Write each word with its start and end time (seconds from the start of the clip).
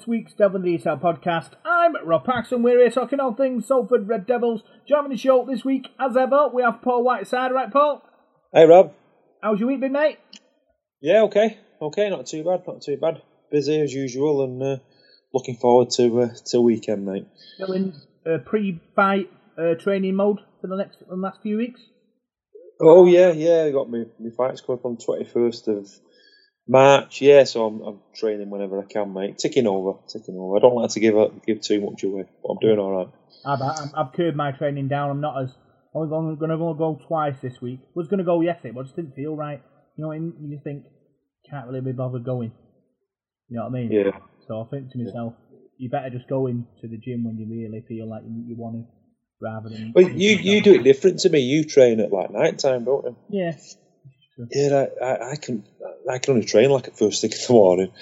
this 0.00 0.06
week's 0.06 0.32
Devil 0.32 0.56
in 0.56 0.62
the 0.62 0.78
Detail 0.78 0.96
podcast. 0.96 1.50
I'm 1.62 1.94
Rob 2.06 2.24
Paxton. 2.24 2.62
We're 2.62 2.78
here 2.78 2.90
talking 2.90 3.20
all 3.20 3.34
things 3.34 3.66
Salford 3.66 4.08
Red 4.08 4.26
Devils. 4.26 4.62
Joining 4.88 5.10
the 5.10 5.18
show 5.18 5.44
this 5.44 5.62
week, 5.62 5.88
as 6.00 6.16
ever, 6.16 6.48
we 6.48 6.62
have 6.62 6.80
Paul 6.80 7.04
Whiteside. 7.04 7.52
Right, 7.52 7.70
Paul? 7.70 8.02
Hey, 8.50 8.64
Rob. 8.64 8.94
How's 9.42 9.60
your 9.60 9.68
week 9.68 9.80
been, 9.80 9.92
mate? 9.92 10.16
Yeah, 11.02 11.24
okay, 11.24 11.58
okay, 11.82 12.08
not 12.08 12.24
too 12.24 12.42
bad, 12.44 12.62
not 12.66 12.80
too 12.80 12.96
bad. 12.96 13.20
Busy 13.50 13.78
as 13.78 13.92
usual, 13.92 14.42
and 14.42 14.62
uh, 14.62 14.76
looking 15.34 15.56
forward 15.56 15.90
to 15.96 16.22
uh, 16.22 16.28
to 16.46 16.62
weekend, 16.62 17.04
mate. 17.04 17.26
Still 17.56 17.72
in 17.72 17.92
uh, 18.24 18.38
pre-fight 18.38 19.30
uh, 19.58 19.74
training 19.74 20.14
mode 20.14 20.38
for 20.62 20.68
the 20.68 20.76
next 20.76 21.00
the 21.06 21.14
last 21.14 21.42
few 21.42 21.58
weeks. 21.58 21.82
Oh 22.80 23.04
yeah, 23.04 23.32
yeah. 23.32 23.64
I 23.64 23.70
got 23.70 23.90
my 23.90 24.04
my 24.18 24.30
fights 24.34 24.62
coming 24.62 24.78
up 24.78 24.86
on 24.86 24.96
twenty 24.96 25.26
first 25.26 25.68
of 25.68 25.86
March. 26.70 27.20
Yeah, 27.20 27.44
so 27.44 27.66
I'm 27.66 27.80
I'm 27.82 28.00
training 28.14 28.48
whenever 28.48 28.80
I 28.80 28.84
can, 28.84 29.12
mate. 29.12 29.38
Ticking 29.38 29.66
over, 29.66 29.98
ticking 30.08 30.36
over. 30.36 30.56
I 30.56 30.60
don't 30.60 30.76
like 30.76 30.90
to 30.90 31.00
give 31.00 31.18
up, 31.18 31.44
give 31.44 31.60
too 31.60 31.80
much 31.80 32.04
away, 32.04 32.26
but 32.42 32.50
I'm 32.50 32.58
doing 32.58 32.78
all 32.78 32.96
right. 32.96 33.08
I've, 33.44 33.60
I've, 33.96 34.12
curbed 34.12 34.36
my 34.36 34.52
training 34.52 34.88
down. 34.88 35.10
I'm 35.10 35.20
not 35.20 35.42
as 35.42 35.50
I'm 35.94 36.08
going 36.08 36.50
to 36.50 36.56
go 36.56 37.00
twice 37.08 37.34
this 37.42 37.60
week. 37.60 37.80
Was 37.94 38.06
going 38.06 38.18
to 38.18 38.24
go 38.24 38.40
yesterday, 38.40 38.72
but 38.72 38.80
I 38.80 38.82
just 38.84 38.96
didn't 38.96 39.16
feel 39.16 39.34
right. 39.34 39.60
You 39.96 40.04
know, 40.04 40.12
and 40.12 40.32
you 40.48 40.60
think 40.62 40.84
can't 41.50 41.66
really 41.66 41.80
be 41.80 41.92
bothered 41.92 42.24
going. 42.24 42.52
You 43.48 43.56
know 43.56 43.64
what 43.64 43.70
I 43.70 43.72
mean? 43.72 43.90
Yeah. 43.90 44.12
So 44.46 44.62
I 44.62 44.64
think 44.70 44.92
to 44.92 44.98
myself, 44.98 45.34
you 45.76 45.90
better 45.90 46.10
just 46.10 46.28
go 46.28 46.46
into 46.46 46.64
the 46.82 46.98
gym 46.98 47.24
when 47.24 47.36
you 47.38 47.48
really 47.50 47.84
feel 47.88 48.08
like 48.08 48.22
you, 48.22 48.44
you 48.46 48.56
want 48.56 48.76
to, 48.76 48.84
rather 49.42 49.68
than. 49.68 49.90
But 49.92 50.14
you 50.14 50.36
you 50.36 50.60
do 50.60 50.74
it 50.74 50.84
different 50.84 51.18
to 51.20 51.30
me. 51.30 51.40
You 51.40 51.64
train 51.64 51.98
at 51.98 52.12
like 52.12 52.30
night 52.30 52.60
time, 52.60 52.84
don't 52.84 53.04
you? 53.04 53.16
Yeah. 53.30 53.52
Yeah, 54.50 54.86
I, 55.00 55.04
I, 55.04 55.30
I 55.32 55.36
can 55.36 55.64
I 56.10 56.18
can 56.18 56.34
only 56.34 56.46
train 56.46 56.70
like 56.70 56.88
at 56.88 56.96
first 56.98 57.20
thing 57.20 57.30
in 57.32 57.38
the 57.46 57.52
morning. 57.52 57.92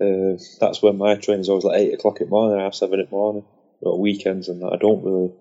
Uh, 0.00 0.38
that's 0.60 0.82
when 0.82 0.98
my 0.98 1.14
train 1.14 1.40
is 1.40 1.48
always 1.48 1.64
like 1.64 1.80
eight 1.80 1.94
o'clock 1.94 2.20
in 2.20 2.26
the 2.26 2.30
morning, 2.30 2.60
half 2.60 2.74
seven 2.74 3.00
in 3.00 3.06
the 3.06 3.16
morning, 3.16 3.44
or 3.80 3.98
weekends 3.98 4.48
and 4.48 4.60
that. 4.62 4.72
I 4.74 4.76
don't 4.76 5.02
really, 5.02 5.32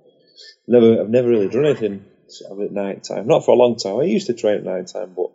never, 0.68 1.02
I've 1.02 1.10
never 1.10 1.28
really 1.28 1.50
done 1.50 1.66
anything 1.66 2.06
at 2.50 2.72
night 2.72 3.04
time. 3.04 3.28
Not 3.28 3.44
for 3.44 3.52
a 3.52 3.58
long 3.58 3.76
time. 3.76 4.00
I 4.00 4.04
used 4.04 4.28
to 4.28 4.34
train 4.34 4.58
at 4.58 4.64
night 4.64 4.88
time, 4.88 5.14
but 5.16 5.28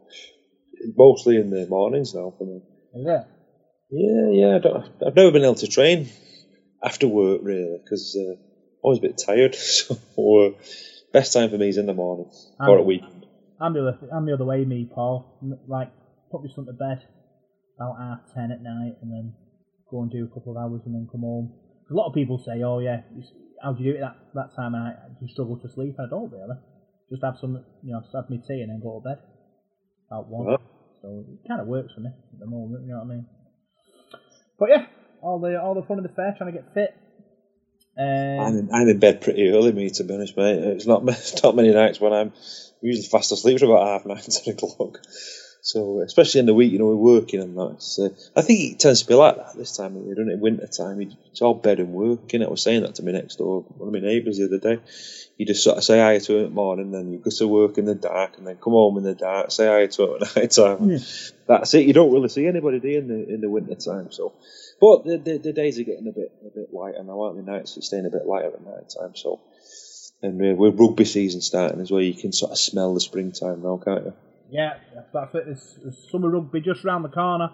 mostly 0.97 1.36
in 1.36 1.50
the 1.50 1.67
mornings 1.67 2.14
now 2.14 2.33
for 2.39 2.45
me. 2.45 2.62
Yeah. 2.95 3.24
Yeah, 3.91 4.30
yeah. 4.30 4.55
I 4.56 4.58
don't, 4.58 4.84
I've 5.06 5.17
never 5.17 5.33
been 5.33 5.45
able 5.45 5.55
to 5.56 5.67
train 5.67 6.08
after 6.83 7.06
work 7.06 7.41
really 7.42 7.78
because 7.83 8.17
uh, 8.19 8.33
I'm 8.33 8.39
always 8.83 8.98
a 9.00 9.02
bit 9.02 9.19
tired. 9.24 9.55
So 9.61 9.98
uh, 10.17 10.50
best 11.12 11.33
time 11.33 11.50
for 11.50 11.58
me 11.58 11.69
is 11.69 11.77
in 11.77 11.86
the 11.86 11.95
morning 11.95 12.30
or 12.58 12.78
at 12.78 12.86
weekend. 12.86 13.20
I'm 13.61 13.75
the 13.75 13.80
other, 13.86 13.98
I'm 14.12 14.27
the 14.27 14.34
other 14.34 14.44
way, 14.44 14.64
me, 14.64 14.89
Paul. 14.92 15.39
Like, 15.69 15.92
put 16.30 16.42
my 16.42 16.48
son 16.55 16.66
to 16.66 16.72
bed 16.72 17.05
about 17.77 17.98
half 17.98 18.20
ten 18.35 18.51
at 18.51 18.62
night, 18.62 18.96
and 19.02 19.12
then 19.12 19.35
go 19.90 20.02
and 20.02 20.11
do 20.11 20.24
a 20.24 20.29
couple 20.29 20.57
of 20.57 20.62
hours, 20.62 20.83
and 20.86 20.95
then 20.95 21.08
come 21.11 21.20
home. 21.20 21.52
A 21.90 21.95
lot 21.95 22.08
of 22.08 22.14
people 22.14 22.39
say, 22.39 22.62
"Oh 22.62 22.79
yeah, 22.79 23.02
how 23.62 23.73
do 23.73 23.83
you 23.83 23.92
do 23.92 23.98
it 23.98 24.01
that 24.01 24.17
that 24.35 24.55
time 24.57 24.74
of 24.74 24.80
night? 24.80 24.96
Do 25.20 25.29
struggle 25.29 25.58
to 25.58 25.68
sleep?" 25.68 25.96
I 25.98 26.08
don't 26.08 26.30
really. 26.30 26.57
Just 27.11 27.24
have 27.24 27.36
some, 27.40 27.64
you 27.83 27.92
know, 27.92 28.01
just 28.01 28.14
have 28.14 28.30
my 28.30 28.36
tea 28.36 28.62
and 28.62 28.70
then 28.70 28.80
go 28.80 29.01
to 29.01 29.08
bed 29.08 29.18
about 30.06 30.29
one. 30.29 30.56
So 31.02 31.24
it 31.27 31.48
kind 31.48 31.61
of 31.61 31.67
works 31.67 31.92
for 31.92 32.01
me 32.01 32.11
at 32.11 32.39
the 32.39 32.46
moment. 32.46 32.85
You 32.86 32.92
know 32.92 32.98
what 32.98 33.11
I 33.11 33.14
mean? 33.17 33.27
But 34.58 34.68
yeah, 34.70 34.86
all 35.23 35.40
the 35.40 35.61
all 35.61 35.74
the 35.74 35.83
fun 35.83 35.98
of 35.98 36.05
the 36.05 36.14
fair, 36.14 36.35
trying 36.39 36.52
to 36.52 36.58
get 36.58 36.73
fit. 36.73 36.95
Um, 38.00 38.40
I'm 38.40 38.58
in, 38.58 38.68
I'm 38.72 38.88
in 38.88 38.98
bed 38.98 39.20
pretty 39.20 39.48
early, 39.50 39.72
me 39.72 39.90
to 39.90 40.05
be 40.05 40.14
honest, 40.14 40.36
mate. 40.36 40.58
It's 40.58 40.86
not 40.86 41.02
it's 41.08 41.42
not 41.42 41.55
many 41.55 41.72
nights 41.72 42.00
when 42.00 42.12
I'm 42.14 42.33
usually 42.80 43.06
fast 43.06 43.30
asleep 43.33 43.58
for 43.58 43.66
about 43.66 43.86
half 43.86 44.06
nine, 44.06 44.22
ten 44.44 44.55
o'clock. 44.55 45.00
So 45.62 46.00
especially 46.00 46.40
in 46.40 46.46
the 46.46 46.55
week, 46.55 46.72
you 46.72 46.78
know, 46.78 46.86
we're 46.86 46.94
working 46.96 47.40
and 47.40 47.55
that. 47.58 47.83
So 47.83 48.14
I 48.34 48.40
think 48.40 48.61
it 48.61 48.78
tends 48.78 49.02
to 49.02 49.08
be 49.08 49.14
like 49.14 49.36
that 49.36 49.56
this 49.56 49.77
time 49.77 49.94
of 49.96 50.05
year, 50.06 50.14
doesn't 50.14 50.30
it? 50.30 50.38
Winter 50.38 50.66
time, 50.66 51.02
it's 51.02 51.42
all 51.42 51.52
bed 51.52 51.80
and 51.80 51.92
work. 51.92 52.28
innit? 52.28 52.46
I 52.46 52.50
was 52.50 52.62
saying 52.62 52.83
that 52.83 52.94
to 52.94 53.02
me 53.02 53.12
next 53.12 53.36
door, 53.36 53.61
one 53.77 53.88
of 53.88 53.92
my 53.92 54.00
neighbours 54.00 54.38
the 54.38 54.46
other 54.46 54.58
day. 54.58 54.82
You 55.36 55.44
just 55.46 55.62
sort 55.62 55.77
of 55.77 55.84
say 55.84 56.00
hi 56.00 56.18
to 56.18 56.32
him 56.32 56.38
in 56.38 56.44
the 56.44 56.50
morning, 56.50 56.90
then 56.92 57.12
you 57.12 57.18
go 57.18 57.30
to 57.30 57.48
work 57.48 57.77
in 57.77 57.84
the 57.84 57.94
dark, 57.94 58.38
and 58.38 58.46
then 58.46 58.56
come 58.56 58.72
home 58.72 58.96
in 58.98 59.05
the 59.05 59.14
dark, 59.14 59.50
say 59.50 59.67
hi 59.67 59.86
to 59.86 60.05
him 60.05 60.22
at 60.22 60.36
night 60.36 60.50
time. 60.50 60.90
Yeah. 60.90 60.98
That's 61.46 61.74
it. 61.74 61.86
You 61.86 61.92
don't 61.92 62.12
really 62.12 62.28
see 62.28 62.46
anybody 62.46 62.80
do 62.80 62.88
in 62.88 63.08
the 63.08 63.34
in 63.34 63.40
the 63.42 63.50
winter 63.50 63.74
time. 63.74 64.11
So, 64.12 64.32
but 64.80 65.05
the, 65.05 65.18
the 65.18 65.39
the 65.39 65.52
days 65.52 65.79
are 65.79 65.85
getting 65.85 66.08
a 66.08 66.13
bit 66.13 66.33
a 66.45 66.51
bit 66.51 66.73
lighter 66.73 67.02
now, 67.02 67.20
aren't 67.20 67.36
they? 67.36 67.52
Nights 67.52 67.77
are 67.77 67.83
staying 67.83 68.07
a 68.07 68.11
bit 68.11 68.27
lighter 68.27 68.52
at 68.55 68.64
night 68.64 68.92
time. 68.98 69.14
So, 69.14 69.41
and 70.23 70.41
uh, 70.41 70.55
with 70.55 70.79
rugby 70.79 71.05
season 71.05 71.41
starting 71.41 71.80
as 71.80 71.91
well, 71.91 72.02
you 72.02 72.14
can 72.14 72.33
sort 72.33 72.52
of 72.52 72.58
smell 72.58 72.95
the 72.95 73.01
springtime 73.01 73.63
now, 73.63 73.80
can't 73.85 74.07
you? 74.07 74.14
Yeah, 74.51 74.79
that's 75.13 75.35
it. 75.35 75.45
There's, 75.46 75.79
there's 75.83 76.11
summer 76.11 76.30
rugby 76.30 76.61
just 76.61 76.85
round 76.85 77.05
the 77.05 77.08
corner. 77.08 77.51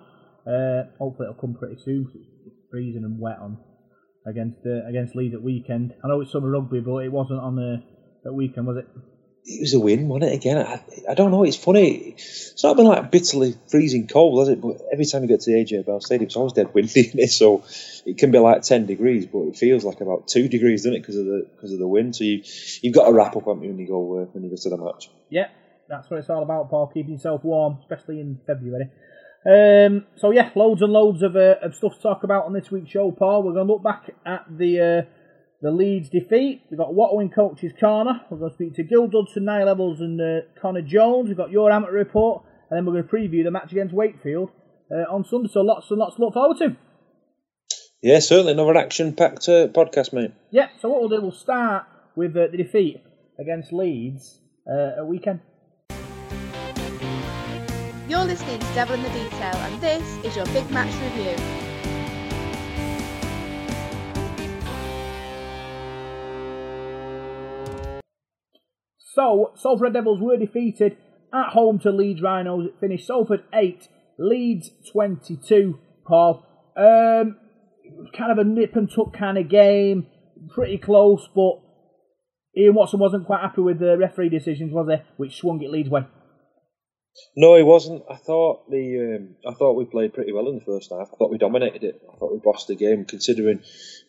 Uh, 0.47 0.85
hopefully 0.99 1.29
it'll 1.29 1.41
come 1.41 1.55
pretty 1.59 1.77
soon 1.83 2.09
it's 2.47 2.57
freezing 2.71 3.03
and 3.03 3.19
wet 3.19 3.39
on 3.41 3.59
against 4.27 4.59
uh, 4.65 4.87
against 4.89 5.17
Leeds 5.17 5.35
at 5.35 5.43
weekend. 5.43 5.93
I 6.05 6.09
know 6.09 6.21
it's 6.21 6.33
summer 6.33 6.51
rugby, 6.51 6.81
but 6.81 6.99
it 6.99 7.13
wasn't 7.13 7.41
on 7.41 7.57
the 7.57 7.83
at 8.25 8.35
weekend, 8.35 8.67
was 8.67 8.79
it? 8.79 8.87
It 9.49 9.61
was 9.61 9.75
a 9.75 9.81
win, 9.81 10.09
wasn't 10.09 10.33
it? 10.33 10.35
Again, 10.35 10.59
I, 10.59 10.83
I 11.09 11.15
don't 11.15 11.31
know. 11.31 11.45
It's 11.45 11.57
funny. 11.57 12.15
It's 12.17 12.65
not 12.65 12.77
been 12.77 12.87
like 12.87 13.13
bitterly 13.13 13.55
freezing 13.69 14.09
cold, 14.09 14.41
has 14.41 14.49
it? 14.49 14.61
But 14.61 14.81
every 14.93 15.05
time 15.05 15.23
you 15.23 15.29
get 15.29 15.41
to 15.43 15.53
the 15.53 15.65
AJ 15.65 15.87
Bell 15.87 16.01
Stadium, 16.01 16.27
it's 16.27 16.35
always 16.35 16.53
dead 16.53 16.75
windy, 16.75 17.13
it? 17.15 17.31
So 17.31 17.63
it 18.05 18.19
can 18.19 18.33
be 18.33 18.39
like 18.39 18.63
ten 18.63 18.87
degrees, 18.87 19.27
but 19.27 19.43
it 19.43 19.57
feels 19.57 19.85
like 19.85 20.01
about 20.01 20.27
two 20.27 20.49
degrees, 20.49 20.83
doesn't 20.83 20.95
it? 20.95 21.01
Because 21.01 21.17
of 21.17 21.27
the 21.27 21.47
because 21.55 21.73
of 21.73 21.79
the 21.79 21.87
wind. 21.87 22.17
So 22.17 22.25
you 22.25 22.43
you've 22.83 22.95
got 22.95 23.07
to 23.07 23.13
wrap 23.13 23.37
up 23.37 23.47
haven't 23.47 23.63
you, 23.63 23.69
when 23.69 23.79
you 23.79 23.87
go 23.87 24.23
uh, 24.23 24.25
when 24.33 24.43
you 24.43 24.51
go 24.51 24.57
to 24.57 24.69
the 24.69 24.77
match. 24.79 25.11
Yeah, 25.31 25.49
that's 25.89 26.11
what 26.11 26.19
it's 26.19 26.29
all 26.29 26.43
about, 26.43 26.69
Paul. 26.69 26.89
Keeping 26.93 27.13
yourself 27.13 27.45
warm, 27.45 27.79
especially 27.83 28.21
in 28.21 28.41
February. 28.47 28.91
Um, 29.47 30.07
so 30.17 30.33
yeah, 30.33 30.51
loads 30.57 30.83
and 30.83 30.93
loads 30.93 31.23
of, 31.23 31.37
uh, 31.37 31.55
of 31.63 31.77
stuff 31.77 31.95
to 31.95 32.03
talk 32.03 32.25
about 32.25 32.47
on 32.47 32.53
this 32.53 32.69
week's 32.71 32.91
show, 32.91 33.13
Paul. 33.13 33.45
We're 33.45 33.53
going 33.53 33.69
to 33.69 33.73
look 33.75 33.83
back 33.83 34.11
at 34.25 34.45
the 34.51 34.81
uh, 34.81 35.03
the 35.63 35.71
Leeds 35.71 36.11
defeat. 36.11 36.63
We've 36.71 36.79
got 36.79 36.91
Watto 36.91 37.21
in 37.23 37.31
Coach's 37.31 37.73
Corner. 37.79 38.21
We're 38.31 38.39
going 38.39 38.51
to 38.51 38.55
speak 38.55 38.75
to 38.75 38.83
Gil 38.83 39.09
Dudson, 39.09 39.45
Niall 39.45 39.75
Evalds, 39.75 40.01
and 40.01 40.21
uh, 40.21 40.47
Connor 40.61 40.83
Jones. 40.83 41.29
We've 41.29 41.37
got 41.37 41.51
your 41.51 41.71
amateur 41.73 41.93
report, 41.93 42.45
and 42.71 42.77
then 42.77 42.87
we're 42.87 43.01
going 43.01 43.09
to 43.09 43.15
preview 43.15 43.45
the 43.45 43.51
match 43.51 43.73
against 43.73 43.95
Wakefield 43.95 44.51
uh, 44.91 45.13
on 45.13 45.25
Sunday. 45.25 45.49
So 45.53 45.61
lots 45.61 45.91
and 45.91 45.99
lots 45.99 46.17
to 46.17 46.23
look 46.23 46.35
forward 46.35 46.59
to. 46.59 46.77
Yeah, 48.03 48.19
certainly 48.21 48.53
another 48.53 48.77
action-packed 48.77 49.49
uh, 49.49 49.69
podcast, 49.69 50.13
mate. 50.13 50.33
Yeah. 50.51 50.69
So 50.81 50.91
what 50.91 51.01
we'll 51.01 51.09
do, 51.09 51.23
we'll 51.23 51.33
start 51.33 51.87
with 52.15 52.37
uh, 52.37 52.49
the 52.51 52.59
defeat 52.59 53.03
against 53.41 53.73
Leeds 53.73 54.41
uh, 54.71 54.99
at 54.99 55.07
weekend. 55.07 55.41
You're 58.09 58.25
listening 58.25 58.61
to 58.61 58.67
Devil 58.75 58.95
in 58.95 59.03
the 59.03 59.09
Detail, 59.09 59.57
and 59.57 59.81
this 59.81 60.25
is 60.25 60.37
your 60.37 60.47
big 60.47 60.71
match 60.71 60.95
review. 61.03 61.66
So, 69.17 69.53
Salford 69.57 69.95
Devils 69.95 70.21
were 70.21 70.37
defeated 70.37 70.99
at 71.33 71.49
home 71.49 71.79
to 71.79 71.91
Leeds 71.91 72.21
Rhinos. 72.21 72.67
It 72.67 72.75
finished 72.79 73.07
Salford 73.07 73.45
8, 73.51 73.89
Leeds 74.19 74.71
22, 74.93 75.79
Paul. 76.07 76.45
Um, 76.77 77.39
kind 78.15 78.31
of 78.31 78.37
a 78.37 78.45
nip 78.45 78.77
and 78.77 78.91
tuck 78.91 79.17
kind 79.17 79.39
of 79.39 79.49
game. 79.49 80.07
Pretty 80.55 80.77
close, 80.77 81.27
but 81.35 81.63
Ian 82.59 82.75
Watson 82.75 83.01
wasn't 83.01 83.25
quite 83.25 83.41
happy 83.41 83.63
with 83.63 83.79
the 83.79 83.97
referee 83.97 84.29
decisions, 84.29 84.71
was 84.71 84.87
he? 84.91 85.03
Which 85.17 85.37
swung 85.39 85.63
it 85.63 85.71
Leeds' 85.71 85.89
way. 85.89 86.03
No, 87.35 87.57
he 87.57 87.63
wasn't. 87.63 88.03
I 88.11 88.17
thought 88.17 88.71
the 88.71 89.17
um, 89.17 89.37
I 89.47 89.55
thought 89.55 89.77
we 89.77 89.85
played 89.85 90.15
pretty 90.15 90.33
well 90.33 90.49
in 90.49 90.57
the 90.57 90.65
first 90.65 90.91
half. 90.91 91.09
I 91.13 91.17
thought 91.17 91.31
we 91.31 91.39
dominated 91.39 91.85
it. 91.85 92.03
I 92.13 92.17
thought 92.17 92.33
we 92.33 92.39
bossed 92.39 92.69
the 92.69 92.75
game, 92.75 93.05
considering 93.05 93.63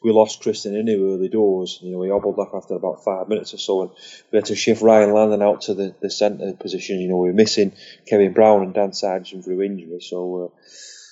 we 0.04 0.12
lost 0.12 0.42
Krisnan 0.42 0.74
Inu 0.74 1.14
early 1.14 1.30
doors. 1.30 1.80
You 1.82 1.92
know, 1.92 2.04
he 2.04 2.10
hobbled 2.10 2.40
off 2.40 2.54
after 2.54 2.76
about 2.76 3.04
five 3.04 3.28
minutes 3.28 3.54
or 3.54 3.58
so, 3.58 3.82
and 3.82 3.92
we 4.32 4.38
had 4.38 4.46
to 4.46 4.56
shift 4.56 4.82
Ryan 4.82 5.14
Lannon 5.14 5.42
out 5.42 5.62
to 5.62 5.74
the, 5.74 5.96
the 6.02 6.10
centre 6.10 6.54
position. 6.54 7.00
You 7.00 7.10
know, 7.10 7.18
we 7.18 7.30
were 7.30 7.34
missing 7.34 7.74
Kevin 8.08 8.34
Brown 8.34 8.64
and 8.64 8.74
Dan 8.74 8.92
Sarginson 8.92 9.44
through 9.44 9.62
injury, 9.62 10.00
so 10.02 10.46
uh, 10.46 10.60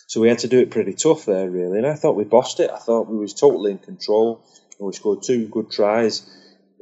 so 0.07 0.21
we 0.21 0.29
had 0.29 0.39
to 0.39 0.47
do 0.47 0.59
it 0.59 0.71
pretty 0.71 0.93
tough 0.93 1.25
there, 1.25 1.49
really. 1.49 1.79
And 1.79 1.87
I 1.87 1.95
thought 1.95 2.15
we 2.15 2.23
bossed 2.23 2.59
it. 2.59 2.69
I 2.69 2.77
thought 2.77 3.07
we 3.07 3.17
was 3.17 3.33
totally 3.33 3.71
in 3.71 3.79
control. 3.79 4.41
And 4.77 4.87
we 4.87 4.93
scored 4.93 5.23
two 5.23 5.47
good 5.47 5.71
tries. 5.71 6.29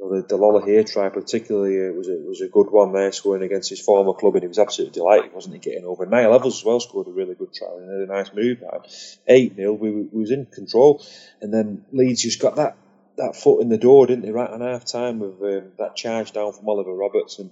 Know, 0.04 0.20
the, 0.20 0.26
the 0.26 0.38
Lolohea 0.38 0.90
try 0.90 1.08
particularly 1.08 1.90
was 1.96 2.08
a, 2.08 2.12
was 2.12 2.40
a 2.40 2.48
good 2.48 2.70
one 2.70 2.92
there, 2.92 3.12
scoring 3.12 3.42
against 3.42 3.70
his 3.70 3.80
former 3.80 4.12
club, 4.12 4.34
and 4.34 4.42
he 4.42 4.48
was 4.48 4.58
absolutely 4.58 4.92
delighted, 4.92 5.32
wasn't 5.32 5.54
he, 5.54 5.60
getting 5.60 5.84
over. 5.84 6.06
Niall 6.06 6.38
Evalds 6.38 6.58
as 6.58 6.64
well 6.64 6.80
scored 6.80 7.08
a 7.08 7.10
really 7.10 7.34
good 7.34 7.52
try 7.54 7.68
and 7.68 8.10
a 8.10 8.12
nice 8.12 8.32
move. 8.34 8.62
Eight 9.26 9.56
0 9.56 9.72
we, 9.72 9.90
we 9.90 10.20
was 10.20 10.30
in 10.30 10.46
control, 10.46 11.02
and 11.40 11.52
then 11.52 11.84
Leeds 11.92 12.22
just 12.22 12.40
got 12.40 12.56
that 12.56 12.76
that 13.16 13.36
foot 13.36 13.60
in 13.60 13.68
the 13.68 13.78
door, 13.78 14.06
didn't 14.06 14.24
they? 14.24 14.32
Right 14.32 14.50
on 14.50 14.60
half 14.60 14.84
time 14.84 15.20
with 15.20 15.40
um, 15.40 15.72
that 15.78 15.96
charge 15.96 16.32
down 16.32 16.52
from 16.52 16.68
Oliver 16.68 16.94
Roberts, 16.94 17.38
and 17.38 17.50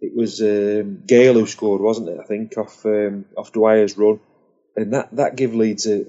it 0.00 0.14
was 0.14 0.40
um, 0.40 1.02
Gale 1.06 1.34
who 1.34 1.46
scored, 1.46 1.80
wasn't 1.80 2.10
it? 2.10 2.18
I 2.20 2.24
think 2.24 2.56
off 2.58 2.84
um, 2.84 3.24
off 3.36 3.52
Dwyer's 3.52 3.96
run, 3.96 4.20
and 4.76 4.92
that 4.92 5.08
that 5.16 5.36
gave 5.36 5.54
Leeds 5.54 5.86
a 5.86 6.04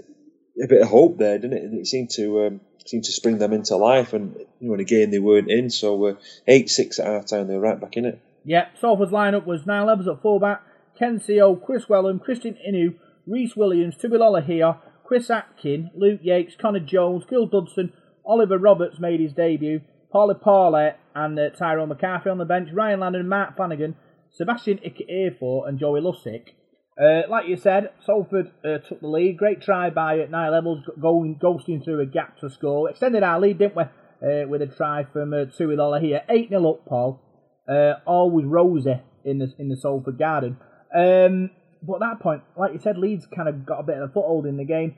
a 0.62 0.68
bit 0.68 0.81
of 0.81 0.88
hope 0.89 1.18
there, 1.18 1.38
didn't 1.38 1.57
it? 1.57 1.63
And 1.63 1.80
it 1.80 1.88
seemed 1.88 2.09
to 2.12 2.45
um, 2.45 2.62
seemed 2.86 3.03
to 3.06 3.12
spring 3.12 3.38
them 3.38 3.53
into 3.53 3.75
life. 3.75 4.13
And 4.13 4.36
you 4.59 4.68
know, 4.68 4.74
and 4.74 4.81
again 4.81 5.12
they 5.12 5.19
weren't 5.19 5.51
in. 5.51 5.69
So 5.69 6.06
uh, 6.06 6.15
eight 6.48 6.69
six 6.69 7.00
at 7.00 7.07
half 7.07 7.25
time, 7.25 7.48
they 7.48 7.56
were 7.56 7.62
right 7.62 7.80
back 7.80 7.98
in 7.98 8.06
it. 8.06 8.19
Yeah, 8.44 8.68
Salford's 8.80 9.12
lineup 9.12 9.45
was 9.45 9.65
Niall 9.65 9.88
Evalds 9.88 10.12
at 10.12 10.21
fullback, 10.21 10.63
Ken 10.98 11.19
Sio, 11.19 11.63
Kris 11.63 11.86
Welham, 11.86 12.19
Krisnan 12.19 12.57
Inu, 12.68 12.95
Rhys 13.27 13.56
Williams, 13.56 13.95
Tui 13.98 14.09
Lolohea, 14.09 14.77
Chris 15.03 15.30
Atkin, 15.30 15.92
Luke 15.95 16.21
Yates, 16.24 16.56
Connor 16.59 16.80
Jones, 16.80 17.24
Gil 17.30 17.45
Dudson, 17.45 17.94
Oliver 18.25 18.57
Roberts 18.57 19.00
made 19.00 19.19
his 19.19 19.33
debut, 19.33 19.81
Pauli 20.12 20.36
Pauli 20.36 20.92
and 21.15 21.38
uh, 21.38 21.50
Tyrone 21.51 21.89
McCarthy 21.89 22.30
on 22.30 22.38
the 22.38 22.45
bench, 22.45 22.69
Ryan 22.74 23.00
Lannon, 23.00 23.27
Mark 23.27 23.56
Flanagan, 23.56 23.95
Sebastian 24.31 24.80
Ike 24.86 25.06
and 25.09 25.80
Joey 25.80 26.01
Lussick. 26.01 26.53
Uh, 27.01 27.24
like 27.30 27.48
you 27.48 27.57
said, 27.57 27.89
Salford 28.06 28.51
uh, 28.63 28.77
took 28.77 29.01
the 29.01 29.07
lead. 29.07 29.38
Great 29.38 29.62
try 29.62 29.89
by 29.89 30.19
uh, 30.19 30.27
Niall 30.30 30.62
Evalds, 30.62 30.83
going 31.01 31.39
ghosting 31.42 31.83
through 31.83 32.00
a 32.00 32.06
gap 32.06 32.38
to 32.39 32.50
score. 32.50 32.89
Extended 32.89 33.24
our 33.24 33.39
lead, 33.39 33.57
didn't 33.57 33.75
we? 33.75 33.83
Uh, 33.83 34.48
with 34.48 34.62
a 34.62 34.68
try 34.68 35.03
from 35.12 35.33
uh, 35.33 35.45
Tui 35.45 35.75
Lolohea. 35.75 36.21
8 36.30 36.50
0 36.50 36.69
up, 36.69 36.86
Paul. 36.86 37.19
Uh, 37.68 37.94
always 38.06 38.45
rosy 38.45 39.01
in 39.25 39.39
the 39.39 39.51
in 39.57 39.69
the 39.69 39.77
Salford 39.77 40.19
Garden. 40.19 40.57
Um, 40.95 41.50
but 41.81 41.95
at 41.95 42.00
that 42.01 42.19
point, 42.21 42.44
like 42.56 42.74
you 42.74 42.80
said, 42.80 43.00
Leeds 43.00 43.25
kind 43.36 43.50
of 43.50 43.65
got 43.65 43.80
a 43.80 43.83
bit 43.83 43.98
of 43.98 44.09
a 44.09 44.13
foothold 44.13 44.45
in 44.45 44.57
the 44.57 44.65
game. 44.65 44.95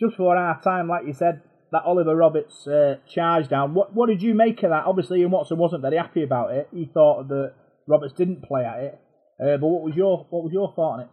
Just 0.00 0.16
for 0.16 0.34
half 0.34 0.62
time, 0.62 0.88
like 0.88 1.06
you 1.06 1.12
said, 1.12 1.42
that 1.70 1.82
Oliver 1.84 2.16
Roberts 2.16 2.66
uh, 2.66 2.96
charge 3.06 3.48
down. 3.48 3.74
What 3.74 3.94
what 3.94 4.08
did 4.08 4.22
you 4.22 4.34
make 4.34 4.62
of 4.62 4.70
that? 4.70 4.84
Obviously, 4.86 5.20
Ian 5.20 5.32
Watson 5.32 5.58
wasn't 5.58 5.82
very 5.82 5.98
happy 5.98 6.22
about 6.22 6.52
it. 6.52 6.68
He 6.72 6.88
thought 6.94 7.28
that 7.28 7.52
Roberts 7.86 8.14
didn't 8.14 8.42
play 8.42 8.64
at 8.64 8.78
it. 8.78 8.98
Uh, 9.38 9.58
but 9.58 9.66
what 9.66 9.82
was 9.82 9.94
your 9.94 10.26
what 10.30 10.44
was 10.44 10.52
your 10.54 10.72
thought 10.74 10.94
on 10.94 11.00
it? 11.00 11.08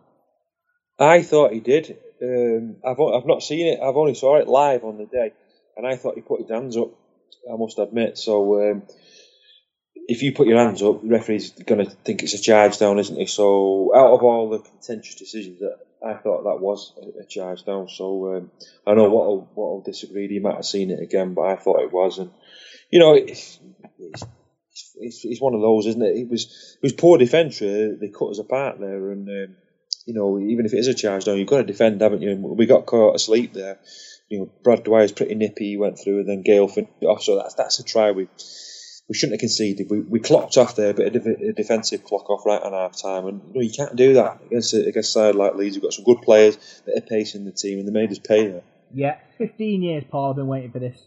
I 1.00 1.24
thought 1.24 1.54
he 1.54 1.62
did. 1.62 1.98
Um, 2.22 2.78
I've 2.86 3.00
I've 3.00 3.26
not 3.26 3.42
seen 3.42 3.68
it. 3.68 3.80
I've 3.80 3.96
only 3.96 4.16
saw 4.16 4.38
it 4.38 4.48
live 4.48 4.84
on 4.84 4.98
the 4.98 5.06
day, 5.06 5.32
and 5.78 5.88
I 5.88 5.96
thought 5.96 6.16
he 6.16 6.22
put 6.22 6.42
his 6.42 6.50
hands 6.50 6.76
up. 6.76 6.92
I 7.52 7.56
must 7.56 7.80
admit. 7.80 8.18
So 8.18 8.70
um, 8.70 8.84
if 10.08 10.22
you 10.24 10.34
put 10.34 10.48
your 10.48 10.58
hands 10.58 10.82
up, 10.84 11.02
the 11.02 11.08
referee's 11.08 11.52
going 11.52 11.86
to 11.86 11.90
think 11.90 12.24
it's 12.24 12.34
a 12.34 12.42
charge 12.42 12.78
down, 12.78 13.00
isn't 13.00 13.16
he? 13.16 13.28
So 13.28 13.94
out 13.96 14.14
of 14.14 14.24
all 14.24 14.50
the 14.50 14.60
contentious 14.60 15.16
decisions, 15.16 15.60
that 15.60 15.78
I 16.06 16.16
thought 16.16 16.44
that 16.44 16.60
was 16.60 16.94
a, 17.22 17.26
charge 17.26 17.64
down. 17.64 17.88
So 17.88 18.36
um, 18.36 18.52
I 18.86 18.94
know 18.94 19.10
what 19.10 19.28
will 19.28 19.50
what 19.54 19.68
will 19.68 19.84
disagree. 19.84 20.28
He 20.28 20.40
might 20.40 20.56
have 20.56 20.66
seen 20.66 20.92
it 20.92 21.00
again, 21.00 21.34
but 21.34 21.44
I 21.44 21.56
thought 21.56 21.82
it 21.82 21.94
was, 21.94 22.18
and 22.20 22.32
you 22.92 23.00
know, 23.00 23.14
it's, 23.14 23.60
it's, 24.00 24.24
it's, 24.96 25.26
it's 25.26 25.42
one 25.42 25.54
of 25.54 25.62
those, 25.62 25.86
isn't 25.86 26.02
it? 26.02 26.18
It 26.18 26.30
was 26.30 26.78
it 26.82 26.84
was 26.84 26.94
poor 26.94 27.18
defence. 27.18 27.62
Really. 27.62 27.96
They 27.96 28.10
cut 28.10 28.32
us 28.32 28.40
apart 28.40 28.80
there, 28.80 29.12
and 29.12 29.30
um, 29.30 29.56
you 30.10 30.16
know, 30.16 30.40
even 30.40 30.66
if 30.66 30.74
it 30.74 30.80
is 30.80 30.88
a 30.88 30.96
charge 30.96 31.26
down, 31.26 31.38
you've 31.38 31.48
got 31.48 31.58
to 31.58 31.64
defend, 31.64 32.02
haven't 32.02 32.24
you? 32.24 32.32
And 32.32 32.44
we 32.44 32.66
got 32.66 32.88
caught 32.88 33.16
asleep 33.16 33.54
there. 33.54 33.78
You 34.28 34.40
know, 34.40 34.50
Brad 34.64 34.84
Dwyer's 34.84 35.12
pretty 35.12 35.36
nippy. 35.36 35.70
He 35.70 35.78
went 35.78 36.00
through, 36.00 36.22
and 36.22 36.28
then 36.28 36.42
Gale 36.42 36.68
finished 36.68 36.94
off. 37.04 37.20
Oh, 37.20 37.22
so 37.22 37.36
that's 37.38 37.54
that's 37.54 37.80
a 37.80 37.84
try 37.84 38.10
we 38.10 38.28
we 39.08 39.16
shouldn't 39.16 39.34
have 39.34 39.40
conceded. 39.40 39.88
We, 39.88 40.00
we 40.00 40.20
clocked 40.20 40.58
off 40.58 40.76
there, 40.76 40.90
a 40.90 40.94
bit 40.96 41.16
of 41.16 41.26
a 41.28 41.54
defensive 41.54 42.04
clock 42.04 42.28
off 42.32 42.44
right 42.44 42.62
on 42.62 42.74
half 42.74 43.00
time, 43.00 43.28
and 43.28 43.42
you 43.50 43.54
know 43.54 43.62
you 43.62 43.72
can't 43.72 43.96
do 43.96 44.14
that 44.16 44.42
against 44.48 44.74
a, 44.74 44.88
against 44.88 45.14
side 45.14 45.36
like 45.36 45.54
Leeds. 45.54 45.76
We've 45.76 45.84
got 45.84 45.94
some 45.94 46.06
good 46.06 46.24
players, 46.24 46.58
of 46.88 47.06
pace 47.06 47.36
in 47.36 47.46
the 47.46 47.52
team, 47.52 47.78
and 47.78 47.88
they 47.88 47.92
made 47.92 48.12
us 48.12 48.20
pay 48.20 48.48
there. 48.48 48.64
Yeah, 48.92 49.18
15 49.38 49.84
years, 49.84 50.04
Paul. 50.10 50.32
I've 50.32 50.38
been 50.38 50.48
waiting 50.48 50.72
for 50.72 50.80
this. 50.80 51.00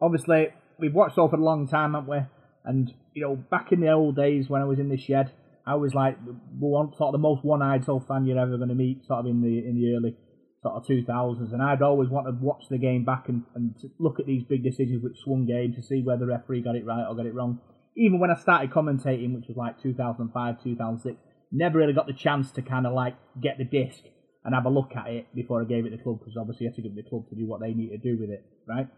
Obviously, 0.00 0.48
we've 0.80 0.94
watched 0.94 1.16
all 1.16 1.28
for 1.28 1.36
a 1.36 1.44
long 1.44 1.68
time, 1.68 1.94
haven't 1.94 2.10
we? 2.10 2.18
And 2.64 2.92
you 3.14 3.22
know, 3.22 3.36
back 3.36 3.70
in 3.70 3.80
the 3.80 3.92
old 3.92 4.16
days 4.16 4.48
when 4.48 4.62
I 4.62 4.64
was 4.64 4.80
in 4.80 4.88
the 4.88 4.98
shed, 4.98 5.30
I 5.66 5.76
was 5.76 5.94
like 5.94 6.18
one 6.58 6.92
sort 6.96 7.08
of 7.08 7.12
the 7.12 7.18
most 7.18 7.44
one-eyed 7.44 7.84
soul 7.84 8.04
fan 8.06 8.24
you're 8.24 8.38
ever 8.38 8.56
going 8.56 8.68
to 8.68 8.74
meet, 8.74 9.06
sort 9.06 9.20
of 9.20 9.26
in 9.26 9.40
the 9.42 9.58
in 9.58 9.76
the 9.76 9.94
early 9.94 10.16
sort 10.62 10.74
of 10.74 10.84
2000s, 10.84 11.52
and 11.52 11.62
I'd 11.62 11.82
always 11.82 12.08
want 12.08 12.26
to 12.26 12.32
watch 12.32 12.64
the 12.70 12.78
game 12.78 13.04
back 13.04 13.28
and, 13.28 13.42
and 13.54 13.74
look 13.98 14.20
at 14.20 14.26
these 14.26 14.44
big 14.44 14.62
decisions 14.62 15.02
which 15.02 15.18
swung 15.18 15.46
games 15.46 15.76
to 15.76 15.82
see 15.82 16.02
whether 16.02 16.20
the 16.20 16.32
referee 16.32 16.62
got 16.62 16.76
it 16.76 16.86
right 16.86 17.04
or 17.08 17.16
got 17.16 17.26
it 17.26 17.34
wrong. 17.34 17.60
Even 17.96 18.20
when 18.20 18.30
I 18.30 18.36
started 18.36 18.70
commentating, 18.70 19.34
which 19.34 19.48
was 19.48 19.56
like 19.56 19.80
2005, 19.82 20.62
2006, 20.62 21.16
never 21.50 21.78
really 21.78 21.92
got 21.92 22.06
the 22.06 22.12
chance 22.12 22.50
to 22.52 22.62
kind 22.62 22.86
of 22.86 22.92
like 22.92 23.16
get 23.40 23.58
the 23.58 23.64
disc 23.64 24.00
and 24.44 24.54
have 24.54 24.64
a 24.64 24.70
look 24.70 24.92
at 24.96 25.08
it 25.08 25.26
before 25.34 25.60
I 25.60 25.64
gave 25.64 25.84
it 25.84 25.90
to 25.90 25.96
the 25.96 26.02
club 26.02 26.20
because 26.20 26.36
obviously 26.40 26.64
you 26.64 26.70
have 26.70 26.76
to 26.76 26.82
give 26.82 26.94
the 26.94 27.02
club 27.02 27.28
to 27.28 27.36
do 27.36 27.46
what 27.46 27.60
they 27.60 27.74
need 27.74 27.90
to 27.90 27.98
do 27.98 28.18
with 28.18 28.30
it, 28.30 28.44
right? 28.66 28.88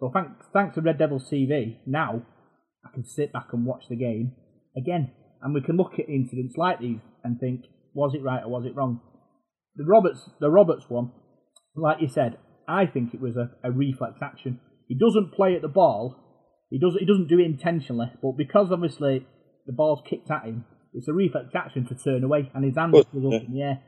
So 0.00 0.10
thanks, 0.12 0.46
thanks 0.52 0.74
to 0.74 0.80
Red 0.80 0.98
Devils 0.98 1.30
TV, 1.30 1.76
now 1.86 2.22
I 2.84 2.92
can 2.92 3.04
sit 3.04 3.32
back 3.32 3.48
and 3.52 3.64
watch 3.64 3.84
the 3.88 3.96
game 3.96 4.32
again 4.76 5.12
and 5.42 5.54
we 5.54 5.60
can 5.62 5.76
look 5.76 5.94
at 5.98 6.08
incidents 6.08 6.56
like 6.56 6.80
these 6.80 7.00
and 7.24 7.38
think, 7.38 7.64
was 7.94 8.14
it 8.14 8.22
right 8.22 8.42
or 8.44 8.50
was 8.50 8.66
it 8.66 8.74
wrong? 8.76 9.00
The 9.76 9.84
Roberts, 9.84 10.28
the 10.40 10.50
Roberts 10.50 10.84
one, 10.88 11.12
like 11.74 12.00
you 12.00 12.08
said, 12.08 12.38
I 12.68 12.86
think 12.86 13.14
it 13.14 13.20
was 13.20 13.36
a, 13.36 13.50
a 13.64 13.70
reflex 13.70 14.20
action. 14.22 14.60
He 14.88 14.96
doesn't 14.96 15.32
play 15.32 15.54
at 15.54 15.62
the 15.62 15.68
ball. 15.68 16.16
He 16.70 16.78
does. 16.78 16.96
He 16.98 17.06
doesn't 17.06 17.28
do 17.28 17.38
it 17.38 17.46
intentionally, 17.46 18.06
but 18.22 18.32
because 18.36 18.70
obviously 18.70 19.26
the 19.66 19.72
ball's 19.72 20.02
kicked 20.08 20.30
at 20.30 20.44
him, 20.44 20.64
it's 20.92 21.08
a 21.08 21.12
reflex 21.12 21.54
action 21.54 21.86
to 21.86 21.94
turn 21.94 22.22
away, 22.24 22.50
and 22.54 22.64
his 22.64 22.76
hand 22.76 22.92
was 22.92 23.06
yeah. 23.12 23.36
up 23.36 23.42
in 23.44 23.52
the 23.52 23.62
air, 23.62 23.82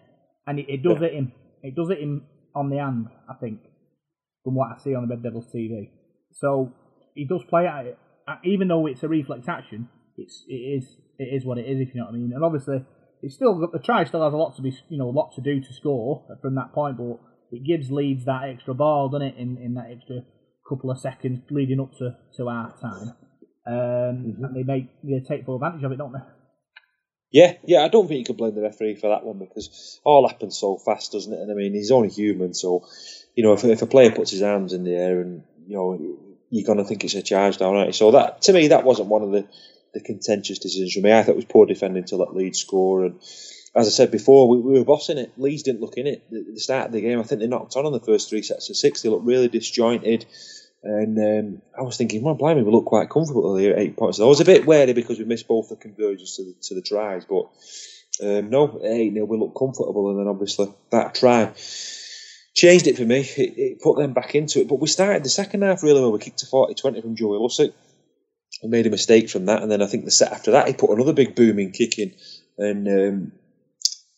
and 0.46 0.58
it, 0.58 0.66
it 0.68 0.82
does 0.82 0.94
Yeah. 0.94 1.08
hit 1.08 1.14
him. 1.14 1.32
It 1.62 1.74
does 1.76 1.88
hit 1.88 2.00
him 2.00 2.26
on 2.54 2.70
the 2.70 2.78
hand, 2.78 3.06
I 3.28 3.34
think, 3.34 3.60
from 4.44 4.54
what 4.54 4.70
I 4.74 4.78
see 4.82 4.94
on 4.94 5.06
the 5.06 5.14
Red 5.14 5.22
Devils 5.22 5.46
TV. 5.54 5.90
So 6.32 6.72
he 7.14 7.24
does 7.24 7.42
play 7.48 7.66
at 7.66 7.86
it, 7.86 7.98
even 8.44 8.68
though 8.68 8.86
it's 8.86 9.02
a 9.02 9.08
reflex 9.08 9.48
action. 9.48 9.88
It's 10.16 10.44
it 10.48 10.54
is 10.54 10.96
it 11.18 11.24
is 11.34 11.44
what 11.44 11.58
it 11.58 11.66
is, 11.66 11.80
if 11.80 11.94
you 11.94 12.00
know 12.00 12.06
what 12.06 12.14
I 12.14 12.18
mean. 12.18 12.32
And 12.34 12.44
obviously, 12.44 12.84
it's 13.22 13.34
still 13.34 13.58
the 13.58 13.78
try 13.78 14.04
still 14.04 14.24
has 14.24 14.32
a 14.32 14.36
lot 14.36 14.56
to 14.56 14.62
be 14.62 14.72
you 14.88 14.98
know 14.98 15.08
a 15.08 15.16
lot 15.16 15.32
to 15.36 15.40
do 15.40 15.60
to 15.60 15.72
score 15.74 16.24
from 16.40 16.54
that 16.56 16.72
point, 16.72 16.96
but 16.96 17.18
it 17.50 17.64
gives 17.66 17.90
Leeds 17.90 18.24
that 18.24 18.48
extra 18.48 18.74
ball, 18.74 19.08
doesn't 19.08 19.28
it? 19.28 19.36
In 19.36 19.58
in 19.58 19.74
that 19.74 19.90
extra 19.90 20.20
couple 20.68 20.90
of 20.90 20.98
seconds 20.98 21.40
leading 21.50 21.80
up 21.80 21.92
to 21.98 22.16
to 22.36 22.48
our 22.48 22.74
time, 22.80 23.14
um, 23.66 24.36
and 24.42 24.56
they 24.56 24.62
make 24.62 24.88
they 25.02 25.20
take 25.26 25.44
full 25.44 25.56
advantage 25.56 25.84
of 25.84 25.92
it, 25.92 25.98
don't 25.98 26.12
they? 26.12 26.24
Yeah, 27.32 27.54
yeah, 27.64 27.82
I 27.82 27.88
don't 27.88 28.08
think 28.08 28.18
you 28.18 28.26
can 28.26 28.36
blame 28.36 28.54
the 28.54 28.60
referee 28.60 28.96
for 28.96 29.08
that 29.08 29.24
one 29.24 29.38
because 29.38 30.00
all 30.04 30.28
happens 30.28 30.58
so 30.58 30.76
fast, 30.76 31.12
doesn't 31.12 31.32
it? 31.32 31.40
And 31.40 31.50
I 31.50 31.54
mean, 31.54 31.72
he's 31.72 31.90
only 31.90 32.10
human, 32.10 32.52
so 32.52 32.86
you 33.34 33.42
know, 33.42 33.54
if, 33.54 33.64
if 33.64 33.80
a 33.80 33.86
player 33.86 34.12
puts 34.12 34.30
his 34.30 34.42
arms 34.42 34.74
in 34.74 34.84
the 34.84 34.94
air 34.94 35.22
and 35.22 35.42
you 35.66 35.76
know, 35.76 35.98
you're 36.50 36.66
going 36.66 36.78
to 36.78 36.84
think 36.84 37.04
it's 37.04 37.14
a 37.14 37.22
charge 37.22 37.56
down, 37.56 37.74
aren't 37.74 37.88
you? 37.88 37.92
So 37.94 38.10
that 38.10 38.42
to 38.42 38.52
me, 38.52 38.68
that 38.68 38.84
wasn't 38.84 39.08
one 39.08 39.22
of 39.22 39.30
the, 39.30 39.48
the 39.94 40.00
contentious 40.00 40.58
decisions 40.58 40.94
for 40.94 41.00
me. 41.00 41.12
I 41.12 41.22
thought 41.22 41.32
it 41.32 41.36
was 41.36 41.44
poor 41.44 41.66
defending 41.66 42.04
to 42.04 42.16
let 42.16 42.34
Leeds 42.34 42.58
score, 42.58 43.04
and 43.04 43.20
as 43.74 43.86
I 43.86 43.90
said 43.90 44.10
before, 44.10 44.48
we, 44.48 44.58
we 44.58 44.78
were 44.78 44.84
bossing 44.84 45.18
it. 45.18 45.32
Leeds 45.36 45.62
didn't 45.62 45.80
look 45.80 45.96
in 45.96 46.06
it 46.06 46.24
at 46.26 46.54
the 46.54 46.60
start 46.60 46.86
of 46.86 46.92
the 46.92 47.00
game. 47.00 47.18
I 47.18 47.22
think 47.22 47.40
they 47.40 47.46
knocked 47.46 47.76
on 47.76 47.86
on 47.86 47.92
the 47.92 48.00
first 48.00 48.28
three 48.28 48.42
sets 48.42 48.70
of 48.70 48.76
six. 48.76 49.02
They 49.02 49.08
looked 49.08 49.26
really 49.26 49.48
disjointed. 49.48 50.26
And 50.84 51.16
um, 51.18 51.62
I 51.78 51.82
was 51.82 51.96
thinking, 51.96 52.22
well, 52.22 52.34
blimey, 52.34 52.62
we 52.62 52.72
look 52.72 52.86
quite 52.86 53.08
comfortable 53.08 53.56
here 53.56 53.72
at 53.72 53.78
eight 53.78 53.96
points. 53.96 54.20
I 54.20 54.24
was 54.24 54.40
a 54.40 54.44
bit 54.44 54.66
wary 54.66 54.92
because 54.92 55.18
we 55.18 55.24
missed 55.24 55.46
both 55.46 55.68
the 55.68 55.76
conversions 55.76 56.36
to 56.36 56.44
the, 56.44 56.54
to 56.62 56.74
the 56.74 56.82
tries, 56.82 57.24
but 57.24 57.48
um, 58.20 58.50
no, 58.50 58.80
eight 58.82 59.12
nil, 59.12 59.26
we 59.26 59.38
looked 59.38 59.56
comfortable, 59.56 60.10
and 60.10 60.18
then 60.18 60.26
obviously 60.26 60.74
that 60.90 61.14
try 61.14 61.52
changed 62.54 62.86
it 62.86 62.96
for 62.96 63.04
me. 63.04 63.20
It, 63.20 63.54
it 63.56 63.80
put 63.80 63.96
them 63.96 64.12
back 64.12 64.34
into 64.34 64.60
it. 64.60 64.68
But 64.68 64.80
we 64.80 64.88
started 64.88 65.24
the 65.24 65.30
second 65.30 65.62
half 65.62 65.82
really 65.82 66.00
well. 66.00 66.12
We 66.12 66.18
kicked 66.18 66.42
a 66.42 66.46
40-20 66.46 67.00
from 67.00 67.16
Joey 67.16 67.38
Lussick. 67.38 67.72
Made 68.64 68.86
a 68.86 68.90
mistake 68.90 69.28
from 69.28 69.46
that, 69.46 69.62
and 69.62 69.70
then 69.70 69.82
I 69.82 69.86
think 69.86 70.04
the 70.04 70.10
set 70.12 70.32
after 70.32 70.52
that 70.52 70.68
he 70.68 70.74
put 70.74 70.90
another 70.90 71.12
big 71.12 71.34
booming 71.34 71.72
kick 71.72 71.98
in, 71.98 72.14
and 72.58 72.88
um, 72.88 73.32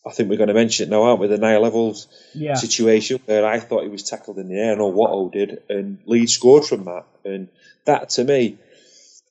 I 0.05 0.11
think 0.11 0.29
we're 0.29 0.37
going 0.37 0.49
to 0.49 0.53
mention 0.53 0.87
it 0.87 0.91
now, 0.91 1.01
aren't 1.03 1.19
we? 1.19 1.27
The 1.27 1.39
Niall 1.39 1.63
Evalds 1.63 2.05
Yeah. 2.35 2.53
situation 2.53 3.19
where 3.25 3.43
I 3.45 3.59
thought 3.59 3.83
he 3.83 3.89
was 3.89 4.03
tackled 4.03 4.37
in 4.37 4.47
the 4.47 4.59
air. 4.59 4.73
and 4.73 4.79
know 4.79 4.91
Watto 4.91 5.31
did, 5.31 5.63
and 5.67 5.97
Leeds 6.05 6.33
scored 6.33 6.63
from 6.63 6.85
that. 6.85 7.05
And 7.23 7.49
that 7.85 8.09
to 8.09 8.23
me, 8.23 8.59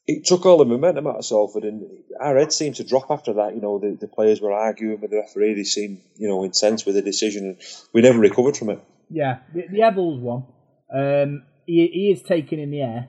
it 0.06 0.25
took 0.25 0.44
all 0.44 0.59
the 0.59 0.64
momentum 0.64 1.06
out 1.06 1.16
of 1.16 1.25
Salford, 1.25 1.62
and 1.64 1.87
our 2.21 2.37
head 2.37 2.52
seemed 2.52 2.76
to 2.76 2.85
drop 2.85 3.06
after 3.11 3.35
that. 3.35 3.54
You 3.54 3.61
know, 3.61 3.78
the, 3.78 3.97
the 3.99 4.09
players 4.09 4.40
were 4.40 4.52
arguing 4.52 5.00
with 5.00 5.11
the 5.11 5.18
referee. 5.18 5.54
They 5.54 5.62
seemed, 5.64 6.00
you 6.16 6.26
know, 6.28 6.44
incensed 6.44 6.87
with 6.87 6.97
the 6.97 7.02
decision, 7.02 7.44
and 7.47 7.56
we 7.92 8.02
never 8.02 8.18
recovered 8.18 8.56
from 8.56 8.71
it. 8.71 8.80
Yeah, 9.09 9.38
the, 9.54 9.68
the 9.71 9.78
Evalds 9.78 10.21
one, 10.21 10.44
um, 10.92 11.44
he, 11.66 11.87
he 11.92 12.11
is 12.11 12.23
taken 12.23 12.59
in 12.59 12.71
the 12.71 12.80
air 12.80 13.09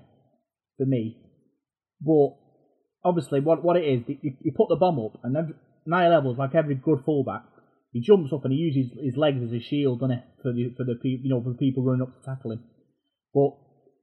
for 0.78 0.86
me, 0.86 1.18
but 2.02 2.36
obviously 3.04 3.40
what 3.40 3.64
what 3.64 3.78
it 3.78 3.86
is, 3.86 4.04
you, 4.22 4.34
you 4.42 4.52
put 4.56 4.70
the 4.70 4.75
bomb 4.75 5.00
up, 5.00 5.20
and 5.24 5.36
then 5.36 5.56
Niall 5.86 6.22
Evalds, 6.22 6.38
like 6.38 6.56
every 6.56 6.75
good 6.75 7.00
fullback, 7.06 7.44
he 7.92 8.02
jumps 8.02 8.34
up 8.34 8.44
and 8.44 8.52
he 8.54 8.60
uses 8.60 8.92
his 9.02 9.16
legs 9.16 9.42
as 9.44 9.54
a 9.54 9.60
shield, 9.60 10.00
doesn't 10.00 10.18
it, 10.18 10.24
for 10.42 10.52
the 10.52 10.74
for 10.75 10.84
the 10.84 10.96
you 11.04 11.30
know 11.30 11.42
for 11.42 11.54
people 11.54 11.84
running 11.84 12.02
up 12.02 12.14
to 12.14 12.25
tackle 12.25 12.52
him. 12.52 12.64
But 13.34 13.52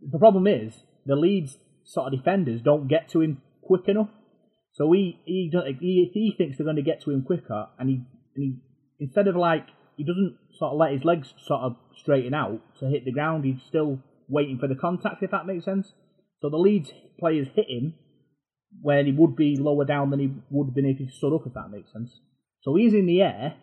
the 0.00 0.18
problem 0.18 0.46
is 0.46 0.75
the 1.04 1.16
Leeds 1.16 1.58
sort 1.84 2.12
of 2.12 2.18
defenders 2.18 2.62
don't 2.62 2.88
get 2.88 3.08
to 3.11 3.20
him 3.20 3.42
quick 3.62 3.88
enough. 3.88 4.11
So 4.72 4.90
he 4.92 5.20
he 5.25 5.50
he, 5.80 6.11
he 6.12 6.34
thinks 6.37 6.56
they're 6.56 6.64
going 6.64 6.76
to 6.76 6.82
get 6.82 7.02
to 7.02 7.11
him 7.11 7.22
quicker, 7.22 7.68
and 7.78 7.88
he, 7.88 7.94
and 8.34 8.44
he 8.44 8.56
instead 9.00 9.28
of 9.28 9.37
like 9.37 9.66
he 9.96 10.04
doesn't 10.04 10.38
sort 10.58 10.72
of 10.72 10.78
let 10.78 10.92
his 10.92 11.04
legs 11.04 11.34
sort 11.44 11.61
of 11.61 11.76
straighten 11.96 12.34
out 12.34 12.61
to 12.80 12.87
hit 12.87 13.04
the 13.04 13.12
ground. 13.12 13.44
He's 13.44 13.62
still 13.68 13.99
waiting 14.28 14.58
for 14.58 14.68
the 14.68 14.75
contact, 14.75 15.22
if 15.22 15.30
that 15.32 15.46
makes 15.46 15.64
sense. 15.64 15.92
So 16.42 16.50
the 16.50 16.58
Leeds 16.58 16.92
players 17.18 17.46
hit 17.54 17.70
him 17.70 17.94
when 18.80 19.06
he 19.06 19.12
would 19.12 19.37
be 19.37 19.56
lower 19.56 19.84
down 19.84 20.11
than 20.11 20.18
he 20.18 20.34
would 20.50 20.66
have 20.66 20.75
been 20.75 20.87
if 20.87 20.99
he 20.99 21.08
stood 21.08 21.34
up, 21.34 21.46
if 21.46 21.54
that 21.54 21.70
makes 21.70 21.92
sense. 21.92 22.11
So 22.62 22.75
he's 22.75 22.94
in 22.94 23.06
the 23.06 23.22
air, 23.22 23.54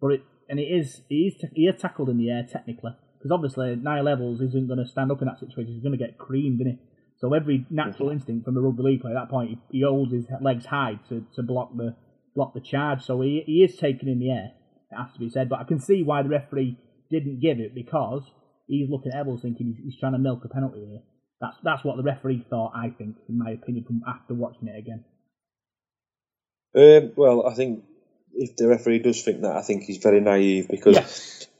but 0.00 0.12
it 0.12 0.22
and 0.48 0.60
it 0.60 0.64
is 0.64 1.00
he 1.08 1.34
is 1.34 1.44
he 1.54 1.62
is 1.62 1.80
tackled 1.80 2.08
in 2.08 2.18
the 2.18 2.30
air 2.30 2.46
technically 2.50 2.92
because 3.18 3.32
obviously 3.32 3.74
Niall 3.76 4.04
Evalds 4.04 4.42
isn't 4.42 4.68
going 4.68 4.78
to 4.78 4.88
stand 4.88 5.10
up 5.10 5.22
in 5.22 5.26
that 5.26 5.40
situation. 5.40 5.74
He's 5.74 5.82
going 5.82 5.98
to 5.98 6.04
get 6.04 6.18
creamed, 6.18 6.60
isn't 6.60 6.72
he? 6.72 6.78
So 7.18 7.34
every 7.34 7.66
natural 7.70 8.10
instinct 8.10 8.44
from 8.44 8.56
a 8.56 8.60
rugby 8.60 8.82
league 8.82 9.00
player 9.00 9.16
at 9.16 9.22
that 9.22 9.30
point, 9.30 9.50
he, 9.50 9.78
he 9.78 9.84
holds 9.84 10.12
his 10.12 10.26
legs 10.40 10.66
high 10.66 11.00
to, 11.08 11.26
to 11.34 11.42
block 11.42 11.76
the 11.76 11.96
block 12.36 12.54
the 12.54 12.60
charge. 12.60 13.02
So 13.02 13.20
he 13.22 13.42
he 13.46 13.64
is 13.64 13.76
taken 13.76 14.08
in 14.08 14.20
the 14.20 14.30
air. 14.30 14.52
It 14.92 14.96
has 14.96 15.12
to 15.14 15.18
be 15.18 15.30
said, 15.30 15.48
but 15.48 15.58
I 15.58 15.64
can 15.64 15.80
see 15.80 16.04
why 16.04 16.22
the 16.22 16.28
referee 16.28 16.76
didn't 17.10 17.40
give 17.40 17.58
it 17.58 17.74
because 17.74 18.22
he's 18.68 18.88
looking 18.88 19.12
at 19.12 19.26
Evalds 19.26 19.42
thinking 19.42 19.74
he's, 19.74 19.84
he's 19.84 19.98
trying 19.98 20.12
to 20.12 20.18
milk 20.18 20.42
a 20.44 20.48
penalty 20.48 20.86
here. 20.86 21.00
That's 21.44 21.56
that's 21.62 21.84
what 21.84 21.96
the 21.96 22.02
referee 22.02 22.44
thought. 22.48 22.72
I 22.74 22.88
think, 22.90 23.16
in 23.28 23.38
my 23.38 23.50
opinion, 23.50 23.84
from 23.84 24.02
after 24.06 24.34
watching 24.34 24.68
it 24.68 24.78
again. 24.78 25.04
Um, 26.76 27.12
well, 27.16 27.46
I 27.46 27.54
think 27.54 27.84
if 28.34 28.56
the 28.56 28.68
referee 28.68 29.00
does 29.00 29.22
think 29.22 29.42
that, 29.42 29.56
I 29.56 29.62
think 29.62 29.84
he's 29.84 29.98
very 29.98 30.20
naive 30.20 30.68
because 30.68 30.96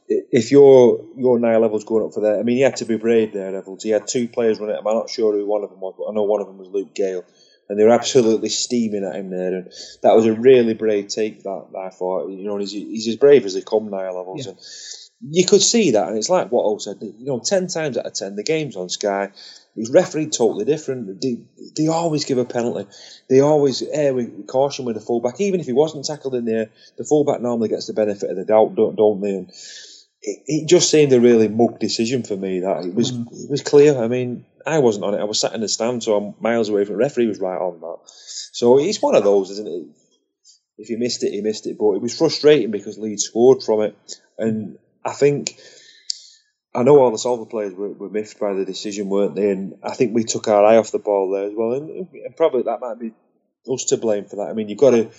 i- 0.09 0.23
if 0.31 0.51
your 0.51 1.05
your 1.17 1.39
Niall 1.39 1.61
Evalds 1.69 1.85
going 1.85 2.05
up 2.05 2.13
for 2.13 2.21
that, 2.21 2.39
I 2.39 2.43
mean, 2.43 2.57
he 2.57 2.61
had 2.63 2.77
to 2.77 2.85
be 2.85 2.97
brave 2.97 3.31
there, 3.33 3.51
Evalds. 3.61 3.83
He 3.83 3.89
had 3.89 4.07
two 4.07 4.27
players 4.27 4.59
running 4.59 4.75
at 4.75 4.81
him. 4.81 4.87
I'm 4.87 4.95
not 4.95 5.09
sure 5.09 5.33
who 5.33 5.45
one 5.45 5.63
of 5.63 5.69
them 5.69 5.79
was, 5.79 5.95
but 5.97 6.09
I 6.09 6.13
know 6.13 6.23
one 6.23 6.41
of 6.41 6.47
them 6.47 6.57
was 6.57 6.67
Luke 6.69 6.93
Gale. 6.93 7.23
And 7.67 7.79
they 7.79 7.83
were 7.83 7.89
absolutely 7.89 8.49
steaming 8.49 9.03
at 9.03 9.15
him 9.15 9.31
there, 9.31 9.55
and 9.55 9.71
that 10.03 10.13
was 10.15 10.27
a 10.27 10.33
really 10.33 10.75
brave 10.75 11.07
take. 11.07 11.41
That 11.41 11.65
I 11.75 11.89
thought, 11.89 12.29
you 12.29 12.45
know, 12.45 12.57
he's, 12.57 12.71
he's 12.73 13.07
as 13.07 13.15
brave 13.15 13.43
as 13.43 13.55
they 13.55 13.63
come, 13.63 13.89
Niall 13.89 14.23
Evalds, 14.23 14.45
Yeah. 14.45 14.51
and 14.51 14.59
you 15.21 15.45
could 15.45 15.61
see 15.61 15.91
that. 15.91 16.07
And 16.07 16.17
it's 16.17 16.29
like 16.29 16.49
Watto 16.49 16.81
said, 16.81 16.97
you 17.01 17.25
know, 17.25 17.39
ten 17.39 17.67
times 17.67 17.97
out 17.97 18.05
of 18.05 18.13
ten, 18.13 18.35
the 18.35 18.43
game's 18.43 18.75
on 18.75 18.89
Sky. 18.89 19.31
He's 19.75 19.89
refereed 19.89 20.31
totally 20.31 20.63
different. 20.63 21.21
They, 21.21 21.37
they 21.75 21.87
always 21.87 22.23
give 22.23 22.37
a 22.37 22.45
penalty. 22.45 22.89
They 23.29 23.41
always 23.41 23.81
err 23.81 24.13
with 24.13 24.47
caution 24.47 24.85
with 24.85 24.95
the 24.95 25.01
fullback. 25.01 25.41
Even 25.41 25.59
if 25.59 25.65
he 25.65 25.73
wasn't 25.73 26.05
tackled 26.05 26.35
in 26.35 26.45
there, 26.45 26.69
the 26.97 27.03
fullback 27.03 27.41
normally 27.41 27.67
gets 27.67 27.87
the 27.87 27.93
benefit 27.93 28.29
of 28.29 28.37
the 28.37 28.45
doubt, 28.45 28.75
don't, 28.75 28.95
don't 28.95 29.19
they? 29.19 29.31
And 29.31 29.49
it, 30.21 30.39
it 30.47 30.69
just 30.69 30.89
seemed 30.89 31.11
a 31.11 31.19
really 31.19 31.49
mug 31.49 31.79
decision 31.79 32.23
for 32.23 32.37
me. 32.37 32.61
That 32.61 32.85
it 32.85 32.95
was 32.95 33.11
mm. 33.11 33.27
it 33.31 33.49
was 33.49 33.61
clear. 33.63 34.01
I 34.01 34.07
mean, 34.07 34.45
I 34.65 34.79
wasn't 34.79 35.05
on 35.05 35.13
it. 35.13 35.19
I 35.19 35.25
was 35.25 35.41
sat 35.41 35.53
in 35.53 35.61
the 35.61 35.67
stand, 35.67 36.03
so 36.03 36.15
I'm 36.15 36.35
miles 36.39 36.69
away 36.69 36.85
from 36.85 36.93
the 36.93 36.99
referee. 36.99 37.27
Was 37.27 37.39
right 37.39 37.59
on 37.59 37.81
that. 37.81 37.97
So 38.53 38.79
it's 38.79 39.01
one 39.01 39.15
of 39.15 39.23
those, 39.25 39.49
isn't 39.51 39.67
it? 39.67 39.87
If 40.77 40.87
he 40.87 40.95
missed 40.95 41.23
it, 41.23 41.31
he 41.31 41.41
missed 41.41 41.67
it. 41.67 41.77
But 41.77 41.93
it 41.93 42.01
was 42.01 42.17
frustrating 42.17 42.71
because 42.71 42.97
Leeds 42.97 43.23
scored 43.23 43.61
from 43.61 43.81
it, 43.81 43.95
and 44.37 44.77
I 45.05 45.13
think 45.13 45.57
I 46.73 46.83
know 46.83 46.99
all 46.99 47.11
the 47.11 47.17
Salford 47.17 47.49
players 47.49 47.73
were, 47.73 47.89
were 47.89 48.09
miffed 48.09 48.39
by 48.39 48.53
the 48.53 48.65
decision, 48.65 49.07
weren't 49.07 49.35
they? 49.35 49.51
And 49.51 49.75
I 49.83 49.93
think 49.93 50.13
we 50.13 50.23
took 50.23 50.47
our 50.47 50.65
eye 50.65 50.77
off 50.77 50.91
the 50.91 50.99
ball 50.99 51.31
there 51.31 51.45
as 51.45 51.53
well, 51.55 51.73
and, 51.73 51.89
and 52.11 52.35
probably 52.35 52.63
that 52.63 52.81
might 52.81 52.99
be 52.99 53.13
us 53.71 53.85
to 53.85 53.97
blame 53.97 54.25
for 54.25 54.37
that. 54.37 54.49
I 54.49 54.53
mean, 54.53 54.67
you've 54.67 54.79
got 54.79 54.91
to 54.91 55.09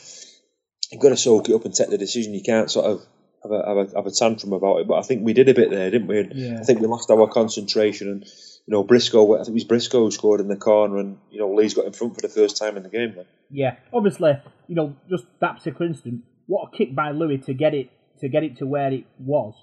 you've 0.90 1.02
got 1.02 1.10
to 1.10 1.16
soak 1.16 1.48
it 1.48 1.54
up 1.54 1.64
and 1.64 1.74
take 1.74 1.88
the 1.90 1.98
decision. 1.98 2.34
You 2.34 2.42
can't 2.42 2.70
sort 2.70 2.86
of 2.86 3.06
have 3.42 3.52
a, 3.52 3.66
have 3.66 3.76
a, 3.76 3.96
have 3.96 4.06
a 4.06 4.10
tantrum 4.10 4.52
about 4.52 4.78
it. 4.78 4.88
But 4.88 4.98
I 4.98 5.02
think 5.02 5.24
we 5.24 5.32
did 5.32 5.48
a 5.48 5.54
bit 5.54 5.70
there, 5.70 5.90
didn't 5.90 6.08
we? 6.08 6.20
And 6.20 6.32
Yeah. 6.34 6.58
I 6.60 6.64
think 6.64 6.80
we 6.80 6.86
lost 6.86 7.10
our 7.10 7.28
concentration. 7.28 8.08
And 8.08 8.24
you 8.24 8.72
know, 8.72 8.82
Briscoe, 8.82 9.34
I 9.34 9.38
think 9.38 9.48
it 9.50 9.54
was 9.54 9.64
Briscoe 9.64 10.04
who 10.04 10.10
scored 10.10 10.40
in 10.40 10.48
the 10.48 10.56
corner, 10.56 10.98
and 10.98 11.18
you 11.30 11.38
know, 11.38 11.54
Lee's 11.54 11.74
got 11.74 11.86
in 11.86 11.92
front 11.92 12.16
for 12.16 12.20
the 12.20 12.28
first 12.28 12.56
time 12.56 12.76
in 12.76 12.82
the 12.82 12.88
game. 12.88 13.14
Then. 13.14 13.26
Yeah, 13.50 13.76
obviously, 13.92 14.32
you 14.66 14.74
know, 14.74 14.96
just 15.08 15.24
that 15.40 15.58
particular 15.58 15.86
instant, 15.86 16.22
what 16.46 16.68
a 16.72 16.76
kick 16.76 16.94
by 16.94 17.12
Louis 17.12 17.38
to 17.38 17.54
get 17.54 17.74
it 17.74 17.90
to 18.20 18.28
get 18.28 18.42
it 18.42 18.58
to 18.58 18.66
where 18.66 18.92
it 18.92 19.04
was, 19.18 19.54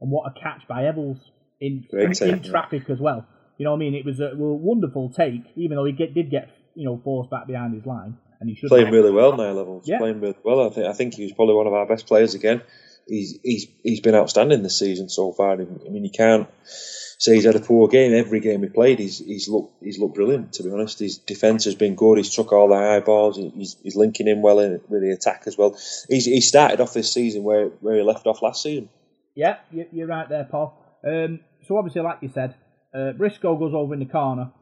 and 0.00 0.10
what 0.10 0.30
a 0.30 0.40
catch 0.40 0.66
by 0.68 0.82
Evalds 0.82 1.20
in 1.60 1.86
in, 1.92 2.12
take, 2.12 2.28
in 2.28 2.42
yeah. 2.42 2.50
traffic 2.50 2.88
as 2.88 2.98
well. 2.98 3.26
You 3.58 3.64
know 3.64 3.72
what 3.72 3.76
I 3.76 3.80
mean? 3.80 3.94
It 3.94 4.06
was 4.06 4.20
a, 4.20 4.30
wonderful 4.34 5.10
take, 5.10 5.42
even 5.54 5.76
though 5.76 5.84
he 5.84 5.92
get, 5.92 6.14
did 6.14 6.30
get 6.30 6.48
you 6.74 6.86
know 6.86 7.00
forced 7.04 7.30
back 7.30 7.46
behind 7.46 7.74
his 7.74 7.84
line, 7.84 8.16
and 8.40 8.48
he 8.48 8.56
should 8.56 8.68
Playing 8.68 8.90
really 8.90 9.10
well 9.10 9.36
now, 9.36 9.54
Evalds. 9.54 9.82
Yeah. 9.84 9.98
Playing 9.98 10.20
really 10.20 10.36
well. 10.42 10.66
I 10.66 10.70
think 10.70 10.86
I 10.86 10.92
think 10.92 11.14
he 11.14 11.24
was 11.24 11.32
probably 11.32 11.54
one 11.54 11.66
of 11.66 11.74
our 11.74 11.86
best 11.86 12.06
players 12.06 12.34
again. 12.34 12.62
He's 13.06 13.38
he's 13.42 13.66
he's 13.82 14.00
been 14.00 14.14
outstanding 14.14 14.62
this 14.62 14.78
season 14.78 15.08
so 15.08 15.32
far. 15.32 15.52
I 15.52 15.56
mean, 15.56 16.04
you 16.04 16.10
can't 16.10 16.48
say 16.64 17.34
he's 17.34 17.44
had 17.44 17.56
a 17.56 17.60
poor 17.60 17.88
game. 17.88 18.14
Every 18.14 18.40
game 18.40 18.62
he 18.62 18.68
played, 18.70 18.98
he's 18.98 19.18
he's 19.18 19.48
looked 19.48 19.74
he's 19.82 19.98
looked 19.98 20.14
brilliant. 20.14 20.54
To 20.54 20.62
be 20.62 20.70
honest, 20.70 20.98
his 20.98 21.18
defence 21.18 21.64
has 21.66 21.74
been 21.74 21.96
good. 21.96 22.16
He's 22.16 22.34
took 22.34 22.52
all 22.52 22.68
the 22.68 22.76
high 22.76 23.00
balls. 23.00 23.36
He's, 23.36 23.76
he's 23.82 23.96
linking 23.96 24.26
in 24.26 24.40
well 24.40 24.58
in, 24.58 24.80
with 24.88 25.02
the 25.02 25.10
attack 25.10 25.42
as 25.46 25.58
well. 25.58 25.76
He's 26.08 26.24
he 26.24 26.40
started 26.40 26.80
off 26.80 26.94
this 26.94 27.12
season 27.12 27.42
where 27.42 27.66
where 27.80 27.96
he 27.96 28.02
left 28.02 28.26
off 28.26 28.40
last 28.40 28.62
season. 28.62 28.88
Yeah, 29.34 29.58
you- 29.70 29.88
you're 29.92 30.06
right 30.06 30.28
there, 30.28 30.44
Paul. 30.50 30.76
Um, 31.06 31.40
so 31.62 31.76
obviously, 31.78 32.02
like 32.02 32.18
you 32.22 32.28
said, 32.28 32.54
uh, 32.94 33.12
Briscoe 33.12 33.56
goes 33.56 33.74
over 33.74 33.94
in 33.94 34.00
the 34.00 34.06
corner, 34.06 34.52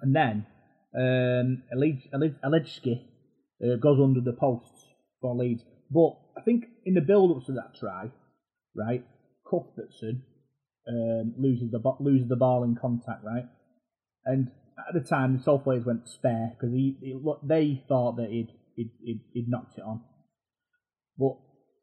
and 0.00 0.14
then 0.14 0.46
um, 0.94 1.62
Alej- 1.74 2.08
uh, 3.62 3.76
goes 3.76 4.00
under 4.00 4.20
the 4.20 4.32
posts 4.38 4.86
for 5.20 5.34
Leeds. 5.34 5.64
But 5.90 6.18
I 6.36 6.42
think 6.42 6.64
in 6.84 6.94
the 6.94 7.00
build-up 7.00 7.44
to 7.46 7.52
that 7.52 7.74
try, 7.78 8.10
right, 8.76 9.04
Cuthbertson 9.50 10.22
um, 10.86 11.34
loses 11.38 11.70
the 11.70 11.80
loses 12.00 12.28
the 12.28 12.36
ball 12.36 12.62
in 12.64 12.76
contact, 12.76 13.24
right, 13.24 13.46
and 14.24 14.50
at 14.78 14.94
the 14.94 15.00
time 15.06 15.36
the 15.36 15.42
South 15.42 15.64
players 15.64 15.84
went 15.84 16.08
spare 16.08 16.52
because 16.54 16.72
he, 16.74 16.96
he 17.00 17.20
they 17.42 17.82
thought 17.88 18.16
that 18.16 18.30
he'd, 18.30 18.48
he'd, 18.76 18.92
he'd, 19.02 19.20
he'd 19.32 19.48
knocked 19.48 19.76
it 19.78 19.82
on. 19.84 20.02
But 21.18 21.36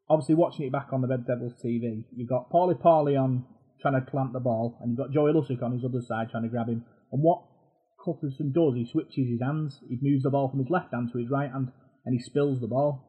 obviously, 0.09 0.35
watching 0.35 0.65
it 0.65 0.71
back 0.71 0.87
on 0.91 1.01
the 1.01 1.07
Red 1.07 1.25
Devils 1.27 1.53
TV, 1.63 2.03
you've 2.15 2.29
got 2.29 2.49
Pauli 2.49 2.75
Pauli 2.75 3.15
on 3.15 3.45
trying 3.81 3.93
to 3.99 4.09
clamp 4.09 4.33
the 4.33 4.39
ball, 4.39 4.77
and 4.81 4.91
you've 4.91 4.97
got 4.97 5.11
Joey 5.11 5.31
Lussick 5.31 5.61
on 5.61 5.73
his 5.73 5.85
other 5.85 6.01
side 6.01 6.29
trying 6.31 6.43
to 6.43 6.49
grab 6.49 6.67
him. 6.67 6.85
And 7.11 7.21
what 7.21 7.43
Cuthbertson 8.03 8.51
does, 8.51 8.75
he 8.75 8.87
switches 8.91 9.29
his 9.29 9.41
hands, 9.41 9.79
he 9.87 9.97
moves 10.01 10.23
the 10.23 10.29
ball 10.29 10.49
from 10.49 10.59
his 10.59 10.69
left 10.69 10.93
hand 10.93 11.09
to 11.11 11.19
his 11.19 11.29
right 11.29 11.51
hand, 11.51 11.71
and 12.05 12.13
he 12.13 12.23
spills 12.23 12.61
the 12.61 12.67
ball. 12.67 13.03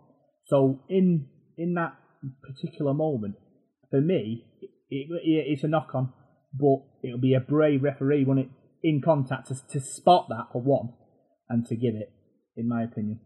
So 0.46 0.82
in 0.88 1.28
in 1.58 1.74
that 1.74 1.94
particular 2.42 2.94
moment, 2.94 3.36
for 3.90 4.00
me, 4.00 4.44
it, 4.60 5.08
it, 5.10 5.44
it's 5.48 5.64
a 5.64 5.68
knock 5.68 5.90
on, 5.94 6.12
but 6.52 6.82
it'll 7.02 7.20
be 7.20 7.34
a 7.34 7.40
brave 7.40 7.82
referee 7.82 8.24
when 8.24 8.38
it 8.38 8.48
in 8.82 9.00
contact 9.02 9.48
to, 9.48 9.54
to 9.72 9.80
spot 9.80 10.26
that 10.28 10.46
for 10.52 10.62
one, 10.62 10.92
and 11.48 11.66
to 11.66 11.76
give 11.76 11.94
it, 11.94 12.12
in 12.56 12.68
my 12.68 12.84
opinion. 12.84 13.20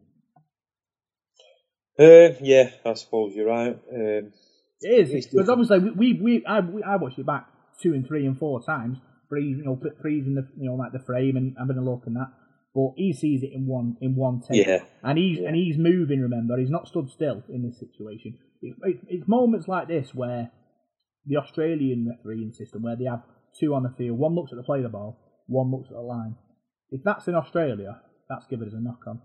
Uh, 2.01 2.35
yeah, 2.41 2.71
I 2.85 2.95
suppose 2.95 3.35
you're 3.35 3.47
right. 3.47 3.79
Um, 3.93 4.33
It 4.81 5.11
is 5.11 5.27
because 5.27 5.51
obviously 5.51 5.79
we, 5.81 5.91
we, 5.91 6.21
we 6.23 6.47
I, 6.47 6.61
we, 6.61 6.83
I 6.83 6.97
watched 6.97 7.19
it 7.19 7.27
back 7.27 7.47
two 7.83 7.93
and 7.93 8.07
three 8.07 8.25
and 8.27 8.39
four 8.39 8.63
times, 8.65 8.99
freeze 9.29 9.59
you 9.59 9.65
know 9.65 9.79
freezing 10.01 10.35
the 10.35 10.49
you 10.59 10.69
know 10.71 10.77
like 10.77 10.93
the 10.93 10.99
frame 11.05 11.37
and 11.37 11.55
having 11.59 11.77
a 11.77 11.85
look 11.85 12.05
and 12.07 12.17
that. 12.17 12.33
But 12.75 12.93
he 12.97 13.13
sees 13.13 13.43
it 13.43 13.51
in 13.53 13.67
one 13.67 13.97
in 14.01 14.15
one 14.17 14.41
take, 14.41 14.67
Yeah. 14.67 14.85
and 15.03 15.19
he's 15.19 15.41
Yeah. 15.41 15.49
and 15.49 15.57
he's 15.57 15.77
moving. 15.77 16.21
Remember, 16.21 16.57
he's 16.59 16.71
not 16.71 16.89
stood 16.89 17.11
still 17.11 17.43
in 17.51 17.63
this 17.63 17.79
situation. 17.79 18.39
It, 18.63 18.77
it, 18.83 18.97
it's 19.09 19.29
moments 19.29 19.69
like 19.69 19.89
this 19.89 20.15
where 20.15 20.51
the 21.27 21.37
Australian 21.37 22.09
refereeing 22.09 22.53
system, 22.53 22.83
where 22.83 22.97
they 22.97 23.05
have 23.05 23.23
two 23.59 23.75
on 23.75 23.83
the 23.83 23.91
field, 23.99 24.19
one 24.19 24.35
looks 24.35 24.53
at 24.53 24.57
the 24.57 24.63
play 24.63 24.79
of 24.79 24.85
the 24.85 24.89
ball, 24.89 25.19
one 25.49 25.71
looks 25.71 25.89
at 25.89 25.95
the 25.95 26.01
line. 26.01 26.37
If 26.91 27.03
that's 27.05 27.29
in 27.29 27.35
Australia, 27.35 28.01
that's 28.29 28.47
given 28.47 28.69
as 28.69 28.75
a 28.75 28.81
knock 28.81 29.01
on 29.07 29.21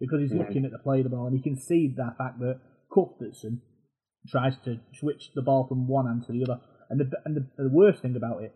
because 0.00 0.20
he's 0.22 0.32
Mhm. 0.32 0.38
looking 0.38 0.64
at 0.64 0.72
the 0.72 0.78
play 0.78 0.98
of 1.00 1.04
the 1.04 1.10
ball 1.10 1.26
and 1.26 1.36
he 1.36 1.42
can 1.42 1.56
see 1.56 1.86
the 1.88 2.12
fact 2.18 2.40
that 2.40 2.58
Cuthbertson 2.92 3.60
tries 4.26 4.58
to 4.64 4.80
switch 4.92 5.32
the 5.34 5.42
ball 5.42 5.66
from 5.66 5.86
one 5.86 6.06
hand 6.06 6.24
to 6.26 6.32
the 6.32 6.42
other. 6.42 6.60
And 6.88 6.98
the 7.00 7.10
and 7.24 7.36
the, 7.36 7.46
the 7.56 7.70
worst 7.72 8.02
thing 8.02 8.16
about 8.16 8.42
it, 8.42 8.52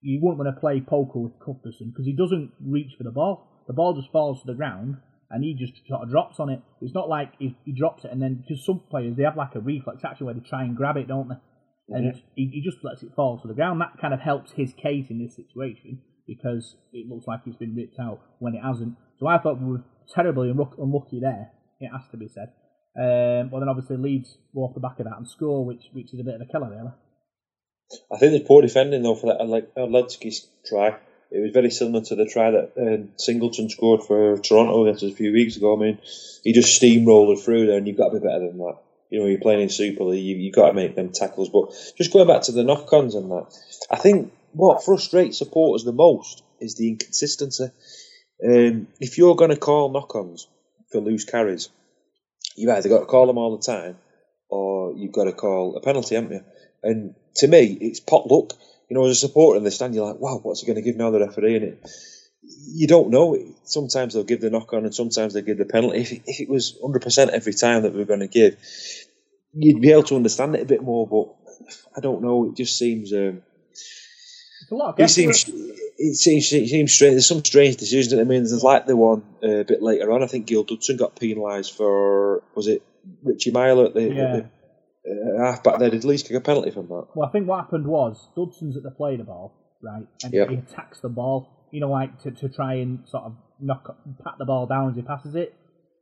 you 0.00 0.20
wouldn't 0.22 0.38
want 0.38 0.54
to 0.54 0.60
play 0.60 0.80
poker 0.80 1.18
with 1.18 1.38
Cuthbertson 1.40 1.90
because 1.90 2.06
he 2.06 2.12
doesn't 2.14 2.52
reach 2.60 2.94
for 2.96 3.04
the 3.04 3.10
ball. 3.10 3.64
The 3.66 3.72
ball 3.72 3.94
just 3.94 4.10
falls 4.12 4.40
to 4.42 4.46
the 4.46 4.54
ground 4.54 4.96
and 5.30 5.42
he 5.42 5.54
just 5.54 5.72
sort 5.88 6.02
of 6.02 6.10
drops 6.10 6.38
on 6.38 6.50
it. 6.50 6.60
It's 6.80 6.94
not 6.94 7.08
like 7.08 7.32
he, 7.38 7.56
he 7.64 7.72
drops 7.72 8.04
it 8.04 8.12
and 8.12 8.20
then 8.22 8.36
because 8.46 8.64
some 8.64 8.80
players 8.90 9.16
they 9.16 9.22
have 9.24 9.36
like 9.36 9.54
a 9.54 9.60
reflex 9.60 10.04
action 10.04 10.26
where 10.26 10.34
they 10.34 10.40
try 10.40 10.62
and 10.64 10.76
grab 10.76 10.96
it, 10.96 11.08
don't 11.08 11.28
they? 11.28 11.36
And 11.88 12.06
he, 12.36 12.46
he 12.52 12.60
just 12.62 12.78
lets 12.84 13.02
it 13.02 13.14
fall 13.14 13.38
to 13.40 13.48
the 13.48 13.54
ground. 13.54 13.80
That 13.80 13.98
kind 14.00 14.14
of 14.14 14.20
helps 14.20 14.52
his 14.52 14.72
case 14.74 15.10
in 15.10 15.18
this 15.18 15.34
situation 15.36 16.00
because 16.26 16.76
it 16.92 17.08
looks 17.08 17.26
like 17.26 17.40
it's 17.46 17.56
been 17.56 17.74
ripped 17.74 17.98
out 18.00 18.20
when 18.38 18.54
it 18.54 18.62
hasn't. 18.62 18.96
So 19.18 19.26
I 19.26 19.38
thought 19.38 19.60
we 19.60 19.66
were 19.66 19.84
terribly 20.14 20.52
unluck- 20.52 20.78
unlucky 20.78 21.20
there. 21.20 21.50
It 21.80 21.90
has 21.90 22.08
to 22.10 22.16
be 22.16 22.28
said. 22.28 22.52
Um, 22.94 23.48
but 23.48 23.60
then 23.60 23.68
obviously 23.68 23.96
Leeds 23.96 24.36
go 24.54 24.62
off 24.62 24.74
the 24.74 24.80
back 24.80 24.98
of 24.98 25.06
that 25.06 25.16
and 25.16 25.26
score, 25.26 25.64
which 25.64 25.88
which 25.92 26.12
is 26.12 26.20
a 26.20 26.24
bit 26.24 26.34
of 26.34 26.42
a 26.42 26.46
killer, 26.46 26.70
really. 26.70 26.92
I 28.12 28.18
think 28.18 28.32
there's 28.32 28.46
poor 28.46 28.62
defending 28.62 29.02
though 29.02 29.14
for 29.14 29.26
that 29.26 29.44
like 29.46 29.74
Ledski's 29.74 30.46
try. 30.66 30.96
It 31.30 31.40
was 31.40 31.52
very 31.52 31.70
similar 31.70 32.04
to 32.04 32.14
the 32.14 32.26
try 32.26 32.50
that 32.50 32.72
um, 32.76 33.08
Singleton 33.16 33.70
scored 33.70 34.02
for 34.02 34.36
Toronto 34.38 34.84
against 34.84 35.02
us 35.02 35.12
a 35.12 35.16
few 35.16 35.32
weeks 35.32 35.56
ago. 35.56 35.74
I 35.74 35.80
mean, 35.80 35.98
he 36.44 36.52
just 36.52 36.80
steamrolled 36.80 37.42
through 37.42 37.66
there, 37.66 37.78
and 37.78 37.88
you've 37.88 37.96
got 37.96 38.10
to 38.10 38.20
be 38.20 38.26
better 38.26 38.46
than 38.46 38.58
that. 38.58 38.76
You 39.08 39.20
know, 39.20 39.26
you're 39.26 39.40
playing 39.40 39.62
in 39.62 39.68
Super 39.70 40.04
League, 40.04 40.24
you, 40.24 40.36
you've 40.36 40.54
got 40.54 40.68
to 40.68 40.74
make 40.74 40.94
them 40.94 41.10
tackles. 41.10 41.48
But 41.48 41.72
just 41.96 42.12
going 42.12 42.26
back 42.26 42.42
to 42.42 42.52
the 42.52 42.64
knock-ons 42.64 43.14
and 43.14 43.30
that, 43.30 43.46
I 43.90 43.96
think 43.96 44.32
what 44.52 44.84
frustrates 44.84 45.38
supporters 45.38 45.84
the 45.84 45.92
most 45.92 46.42
is 46.60 46.76
the 46.76 46.88
inconsistency. 46.88 47.70
Um, 48.44 48.88
if 49.00 49.18
you're 49.18 49.36
going 49.36 49.50
to 49.50 49.56
call 49.56 49.90
knock-ons 49.90 50.48
for 50.90 51.00
loose 51.00 51.24
carries, 51.24 51.68
you've 52.56 52.70
either 52.70 52.88
got 52.88 53.00
to 53.00 53.06
call 53.06 53.26
them 53.26 53.38
all 53.38 53.56
the 53.56 53.62
time, 53.62 53.96
or 54.48 54.94
you've 54.96 55.12
got 55.12 55.24
to 55.24 55.32
call 55.32 55.76
a 55.76 55.80
penalty, 55.80 56.14
haven't 56.14 56.32
you? 56.32 56.44
And 56.82 57.14
to 57.36 57.46
me, 57.46 57.78
it's 57.80 58.00
pot 58.00 58.30
luck. 58.30 58.52
You 58.88 58.96
know, 58.96 59.06
as 59.06 59.12
a 59.12 59.14
supporter 59.14 59.58
in 59.58 59.64
the 59.64 59.70
stand, 59.70 59.94
you're 59.94 60.06
like, 60.06 60.20
wow, 60.20 60.40
what's 60.42 60.60
he 60.60 60.66
going 60.66 60.76
to 60.76 60.82
give 60.82 60.96
now, 60.96 61.10
the 61.10 61.20
referee? 61.20 61.56
And 61.56 61.64
it, 61.64 61.90
you 62.42 62.86
don't 62.86 63.10
know. 63.10 63.38
Sometimes 63.64 64.14
they'll 64.14 64.24
give 64.24 64.40
the 64.40 64.50
knock 64.50 64.72
on 64.72 64.84
and 64.84 64.94
sometimes 64.94 65.34
they 65.34 65.42
give 65.42 65.58
the 65.58 65.64
penalty. 65.64 66.00
If 66.00 66.12
it, 66.12 66.22
if 66.26 66.40
it 66.40 66.48
was 66.48 66.78
100% 66.82 67.28
every 67.28 67.54
time 67.54 67.82
that 67.82 67.94
we 67.94 68.02
are 68.02 68.06
going 68.06 68.20
to 68.20 68.26
give, 68.26 68.56
you'd 69.54 69.80
be 69.80 69.92
able 69.92 70.02
to 70.04 70.16
understand 70.16 70.56
it 70.56 70.62
a 70.62 70.66
bit 70.66 70.82
more, 70.82 71.06
but 71.06 71.34
I 71.96 72.00
don't 72.00 72.22
know. 72.22 72.48
It 72.48 72.56
just 72.56 72.76
seems. 72.76 73.12
Um, 73.12 73.42
a 74.72 74.76
lot 74.76 74.98
It 75.00 75.08
seems, 75.08 75.44
it 75.48 76.14
seems, 76.16 76.52
it 76.52 76.68
seems 76.68 76.92
strange. 76.92 77.12
There's 77.12 77.26
some 77.26 77.44
strange 77.44 77.76
decisions. 77.76 78.12
I 78.18 78.24
mean, 78.24 78.42
there's 78.44 78.62
like 78.62 78.86
the 78.86 78.96
one 78.96 79.22
uh, 79.42 79.60
a 79.60 79.64
bit 79.64 79.82
later 79.82 80.10
on. 80.12 80.22
I 80.22 80.26
think 80.26 80.46
Gil 80.46 80.64
Dudson 80.64 80.96
got 80.96 81.14
penalised 81.16 81.74
for 81.76 82.42
was 82.54 82.66
it 82.66 82.82
Richie 83.22 83.50
Myler 83.52 83.86
at 83.86 83.94
the, 83.94 84.02
Yeah. 84.02 84.22
at 84.36 84.50
the 85.04 85.40
uh, 85.40 85.44
half 85.44 85.62
back 85.62 85.78
there? 85.78 85.90
Did 85.90 86.04
Leeds 86.04 86.22
kick 86.24 86.36
a 86.36 86.40
penalty 86.40 86.70
from 86.70 86.88
that? 86.88 87.06
Well, 87.14 87.28
I 87.28 87.32
think 87.32 87.46
what 87.48 87.60
happened 87.60 87.86
was 87.86 88.28
Dudson's 88.36 88.76
at 88.76 88.82
the 88.82 88.90
play 88.90 89.16
the 89.16 89.24
ball, 89.24 89.54
right, 89.82 90.06
and 90.24 90.32
Yep. 90.32 90.48
he 90.50 90.54
attacks 90.56 91.00
the 91.00 91.08
ball. 91.08 91.68
You 91.70 91.80
know, 91.80 91.90
like 91.90 92.22
to, 92.22 92.30
to 92.30 92.48
try 92.48 92.74
and 92.74 93.00
sort 93.08 93.24
of 93.24 93.36
knock, 93.60 93.96
pat 94.24 94.34
the 94.38 94.44
ball 94.44 94.66
down 94.66 94.90
as 94.90 94.96
he 94.96 95.02
passes 95.02 95.34
it. 95.34 95.54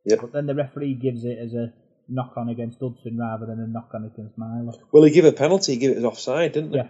Yep. 0.05 0.19
But 0.21 0.33
then 0.33 0.47
the 0.47 0.55
referee 0.55 0.95
gives 0.95 1.25
it 1.25 1.39
as 1.39 1.53
a 1.55 1.73
knock 2.09 2.33
on 2.37 2.49
against 2.49 2.81
Dudson 2.81 3.17
rather 3.19 3.47
than 3.47 3.61
a 3.61 3.67
knock 3.69 3.91
on 3.95 4.05
against 4.05 4.37
Myler. 4.37 4.73
Well, 4.91 5.05
he 5.05 5.11
gave 5.13 5.25
a 5.25 5.33
penalty. 5.33 5.73
He 5.75 5.79
gave 5.79 5.91
it 5.91 5.99
as 5.99 6.05
offside, 6.05 6.53
didn't 6.53 6.71
he? 6.73 6.77
Yeah. 6.79 6.89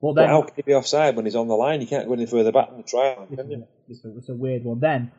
Well, 0.00 0.14
But 0.14 0.22
then 0.22 0.30
how 0.30 0.42
can 0.42 0.54
he 0.56 0.62
be 0.62 0.74
offside 0.74 1.16
when 1.16 1.24
he's 1.24 1.36
on 1.36 1.48
the 1.48 1.54
line? 1.54 1.80
You 1.80 1.86
can't 1.86 2.06
go 2.06 2.12
any 2.14 2.26
further 2.26 2.52
back 2.52 2.68
than 2.68 2.78
the 2.78 2.82
try 2.84 3.14
line, 3.16 3.34
can 3.34 3.50
you? 3.50 3.66
it's, 3.88 4.04
a, 4.04 4.16
it's 4.18 4.28
a 4.28 4.34
weird 4.34 4.64
one. 4.64 4.80
Then 4.80 5.12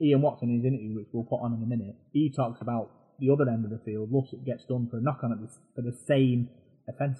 Ian 0.00 0.22
Watson, 0.22 0.50
in 0.50 0.56
his 0.56 0.64
interview, 0.64 0.94
which 0.96 1.06
we'll 1.12 1.24
put 1.24 1.40
on 1.44 1.54
in 1.54 1.62
a 1.62 1.66
minute, 1.66 1.94
he 2.12 2.30
talks 2.34 2.60
about 2.60 2.90
the 3.18 3.30
other 3.30 3.48
end 3.48 3.64
of 3.64 3.70
the 3.70 3.78
field. 3.84 4.10
Lussick 4.12 4.44
gets 4.44 4.64
done 4.66 4.88
for 4.90 4.98
a 4.98 5.00
knock 5.00 5.20
on 5.22 5.32
at 5.32 5.40
the, 5.40 5.48
for 5.74 5.82
the 5.82 5.96
same 6.06 6.50
offence, 6.88 7.18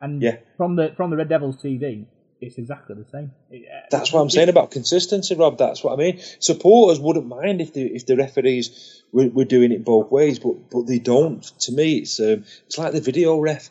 and 0.00 0.22
Yeah. 0.22 0.36
from 0.56 0.76
the 0.76 0.92
from 0.96 1.10
the 1.10 1.16
Red 1.16 1.28
Devils 1.28 1.56
TV, 1.62 2.06
it's 2.40 2.56
exactly 2.56 2.94
the 2.96 3.04
same. 3.12 3.32
Uh, 3.52 3.56
That's 3.90 4.10
what 4.12 4.20
I'm 4.22 4.30
saying 4.30 4.48
about 4.48 4.70
consistency, 4.70 5.34
Rob. 5.34 5.58
That's 5.58 5.84
what 5.84 5.92
I 5.92 5.96
mean. 5.96 6.20
Supporters 6.38 6.98
wouldn't 6.98 7.26
mind 7.26 7.60
if 7.60 7.74
the 7.74 7.82
if 7.82 8.06
the 8.06 8.16
referees 8.16 9.02
were, 9.12 9.28
were 9.28 9.44
doing 9.44 9.70
it 9.72 9.84
both 9.84 10.10
ways, 10.10 10.38
but 10.38 10.70
but 10.70 10.86
they 10.86 10.98
don't. 10.98 11.42
To 11.42 11.72
me, 11.72 11.98
it's 11.98 12.18
um, 12.20 12.44
it's 12.66 12.78
like 12.78 12.92
the 12.94 13.00
video 13.02 13.38
ref. 13.38 13.68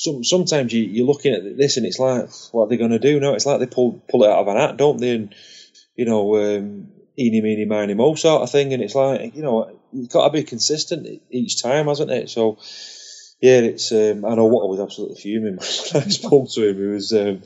Some 0.00 0.24
sometimes 0.24 0.72
you 0.72 0.82
you're 0.84 1.06
looking 1.06 1.34
at 1.34 1.58
this 1.58 1.76
and 1.76 1.84
it's 1.84 1.98
like, 1.98 2.30
what 2.52 2.64
are 2.64 2.68
they 2.68 2.78
going 2.78 2.92
to 2.92 2.98
do 2.98 3.20
now? 3.20 3.34
It's 3.34 3.44
like 3.44 3.60
they 3.60 3.66
pull 3.66 4.02
pull 4.08 4.24
it 4.24 4.30
out 4.30 4.38
of 4.38 4.48
an 4.48 4.56
hat, 4.56 4.78
don't 4.78 4.98
they? 4.98 5.14
And 5.14 5.34
you 5.94 6.06
know, 6.06 6.36
um, 6.36 6.88
eeny 7.18 7.42
meeny 7.42 7.66
miny 7.66 7.92
mo 7.92 8.14
sort 8.14 8.40
of 8.40 8.50
thing. 8.50 8.72
And 8.72 8.82
it's 8.82 8.94
like, 8.94 9.36
you 9.36 9.42
know, 9.42 9.78
you've 9.92 10.08
got 10.08 10.24
to 10.24 10.32
be 10.32 10.42
consistent 10.42 11.06
each 11.30 11.62
time, 11.62 11.86
hasn't 11.86 12.10
it? 12.10 12.30
So. 12.30 12.58
Yeah, 13.42 13.60
it's. 13.60 13.90
Um, 13.90 14.26
I 14.26 14.34
know 14.34 14.44
what 14.44 14.64
I 14.64 14.68
was 14.68 14.80
absolutely 14.80 15.16
fuming 15.16 15.54
when 15.92 16.02
I 16.02 16.08
spoke 16.08 16.50
to 16.50 16.68
him. 16.68 16.76
He 16.76 16.82
was. 16.82 17.10
Um, 17.14 17.42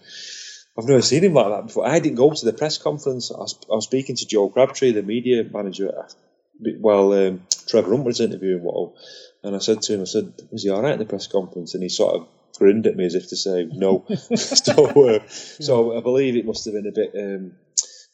I've 0.77 0.89
never 0.89 1.03
seen 1.03 1.23
him 1.23 1.35
like 1.35 1.51
that 1.51 1.67
before. 1.69 1.87
I 1.87 2.01
didn't 2.01 2.17
go 2.17 2.33
to 2.33 2.45
the 2.45 2.53
press 2.53 2.79
conference. 2.79 3.31
I 3.31 3.39
was, 3.39 3.57
I 3.71 3.75
was 3.75 3.85
speaking 3.85 4.17
to 4.17 4.27
Joe 4.27 4.49
Crabtree, 4.49 4.91
the 4.91 5.03
media 5.03 5.45
manager, 5.45 6.09
while 6.81 7.13
um, 7.13 7.43
Trevor 7.69 7.91
Hunt 7.91 8.05
was 8.05 8.21
interviewing 8.21 8.65
Watto. 8.65 8.95
And 9.45 9.55
I 9.55 9.59
said 9.59 9.83
to 9.83 9.95
him, 9.95 10.01
I 10.01 10.05
said, 10.05 10.33
was 10.51 10.65
he 10.65 10.71
all 10.71 10.83
right 10.83 10.95
at 10.95 10.99
the 10.99 11.05
press 11.05 11.27
conference? 11.27 11.75
And 11.75 11.83
he 11.83 11.89
sort 11.89 12.15
of 12.15 12.29
grinned 12.59 12.87
at 12.87 12.97
me 12.97 13.05
as 13.05 13.15
if 13.15 13.29
to 13.29 13.37
say, 13.37 13.67
no. 13.71 14.05
so, 14.35 15.09
uh, 15.09 15.21
so 15.29 15.97
I 15.97 16.01
believe 16.01 16.37
it 16.37 16.47
must 16.47 16.65
have 16.65 16.75
been 16.75 16.87
a 16.87 16.93
bit 16.93 17.13
um, 17.19 17.53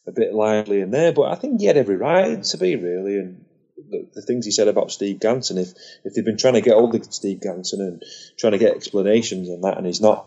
a 0.07 0.13
bit 0.13 0.35
lively 0.35 0.81
in 0.81 0.91
there. 0.91 1.13
But 1.13 1.31
I 1.31 1.35
think 1.37 1.61
he 1.61 1.67
had 1.67 1.77
every 1.77 1.97
right 1.97 2.43
to 2.43 2.59
be, 2.59 2.77
really. 2.77 3.19
And 3.19 3.45
the, 3.77 4.09
the 4.15 4.23
things 4.23 4.45
he 4.45 4.51
said 4.51 4.69
about 4.69 4.91
Steve 4.91 5.19
Ganson, 5.19 5.59
if, 5.59 5.73
if 6.05 6.15
they've 6.15 6.25
been 6.25 6.39
trying 6.39 6.55
to 6.55 6.61
get 6.61 6.75
hold 6.75 6.95
of 6.95 7.05
Steve 7.13 7.41
Ganson 7.41 7.81
and 7.81 8.03
trying 8.39 8.53
to 8.53 8.59
get 8.59 8.75
explanations 8.75 9.49
and 9.49 9.65
that, 9.65 9.77
and 9.77 9.87
he's 9.87 10.01
not 10.01 10.27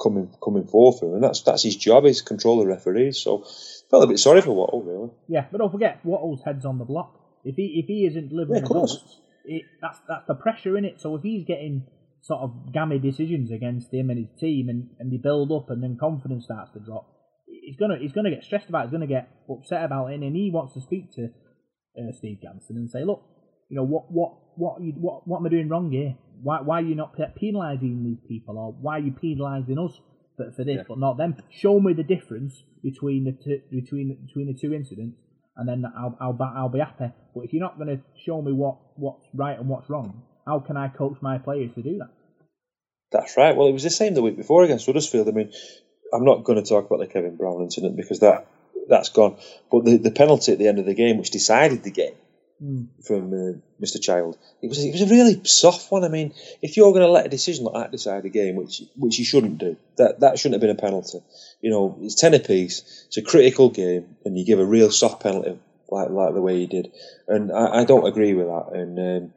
coming 0.00 0.30
coming 0.42 0.66
forth 0.68 1.02
with 1.02 1.14
and 1.14 1.22
that's 1.24 1.42
that's 1.42 1.62
his 1.62 1.76
job, 1.76 2.04
is 2.06 2.22
control 2.22 2.58
the 2.58 2.66
referees. 2.66 3.18
So 3.18 3.44
felt 3.90 4.04
a 4.04 4.06
bit 4.06 4.18
sorry 4.18 4.40
for 4.40 4.50
Watto, 4.50 4.86
really. 4.86 5.10
Yeah, 5.28 5.46
but 5.50 5.58
don't 5.58 5.72
forget, 5.72 6.00
Watto's 6.04 6.42
head's 6.44 6.64
on 6.64 6.78
the 6.78 6.84
block. 6.84 7.20
If 7.44 7.56
he 7.56 7.80
if 7.82 7.86
he 7.86 8.06
isn't 8.06 8.28
delivering 8.28 8.58
Yeah, 8.58 8.62
of 8.62 8.68
course. 8.68 8.92
results, 8.92 9.20
it, 9.44 9.62
that's 9.80 9.98
that's 10.08 10.26
the 10.26 10.34
pressure 10.34 10.76
in 10.76 10.84
it. 10.84 11.00
So 11.00 11.16
if 11.16 11.22
he's 11.22 11.44
getting 11.44 11.84
sort 12.26 12.40
of 12.40 12.72
gammy 12.72 12.98
decisions 12.98 13.50
against 13.50 13.92
him 13.92 14.08
and 14.10 14.18
his 14.18 14.32
team, 14.40 14.68
and, 14.68 14.88
and 14.98 15.12
they 15.12 15.18
build 15.18 15.52
up, 15.52 15.68
and 15.70 15.82
then 15.82 15.96
confidence 16.00 16.44
starts 16.44 16.70
to 16.72 16.80
drop, 16.80 17.04
he's 17.46 17.76
gonna 17.76 17.98
he's 18.00 18.12
gonna 18.12 18.30
get 18.30 18.42
stressed 18.44 18.68
about. 18.68 18.84
it, 18.84 18.86
He's 18.88 18.92
gonna 18.92 19.06
get 19.06 19.28
upset 19.48 19.84
about 19.84 20.06
it, 20.06 20.20
and 20.20 20.34
he 20.34 20.50
wants 20.50 20.74
to 20.74 20.80
speak 20.80 21.12
to 21.16 21.28
uh, 21.98 22.12
Steve 22.18 22.38
Ganson 22.44 22.76
and 22.80 22.90
say, 22.90 23.04
look, 23.04 23.22
you 23.68 23.76
know 23.76 23.84
what 23.84 24.10
what 24.10 24.32
what 24.56 24.82
you, 24.82 24.92
what 24.96 25.28
what 25.28 25.38
am 25.40 25.46
I 25.46 25.50
doing 25.50 25.68
wrong 25.68 25.90
here? 25.92 26.16
Why 26.42 26.60
why 26.62 26.78
are 26.80 26.84
you 26.84 26.94
not 26.94 27.14
penalising 27.16 28.04
these 28.04 28.20
people, 28.26 28.58
or 28.58 28.72
why 28.72 28.98
are 28.98 29.02
you 29.02 29.12
penalising 29.12 29.78
us 29.84 30.00
for, 30.36 30.50
for 30.56 30.64
this 30.64 30.76
Yeah. 30.78 30.82
but 30.88 30.98
not 30.98 31.16
them? 31.18 31.36
Show 31.50 31.78
me 31.78 31.92
the 31.92 32.02
difference 32.02 32.62
between 32.82 33.24
the 33.24 33.32
two, 33.32 33.60
between 33.70 34.16
between 34.26 34.46
the 34.46 34.58
two 34.58 34.72
incidents, 34.72 35.18
and 35.56 35.68
then 35.68 35.84
I'll 35.96 36.16
I'll 36.20 36.38
I'll 36.56 36.68
be 36.68 36.80
happy. 36.80 37.12
But 37.34 37.44
if 37.44 37.52
you're 37.52 37.62
not 37.62 37.76
going 37.78 37.96
to 37.96 38.02
show 38.24 38.40
me 38.42 38.52
what 38.52 38.78
what's 38.96 39.26
right 39.34 39.58
and 39.58 39.68
what's 39.68 39.90
wrong, 39.90 40.22
how 40.46 40.60
can 40.60 40.76
I 40.76 40.88
coach 40.88 41.16
my 41.20 41.38
players 41.38 41.72
to 41.74 41.82
do 41.82 41.98
that? 41.98 42.10
That's 43.12 43.36
right. 43.36 43.56
Well, 43.56 43.68
it 43.68 43.72
was 43.72 43.84
the 43.84 43.90
same 43.90 44.14
the 44.14 44.22
week 44.22 44.36
before 44.36 44.64
against 44.64 44.86
Huddersfield. 44.86 45.28
I 45.28 45.32
mean, 45.32 45.52
I'm 46.12 46.24
not 46.24 46.44
going 46.44 46.62
to 46.62 46.68
talk 46.68 46.86
about 46.86 46.98
the 46.98 47.06
Kevin 47.06 47.36
Brown 47.36 47.62
incident 47.62 47.96
because 47.96 48.20
that 48.20 48.46
that's 48.88 49.08
gone. 49.10 49.36
But 49.70 49.84
the, 49.84 49.96
the 49.98 50.10
penalty 50.10 50.52
at 50.52 50.58
the 50.58 50.68
end 50.68 50.78
of 50.78 50.86
the 50.86 50.94
game, 50.94 51.18
which 51.18 51.30
decided 51.30 51.82
the 51.82 51.90
game 51.90 52.14
Mm. 52.62 52.86
from 53.04 53.32
uh, 53.32 53.58
Mr. 53.84 54.00
Child, 54.00 54.38
it 54.62 54.68
was 54.68 54.82
it 54.82 54.92
was 54.92 55.02
a 55.02 55.06
really 55.06 55.40
soft 55.42 55.90
one. 55.90 56.04
I 56.04 56.08
mean, 56.08 56.32
if 56.62 56.76
you're 56.76 56.92
going 56.92 57.04
to 57.04 57.10
let 57.10 57.26
a 57.26 57.28
decision 57.28 57.64
like 57.64 57.74
that 57.74 57.90
decide 57.90 58.24
a 58.24 58.28
game, 58.28 58.54
which 58.54 58.80
which 58.96 59.18
you 59.18 59.24
shouldn't 59.24 59.58
do, 59.58 59.76
that 59.96 60.20
that 60.20 60.38
shouldn't 60.38 60.54
have 60.54 60.60
been 60.60 60.78
a 60.78 60.80
penalty. 60.80 61.18
You 61.60 61.70
know, 61.72 61.98
it's 62.00 62.14
ten 62.14 62.32
apiece. 62.32 63.06
It's 63.08 63.16
a 63.16 63.22
critical 63.22 63.70
game, 63.70 64.16
and 64.24 64.38
you 64.38 64.46
give 64.46 64.60
a 64.60 64.64
real 64.64 64.92
soft 64.92 65.20
penalty 65.20 65.58
like 65.90 66.10
like 66.10 66.32
the 66.32 66.40
way 66.40 66.60
he 66.60 66.66
did, 66.68 66.92
and 67.26 67.50
I, 67.50 67.80
I 67.80 67.84
don't 67.84 68.06
agree 68.06 68.34
with 68.34 68.46
that. 68.46 68.70
And 68.72 68.98
um, 69.00 69.32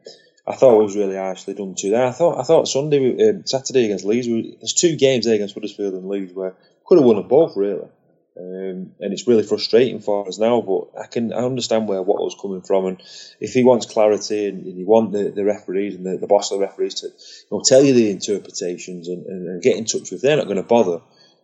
I 0.48 0.56
thought 0.56 0.80
it 0.80 0.84
was 0.84 0.96
really 0.96 1.16
harshly 1.16 1.54
done 1.54 1.74
too. 1.78 1.90
There, 1.90 2.06
I 2.06 2.10
thought 2.12 2.38
I 2.40 2.42
thought 2.42 2.68
Sunday, 2.68 3.28
um, 3.28 3.46
Saturday 3.46 3.84
against 3.84 4.04
Leeds, 4.04 4.28
we- 4.28 4.56
there's 4.58 4.72
two 4.72 4.96
games 4.96 5.26
there 5.26 5.34
against 5.34 5.54
Huddersfield 5.54 5.94
and 5.94 6.08
Leeds 6.08 6.32
where 6.32 6.54
could 6.86 6.98
have 6.98 7.06
won 7.06 7.16
them 7.16 7.28
both 7.28 7.54
really, 7.56 7.86
um, 8.38 8.92
and 8.98 9.12
it's 9.12 9.28
really 9.28 9.42
frustrating 9.42 10.00
for 10.00 10.26
us 10.26 10.38
now. 10.38 10.62
But 10.62 10.98
I 10.98 11.06
can 11.06 11.32
I 11.34 11.44
understand 11.44 11.86
where 11.86 12.02
Watto's 12.02 12.36
coming 12.40 12.62
from, 12.62 12.86
and 12.86 13.02
if 13.40 13.52
he 13.52 13.62
wants 13.62 13.84
clarity 13.86 14.46
and, 14.46 14.64
and 14.64 14.78
you 14.78 14.86
want 14.86 15.12
the, 15.12 15.30
the 15.30 15.44
referees 15.44 15.96
and 15.96 16.06
the, 16.06 16.16
the 16.16 16.26
boss 16.26 16.50
of 16.50 16.60
the 16.60 16.64
referees 16.66 16.94
to 17.00 17.08
you 17.08 17.12
know, 17.52 17.62
tell 17.62 17.84
you 17.84 17.92
the 17.92 18.10
interpretations 18.10 19.08
and, 19.08 19.26
and, 19.26 19.48
and 19.48 19.62
get 19.62 19.76
in 19.76 19.84
touch 19.84 20.10
with, 20.10 20.22
they're 20.22 20.36
not 20.38 20.46
going 20.46 20.56
to 20.56 20.62
bother. 20.62 21.00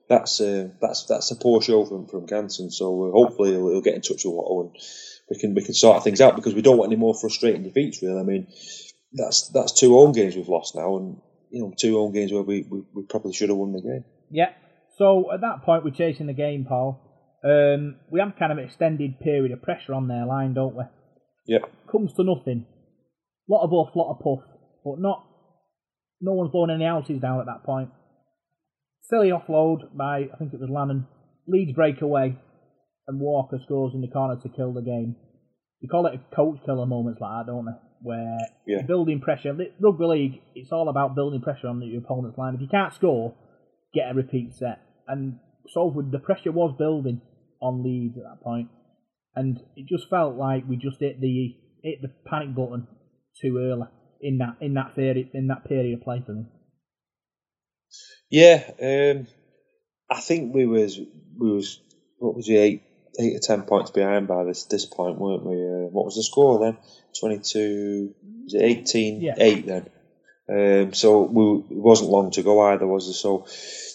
That's 0.09 0.41
uh, 0.41 0.69
that's 0.81 1.05
that's 1.05 1.31
a 1.31 1.37
poor 1.37 1.61
show 1.61 1.85
from 1.85 2.07
from 2.07 2.27
Ganson. 2.27 2.73
So 2.73 3.09
uh, 3.09 3.13
hopefully 3.13 3.53
he'll, 3.53 3.69
he'll 3.69 3.81
get 3.83 3.95
in 3.97 4.01
touch 4.03 4.25
with 4.25 4.35
Watto 4.35 4.61
and 4.63 4.77
we 5.31 5.39
can 5.39 5.55
we 5.55 5.63
can 5.63 5.75
sort 5.75 6.05
things 6.05 6.21
out 6.21 6.37
because 6.37 6.55
we 6.55 6.63
don't 6.63 6.77
want 6.77 6.93
any 6.93 7.01
more 7.01 7.15
frustrating 7.15 7.63
defeats. 7.63 8.03
Really, 8.03 8.21
I 8.21 8.23
mean 8.23 8.47
that's 9.15 9.49
that's 9.49 9.73
two 9.73 9.95
home 9.95 10.13
games 10.13 10.37
we've 10.37 10.49
lost 10.49 10.75
now, 10.75 10.97
and 10.97 11.21
you 11.51 11.63
know 11.63 11.73
two 11.77 11.95
home 11.95 12.13
games 12.13 12.33
where 12.33 12.43
we, 12.43 12.67
we, 12.69 12.83
we 12.93 13.03
probably 13.09 13.33
should 13.33 13.49
have 13.49 13.59
won 13.59 13.73
the 13.73 13.81
game. 13.81 14.05
Yeah. 14.31 14.51
So 14.99 15.33
at 15.33 15.41
that 15.41 15.63
point, 15.65 15.85
we're 15.85 15.91
chasing 15.91 16.27
the 16.27 16.35
game, 16.35 16.67
Paul. 16.69 17.01
Um, 17.45 17.97
we 18.11 18.21
have 18.21 18.37
kind 18.39 18.53
of 18.53 18.59
an 18.59 18.65
extended 18.65 19.21
period 19.21 19.53
of 19.53 19.63
pressure 19.63 19.95
on 19.95 20.09
their 20.09 20.25
line, 20.25 20.55
don't 20.55 20.75
we? 20.75 20.85
Yep. 21.47 21.63
Comes 21.91 22.15
to 22.15 22.25
nothing. 22.25 22.67
Lot 23.49 23.65
of 23.65 23.71
buff, 23.71 23.95
lot 23.95 24.13
of 24.13 24.21
puff, 24.21 24.49
but 24.85 24.99
not. 24.99 25.27
No 26.21 26.33
one's 26.33 26.53
blowing 26.53 26.71
any 26.71 26.85
houses 26.85 27.21
down 27.21 27.41
at 27.41 27.47
that 27.47 27.65
point. 27.65 27.91
Silly 29.03 29.29
offload 29.29 29.95
by 29.95 30.29
I 30.33 30.37
think 30.39 30.55
it 30.55 30.61
was 30.61 30.71
Lannon. 30.71 31.07
Leeds 31.47 31.73
break 31.75 32.01
away, 32.01 32.39
and 33.07 33.21
Walker 33.21 33.59
scores 33.65 33.93
in 33.95 34.01
the 34.01 34.09
corner 34.09 34.41
to 34.41 34.49
kill 34.49 34.73
the 34.73 34.81
game. 34.81 35.17
You 35.81 35.89
call 35.91 36.07
it 36.07 36.15
a 36.15 36.35
coach 36.35 36.61
killer 36.65 36.87
moments 36.87 37.21
like 37.21 37.45
that, 37.45 37.53
don't 37.53 37.67
they? 37.67 37.79
Where 38.05 38.39
Yeah. 38.67 38.83
building 38.83 39.21
pressure. 39.21 39.57
Rugby 39.81 40.05
league, 40.05 40.41
it's 40.55 40.71
all 40.73 40.91
about 40.91 41.15
building 41.15 41.41
pressure 41.41 41.69
on 41.69 41.81
your 41.81 42.03
opponent's 42.03 42.37
line. 42.37 42.55
If 42.55 42.61
you 42.61 42.69
can't 42.69 42.93
score, 42.93 43.35
get 43.95 44.11
a 44.11 44.15
repeat 44.15 44.53
set. 44.53 44.81
And 45.09 45.39
Salford, 45.73 46.13
the 46.13 46.19
pressure 46.19 46.53
was 46.53 46.75
building 46.79 47.23
on 47.63 47.83
Leeds 47.83 48.19
at 48.19 48.25
that 48.25 48.43
point, 48.43 48.69
and 49.35 49.59
it 49.75 49.87
just 49.89 50.11
felt 50.11 50.37
like 50.37 50.69
we 50.69 50.77
just 50.77 51.01
hit 51.01 51.19
the 51.19 51.57
hit 51.83 52.03
the 52.03 52.13
panic 52.27 52.55
button 52.55 52.87
too 53.41 53.57
early 53.59 53.89
in 54.21 54.39
that 54.39 54.57
in 54.61 54.75
that 54.75 54.95
period 54.95 55.31
in 55.33 55.47
that 55.47 55.65
period 55.67 55.95
of 55.95 56.05
play 56.05 56.23
for 56.25 56.33
me. 56.33 56.45
Yeah, 58.31 58.71
um, 58.83 59.27
I 60.11 60.21
think 60.21 60.55
we 60.55 60.67
was 60.67 60.99
we 61.39 61.53
was 61.53 61.81
what 62.19 62.35
was 62.35 62.49
it 62.49 62.55
eight 62.55 62.83
eight 63.19 63.37
or 63.37 63.41
ten 63.41 63.63
points 63.63 63.91
behind 63.91 64.27
by 64.29 64.45
this 64.45 64.65
this 64.65 64.85
point, 64.87 65.19
weren't 65.19 65.45
we? 65.45 65.55
Uh, 65.55 65.89
what 65.91 66.05
was 66.05 66.17
the 66.17 66.23
score 66.23 66.59
then? 66.59 66.77
Twenty 67.19 67.39
two. 67.39 68.15
Was 68.45 68.55
it 68.55 68.63
18 68.63 69.21
Yeah. 69.23 69.35
8 69.39 69.67
then? 69.67 69.87
Um, 70.47 70.93
so 70.93 71.23
we, 71.23 71.75
it 71.75 71.81
wasn't 71.81 72.11
long 72.11 72.31
to 72.33 72.43
go 72.43 72.61
either, 72.61 72.87
was 72.87 73.07
there? 73.07 73.15
So 73.15 73.47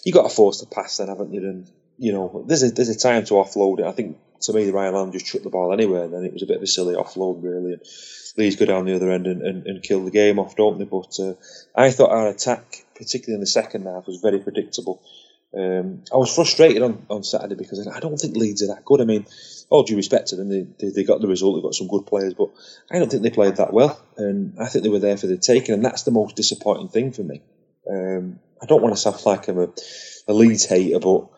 you 0.04 0.12
got 0.12 0.24
to 0.28 0.34
force 0.34 0.60
the 0.60 0.66
pass 0.66 0.96
then, 0.96 1.06
haven't 1.06 1.32
you? 1.32 1.40
And 1.40 1.70
you 1.98 2.12
know, 2.12 2.44
there's 2.48 2.64
a 2.64 2.70
there's 2.70 2.88
a 2.88 2.98
time 2.98 3.24
to 3.26 3.34
offload 3.34 3.78
it. 3.78 3.86
I 3.86 3.92
think 3.92 4.18
to 4.42 4.52
me, 4.52 4.64
the 4.64 4.72
Ryan 4.72 4.94
Lannon 4.94 5.12
just 5.12 5.26
chucked 5.26 5.44
the 5.44 5.50
ball 5.50 5.72
anywhere. 5.72 6.04
And 6.04 6.12
then 6.14 6.24
it 6.24 6.32
was 6.32 6.42
a 6.42 6.46
bit 6.46 6.56
of 6.56 6.62
a 6.62 6.66
silly 6.66 6.94
offload, 6.94 7.42
really. 7.42 7.74
And 7.74 7.82
Leeds 8.36 8.56
go 8.56 8.64
down 8.64 8.86
the 8.86 8.96
other 8.96 9.10
end 9.12 9.26
and, 9.26 9.42
and, 9.42 9.66
and 9.66 9.82
kill 9.82 10.04
the 10.04 10.10
game 10.10 10.38
off, 10.38 10.56
don't 10.56 10.78
they? 10.78 10.84
But 10.84 11.20
uh, 11.20 11.34
I 11.76 11.90
thought 11.90 12.10
our 12.10 12.28
attack, 12.28 12.84
particularly 12.96 13.34
in 13.34 13.40
the 13.40 13.46
second 13.46 13.84
half, 13.86 14.06
was 14.06 14.20
very 14.20 14.40
predictable. 14.40 15.02
Um, 15.56 16.04
I 16.12 16.16
was 16.16 16.32
frustrated 16.32 16.82
on, 16.82 17.06
on 17.10 17.24
Saturday 17.24 17.56
because 17.56 17.86
I 17.86 17.98
don't 17.98 18.16
think 18.16 18.36
Leeds 18.36 18.62
are 18.62 18.68
that 18.68 18.84
good. 18.84 19.00
I 19.00 19.04
mean, 19.04 19.26
all 19.68 19.82
due 19.82 19.96
respect 19.96 20.28
to 20.28 20.36
them, 20.36 20.48
they, 20.48 20.66
they, 20.78 20.90
they 20.90 21.04
got 21.04 21.20
the 21.20 21.26
result, 21.26 21.56
they've 21.56 21.62
got 21.62 21.74
some 21.74 21.88
good 21.88 22.06
players, 22.06 22.34
but 22.34 22.50
I 22.90 22.98
don't 22.98 23.10
think 23.10 23.22
they 23.22 23.30
played 23.30 23.56
that 23.56 23.72
well. 23.72 24.00
And 24.16 24.54
I 24.60 24.66
think 24.66 24.84
they 24.84 24.90
were 24.90 25.00
there 25.00 25.16
for 25.16 25.26
the 25.26 25.36
taking, 25.36 25.74
and 25.74 25.84
that's 25.84 26.04
the 26.04 26.12
most 26.12 26.36
disappointing 26.36 26.88
thing 26.88 27.12
for 27.12 27.22
me. 27.22 27.42
Um, 27.90 28.38
I 28.62 28.66
don't 28.66 28.82
want 28.82 28.94
to 28.94 29.00
sound 29.00 29.24
like 29.26 29.48
I'm 29.48 29.58
a, 29.58 29.68
a 30.28 30.32
Leeds 30.32 30.66
hater, 30.66 31.00
but 31.00 31.28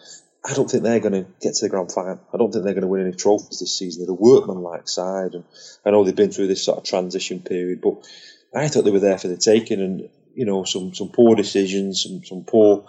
I 0.44 0.54
don't 0.54 0.70
think 0.70 0.82
they're 0.82 1.00
going 1.00 1.24
to 1.24 1.30
get 1.40 1.54
to 1.54 1.64
the 1.64 1.70
grand 1.70 1.92
final. 1.92 2.20
I 2.34 2.36
don't 2.36 2.52
think 2.52 2.64
they're 2.64 2.74
going 2.74 2.82
to 2.82 2.88
win 2.88 3.06
any 3.06 3.14
trophies 3.14 3.60
this 3.60 3.78
season. 3.78 4.02
They're 4.02 4.10
a 4.10 4.14
workmanlike 4.14 4.88
side, 4.88 5.34
and 5.34 5.44
I 5.86 5.90
know 5.90 6.04
they've 6.04 6.14
been 6.14 6.32
through 6.32 6.48
this 6.48 6.64
sort 6.64 6.78
of 6.78 6.84
transition 6.84 7.40
period, 7.40 7.80
but 7.80 8.06
I 8.54 8.68
thought 8.68 8.84
they 8.84 8.90
were 8.90 8.98
there 8.98 9.18
for 9.18 9.28
the 9.28 9.36
taking, 9.36 9.80
and 9.80 10.08
you 10.34 10.44
know, 10.44 10.64
some 10.64 10.94
some 10.94 11.10
poor 11.10 11.36
decisions, 11.36 12.02
some 12.02 12.24
some 12.24 12.44
poor 12.44 12.86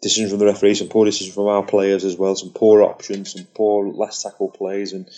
decisions 0.00 0.30
from 0.30 0.38
the 0.38 0.46
referees, 0.46 0.78
some 0.78 0.88
poor 0.88 1.04
decisions 1.04 1.34
from 1.34 1.46
our 1.46 1.64
players 1.64 2.04
as 2.04 2.16
well, 2.16 2.34
some 2.34 2.52
poor 2.52 2.82
options, 2.82 3.32
some 3.32 3.46
poor 3.54 3.88
last 3.88 4.22
tackle 4.22 4.50
plays, 4.50 4.92
and 4.92 5.08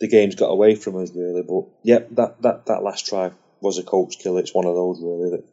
the 0.00 0.08
game's 0.08 0.34
got 0.34 0.48
away 0.48 0.74
from 0.74 0.96
us 0.96 1.10
really. 1.14 1.42
But 1.42 1.64
yeah, 1.82 2.00
that 2.12 2.42
that 2.42 2.66
that 2.66 2.82
last 2.82 3.06
try 3.06 3.32
was 3.60 3.78
a 3.78 3.82
coach 3.82 4.18
kill. 4.18 4.38
It's 4.38 4.54
one 4.54 4.66
of 4.66 4.74
those 4.74 5.00
really 5.02 5.30
that 5.30 5.44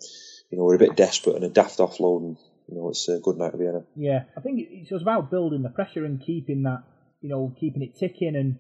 you 0.50 0.58
know 0.58 0.63
we're 0.63 0.76
a 0.76 0.80
bit 0.80 0.95
desperate 0.95 1.36
and 1.36 1.45
a 1.45 1.50
daft 1.50 1.78
offload, 1.80 2.21
and 2.21 2.38
you 2.67 2.78
know 2.78 2.89
it's 2.89 3.08
a 3.10 3.19
good 3.19 3.38
night 3.38 3.58
be 3.58 3.65
in. 3.65 3.86
Yeah, 3.95 4.23
I 4.38 4.41
think 4.41 4.60
it's 4.62 4.91
about 5.02 5.30
building 5.30 5.63
the 5.63 5.69
pressure 5.69 6.06
and 6.06 6.23
keeping 6.26 6.63
that, 6.63 6.84
you 7.21 7.30
know, 7.30 7.54
keeping 7.60 7.82
it 7.82 7.97
ticking. 8.00 8.36
And 8.36 8.58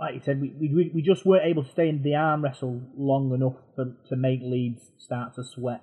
like 0.00 0.14
you 0.14 0.20
said, 0.24 0.40
we 0.40 0.54
we, 0.58 0.90
we 0.94 1.02
just 1.02 1.26
weren't 1.26 1.46
able 1.46 1.64
to 1.64 1.70
stay 1.70 1.88
in 1.88 2.02
the 2.02 2.14
arm 2.14 2.42
wrestle 2.42 2.80
long 2.96 3.32
enough 3.34 3.56
for, 3.74 3.96
to 4.08 4.16
make 4.16 4.40
Leeds 4.42 4.90
start 4.98 5.34
to 5.34 5.44
sweat. 5.44 5.82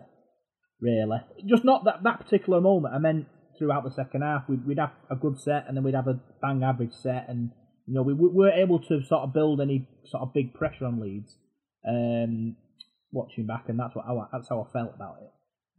Really, 0.82 1.20
just 1.46 1.64
not 1.64 1.86
that 1.86 2.04
that 2.04 2.20
particular 2.20 2.60
moment. 2.60 2.94
I 2.96 2.98
meant 2.98 3.28
throughout 3.58 3.84
the 3.84 3.92
second 3.92 4.22
half, 4.22 4.44
we'd, 4.48 4.66
we'd 4.66 4.80
have 4.80 4.94
a 5.10 5.16
good 5.16 5.40
set 5.40 5.66
and 5.68 5.76
then 5.76 5.84
we'd 5.84 5.96
have 5.96 6.08
a 6.08 6.20
bang 6.42 6.64
average 6.64 6.94
set, 6.94 7.26
and 7.28 7.52
you 7.86 7.94
know 7.94 8.02
we, 8.02 8.14
we 8.14 8.28
weren't 8.28 8.60
able 8.60 8.80
to 8.80 9.02
sort 9.08 9.24
of 9.24 9.34
build 9.34 9.62
any 9.62 9.88
sort 10.06 10.24
of 10.24 10.34
big 10.34 10.54
pressure 10.54 10.86
on 10.86 11.00
Leeds. 11.00 11.38
Um, 11.88 12.56
watching 13.14 13.46
back, 13.46 13.66
and 13.68 13.80
that's 13.80 13.96
what 13.96 14.06
I, 14.06 14.14
that's 14.32 14.50
how 14.50 14.62
I 14.62 14.74
felt 14.74 14.96
about 14.96 15.18
it. 15.22 15.32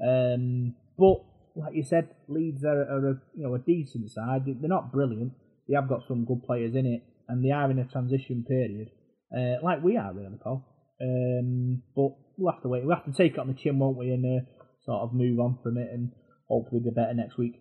Um, 0.03 0.75
but 0.97 1.25
like 1.57 1.75
you 1.75 1.85
said, 1.85 2.09
Leeds 2.29 2.65
are, 2.65 2.83
are 2.83 3.11
a 3.11 3.15
you 3.35 3.47
know 3.47 3.55
a 3.55 3.59
decent 3.59 4.11
side. 4.11 4.43
They're 4.47 4.69
not 4.69 4.93
brilliant. 4.93 5.33
They 5.69 5.75
have 5.75 5.89
got 5.89 6.01
some 6.09 6.25
good 6.25 6.43
players 6.45 6.75
in 6.75 6.87
it, 6.87 7.03
and 7.29 7.45
they 7.45 7.51
are 7.51 7.71
in 7.71 7.79
a 7.79 7.85
transition 7.85 8.45
period, 8.47 8.89
uh, 9.37 9.63
like 9.63 9.83
we 9.83 9.97
are 9.97 10.13
really, 10.13 10.39
Paul. 10.43 10.65
Um, 11.01 11.83
but 11.95 12.15
we'll 12.37 12.53
have 12.53 12.63
to 12.63 12.69
wait. 12.69 12.85
We'll 12.85 12.97
have 12.97 13.07
to 13.07 13.13
take 13.13 13.35
it 13.35 13.39
on 13.39 13.49
the 13.49 13.55
chin, 13.55 13.79
won't 13.79 13.97
we, 13.97 14.11
and 14.11 14.25
uh, 14.25 14.45
sort 14.85 15.03
of 15.03 15.15
move 15.15 15.41
on 15.41 15.59
from 15.63 15.79
it, 15.79 15.89
and 15.93 16.13
hopefully 16.49 16.83
be 16.85 16.91
better 16.91 17.15
next 17.15 17.37
week. 17.37 17.61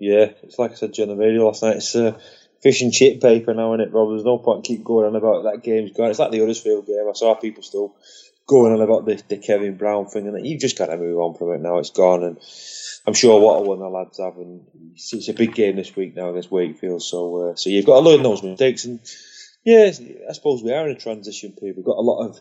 Yeah, 0.00 0.30
it's 0.42 0.58
like 0.58 0.72
I 0.72 0.74
said 0.74 0.92
during 0.92 1.10
the 1.10 1.16
radio 1.16 1.46
last 1.46 1.62
night. 1.62 1.76
It's 1.76 1.94
uh, 1.94 2.18
fish 2.62 2.80
and 2.80 2.92
chip 2.92 3.20
paper 3.20 3.52
now, 3.52 3.74
in 3.74 3.80
it, 3.80 3.92
Rob? 3.92 4.08
There's 4.08 4.24
no 4.24 4.38
point 4.38 4.64
keep 4.64 4.82
going 4.82 5.06
on 5.06 5.14
about 5.14 5.44
that 5.44 5.62
game's 5.62 5.92
gone. 5.92 6.10
It's 6.10 6.18
like 6.18 6.30
the 6.30 6.40
Huddersfield 6.40 6.86
game. 6.86 7.06
I 7.08 7.12
saw 7.12 7.34
people 7.34 7.62
still 7.62 7.94
going 8.46 8.72
on 8.72 8.80
about 8.80 9.04
the, 9.04 9.22
the 9.28 9.36
Kevin 9.36 9.76
Brown 9.76 10.06
thing, 10.06 10.26
and 10.26 10.46
you've 10.46 10.60
just 10.60 10.78
got 10.78 10.86
to 10.86 10.96
move 10.96 11.18
on 11.18 11.34
from 11.34 11.52
it 11.52 11.60
now. 11.60 11.78
It's 11.78 11.90
gone, 11.90 12.24
and 12.24 12.38
I'm 13.06 13.14
sure 13.14 13.40
what 13.40 13.60
a 13.60 13.62
one 13.62 13.78
the 13.78 13.88
lads 13.88 14.18
have, 14.18 14.36
and 14.38 14.62
it's 14.94 15.28
a 15.28 15.34
big 15.34 15.54
game 15.54 15.76
this 15.76 15.94
week 15.94 16.16
now 16.16 16.30
against 16.30 16.50
Wakefield. 16.50 17.02
So, 17.02 17.50
uh, 17.50 17.54
so 17.56 17.68
you've 17.68 17.86
got 17.86 18.00
to 18.00 18.08
learn 18.08 18.22
those 18.22 18.42
mistakes, 18.42 18.86
and 18.86 19.00
yeah, 19.64 19.92
I 20.28 20.32
suppose 20.32 20.62
we 20.62 20.72
are 20.72 20.88
in 20.88 20.96
a 20.96 20.98
transition 20.98 21.52
period. 21.52 21.76
We've 21.76 21.84
got 21.84 21.98
a 21.98 22.00
lot 22.00 22.26
of 22.26 22.40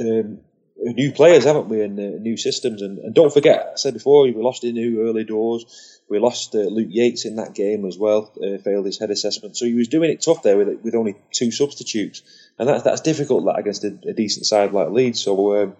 um, 0.00 0.40
new 0.76 1.12
players, 1.12 1.44
haven't 1.44 1.68
we, 1.68 1.82
and 1.82 1.98
uh, 1.98 2.18
new 2.18 2.36
systems, 2.36 2.82
and, 2.82 2.98
and, 2.98 3.14
don't 3.14 3.32
forget, 3.32 3.70
I 3.72 3.76
said 3.76 3.94
before, 3.94 4.24
we 4.24 4.34
lost 4.34 4.62
Inu 4.62 4.98
early 4.98 5.24
doors. 5.24 6.00
We 6.08 6.18
lost 6.18 6.54
uh, 6.54 6.58
Luke 6.58 6.88
Yates 6.90 7.24
in 7.24 7.36
that 7.36 7.54
game 7.54 7.86
as 7.86 7.96
well, 7.96 8.32
uh, 8.36 8.58
failed 8.58 8.86
his 8.86 8.98
head 8.98 9.10
assessment. 9.10 9.56
So 9.56 9.64
he 9.64 9.74
was 9.74 9.88
doing 9.88 10.10
it 10.10 10.20
tough 10.20 10.42
there 10.42 10.58
with 10.58 10.82
with 10.82 10.94
only 10.94 11.14
two 11.32 11.50
substitutes, 11.50 12.22
and 12.58 12.68
that's 12.68 12.82
that's 12.82 13.00
difficult 13.00 13.46
that 13.46 13.58
against 13.58 13.84
a, 13.84 13.98
a 14.06 14.12
decent 14.12 14.46
side 14.46 14.72
like 14.72 14.90
Leeds. 14.90 15.22
So. 15.22 15.62
Um, 15.62 15.76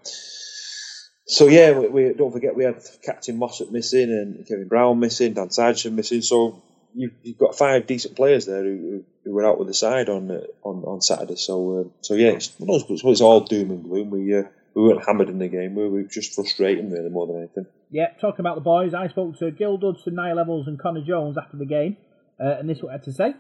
so 1.25 1.47
yeah, 1.47 1.79
we, 1.79 1.89
we, 1.89 2.13
don't 2.15 2.33
forget 2.33 2.57
we 2.57 2.65
had 2.65 2.83
Captain 3.03 3.39
Mossop 3.39 3.71
missing 3.71 4.11
and 4.11 4.47
Kevin 4.47 4.67
Brown 4.67 4.99
missing, 4.99 5.35
Dan 5.35 5.49
Sarginson 5.49 5.93
missing. 5.93 6.21
So 6.21 6.61
you've, 6.95 7.13
you've 7.23 7.39
got 7.39 7.57
five 7.57 7.87
decent 7.87 8.17
players 8.17 8.47
there 8.47 8.63
who, 8.63 9.05
who 9.25 9.33
were 9.33 9.47
out 9.47 9.59
with 9.59 9.69
the 9.69 9.75
side 9.75 10.09
on 10.09 10.31
uh, 10.31 10.41
on, 10.63 10.83
on 10.85 11.01
Saturday. 11.01 11.37
So 11.37 11.81
um, 11.81 11.93
so 12.01 12.15
yeah, 12.15 12.31
it's, 12.31 12.53
it's 12.59 13.21
all 13.21 13.41
doom 13.41 13.71
and 13.71 13.85
gloom. 13.85 14.11
We 14.11 14.37
uh, 14.37 14.45
we 14.75 14.83
weren't 14.83 15.05
hammered 15.05 15.29
in 15.29 15.39
the 15.39 15.49
game. 15.49 15.75
We 15.75 15.89
were 15.89 16.03
just 16.05 16.35
frustrating 16.35 16.91
really 16.91 17.11
more 17.11 17.27
than 17.27 17.39
anything. 17.39 17.67
Yeah, 17.91 18.09
talking 18.21 18.41
about 18.41 18.55
the 18.55 18.63
boys, 18.63 18.95
I 18.95 19.09
spoke 19.09 19.39
to 19.39 19.51
Gil 19.51 19.77
Dudson, 19.77 20.15
Niall 20.15 20.37
Evalds, 20.37 20.67
and 20.67 20.79
Connor 20.79 21.03
Jones 21.03 21.37
after 21.37 21.57
the 21.57 21.67
game, 21.67 21.97
uh, 22.41 22.57
and 22.59 22.69
this 22.69 22.79
is 22.79 22.83
what 22.83 22.91
I 22.91 22.93
had 22.93 23.05
to 23.05 23.13
say. 23.13 23.35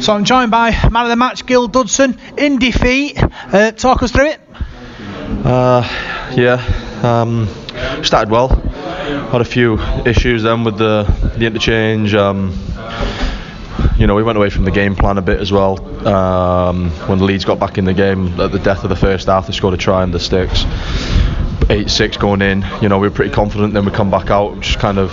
So 0.00 0.12
I'm 0.12 0.24
joined 0.24 0.50
by 0.50 0.72
man 0.90 1.04
of 1.04 1.10
the 1.10 1.16
match, 1.16 1.46
Gil 1.46 1.68
Dudson, 1.68 2.18
in 2.36 2.58
defeat. 2.58 3.22
Uh, 3.22 3.70
talk 3.70 4.02
us 4.02 4.10
through 4.10 4.30
it. 4.30 4.40
Uh, 5.44 5.82
yeah, 6.36 6.58
um, 7.02 7.48
started 8.02 8.30
well. 8.30 8.48
Had 8.48 9.40
a 9.40 9.44
few 9.44 9.78
issues 10.04 10.42
then 10.42 10.64
with 10.64 10.76
the 10.76 11.04
the 11.36 11.46
interchange. 11.46 12.14
Um, 12.14 12.52
you 14.02 14.08
know, 14.08 14.16
we 14.16 14.24
went 14.24 14.36
away 14.36 14.50
from 14.50 14.64
the 14.64 14.72
game 14.72 14.96
plan 14.96 15.16
a 15.16 15.22
bit 15.22 15.38
as 15.38 15.52
well. 15.52 15.78
Um, 16.08 16.90
when 17.06 17.18
the 17.18 17.24
Leeds 17.24 17.44
got 17.44 17.60
back 17.60 17.78
in 17.78 17.84
the 17.84 17.94
game 17.94 18.40
at 18.40 18.50
the 18.50 18.58
death 18.58 18.82
of 18.82 18.90
the 18.90 18.96
first 18.96 19.28
half, 19.28 19.46
they 19.46 19.52
scored 19.52 19.74
a 19.74 19.76
try 19.76 20.02
in 20.02 20.10
the 20.10 20.18
sticks. 20.18 20.64
8-6 21.70 22.18
going 22.18 22.42
in. 22.42 22.66
You 22.80 22.88
know, 22.88 22.98
we 22.98 23.06
were 23.06 23.14
pretty 23.14 23.32
confident. 23.32 23.74
Then 23.74 23.84
we 23.84 23.92
come 23.92 24.10
back 24.10 24.28
out, 24.28 24.60
just 24.60 24.80
kind 24.80 24.98
of, 24.98 25.12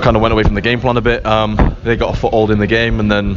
kind 0.00 0.16
of 0.16 0.22
went 0.22 0.32
away 0.32 0.42
from 0.42 0.54
the 0.54 0.62
game 0.62 0.80
plan 0.80 0.96
a 0.96 1.02
bit. 1.02 1.26
Um, 1.26 1.76
they 1.84 1.96
got 1.96 2.16
a 2.16 2.18
foothold 2.18 2.50
in 2.50 2.58
the 2.58 2.66
game, 2.66 2.98
and 2.98 3.12
then, 3.12 3.36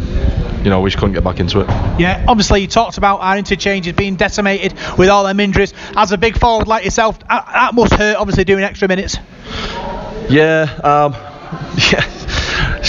you 0.63 0.69
know, 0.69 0.79
we 0.79 0.89
just 0.89 0.99
couldn't 0.99 1.15
get 1.15 1.25
back 1.25 1.41
into 1.41 1.59
it. 1.59 1.67
Yeah, 1.99 2.23
obviously 2.25 2.61
you 2.61 2.67
talked 2.67 2.97
about 2.97 3.17
our 3.19 3.37
interchanges 3.37 3.91
being 3.91 4.15
decimated 4.15 4.71
with 4.97 5.09
all 5.09 5.25
them 5.25 5.41
injuries. 5.41 5.73
As 5.97 6.13
a 6.13 6.17
big 6.17 6.39
forward 6.39 6.69
like 6.69 6.85
yourself, 6.85 7.19
that 7.27 7.71
must 7.73 7.93
hurt. 7.93 8.15
Obviously 8.15 8.45
doing 8.45 8.63
extra 8.63 8.87
minutes. 8.87 9.17
Yeah, 10.29 10.79
um, 10.81 11.11
yeah, 11.91 12.09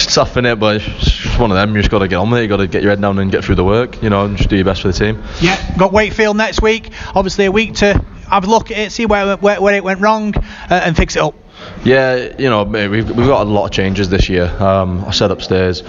it's 0.05 0.15
tough 0.15 0.37
in 0.37 0.45
it, 0.45 0.57
but 0.57 0.83
it's 0.83 1.39
one 1.39 1.51
of 1.51 1.57
them. 1.57 1.75
You 1.75 1.81
just 1.81 1.91
got 1.91 2.01
to 2.01 2.09
get 2.09 2.17
on 2.17 2.31
with 2.31 2.41
it. 2.41 2.43
You 2.43 2.49
got 2.49 2.59
to 2.59 2.67
get 2.67 2.83
your 2.83 2.91
head 2.91 3.01
down 3.01 3.19
and 3.19 3.33
get 3.33 3.45
through 3.45 3.55
the 3.55 3.65
work. 3.65 4.03
You 4.03 4.11
know, 4.11 4.27
and 4.27 4.37
just 4.37 4.51
do 4.51 4.57
your 4.57 4.65
best 4.65 4.83
for 4.83 4.89
the 4.89 4.95
team. 4.95 5.23
Yeah, 5.41 5.77
got 5.77 5.93
Wakefield 5.93 6.37
next 6.37 6.63
week. 6.63 6.91
Obviously 7.15 7.47
a 7.47 7.53
week 7.53 7.75
to 7.77 8.05
have 8.29 8.45
a 8.45 8.47
look 8.47 8.71
at 8.71 8.79
it, 8.79 8.93
see 8.93 9.07
where 9.07 9.37
where, 9.37 9.61
where 9.61 9.75
it 9.75 9.85
went 9.85 10.01
wrong, 10.01 10.37
uh, 10.37 10.43
and 10.71 10.97
fix 10.97 11.17
it 11.17 11.23
up. 11.23 11.35
Yeah, 11.85 12.37
you 12.39 12.51
know, 12.51 12.65
we've 12.65 13.09
we've 13.09 13.27
got 13.27 13.47
a 13.47 13.51
lot 13.51 13.65
of 13.65 13.71
changes 13.71 14.09
this 14.09 14.29
year. 14.29 14.45
Um, 14.45 15.05
I 15.05 15.11
said 15.13 15.31
upstairs. 15.31 15.83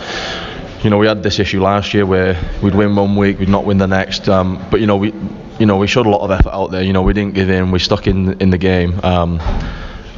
You 0.84 0.92
know, 0.92 0.98
we 1.00 1.08
had 1.08 1.24
this 1.24 1.40
issue 1.40 1.62
last 1.62 1.94
year 1.94 2.06
where 2.06 2.40
we'd 2.62 2.76
win 2.76 2.96
one 2.96 3.16
week, 3.16 3.40
we'd 3.40 3.50
not 3.50 3.66
win 3.66 3.80
the 3.80 3.88
next. 3.88 4.30
Um, 4.30 4.64
but 4.70 4.80
you 4.80 4.86
know, 4.86 4.96
we, 4.96 5.12
you 5.60 5.66
know, 5.66 5.78
we 5.78 5.88
showed 5.88 6.06
a 6.06 6.10
lot 6.10 6.22
of 6.22 6.32
effort 6.32 6.54
out 6.54 6.72
there. 6.72 6.84
You 6.84 6.94
know, 6.94 7.02
we 7.02 7.14
didn't 7.14 7.34
give 7.34 7.50
in. 7.50 7.72
We 7.72 7.80
stuck 7.80 8.08
in 8.08 8.40
in 8.40 8.52
the 8.52 8.58
game. 8.58 9.00
Um, 9.04 9.40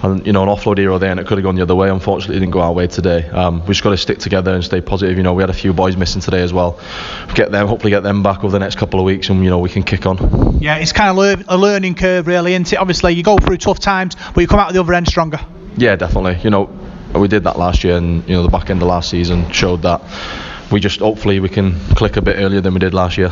and 0.04 0.26
you 0.26 0.34
know 0.34 0.44
an 0.44 0.50
offload 0.50 0.78
hero 0.78 0.98
there 0.98 1.12
and 1.12 1.20
it 1.20 1.28
could 1.28 1.38
have 1.38 1.44
gone 1.44 1.56
the 1.56 1.62
other 1.62 1.76
way. 1.76 1.90
Unfortunately 1.90 2.38
it 2.38 2.40
didn't 2.40 2.52
go 2.52 2.62
our 2.62 2.72
way 2.74 2.88
today. 2.88 3.28
Um, 3.30 3.62
we 3.62 3.70
just 3.70 3.84
got 3.84 3.92
to 3.92 3.98
stick 3.98 4.20
together 4.20 4.54
and 4.54 4.64
stay 4.64 4.82
positive. 4.82 5.18
You 5.18 5.24
know 5.24 5.34
we 5.34 5.44
had 5.44 5.50
a 5.50 5.54
few 5.54 5.74
boys 5.74 5.98
missing 5.98 6.22
today 6.22 6.42
as 6.42 6.54
well. 6.54 6.80
Get 7.36 7.52
them 7.52 7.68
hopefully 7.68 7.92
get 7.92 8.04
them 8.04 8.24
back 8.24 8.44
over 8.44 8.52
the 8.52 8.60
next 8.60 8.78
couple 8.78 9.00
of 9.00 9.06
weeks 9.06 9.30
and 9.30 9.44
you 9.44 9.50
know 9.50 9.60
we 9.60 9.70
can 9.70 9.84
kick 9.84 10.06
on. 10.06 10.60
Yeah 10.60 10.78
it's 10.78 10.94
kind 10.94 11.10
of 11.10 11.18
lear- 11.18 11.44
a 11.48 11.58
learning 11.58 11.96
curve 11.96 12.28
really 12.28 12.54
isn't 12.54 12.72
it? 12.74 12.78
Obviously 12.78 13.14
you 13.14 13.24
go 13.24 13.38
through 13.38 13.58
tough 13.58 13.80
times 13.80 14.16
but 14.34 14.42
you 14.42 14.48
come 14.48 14.60
out 14.60 14.74
the 14.74 14.80
other 14.80 14.94
end 14.94 15.08
stronger. 15.08 15.40
Yeah 15.78 15.96
definitely. 15.96 16.40
You 16.44 16.50
know 16.50 16.70
we 17.16 17.28
did 17.28 17.44
that 17.44 17.58
last 17.58 17.84
year 17.84 17.98
and 17.98 18.28
you 18.28 18.36
know 18.36 18.44
the 18.44 18.50
back 18.50 18.70
end 18.70 18.82
of 18.82 18.88
last 18.88 19.10
season 19.10 19.50
showed 19.52 19.82
that 19.82 20.02
we 20.72 20.80
just 20.80 21.00
hopefully 21.00 21.40
we 21.40 21.50
can 21.50 21.78
click 21.96 22.18
a 22.18 22.22
bit 22.22 22.38
earlier 22.38 22.62
than 22.62 22.74
we 22.74 22.80
did 22.80 22.94
last 22.94 23.18
year 23.18 23.30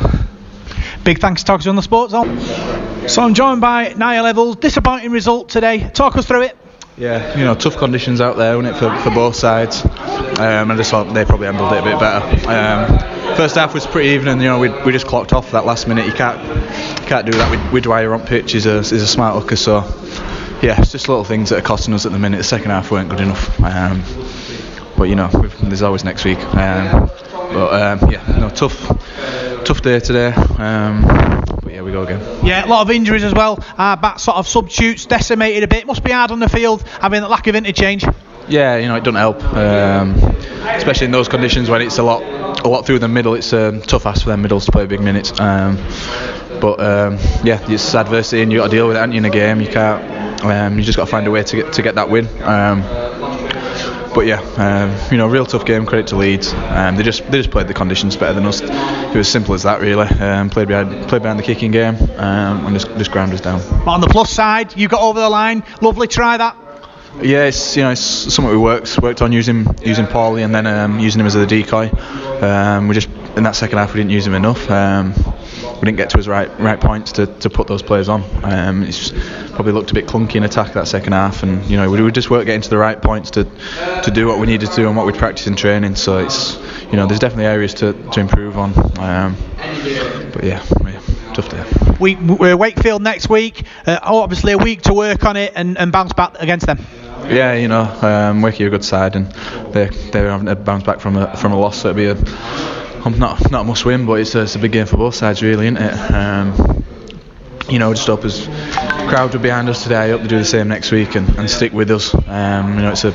Big 1.04 1.20
thanks 1.20 1.42
to 1.42 1.46
Talkers 1.46 1.66
on 1.66 1.76
the 1.76 1.82
Sports 1.82 2.12
Zone. 2.12 2.38
So 3.08 3.22
I'm 3.22 3.34
joined 3.34 3.60
by 3.60 3.94
Niall 3.94 4.24
Evalds. 4.24 4.60
Disappointing 4.60 5.10
result 5.10 5.48
today. 5.48 5.88
Talk 5.90 6.16
us 6.16 6.26
through 6.26 6.42
it. 6.42 6.56
Yeah, 6.96 7.38
you 7.38 7.44
know, 7.44 7.54
tough 7.54 7.76
conditions 7.76 8.20
out 8.20 8.36
there, 8.36 8.56
wasn't 8.56 8.76
it, 8.76 8.78
for, 8.80 8.94
for 9.02 9.14
both 9.14 9.36
sides. 9.36 9.84
Um, 9.84 10.70
I 10.70 10.76
just 10.76 10.90
thought 10.90 11.04
they 11.14 11.24
probably 11.24 11.46
handled 11.46 11.72
it 11.72 11.78
a 11.78 11.84
bit 11.84 12.00
better. 12.00 12.50
Um, 12.50 13.36
first 13.36 13.54
half 13.54 13.72
was 13.72 13.86
pretty 13.86 14.10
even, 14.10 14.26
and 14.26 14.42
you 14.42 14.48
know, 14.48 14.58
we, 14.58 14.68
we 14.84 14.90
just 14.90 15.06
clocked 15.06 15.32
off 15.32 15.52
that 15.52 15.64
last 15.64 15.86
minute. 15.86 16.06
You 16.06 16.12
can't 16.12 16.40
can't 17.06 17.24
do 17.24 17.32
that 17.38 17.50
with, 17.50 17.72
with 17.72 17.84
Dwyer 17.84 18.12
on 18.12 18.26
pitch. 18.26 18.50
He's 18.50 18.66
a, 18.66 18.78
he's 18.78 18.92
a 18.92 19.06
smart 19.06 19.40
hooker, 19.40 19.54
so 19.54 19.82
yeah, 20.60 20.80
it's 20.80 20.90
just 20.90 21.08
little 21.08 21.22
things 21.22 21.50
that 21.50 21.60
are 21.60 21.66
costing 21.66 21.94
us 21.94 22.04
at 22.04 22.10
the 22.10 22.18
minute. 22.18 22.38
The 22.38 22.44
second 22.44 22.70
half 22.70 22.90
weren't 22.90 23.08
good 23.08 23.20
enough. 23.20 23.60
Um, 23.60 24.02
but 24.96 25.04
you 25.04 25.14
know, 25.14 25.28
there's 25.62 25.82
always 25.82 26.02
next 26.02 26.24
week. 26.24 26.40
Um, 26.40 27.08
but 27.30 28.00
um, 28.02 28.10
yeah, 28.10 28.24
no, 28.38 28.50
tough, 28.50 28.90
tough 29.64 29.82
day 29.82 30.00
today. 30.00 30.32
Um, 30.32 31.02
but 31.62 31.72
yeah, 31.72 31.82
we 31.82 31.92
go 31.92 32.02
again. 32.02 32.20
Yeah, 32.44 32.64
a 32.64 32.68
lot 32.68 32.82
of 32.82 32.90
injuries 32.90 33.24
as 33.24 33.34
well. 33.34 33.62
Our 33.76 33.96
back 33.96 34.18
sort 34.18 34.36
of 34.36 34.46
substitutes 34.46 35.06
decimated 35.06 35.62
a 35.62 35.68
bit. 35.68 35.86
Must 35.86 36.02
be 36.02 36.12
hard 36.12 36.30
on 36.30 36.40
the 36.40 36.48
field 36.48 36.82
having 37.00 37.20
that 37.20 37.30
lack 37.30 37.46
of 37.46 37.54
interchange. 37.54 38.04
Yeah, 38.48 38.76
you 38.76 38.88
know, 38.88 38.96
it 38.96 39.04
doesn't 39.04 39.16
help, 39.16 39.44
um, 39.54 40.14
especially 40.68 41.04
in 41.04 41.10
those 41.10 41.28
conditions 41.28 41.68
when 41.68 41.82
it's 41.82 41.98
a 41.98 42.02
lot, 42.02 42.22
a 42.64 42.68
lot 42.68 42.86
through 42.86 42.98
the 42.98 43.08
middle. 43.08 43.34
It's 43.34 43.52
um, 43.52 43.82
tough 43.82 44.06
ask 44.06 44.22
for 44.22 44.30
them 44.30 44.40
middles 44.40 44.64
to 44.64 44.72
play 44.72 44.86
big 44.86 45.02
minutes. 45.02 45.38
Um, 45.38 45.76
but 46.58 46.80
um, 46.80 47.18
yeah, 47.44 47.64
it's 47.70 47.94
adversity 47.94 48.42
and 48.42 48.50
you 48.50 48.58
got 48.58 48.70
to 48.70 48.70
deal 48.70 48.88
with 48.88 48.96
it. 48.96 49.00
Aren't 49.00 49.12
you 49.12 49.18
in 49.18 49.24
a 49.26 49.30
game, 49.30 49.60
you 49.60 49.68
can't. 49.68 50.42
Um, 50.42 50.78
you 50.78 50.84
just 50.84 50.96
got 50.96 51.04
to 51.04 51.10
find 51.10 51.26
a 51.26 51.30
way 51.30 51.42
to 51.42 51.56
get 51.56 51.72
to 51.74 51.82
get 51.82 51.96
that 51.96 52.08
win. 52.08 52.26
But 54.18 54.26
yeah, 54.26 54.40
um, 54.56 55.12
you 55.12 55.16
know, 55.16 55.28
real 55.28 55.46
tough 55.46 55.64
game. 55.64 55.86
Credit 55.86 56.08
to 56.08 56.16
Leeds. 56.16 56.52
Um, 56.52 56.96
they 56.96 57.04
just 57.04 57.24
they 57.30 57.38
just 57.38 57.52
played 57.52 57.68
the 57.68 57.72
conditions 57.72 58.16
better 58.16 58.32
than 58.32 58.46
us. 58.46 58.60
It 58.60 59.14
was 59.14 59.28
simple 59.28 59.54
as 59.54 59.62
that, 59.62 59.80
really. 59.80 60.08
Um, 60.08 60.50
played 60.50 60.66
behind 60.66 61.08
played 61.08 61.22
behind 61.22 61.38
the 61.38 61.44
kicking 61.44 61.70
game, 61.70 61.94
um, 62.16 62.66
and 62.66 62.74
just 62.74 62.88
just 62.98 63.12
ground 63.12 63.32
us 63.32 63.40
down. 63.40 63.60
But 63.84 63.92
on 63.92 64.00
the 64.00 64.08
plus 64.08 64.32
side, 64.32 64.76
you 64.76 64.88
got 64.88 65.02
over 65.02 65.20
the 65.20 65.30
line. 65.30 65.62
Lovely 65.80 66.08
try 66.08 66.36
that. 66.36 66.56
Yeah, 67.22 67.44
it's 67.44 67.76
you 67.76 67.84
know 67.84 67.92
it's 67.92 68.00
something 68.00 68.50
we 68.50 68.58
worked 68.58 69.00
worked 69.00 69.22
on 69.22 69.30
using 69.30 69.68
using 69.84 70.08
Pauli 70.08 70.42
and 70.42 70.52
then 70.52 70.66
um, 70.66 70.98
using 70.98 71.20
him 71.20 71.26
as 71.28 71.36
a 71.36 71.46
decoy. 71.46 71.88
Um, 72.42 72.88
we 72.88 72.96
just 72.96 73.08
in 73.36 73.44
that 73.44 73.54
second 73.54 73.78
half 73.78 73.94
we 73.94 74.00
didn't 74.00 74.10
use 74.10 74.26
him 74.26 74.34
enough. 74.34 74.68
We 75.80 75.84
didn't 75.84 75.96
get 75.96 76.10
to 76.10 76.16
his 76.16 76.28
right 76.28 76.50
right 76.58 76.80
points 76.80 77.12
to, 77.12 77.26
to 77.26 77.50
put 77.50 77.68
those 77.68 77.82
players 77.82 78.08
on. 78.08 78.24
Um, 78.42 78.82
it's 78.82 79.12
probably 79.50 79.72
looked 79.72 79.90
a 79.90 79.94
bit 79.94 80.06
clunky 80.06 80.36
in 80.36 80.44
attack 80.44 80.72
that 80.74 80.88
second 80.88 81.12
half, 81.12 81.42
and 81.42 81.64
you 81.66 81.76
know 81.76 81.90
we, 81.90 82.02
we 82.02 82.10
just 82.10 82.30
weren't 82.30 82.46
getting 82.46 82.62
to 82.62 82.70
the 82.70 82.78
right 82.78 83.00
points 83.00 83.30
to 83.32 83.44
to 83.44 84.10
do 84.10 84.26
what 84.26 84.38
we 84.38 84.46
needed 84.46 84.70
to 84.70 84.76
do 84.76 84.88
and 84.88 84.96
what 84.96 85.06
we'd 85.06 85.16
practice 85.16 85.46
in 85.46 85.56
training. 85.56 85.96
So 85.96 86.18
it's 86.18 86.56
you 86.90 86.96
know 86.96 87.06
there's 87.06 87.20
definitely 87.20 87.46
areas 87.46 87.74
to, 87.74 87.92
to 87.92 88.20
improve 88.20 88.58
on. 88.58 88.72
Um, 88.98 89.36
but 90.32 90.44
yeah, 90.44 90.64
yeah, 90.84 91.00
tough 91.34 91.48
day. 91.48 91.64
We, 92.00 92.14
we're 92.16 92.56
Wakefield 92.56 93.02
next 93.02 93.28
week. 93.28 93.64
Uh, 93.86 93.98
obviously, 94.02 94.52
a 94.52 94.58
week 94.58 94.82
to 94.82 94.94
work 94.94 95.24
on 95.24 95.36
it 95.36 95.52
and, 95.56 95.76
and 95.78 95.90
bounce 95.90 96.12
back 96.12 96.36
against 96.38 96.66
them. 96.66 96.78
Yeah, 97.28 97.54
you 97.54 97.68
know, 97.68 97.82
um, 97.82 98.40
Wakey 98.42 98.64
are 98.64 98.68
a 98.68 98.70
good 98.70 98.84
side, 98.84 99.16
and 99.16 99.30
they 99.72 99.88
they're 100.12 100.30
having 100.30 100.46
to 100.46 100.56
bounce 100.56 100.84
back 100.84 101.00
from 101.00 101.16
a 101.16 101.36
from 101.36 101.52
a 101.52 101.58
loss. 101.58 101.82
So 101.82 101.90
it'll 101.90 101.96
be 101.96 102.06
a 102.06 102.14
not 103.10 103.50
not 103.50 103.62
a 103.62 103.64
must 103.64 103.84
win, 103.84 104.06
but 104.06 104.14
it's 104.14 104.34
a, 104.34 104.42
it's 104.42 104.56
a 104.56 104.58
big 104.58 104.72
game 104.72 104.86
for 104.86 104.96
both 104.96 105.14
sides, 105.14 105.42
really, 105.42 105.66
isn't 105.66 105.76
it? 105.76 106.10
Um, 106.12 106.84
you 107.68 107.78
know, 107.78 107.92
just 107.92 108.06
hope 108.06 108.24
as 108.24 108.46
crowd 109.08 109.34
are 109.34 109.38
behind 109.38 109.68
us 109.68 109.82
today. 109.82 109.96
I 109.96 110.08
hope 110.10 110.22
they 110.22 110.28
do 110.28 110.38
the 110.38 110.44
same 110.44 110.68
next 110.68 110.90
week 110.90 111.14
and, 111.14 111.28
and 111.38 111.50
stick 111.50 111.72
with 111.72 111.90
us. 111.90 112.14
Um, 112.14 112.76
you 112.76 112.82
know, 112.82 112.92
it's 112.92 113.04
a 113.04 113.12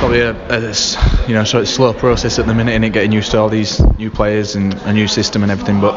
probably 0.00 0.20
a, 0.20 0.30
a 0.30 1.28
you 1.28 1.34
know 1.34 1.44
sort 1.44 1.62
of 1.62 1.68
slow 1.68 1.92
process 1.92 2.38
at 2.38 2.46
the 2.46 2.54
minute 2.54 2.72
in 2.72 2.82
it 2.84 2.92
getting 2.92 3.12
used 3.12 3.30
to 3.32 3.38
all 3.38 3.50
these 3.50 3.80
new 3.98 4.10
players 4.10 4.54
and 4.54 4.72
a 4.82 4.92
new 4.92 5.06
system 5.06 5.42
and 5.42 5.52
everything. 5.52 5.80
But 5.80 5.94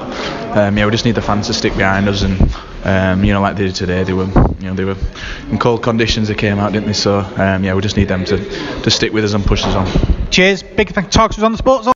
um, 0.58 0.78
yeah, 0.78 0.86
we 0.86 0.92
just 0.92 1.06
need 1.06 1.16
the 1.16 1.22
fans 1.22 1.48
to 1.48 1.54
stick 1.54 1.76
behind 1.78 2.10
us 2.10 2.22
and 2.22 2.40
um, 2.84 3.24
you 3.24 3.34
know 3.34 3.42
like 3.42 3.56
they 3.56 3.66
did 3.66 3.76
today. 3.76 4.04
They 4.04 4.14
were 4.14 4.26
you 4.60 4.68
know 4.68 4.74
they 4.74 4.84
were 4.84 4.98
in 5.50 5.58
cold 5.58 5.84
conditions. 5.84 6.28
They 6.28 6.36
came 6.36 6.60
out, 6.60 6.74
didn't 6.74 6.88
they? 6.88 6.94
So 6.94 7.20
um, 7.20 7.64
yeah, 7.64 7.74
we 7.76 7.82
just 7.82 7.98
need 7.98 8.10
them 8.10 8.26
to, 8.26 8.38
to 8.82 8.92
stick 8.92 9.14
with 9.14 9.24
us 9.24 9.34
and 9.34 9.46
push 9.46 9.64
us 9.64 9.76
on. 9.76 10.30
Cheers. 10.32 10.64
Big 10.64 10.90
thanks 10.90 11.16
talks 11.16 11.38
was 11.38 11.44
on 11.44 11.54
the 11.54 11.58
sports. 11.58 11.93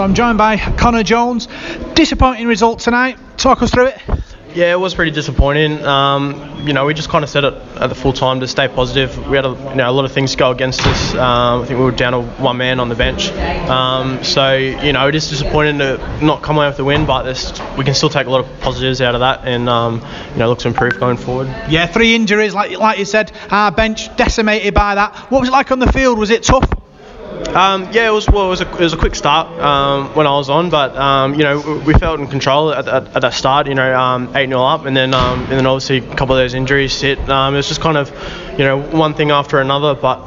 So 0.00 0.04
I'm 0.04 0.14
joined 0.14 0.38
by 0.38 0.56
Connor 0.56 1.02
Jones. 1.02 1.46
Disappointing 1.92 2.46
result 2.46 2.78
tonight. 2.78 3.18
Talk 3.36 3.60
us 3.60 3.70
through 3.70 3.88
it. 3.88 3.98
Yeah, 4.54 4.72
it 4.72 4.80
was 4.80 4.94
pretty 4.94 5.10
disappointing. 5.10 5.84
Um, 5.84 6.66
you 6.66 6.72
know, 6.72 6.86
we 6.86 6.94
just 6.94 7.10
kind 7.10 7.22
of 7.22 7.28
said 7.28 7.44
it 7.44 7.52
at 7.76 7.88
the 7.88 7.94
full 7.94 8.14
time 8.14 8.40
to 8.40 8.48
stay 8.48 8.66
positive. 8.66 9.28
We 9.28 9.36
had 9.36 9.44
a, 9.44 9.50
you 9.50 9.74
know, 9.74 9.90
a 9.90 9.92
lot 9.92 10.06
of 10.06 10.12
things 10.12 10.34
go 10.36 10.52
against 10.52 10.86
us. 10.86 11.12
Um, 11.12 11.60
I 11.60 11.66
think 11.66 11.78
we 11.78 11.84
were 11.84 11.90
down 11.90 12.12
to 12.12 12.22
one 12.42 12.56
man 12.56 12.80
on 12.80 12.88
the 12.88 12.94
bench. 12.94 13.28
Um, 13.68 14.24
so, 14.24 14.56
you 14.56 14.94
know, 14.94 15.06
it 15.06 15.14
is 15.14 15.28
disappointing 15.28 15.80
to 15.80 15.98
not 16.24 16.40
come 16.40 16.56
away 16.56 16.68
with 16.68 16.78
the 16.78 16.84
win, 16.84 17.04
but 17.04 17.26
we 17.76 17.84
can 17.84 17.92
still 17.92 18.08
take 18.08 18.26
a 18.26 18.30
lot 18.30 18.42
of 18.42 18.60
positives 18.60 19.02
out 19.02 19.14
of 19.14 19.20
that 19.20 19.46
and, 19.46 19.68
um, 19.68 20.02
you 20.32 20.38
know, 20.38 20.48
look 20.48 20.60
to 20.60 20.68
improve 20.68 20.98
going 20.98 21.18
forward. 21.18 21.46
Yeah, 21.68 21.84
three 21.86 22.14
injuries, 22.14 22.54
like 22.54 22.78
like 22.78 22.98
you 22.98 23.04
said. 23.04 23.32
Our 23.50 23.70
bench 23.70 24.16
decimated 24.16 24.72
by 24.72 24.94
that. 24.94 25.14
What 25.30 25.40
was 25.40 25.50
it 25.50 25.52
like 25.52 25.70
on 25.70 25.78
the 25.78 25.92
field? 25.92 26.18
Was 26.18 26.30
it 26.30 26.42
tough? 26.42 26.66
Um, 27.54 27.88
yeah, 27.92 28.06
it 28.08 28.12
was 28.12 28.28
well. 28.28 28.46
It 28.46 28.50
was 28.50 28.60
a, 28.60 28.70
it 28.70 28.80
was 28.80 28.92
a 28.92 28.96
quick 28.96 29.14
start 29.14 29.48
um, 29.60 30.14
when 30.14 30.26
I 30.26 30.30
was 30.30 30.48
on, 30.48 30.70
but 30.70 30.96
um, 30.96 31.34
you 31.34 31.42
know 31.42 31.82
we 31.84 31.94
felt 31.94 32.20
in 32.20 32.28
control 32.28 32.72
at, 32.72 32.86
at, 32.86 33.14
at 33.16 33.22
that 33.22 33.34
start. 33.34 33.66
You 33.66 33.74
know, 33.74 33.98
um, 33.98 34.36
eight 34.36 34.48
0 34.48 34.62
up, 34.62 34.84
and 34.86 34.96
then 34.96 35.14
um, 35.14 35.40
and 35.40 35.52
then 35.52 35.66
obviously 35.66 35.98
a 35.98 36.14
couple 36.14 36.34
of 36.34 36.40
those 36.40 36.54
injuries 36.54 37.00
hit. 37.00 37.18
Um, 37.28 37.54
it 37.54 37.58
was 37.58 37.68
just 37.68 37.80
kind 37.80 37.96
of 37.96 38.10
you 38.52 38.64
know 38.64 38.80
one 38.80 39.14
thing 39.14 39.30
after 39.30 39.60
another, 39.60 39.94
but 39.94 40.18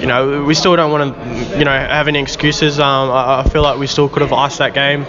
you 0.00 0.06
know 0.06 0.44
we 0.44 0.54
still 0.54 0.76
don't 0.76 0.90
want 0.90 1.14
to 1.14 1.58
you 1.58 1.64
know 1.64 1.72
have 1.72 2.06
any 2.08 2.20
excuses. 2.20 2.78
I, 2.78 3.40
I 3.40 3.48
feel 3.48 3.62
like 3.62 3.78
we 3.78 3.86
still 3.86 4.08
could 4.08 4.22
have 4.22 4.32
iced 4.32 4.58
that 4.58 4.74
game, 4.74 5.04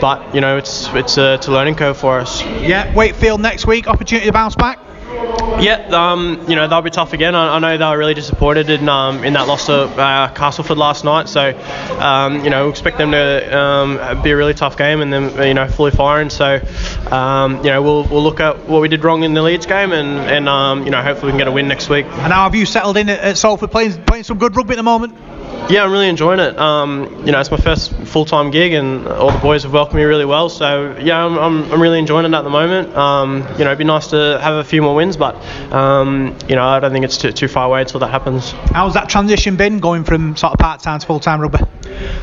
but 0.00 0.34
you 0.34 0.40
know 0.40 0.56
it's 0.56 0.86
it's 0.94 1.18
a, 1.18 1.34
it's 1.34 1.48
a 1.48 1.52
learning 1.52 1.74
curve 1.74 1.96
for 1.96 2.20
us. 2.20 2.42
Yeah, 2.42 2.94
Wakefield 2.94 3.40
next 3.40 3.66
week. 3.66 3.88
Opportunity 3.88 4.26
to 4.26 4.32
bounce 4.32 4.54
back. 4.54 4.78
Yeah, 5.60 5.88
um, 5.92 6.44
you 6.48 6.56
know 6.56 6.66
they'll 6.66 6.82
be 6.82 6.90
tough 6.90 7.12
again. 7.12 7.34
I, 7.34 7.56
I 7.56 7.58
know 7.58 7.78
they 7.78 7.84
were 7.84 7.96
really 7.96 8.14
disappointed 8.14 8.68
in 8.70 8.88
um, 8.88 9.24
in 9.24 9.34
that 9.34 9.46
loss 9.46 9.66
to 9.66 9.84
uh, 9.84 10.28
Castleford 10.34 10.76
last 10.76 11.04
night. 11.04 11.28
So, 11.28 11.56
um, 12.00 12.44
you 12.44 12.50
know, 12.50 12.68
expect 12.68 12.98
them 12.98 13.12
to 13.12 13.58
um, 13.58 14.22
be 14.22 14.30
a 14.30 14.36
really 14.36 14.54
tough 14.54 14.76
game 14.76 15.00
and 15.00 15.12
then 15.12 15.46
you 15.46 15.54
know 15.54 15.68
fully 15.68 15.90
firing. 15.90 16.28
So, 16.28 16.60
um, 17.10 17.58
you 17.58 17.70
know, 17.70 17.82
we'll, 17.82 18.04
we'll 18.04 18.22
look 18.22 18.40
at 18.40 18.68
what 18.68 18.82
we 18.82 18.88
did 18.88 19.04
wrong 19.04 19.22
in 19.22 19.32
the 19.32 19.42
Leeds 19.42 19.66
game 19.66 19.92
and 19.92 20.18
and 20.30 20.48
um, 20.48 20.84
you 20.84 20.90
know 20.90 21.02
hopefully 21.02 21.28
we 21.28 21.32
can 21.32 21.38
get 21.38 21.48
a 21.48 21.52
win 21.52 21.68
next 21.68 21.88
week. 21.88 22.04
And 22.06 22.32
how 22.32 22.44
have 22.44 22.54
you 22.54 22.66
settled 22.66 22.96
in 22.96 23.08
at, 23.08 23.20
at 23.20 23.38
Salford 23.38 23.70
playing 23.70 24.04
playing 24.04 24.24
some 24.24 24.38
good 24.38 24.56
rugby 24.56 24.74
at 24.74 24.76
the 24.76 24.82
moment? 24.82 25.16
Yeah, 25.70 25.82
I'm 25.82 25.92
really 25.92 26.08
enjoying 26.08 26.40
it. 26.40 26.58
Um, 26.58 27.22
you 27.24 27.32
know, 27.32 27.40
it's 27.40 27.50
my 27.50 27.56
first 27.56 27.94
full-time 27.94 28.50
gig, 28.50 28.74
and 28.74 29.08
all 29.08 29.30
the 29.30 29.38
boys 29.38 29.62
have 29.62 29.72
welcomed 29.72 29.96
me 29.96 30.02
really 30.02 30.26
well. 30.26 30.50
So 30.50 30.94
yeah, 31.00 31.24
I'm, 31.24 31.38
I'm, 31.38 31.72
I'm 31.72 31.80
really 31.80 31.98
enjoying 31.98 32.26
it 32.26 32.34
at 32.34 32.42
the 32.42 32.50
moment. 32.50 32.94
Um, 32.94 33.38
you 33.52 33.64
know, 33.64 33.70
it'd 33.70 33.78
be 33.78 33.84
nice 33.84 34.08
to 34.08 34.38
have 34.42 34.56
a 34.56 34.64
few 34.64 34.82
more 34.82 34.94
wins, 34.94 35.16
but 35.16 35.34
um, 35.72 36.36
you 36.48 36.54
know, 36.54 36.64
I 36.64 36.80
don't 36.80 36.92
think 36.92 37.06
it's 37.06 37.16
too, 37.16 37.32
too 37.32 37.48
far 37.48 37.64
away 37.66 37.80
until 37.80 37.98
that 38.00 38.10
happens. 38.10 38.50
How's 38.72 38.92
that 38.94 39.08
transition 39.08 39.56
been 39.56 39.78
going 39.78 40.04
from 40.04 40.36
sort 40.36 40.52
of 40.52 40.58
part 40.58 40.80
time 40.80 41.00
to 41.00 41.06
full 41.06 41.20
time 41.20 41.40
rugby? 41.40 41.60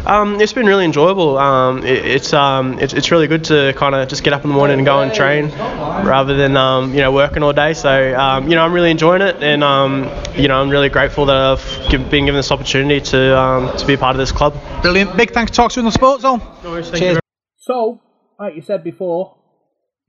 Um, 0.06 0.40
it's 0.40 0.54
been 0.54 0.68
really 0.68 0.86
enjoyable. 0.86 1.38
Um, 1.38 1.80
it, 1.86 2.06
it's, 2.06 2.34
um, 2.34 2.78
it's 2.80 2.94
it's 2.94 3.10
really 3.12 3.28
good 3.28 3.44
to 3.46 3.74
kind 3.74 3.96
of 3.96 4.08
just 4.08 4.24
get 4.24 4.34
up 4.34 4.44
in 4.44 4.50
the 4.50 4.56
morning 4.56 4.78
and 4.78 4.86
go 4.86 5.02
and 5.02 5.14
train, 5.14 5.50
rather 5.50 6.36
than 6.36 6.58
um, 6.58 6.94
you 6.94 7.00
know 7.00 7.12
working 7.12 7.42
all 7.42 7.54
day. 7.54 7.74
So 7.74 8.16
um, 8.20 8.48
you 8.48 8.56
know 8.56 8.64
I'm 8.64 8.74
really 8.74 8.92
enjoying 8.92 9.22
it, 9.22 9.42
and 9.42 9.64
um, 9.64 10.10
you 10.36 10.48
know 10.48 10.62
I'm 10.62 10.70
really 10.70 10.90
grateful 10.90 11.26
that 11.26 11.36
I've 11.36 11.90
been 12.10 12.26
given 12.26 12.36
this 12.36 12.52
opportunity 12.52 13.02
to 13.12 13.21
um, 13.30 13.76
to 13.78 13.86
be 13.86 13.94
a 13.94 13.98
part 13.98 14.16
of 14.16 14.20
this 14.20 14.32
club. 14.32 14.56
Brilliant. 14.82 15.16
Big 15.18 15.32
thanks 15.32 15.52
to 15.52 15.56
Talks 15.56 15.78
in 15.78 15.86
the 15.86 15.92
Sports 15.92 16.24
Zone. 16.24 16.42
Cheers. 16.64 17.20
So, 17.58 18.02
like 18.40 18.56
you 18.56 18.62
said 18.62 18.84
before, 18.84 19.38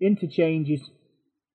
interchanges, 0.01 0.81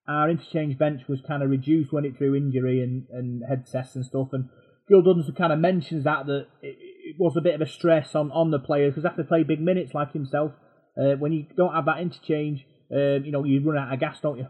our 0.08 0.30
interchange 0.30 0.78
bench 0.78 1.02
was 1.10 1.20
kind 1.28 1.44
of 1.44 1.50
reduced 1.50 1.92
when 1.92 2.06
it 2.06 2.18
through 2.18 2.36
injury 2.36 2.82
and, 2.82 3.08
and 3.12 3.44
head 3.48 3.66
tests 3.72 3.96
and 3.96 4.06
stuff. 4.06 4.30
And 4.32 4.50
Gil 4.88 5.02
Dudson 5.02 5.36
kind 5.36 5.52
of 5.52 5.60
mentions 5.60 6.04
that 6.06 6.26
that 6.28 6.48
it, 6.62 6.78
it 6.80 7.16
was 7.20 7.36
a 7.38 7.42
bit 7.42 7.56
of 7.56 7.62
a 7.62 7.68
stress 7.68 8.16
on, 8.16 8.32
on 8.32 8.52
the 8.52 8.60
players 8.60 8.92
because 8.92 9.04
they 9.04 9.10
have 9.10 9.18
to 9.18 9.24
play 9.24 9.44
big 9.44 9.60
minutes 9.60 9.94
like 9.94 10.14
himself. 10.14 10.52
Uh, 10.98 11.16
when 11.18 11.32
you 11.32 11.46
don't 11.56 11.74
have 11.74 11.86
that 11.86 12.00
interchange, 12.00 12.66
um, 12.92 13.24
you 13.26 13.32
know 13.32 13.44
you 13.44 13.62
run 13.64 13.78
out 13.78 13.94
of 13.94 14.00
gas, 14.00 14.20
don't 14.22 14.38
you? 14.38 14.48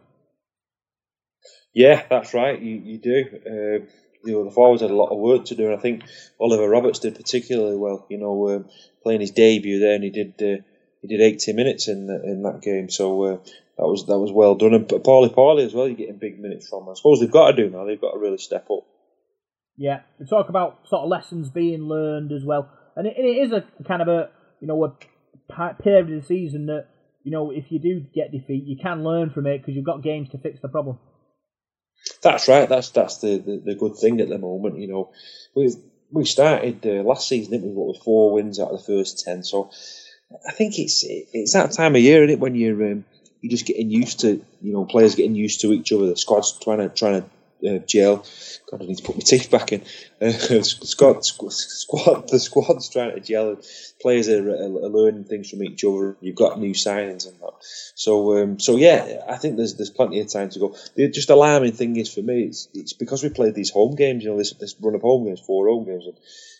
Yeah, 1.73 2.03
that's 2.09 2.33
right. 2.33 2.61
You 2.61 2.75
you 2.75 2.97
do. 2.99 3.25
Um, 3.49 3.87
you 4.27 4.33
know, 4.33 4.45
the 4.45 4.51
forwards 4.51 4.81
had 4.81 4.91
a 4.91 4.95
lot 4.95 5.11
of 5.11 5.19
work 5.19 5.45
to 5.45 5.55
do, 5.55 5.65
and 5.65 5.75
I 5.75 5.81
think 5.81 6.03
Oliver 6.39 6.69
Roberts 6.69 6.99
did 6.99 7.15
particularly 7.15 7.77
well. 7.77 8.05
You 8.09 8.17
know, 8.17 8.49
um, 8.49 8.65
playing 9.03 9.21
his 9.21 9.31
debut 9.31 9.79
there, 9.79 9.95
and 9.95 10.03
he 10.03 10.09
did 10.09 10.33
uh, 10.41 10.61
he 11.01 11.07
did 11.07 11.21
80 11.21 11.53
minutes 11.53 11.87
in 11.87 12.07
the, 12.07 12.21
in 12.23 12.43
that 12.43 12.61
game. 12.61 12.89
So 12.89 13.23
uh, 13.23 13.37
that 13.77 13.87
was 13.87 14.05
that 14.07 14.19
was 14.19 14.31
well 14.31 14.55
done. 14.55 14.73
And 14.73 14.87
Pauli 15.03 15.29
Pauli 15.29 15.63
as 15.63 15.73
well. 15.73 15.87
You're 15.87 15.97
getting 15.97 16.17
big 16.17 16.39
minutes 16.39 16.67
from. 16.67 16.89
I 16.89 16.93
suppose 16.95 17.19
they've 17.19 17.31
got 17.31 17.51
to 17.51 17.55
do 17.55 17.69
now. 17.69 17.85
They've 17.85 18.01
got 18.01 18.11
to 18.11 18.19
really 18.19 18.37
step 18.37 18.67
up. 18.71 18.85
Yeah, 19.77 20.01
we 20.19 20.25
talk 20.25 20.49
about 20.49 20.87
sort 20.87 21.03
of 21.03 21.09
lessons 21.09 21.49
being 21.49 21.83
learned 21.83 22.31
as 22.31 22.43
well, 22.43 22.69
and 22.95 23.05
it, 23.05 23.13
it 23.17 23.45
is 23.45 23.51
a 23.51 23.63
kind 23.87 24.01
of 24.01 24.07
a 24.07 24.29
you 24.59 24.67
know 24.67 24.83
a 24.83 25.73
period 25.81 26.11
of 26.11 26.21
the 26.21 26.27
season 26.27 26.65
that 26.65 26.87
you 27.23 27.31
know 27.31 27.51
if 27.51 27.65
you 27.69 27.79
do 27.79 28.05
get 28.13 28.31
defeat, 28.31 28.63
you 28.65 28.77
can 28.81 29.03
learn 29.03 29.29
from 29.29 29.45
it 29.45 29.59
because 29.59 29.75
you've 29.75 29.85
got 29.85 30.03
games 30.03 30.29
to 30.29 30.39
fix 30.39 30.59
the 30.61 30.67
problem. 30.67 30.97
That's 32.21 32.47
right. 32.47 32.67
That's 32.67 32.89
that's 32.91 33.19
the, 33.19 33.37
the, 33.37 33.57
the 33.57 33.75
good 33.75 33.95
thing 33.95 34.21
at 34.21 34.29
the 34.29 34.37
moment. 34.37 34.79
You 34.79 34.87
know, 34.87 35.11
we 35.55 35.73
we 36.11 36.25
started 36.25 36.85
uh, 36.85 37.03
last 37.03 37.27
season, 37.27 37.51
didn't 37.51 37.69
we? 37.69 37.73
What 37.75 37.87
with 37.89 38.03
four 38.03 38.31
wins 38.33 38.59
out 38.59 38.71
of 38.71 38.79
the 38.79 38.85
first 38.85 39.23
ten. 39.25 39.43
So 39.43 39.71
I 40.47 40.51
think 40.51 40.79
it's 40.79 41.03
it's 41.07 41.53
that 41.53 41.71
time 41.71 41.95
of 41.95 42.01
year, 42.01 42.23
isn't 42.23 42.35
it, 42.35 42.39
when 42.39 42.55
you're 42.55 42.91
um, 42.91 43.05
you're 43.41 43.51
just 43.51 43.65
getting 43.65 43.89
used 43.89 44.21
to 44.21 44.43
you 44.61 44.73
know 44.73 44.85
players 44.85 45.15
getting 45.15 45.35
used 45.35 45.61
to 45.61 45.73
each 45.73 45.91
other. 45.91 46.07
The 46.07 46.17
squad's 46.17 46.57
trying 46.59 46.79
to 46.79 46.89
trying 46.89 47.21
to 47.21 47.29
uh. 47.63 48.17
God, 48.69 48.81
I 48.81 48.85
need 48.85 48.97
to 48.97 49.03
put 49.03 49.15
my 49.15 49.21
teeth 49.21 49.49
back 49.49 49.71
in. 49.71 49.81
Uh, 50.21 50.31
squad, 50.61 51.23
squad, 51.25 52.27
the 52.29 52.39
squad's 52.39 52.89
trying 52.89 53.15
to 53.15 53.19
gel. 53.19 53.51
And 53.51 53.63
players 54.01 54.29
are, 54.29 54.49
are, 54.49 54.85
are 54.85 54.89
learning 54.89 55.23
things 55.23 55.49
from 55.49 55.63
each 55.63 55.83
other. 55.83 56.17
You've 56.21 56.35
got 56.35 56.59
new 56.59 56.73
signings 56.73 57.27
and 57.27 57.39
that. 57.39 57.53
So, 57.95 58.37
um, 58.37 58.59
so 58.59 58.77
yeah, 58.77 59.23
I 59.27 59.37
think 59.37 59.57
there's 59.57 59.75
there's 59.75 59.89
plenty 59.89 60.19
of 60.19 60.27
time 60.27 60.49
to 60.49 60.59
go. 60.59 60.75
The 60.95 61.09
just 61.09 61.29
alarming 61.29 61.73
thing 61.73 61.95
is 61.95 62.13
for 62.13 62.21
me, 62.21 62.43
it's, 62.43 62.67
it's 62.73 62.93
because 62.93 63.23
we 63.23 63.29
played 63.29 63.55
these 63.55 63.71
home 63.71 63.95
games. 63.95 64.23
You 64.23 64.31
know, 64.31 64.37
this 64.37 64.53
this 64.53 64.75
run 64.79 64.95
of 64.95 65.01
home 65.01 65.25
games, 65.25 65.39
four 65.39 65.67
home 65.67 65.85
games, 65.85 66.05
and 66.05 66.17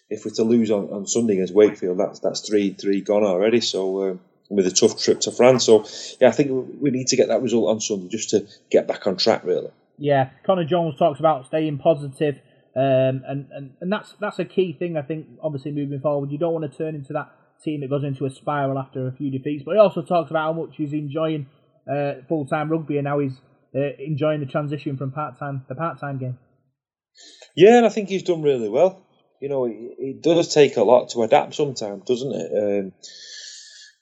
if 0.10 0.26
we're 0.26 0.32
to 0.32 0.44
lose 0.44 0.72
on, 0.72 0.90
on 0.90 1.08
Sunday 1.08 1.34
against 1.34 1.54
Wakefield, 1.54 2.00
that's 2.00 2.20
that's 2.20 2.48
three 2.48 2.74
three 2.74 3.02
gone 3.02 3.24
already. 3.24 3.62
So. 3.62 4.10
Um, 4.12 4.20
with 4.50 4.66
a 4.66 4.72
tough 4.72 4.98
trip 4.98 5.20
to 5.20 5.30
France, 5.30 5.66
so 5.66 5.86
yeah, 6.22 6.30
I 6.30 6.32
think 6.32 6.80
we 6.80 6.90
need 6.90 7.08
to 7.08 7.18
get 7.18 7.28
that 7.28 7.42
result 7.42 7.68
on 7.68 7.82
Sunday 7.82 8.08
just 8.08 8.30
to 8.30 8.48
get 8.70 8.88
back 8.88 9.06
on 9.06 9.18
track, 9.18 9.44
really. 9.44 9.72
Yeah, 9.98 10.30
Connor 10.46 10.66
Jones 10.66 10.96
talks 10.98 11.20
about 11.20 11.46
staying 11.48 11.80
positive, 11.80 12.36
um, 12.76 13.24
and, 13.28 13.48
and 13.52 13.74
and 13.82 13.92
that's 13.92 14.14
that's 14.20 14.40
a 14.40 14.46
key 14.46 14.74
thing. 14.78 14.96
I 14.98 15.02
think 15.02 15.28
obviously 15.42 15.72
moving 15.72 16.00
forward, 16.00 16.32
you 16.32 16.38
don't 16.38 16.54
want 16.54 16.72
to 16.72 16.78
turn 16.78 16.96
into 16.96 17.14
that 17.14 17.32
team 17.64 17.82
that 17.82 17.90
goes 17.90 18.04
into 18.04 18.26
a 18.26 18.30
spiral 18.30 18.78
after 18.78 19.08
a 19.08 19.12
few 19.12 19.32
defeats. 19.32 19.64
But 19.66 19.74
he 19.74 19.80
also 19.80 20.04
talks 20.04 20.30
about 20.30 20.54
how 20.54 20.54
much 20.54 20.76
he's 20.78 20.94
enjoying 20.94 21.48
uh, 21.92 22.14
full 22.28 22.46
time 22.46 22.70
rugby 22.70 22.98
and 22.98 23.08
how 23.08 23.20
he's 23.20 23.40
uh, 23.76 23.96
enjoying 24.00 24.40
the 24.40 24.46
transition 24.46 24.98
from 24.98 25.12
part 25.12 25.40
time 25.40 25.66
the 25.68 25.76
part 25.76 26.00
time 26.00 26.20
game. 26.20 26.38
Yeah, 27.56 27.78
and 27.78 27.86
I 27.86 27.90
think 27.90 28.10
he's 28.10 28.24
done 28.24 28.44
really 28.44 28.70
well. 28.70 29.04
You 29.42 29.50
know, 29.50 29.66
it, 29.66 29.76
it 29.98 30.22
does 30.22 30.54
take 30.54 30.78
a 30.78 30.84
lot 30.84 31.10
to 31.10 31.24
adapt 31.24 31.56
sometimes, 31.56 32.04
doesn't 32.06 32.34
it? 32.34 32.52
Um, 32.84 32.94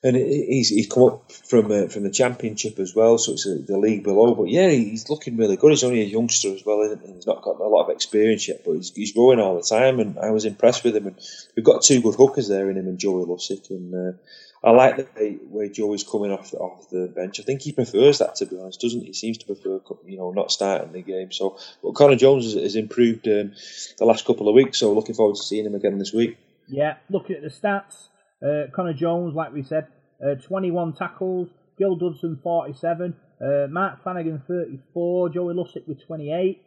and 0.03 0.15
he's 0.15 0.69
he's 0.69 0.87
come 0.87 1.03
up 1.03 1.31
from 1.31 1.71
uh, 1.71 1.87
from 1.87 2.03
the 2.03 2.11
championship 2.11 2.79
as 2.79 2.95
well, 2.95 3.17
so 3.17 3.33
it's 3.33 3.47
uh 3.47 3.57
the 3.65 3.77
league 3.77 4.03
below. 4.03 4.35
But 4.35 4.49
yeah, 4.49 4.69
he's 4.69 5.09
looking 5.09 5.37
really 5.37 5.57
good. 5.57 5.71
He's 5.71 5.83
only 5.83 6.01
a 6.01 6.05
youngster 6.05 6.53
as 6.53 6.63
well, 6.65 6.83
he? 6.83 7.13
He's 7.13 7.27
not 7.27 7.41
got 7.41 7.59
a 7.59 7.67
lot 7.67 7.85
of 7.85 7.89
experience 7.89 8.47
yet, 8.47 8.61
but 8.65 8.73
he's, 8.73 8.91
he's 8.93 9.13
growing 9.13 9.39
all 9.39 9.55
the 9.55 9.63
time. 9.63 9.99
And 9.99 10.19
I 10.19 10.29
was 10.29 10.45
impressed 10.45 10.83
with 10.83 10.95
him. 10.95 11.07
And 11.07 11.19
we've 11.55 11.65
got 11.65 11.81
two 11.81 12.01
good 12.01 12.15
hookers 12.15 12.47
there 12.47 12.69
in 12.69 12.77
him 12.77 12.87
and 12.87 12.99
Joey 12.99 13.25
Lussick. 13.25 13.69
And 13.71 13.93
uh, 13.95 14.17
I 14.63 14.71
like 14.71 14.97
the 14.97 15.07
way, 15.15 15.37
way 15.49 15.69
Joey's 15.69 16.03
coming 16.03 16.31
off 16.31 16.51
the, 16.51 16.57
off 16.57 16.89
the 16.89 17.07
bench. 17.07 17.39
I 17.39 17.43
think 17.43 17.61
he 17.61 17.71
prefers 17.71 18.19
that 18.19 18.35
to 18.35 18.45
be 18.45 18.59
honest, 18.59 18.81
doesn't 18.81 19.01
he? 19.01 19.07
He 19.07 19.13
seems 19.13 19.37
to 19.39 19.45
prefer 19.45 19.79
you 20.05 20.17
know 20.17 20.31
not 20.31 20.51
starting 20.51 20.91
the 20.91 21.01
game. 21.01 21.31
So, 21.31 21.57
but 21.83 21.95
Connor 21.95 22.15
Jones 22.15 22.45
has, 22.45 22.61
has 22.61 22.75
improved 22.75 23.27
um, 23.27 23.53
the 23.97 24.05
last 24.05 24.25
couple 24.25 24.49
of 24.49 24.55
weeks. 24.55 24.79
So 24.79 24.93
looking 24.93 25.15
forward 25.15 25.35
to 25.35 25.43
seeing 25.43 25.65
him 25.65 25.75
again 25.75 25.97
this 25.97 26.13
week. 26.13 26.37
Yeah, 26.67 26.97
looking 27.09 27.35
at 27.35 27.43
the 27.43 27.49
stats, 27.49 28.07
uh, 28.45 28.71
Connor 28.75 28.93
Jones, 28.93 29.33
like 29.33 29.53
we 29.53 29.63
said, 29.63 29.87
uh, 30.25 30.35
21 30.35 30.93
tackles, 30.93 31.49
Gil 31.77 31.95
Dudson 31.95 32.39
47, 32.41 33.15
uh, 33.41 33.67
Mark 33.69 34.03
Flanagan 34.03 34.41
34, 34.47 35.29
Joey 35.29 35.53
Lussick 35.53 35.87
with 35.87 36.05
28, 36.05 36.61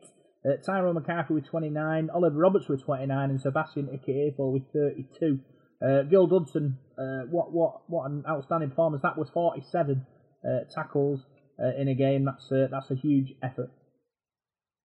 uh, 0.44 0.50
Tyrone 0.64 0.94
McCarthy 0.94 1.34
with 1.34 1.46
29, 1.46 2.10
Oliver 2.14 2.38
Roberts 2.38 2.68
with 2.68 2.82
29, 2.84 3.30
and 3.30 3.40
Sebastian 3.40 3.86
Ikahihifo 3.86 4.52
with 4.52 4.64
32. 4.72 5.40
Uh, 5.80 6.02
Gil 6.02 6.26
Dudson, 6.26 6.76
uh, 6.98 7.26
what 7.30 7.52
what 7.52 7.82
what 7.88 8.10
an 8.10 8.24
outstanding 8.28 8.70
performance! 8.70 9.02
That 9.02 9.16
was 9.16 9.30
47 9.30 10.04
uh, 10.44 10.48
tackles 10.74 11.20
uh, 11.62 11.80
in 11.80 11.86
a 11.86 11.94
game. 11.94 12.24
That's 12.24 12.48
that's 12.50 12.90
a 12.90 12.96
huge 12.96 13.34
effort. 13.44 13.70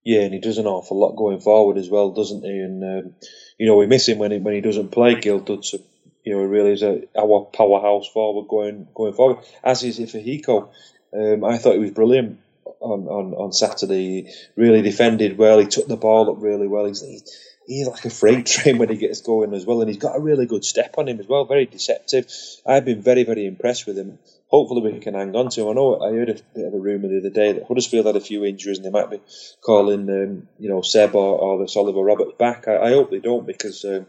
Yeah, 0.04 0.22
and 0.22 0.34
he 0.34 0.40
does 0.40 0.60
an 0.60 0.68
awful 0.68 1.00
lot 1.00 1.16
going 1.16 1.40
forward 1.40 1.78
as 1.78 1.90
well, 1.90 2.12
doesn't 2.12 2.44
he? 2.44 2.60
And 2.60 2.84
um, 2.84 3.16
you 3.58 3.66
know 3.66 3.78
we 3.78 3.88
miss 3.88 4.08
him 4.08 4.20
when 4.20 4.32
he 4.32 4.38
when 4.38 4.54
he 4.54 4.62
doesn't 4.62 4.92
play. 4.92 5.20
Gil 5.20 5.40
Dudson, 5.40 5.84
you 6.24 6.34
know, 6.34 6.44
really 6.44 6.72
is 6.72 6.84
a 6.84 7.04
our 7.18 7.50
powerhouse 7.54 8.08
forward 8.08 8.48
going 8.48 8.88
going 8.94 9.14
forward. 9.14 9.44
As 9.64 9.84
is 9.84 10.00
Ikahihifo. 10.00 10.70
Um, 11.16 11.44
I 11.44 11.58
thought 11.58 11.74
he 11.74 11.80
was 11.80 11.92
brilliant 11.92 12.40
on, 12.80 13.08
on, 13.08 13.34
on 13.34 13.54
Saturday. 13.54 14.24
He 14.24 14.34
really 14.56 14.82
defended 14.82 15.38
well. 15.38 15.60
He 15.60 15.68
took 15.68 15.88
the 15.88 15.98
ball 15.98 16.30
up 16.32 16.42
really 16.42 16.68
well. 16.68 16.86
He's, 16.86 17.02
he, 17.02 17.22
he's 17.68 17.88
like 17.88 18.06
a 18.06 18.10
freight 18.10 18.46
train 18.54 18.78
when 18.78 18.90
he 18.90 18.98
gets 18.98 19.22
going 19.22 19.54
as 19.54 19.66
well, 19.66 19.82
and 19.82 19.90
he's 19.90 19.98
got 19.98 20.16
a 20.16 20.22
really 20.22 20.46
good 20.46 20.66
step 20.66 20.96
on 20.98 21.08
him 21.08 21.20
as 21.20 21.28
well. 21.28 21.46
Very 21.46 21.66
deceptive. 21.66 22.28
I've 22.66 22.86
been 22.86 23.02
very 23.02 23.24
very 23.24 23.46
impressed 23.46 23.86
with 23.86 23.98
him. 23.98 24.20
Hopefully 24.48 24.92
we 24.92 25.00
can 25.00 25.16
hang 25.16 25.36
on 25.36 25.50
to 25.50 25.62
him. 25.62 25.70
I 25.70 25.74
know 25.74 26.00
I 26.00 26.12
heard 26.12 26.30
a 26.30 26.36
bit 26.56 26.68
of 26.68 26.74
a 26.76 26.80
rumour 26.80 27.08
the 27.08 27.20
other 27.20 27.30
day 27.32 27.54
that 27.54 27.68
Huddersfield 27.68 28.06
had 28.06 28.16
a 28.16 28.22
few 28.22 28.46
injuries 28.46 28.78
and 28.78 28.86
they 28.86 28.92
might 28.92 29.10
be 29.10 29.20
calling 29.62 30.10
um, 30.10 30.48
you 30.60 30.70
know 30.70 30.82
Seb 30.82 31.16
or, 31.16 31.38
or 31.38 31.66
Oliver 31.76 32.02
Roberts 32.02 32.34
back. 32.38 32.68
I, 32.68 32.78
I 32.78 32.90
hope 32.90 33.10
they 33.10 33.20
don't 33.20 33.48
because 33.48 33.84
um, 33.86 34.06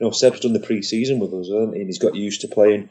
you 0.00 0.06
know 0.06 0.10
Seb's 0.10 0.40
done 0.40 0.52
the 0.52 0.60
pre-season 0.60 1.18
with 1.18 1.32
us 1.34 1.48
and 1.48 1.74
he's 1.74 1.98
got 1.98 2.14
used 2.14 2.40
to 2.42 2.48
playing 2.48 2.88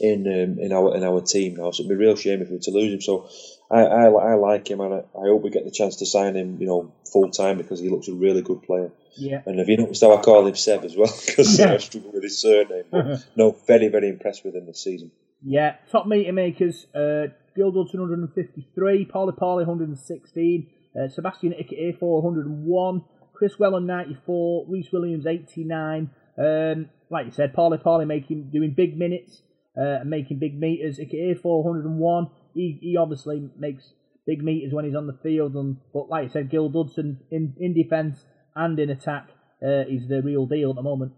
in 0.00 0.26
um, 0.26 0.58
in 0.58 0.72
our 0.72 0.96
in 0.96 1.04
our 1.04 1.20
team 1.20 1.56
now. 1.56 1.70
So 1.70 1.82
it'd 1.82 1.88
be 1.88 1.94
a 1.94 1.98
real 1.98 2.16
shame 2.16 2.40
if 2.42 2.48
we 2.48 2.56
were 2.56 2.62
to 2.62 2.70
lose 2.70 2.92
him. 2.92 3.00
So 3.00 3.28
I, 3.70 3.80
I, 3.82 4.04
I 4.06 4.34
like 4.34 4.68
him 4.68 4.80
and 4.80 4.94
I, 4.94 4.98
I 4.98 5.26
hope 5.28 5.42
we 5.42 5.50
get 5.50 5.64
the 5.64 5.70
chance 5.70 5.96
to 5.96 6.06
sign 6.06 6.36
him 6.36 6.58
you 6.60 6.66
know 6.66 6.92
full 7.12 7.30
time 7.30 7.58
because 7.58 7.80
he 7.80 7.88
looks 7.90 8.08
a 8.08 8.14
really 8.14 8.42
good 8.42 8.62
player. 8.62 8.90
Yeah. 9.16 9.42
And 9.46 9.58
have 9.58 9.68
you 9.68 9.76
noticed 9.76 10.02
how 10.02 10.16
I 10.16 10.20
call 10.22 10.46
him 10.46 10.56
Seb 10.56 10.84
as 10.84 10.96
well? 10.96 11.12
Because 11.26 11.58
Yeah. 11.58 11.74
I 11.74 11.76
struggle 11.78 12.12
with 12.12 12.22
his 12.24 12.40
surname. 12.40 12.84
But 12.90 13.24
no, 13.36 13.52
very, 13.66 13.88
very 13.88 14.08
impressed 14.08 14.44
with 14.44 14.56
him 14.56 14.66
this 14.66 14.82
season. 14.82 15.12
Yeah, 15.46 15.76
top 15.92 16.06
meter 16.06 16.32
makers, 16.32 16.86
uh, 16.94 17.26
Gil 17.54 17.70
Dudson 17.70 18.00
153, 18.00 19.04
Pauli 19.04 19.32
Pauli 19.38 19.64
116, 19.64 20.66
uh, 20.98 21.08
Sebastian 21.08 21.54
Ike 21.54 21.96
101, 22.00 23.04
Kris 23.44 23.58
Welham 23.58 23.84
94, 23.84 24.66
Rhys 24.70 24.88
Williams 24.90 25.26
89. 25.26 26.10
Um, 26.38 26.88
like 27.10 27.26
you 27.26 27.32
said, 27.32 27.52
Pauli 27.52 27.76
Pauli 27.76 28.06
making 28.06 28.48
doing 28.50 28.72
big 28.74 28.96
minutes, 28.96 29.42
uh, 29.78 29.98
making 30.02 30.38
big 30.38 30.58
meters. 30.58 30.98
Ike 30.98 31.38
401. 31.42 32.30
He 32.54 32.78
he 32.80 32.96
obviously 32.96 33.50
makes 33.58 33.92
big 34.26 34.42
meters 34.42 34.72
when 34.72 34.86
he's 34.86 34.94
on 34.94 35.06
the 35.06 35.18
field, 35.22 35.56
and 35.56 35.76
but 35.92 36.08
like 36.08 36.24
you 36.24 36.30
said, 36.30 36.50
Gil 36.50 36.70
Dudson 36.70 37.20
in 37.30 37.54
in 37.58 37.74
defence 37.74 38.24
and 38.56 38.78
in 38.78 38.88
attack 38.88 39.28
uh, 39.62 39.84
is 39.88 40.08
the 40.08 40.22
real 40.22 40.46
deal 40.46 40.70
at 40.70 40.76
the 40.76 40.82
moment. 40.82 41.12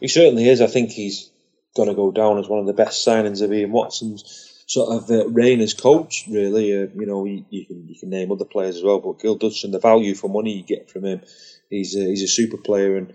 He 0.00 0.08
certainly 0.08 0.48
is. 0.48 0.62
I 0.62 0.66
think 0.66 0.92
he's 0.92 1.30
going 1.76 1.90
to 1.90 1.94
go 1.94 2.10
down 2.10 2.38
as 2.38 2.48
one 2.48 2.60
of 2.60 2.66
the 2.66 2.72
best 2.72 3.06
signings 3.06 3.42
of 3.42 3.52
Ian 3.52 3.72
Watson's 3.72 4.22
sort 4.66 4.90
of 4.90 5.10
uh, 5.10 5.28
reign 5.28 5.60
as 5.60 5.74
coach. 5.74 6.24
Really, 6.28 6.72
uh, 6.72 6.86
you 6.94 7.06
know, 7.06 7.24
you, 7.24 7.44
you 7.50 7.66
can 7.66 7.88
you 7.88 7.98
can 7.98 8.10
name 8.10 8.32
other 8.32 8.44
players 8.44 8.76
as 8.76 8.82
well, 8.82 9.00
but 9.00 9.20
Gil 9.20 9.36
Dudson, 9.36 9.70
the 9.70 9.78
value 9.78 10.14
for 10.14 10.28
money 10.28 10.56
you 10.56 10.62
get 10.62 10.90
from 10.90 11.04
him, 11.04 11.22
he's 11.70 11.96
a, 11.96 12.00
he's 12.00 12.22
a 12.22 12.28
super 12.28 12.56
player, 12.56 12.96
and 12.96 13.12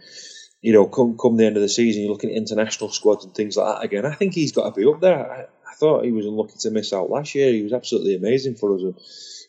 you 0.61 0.73
know, 0.73 0.87
come 0.87 1.17
come 1.17 1.37
the 1.37 1.45
end 1.45 1.57
of 1.57 1.61
the 1.61 1.69
season, 1.69 2.03
you're 2.03 2.11
looking 2.11 2.31
at 2.31 2.37
international 2.37 2.89
squads 2.89 3.25
and 3.25 3.33
things 3.33 3.57
like 3.57 3.75
that 3.75 3.85
again. 3.85 4.05
I 4.05 4.13
think 4.13 4.33
he's 4.33 4.51
got 4.51 4.65
to 4.65 4.79
be 4.79 4.87
up 4.87 4.99
there. 4.99 5.31
I, 5.31 5.45
I 5.69 5.75
thought 5.75 6.05
he 6.05 6.11
was 6.11 6.25
unlucky 6.25 6.55
to 6.59 6.71
miss 6.71 6.93
out 6.93 7.09
last 7.09 7.35
year. 7.35 7.51
He 7.51 7.61
was 7.61 7.73
absolutely 7.73 8.15
amazing 8.15 8.55
for 8.55 8.73
us. 8.75 8.81
And, 8.81 8.95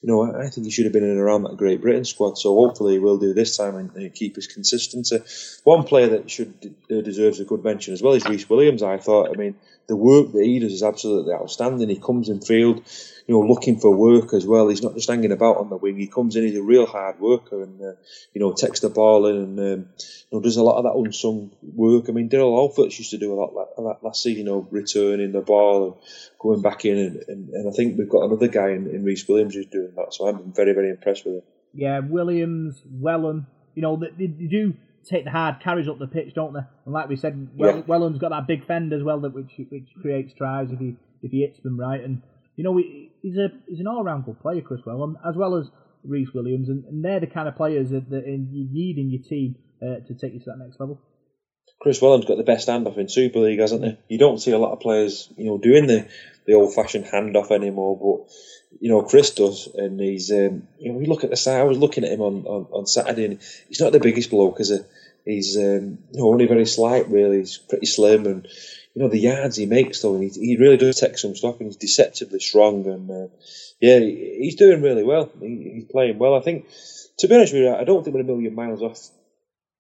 you 0.02 0.08
know, 0.08 0.36
I 0.36 0.48
think 0.50 0.66
he 0.66 0.70
should 0.70 0.84
have 0.84 0.92
been 0.92 1.04
in 1.04 1.10
and 1.10 1.18
around 1.18 1.44
that 1.44 1.56
Great 1.56 1.80
Britain 1.80 2.04
squad. 2.04 2.36
So 2.38 2.54
hopefully 2.54 2.92
he 2.92 2.98
will 2.98 3.18
do 3.18 3.32
this 3.32 3.56
time 3.56 3.76
and, 3.76 4.14
keep 4.14 4.36
his 4.36 4.46
consistency. 4.46 5.20
One 5.64 5.84
player 5.84 6.08
that 6.08 6.30
should 6.30 6.74
uh, 6.90 7.00
deserves 7.00 7.40
a 7.40 7.44
good 7.44 7.64
mention 7.64 7.94
as 7.94 8.02
well 8.02 8.12
is 8.12 8.26
Rhys 8.26 8.48
Williams. 8.48 8.82
I 8.82 8.98
thought. 8.98 9.30
I 9.30 9.38
mean, 9.38 9.56
the 9.88 9.96
work 9.96 10.32
that 10.32 10.44
he 10.44 10.58
does 10.58 10.74
is 10.74 10.82
absolutely 10.82 11.32
outstanding. 11.32 11.88
He 11.88 11.98
comes 11.98 12.28
in 12.28 12.42
field, 12.42 12.82
you 13.26 13.34
know, 13.34 13.40
looking 13.40 13.80
for 13.80 13.90
work 13.90 14.34
as 14.34 14.46
well. 14.46 14.68
He's 14.68 14.82
not 14.82 14.94
just 14.94 15.08
hanging 15.08 15.32
about 15.32 15.56
on 15.56 15.70
the 15.70 15.78
wing. 15.78 15.96
He 15.96 16.06
comes 16.06 16.36
in. 16.36 16.44
He's 16.44 16.58
a 16.58 16.62
real 16.62 16.84
hard 16.84 17.18
worker 17.18 17.62
and 17.62 17.80
uh, 17.80 17.92
you 18.34 18.40
know 18.40 18.52
takes 18.52 18.80
the 18.80 18.90
ball 18.90 19.26
in 19.26 19.36
and 19.36 19.58
um, 19.58 19.88
you 19.98 20.28
know 20.30 20.40
does 20.40 20.58
a 20.58 20.62
lot 20.62 20.76
of 20.76 20.84
that 20.84 20.98
unsung 20.98 21.50
work. 21.62 22.04
I 22.08 22.12
mean, 22.12 22.28
Derrell 22.28 22.52
Olpherts 22.52 22.98
used 22.98 23.10
to 23.12 23.18
do 23.18 23.32
a 23.32 23.40
lot 23.40 23.54
like 23.54 23.68
that 23.76 24.04
last 24.04 24.22
season. 24.22 24.40
You 24.40 24.44
know, 24.44 24.68
returning 24.70 25.32
the 25.32 25.40
ball 25.40 25.84
and 25.84 25.94
going 26.38 26.60
back 26.60 26.84
in, 26.84 26.98
and, 26.98 27.24
and, 27.26 27.48
and 27.48 27.68
I 27.68 27.72
think 27.72 27.96
we've 27.96 28.10
got 28.10 28.24
another 28.24 28.48
guy 28.48 28.70
in, 28.70 28.88
in 28.90 29.04
Rhys 29.04 29.26
Williams 29.26 29.54
who's 29.54 29.66
doing 29.66 29.94
that. 29.96 30.12
So 30.12 30.28
I'm 30.28 30.52
very 30.52 30.74
very 30.74 30.90
impressed 30.90 31.24
with 31.24 31.36
him. 31.36 31.42
Yeah, 31.72 32.00
Williams, 32.00 32.82
Welham, 33.00 33.46
you 33.74 33.82
know, 33.82 33.96
they, 33.96 34.26
they 34.26 34.46
do 34.46 34.74
take 35.08 35.24
the 35.24 35.30
hard 35.30 35.60
carries 35.60 35.88
up 35.88 35.98
the 35.98 36.06
pitch, 36.06 36.34
don't 36.34 36.52
they? 36.52 36.60
And 36.84 36.94
like 36.94 37.08
we 37.08 37.16
said, 37.16 37.48
well, 37.54 37.76
Yeah. 37.76 37.82
Welham's 37.82 38.18
got 38.18 38.30
that 38.30 38.46
big 38.46 38.66
fend 38.66 38.92
as 38.92 39.02
well, 39.02 39.20
that 39.20 39.34
which 39.34 39.52
which 39.70 39.88
creates 40.00 40.32
tries 40.34 40.70
if 40.70 40.78
he 40.78 40.96
if 41.22 41.30
he 41.30 41.40
hits 41.40 41.60
them 41.60 41.78
right. 41.78 42.02
And 42.02 42.22
you 42.56 42.64
know, 42.64 42.76
he, 42.76 43.10
he's 43.22 43.36
a 43.36 43.48
he's 43.66 43.80
an 43.80 43.86
all 43.86 44.04
round 44.04 44.24
good 44.24 44.40
player, 44.40 44.60
Kris 44.60 44.80
Welham, 44.86 45.16
as 45.28 45.36
well 45.36 45.54
as 45.56 45.70
Rhys 46.04 46.32
Williams, 46.32 46.68
and, 46.68 46.84
and 46.84 47.04
they're 47.04 47.20
the 47.20 47.26
kind 47.26 47.48
of 47.48 47.56
players 47.56 47.90
that, 47.90 48.08
that 48.10 48.26
you 48.26 48.68
need 48.70 48.98
in 48.98 49.10
your 49.10 49.22
team 49.22 49.56
uh, 49.82 50.00
to 50.06 50.14
take 50.14 50.32
you 50.32 50.40
to 50.40 50.46
that 50.46 50.58
next 50.58 50.78
level. 50.80 51.00
Kris 51.80 52.02
Welham's 52.02 52.24
got 52.24 52.36
the 52.38 52.42
best 52.44 52.68
handoff 52.68 52.98
in 52.98 53.08
Super 53.08 53.38
League, 53.40 53.60
hasn't 53.60 53.84
he? 53.84 53.96
You 54.08 54.18
don't 54.18 54.40
see 54.40 54.50
a 54.52 54.58
lot 54.58 54.72
of 54.72 54.80
players, 54.80 55.28
you 55.36 55.46
know, 55.46 55.58
doing 55.58 55.86
the, 55.86 56.08
the 56.46 56.54
old 56.54 56.74
fashioned 56.74 57.04
handoff 57.04 57.50
anymore, 57.52 57.96
but 57.96 58.34
you 58.80 58.90
know, 58.90 59.02
Kris 59.02 59.30
does, 59.30 59.68
and 59.74 59.98
he's, 60.00 60.30
um, 60.30 60.68
you 60.78 60.92
know, 60.92 60.98
we 60.98 61.06
look 61.06 61.24
at 61.24 61.30
the 61.30 61.36
side. 61.36 61.60
I 61.60 61.64
was 61.64 61.78
looking 61.78 62.04
at 62.04 62.12
him 62.12 62.20
on, 62.20 62.44
on, 62.46 62.66
on 62.72 62.86
Saturday, 62.86 63.24
and 63.24 63.38
he's 63.68 63.80
not 63.80 63.92
the 63.92 64.00
biggest 64.00 64.30
bloke, 64.30 64.60
is 64.60 64.68
he? 64.70 64.78
He's 65.24 65.56
um, 65.56 65.98
you 66.12 66.20
know, 66.20 66.28
only 66.28 66.46
very 66.46 66.66
slight, 66.66 67.08
really. 67.08 67.38
He's 67.38 67.56
pretty 67.58 67.86
slim, 67.86 68.26
and 68.26 68.46
you 68.94 69.02
know 69.02 69.08
the 69.08 69.18
yards 69.18 69.56
he 69.56 69.66
makes, 69.66 70.02
though, 70.02 70.18
he, 70.20 70.28
he 70.28 70.56
really 70.58 70.76
does 70.76 71.00
take 71.00 71.16
some 71.18 71.34
stock, 71.36 71.60
and 71.60 71.68
he's 71.68 71.76
deceptively 71.76 72.40
strong, 72.40 72.86
and 72.86 73.10
uh, 73.10 73.28
yeah, 73.80 73.98
he- 74.00 74.38
he's 74.40 74.56
doing 74.56 74.82
really 74.82 75.04
well. 75.04 75.30
He, 75.40 75.70
he's 75.74 75.84
playing 75.84 76.18
well. 76.18 76.34
I 76.34 76.40
think, 76.40 76.66
to 77.18 77.28
be 77.28 77.34
honest 77.36 77.52
with 77.54 77.62
you, 77.62 77.74
I 77.74 77.84
don't 77.84 78.04
think 78.04 78.14
we're 78.14 78.22
a 78.22 78.24
million 78.24 78.54
miles 78.54 78.82
off 78.82 78.98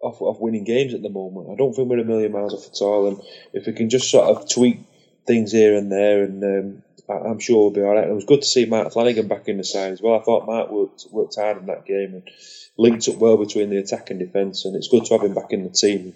off, 0.00 0.40
winning 0.40 0.64
games 0.64 0.94
at 0.94 1.02
the 1.02 1.08
moment. 1.08 1.50
I 1.50 1.56
don't 1.56 1.74
think 1.74 1.88
we're 1.88 2.00
a 2.00 2.04
million 2.04 2.32
miles 2.32 2.54
off 2.54 2.66
at 2.66 2.82
all. 2.82 3.08
And 3.08 3.20
if 3.52 3.66
we 3.66 3.72
can 3.72 3.90
just 3.90 4.10
sort 4.10 4.28
of 4.28 4.48
tweak 4.48 4.80
things 5.26 5.52
here 5.52 5.76
and 5.76 5.90
there, 5.90 6.22
and 6.22 6.44
um, 6.44 6.82
I, 7.08 7.28
I'm 7.28 7.38
sure 7.38 7.62
we'll 7.62 7.70
be 7.70 7.82
all 7.82 7.94
right. 7.94 8.04
And 8.04 8.12
it 8.12 8.14
was 8.14 8.24
good 8.24 8.42
to 8.42 8.48
see 8.48 8.66
Mark 8.66 8.92
Flanagan 8.92 9.28
back 9.28 9.48
in 9.48 9.58
the 9.58 9.64
side 9.64 9.92
as 9.92 10.02
well. 10.02 10.18
I 10.18 10.22
thought 10.22 10.46
Mark 10.46 10.70
worked 10.70 11.06
worked 11.10 11.36
hard 11.36 11.58
in 11.58 11.66
that 11.66 11.84
game 11.84 12.14
and 12.14 12.30
linked 12.76 13.08
up 13.08 13.16
well 13.16 13.36
between 13.36 13.70
the 13.70 13.78
attack 13.78 14.10
and 14.10 14.20
defence. 14.20 14.64
And 14.64 14.76
it's 14.76 14.88
good 14.88 15.04
to 15.06 15.14
have 15.14 15.24
him 15.24 15.34
back 15.34 15.52
in 15.52 15.64
the 15.64 15.70
team. 15.70 16.14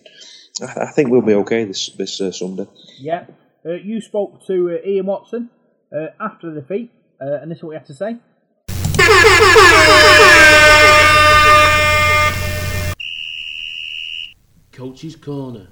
I, 0.60 0.82
I 0.82 0.90
think 0.90 1.10
we'll 1.10 1.22
be 1.22 1.34
okay 1.34 1.64
this 1.64 1.88
this 1.90 2.20
uh, 2.20 2.32
Sunday. 2.32 2.66
Yeah, 2.98 3.26
uh, 3.64 3.72
you 3.72 4.00
spoke 4.00 4.46
to 4.46 4.78
uh, 4.78 4.86
Ian 4.86 5.06
Watson 5.06 5.50
uh, 5.94 6.08
after 6.20 6.52
the 6.52 6.60
defeat, 6.60 6.90
uh, 7.20 7.40
and 7.40 7.50
this 7.50 7.58
is 7.58 7.64
what 7.64 7.72
he 7.72 7.78
had 7.78 7.86
to 7.86 7.94
say. 7.94 8.18
Coach's 14.72 15.16
Corner. 15.16 15.68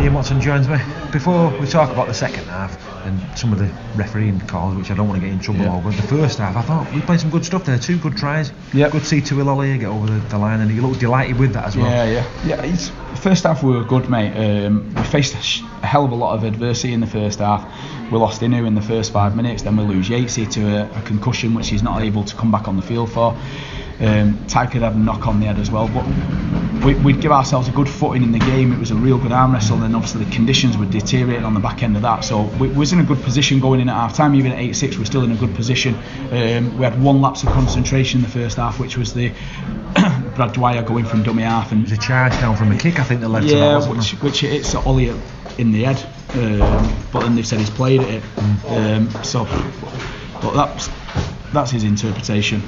Ian 0.00 0.12
Watson 0.12 0.40
joins 0.40 0.68
me. 0.68 0.76
Before 1.10 1.48
we 1.58 1.66
talk 1.66 1.90
about 1.90 2.06
the 2.08 2.12
second 2.14 2.44
half 2.44 2.76
and 3.06 3.38
some 3.38 3.52
of 3.52 3.58
the 3.58 3.70
refereeing 3.94 4.40
calls, 4.40 4.74
which 4.76 4.90
I 4.90 4.94
don't 4.94 5.08
want 5.08 5.20
to 5.20 5.26
get 5.26 5.32
in 5.32 5.40
trouble 5.40 5.62
Yeah. 5.62 5.76
over, 5.76 5.90
the 5.90 6.02
first 6.02 6.38
half, 6.38 6.54
I 6.56 6.62
thought 6.62 6.92
we 6.92 7.00
played 7.00 7.20
some 7.20 7.30
good 7.30 7.44
stuff 7.44 7.64
there. 7.64 7.78
Two 7.78 7.96
good 7.98 8.16
tries. 8.16 8.52
Yep. 8.74 8.92
Good 8.92 9.00
to 9.02 9.06
see 9.06 9.20
Tuiloli 9.22 9.78
get 9.80 9.88
over 9.88 10.06
the, 10.06 10.18
the 10.28 10.36
line, 10.38 10.60
and 10.60 10.70
he 10.70 10.80
looked 10.80 11.00
delighted 11.00 11.38
with 11.38 11.54
that 11.54 11.64
as 11.66 11.76
well. 11.76 11.86
Yeah, 11.86 12.04
yeah, 12.04 12.46
yeah. 12.46 12.62
It's, 12.64 12.90
first 13.20 13.44
half 13.44 13.62
we 13.62 13.72
were 13.72 13.84
good, 13.84 14.10
mate. 14.10 14.66
Um, 14.66 14.92
we 14.94 15.02
faced 15.04 15.34
a, 15.34 15.40
sh- 15.40 15.62
a 15.82 15.86
hell 15.86 16.04
of 16.04 16.10
a 16.12 16.16
lot 16.16 16.34
of 16.34 16.44
adversity 16.44 16.92
in 16.92 17.00
the 17.00 17.06
first 17.06 17.38
half. 17.38 17.64
We 18.12 18.18
lost 18.18 18.42
Inu 18.42 18.66
in 18.66 18.74
the 18.74 18.82
first 18.82 19.12
five 19.12 19.34
minutes, 19.34 19.62
then 19.62 19.76
we 19.76 19.84
lose 19.84 20.08
Yatesy 20.08 20.50
to 20.52 20.76
a, 20.76 20.98
a 20.98 21.02
concussion, 21.02 21.54
which 21.54 21.68
he's 21.68 21.82
not 21.82 22.02
able 22.02 22.24
to 22.24 22.36
come 22.36 22.50
back 22.52 22.68
on 22.68 22.76
the 22.76 22.82
field 22.82 23.10
for. 23.12 23.34
Um, 24.00 24.46
Ty 24.46 24.66
could 24.66 24.82
have 24.82 24.94
a 24.94 24.98
knock 24.98 25.26
on 25.26 25.40
the 25.40 25.46
head 25.46 25.58
as 25.58 25.70
well, 25.70 25.88
but 25.88 26.04
we, 26.84 26.94
we'd 26.96 27.20
give 27.20 27.32
ourselves 27.32 27.66
a 27.68 27.70
good 27.72 27.88
footing 27.88 28.22
in 28.22 28.32
the 28.32 28.38
game. 28.38 28.72
It 28.72 28.78
was 28.78 28.90
a 28.90 28.94
real 28.94 29.18
good 29.18 29.32
arm 29.32 29.52
wrestle, 29.54 29.82
and 29.82 29.96
obviously 29.96 30.24
the 30.24 30.30
conditions 30.30 30.76
would 30.76 30.90
deteriorate 30.90 31.42
on 31.42 31.54
the 31.54 31.60
back 31.60 31.82
end 31.82 31.96
of 31.96 32.02
that. 32.02 32.24
So 32.24 32.42
we 32.60 32.68
was 32.68 32.92
in 32.92 33.00
a 33.00 33.04
good 33.04 33.22
position 33.22 33.58
going 33.58 33.80
in 33.80 33.88
at 33.88 33.94
half 33.94 34.14
time. 34.14 34.34
Even 34.34 34.52
at 34.52 34.58
8 34.58 34.72
6, 34.74 34.98
we're 34.98 35.04
still 35.06 35.24
in 35.24 35.32
a 35.32 35.36
good 35.36 35.54
position. 35.54 35.94
Um, 36.30 36.76
we 36.76 36.84
had 36.84 37.00
one 37.02 37.20
lapse 37.22 37.42
of 37.42 37.48
concentration 37.50 38.18
in 38.18 38.24
the 38.24 38.30
first 38.30 38.58
half, 38.58 38.78
which 38.78 38.96
was 38.98 39.14
the 39.14 39.30
Brad 40.36 40.52
Dwyer 40.52 40.82
going 40.82 41.06
from 41.06 41.22
dummy 41.22 41.42
half. 41.44 41.72
And 41.72 41.80
It 41.80 41.90
was 41.90 41.98
a 41.98 42.02
charge 42.02 42.32
down 42.34 42.56
from 42.56 42.72
a 42.72 42.78
kick, 42.78 43.00
I 43.00 43.04
think, 43.04 43.22
that 43.22 43.28
led 43.28 43.44
to 43.44 43.48
that, 43.48 43.54
yeah, 43.54 43.90
which, 43.90 44.12
which 44.22 44.40
hits 44.40 44.74
Ollie 44.74 45.08
in 45.58 45.72
the 45.72 45.84
head. 45.84 45.96
Um, 46.34 46.94
but 47.12 47.20
then 47.20 47.34
they've 47.34 47.46
said 47.46 47.60
he's 47.60 47.70
played 47.70 48.02
at 48.02 48.08
it. 48.10 48.22
Um, 48.68 49.08
so, 49.24 49.44
but 50.42 50.52
that's 50.52 50.90
that's 51.54 51.70
his 51.70 51.84
interpretation. 51.84 52.60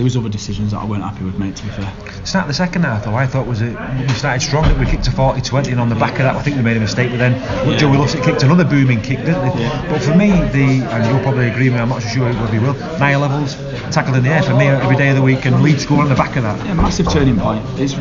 There 0.00 0.04
was 0.06 0.16
other 0.16 0.30
decisions 0.30 0.70
that 0.70 0.78
I 0.78 0.86
weren't 0.86 1.02
happy 1.02 1.24
with, 1.24 1.38
mate. 1.38 1.56
To 1.56 1.62
be 1.62 1.68
fair. 1.68 1.92
Start 2.24 2.46
the 2.48 2.54
second 2.54 2.84
half 2.84 3.04
though, 3.04 3.14
I 3.14 3.26
thought 3.26 3.46
was 3.46 3.60
it 3.60 3.76
we 3.98 4.08
started 4.14 4.40
strong 4.40 4.62
that 4.64 4.78
we 4.78 4.86
kicked 4.86 5.04
to 5.04 5.10
40-20 5.10 5.72
and 5.72 5.78
on 5.78 5.90
the 5.90 5.94
back 5.94 6.12
of 6.12 6.20
that 6.20 6.36
I 6.36 6.40
think 6.42 6.56
we 6.56 6.62
made 6.62 6.78
a 6.78 6.80
mistake 6.80 7.10
but 7.10 7.18
then 7.18 7.32
Yeah. 7.68 7.76
Joey 7.76 8.06
kicked 8.24 8.42
another 8.42 8.64
booming 8.64 9.02
kick 9.02 9.18
didn't 9.18 9.42
they? 9.58 9.68
But 9.90 10.00
for 10.00 10.14
me 10.16 10.30
the 10.30 10.86
and 10.88 11.04
you'll 11.04 11.22
probably 11.22 11.50
agree 11.50 11.64
with 11.68 11.74
me 11.74 11.80
I'm 11.80 11.90
not 11.90 12.00
sure 12.02 12.24
whether 12.32 12.54
you 12.54 12.62
will 12.62 12.72
Niall 12.98 13.28
Evalds 13.28 13.92
tackled 13.92 14.16
in 14.16 14.22
the 14.24 14.30
air 14.30 14.42
for 14.42 14.54
me 14.54 14.68
every 14.68 14.96
day 14.96 15.10
of 15.10 15.16
the 15.16 15.22
week 15.22 15.44
and 15.44 15.62
lead 15.62 15.78
score 15.78 16.00
on 16.00 16.08
the 16.08 16.14
back 16.14 16.34
of 16.36 16.44
that 16.44 16.64
Yeah, 16.64 16.72
massive 16.72 17.06
turning 17.10 17.38
point. 17.38 17.62
It's 17.78 17.94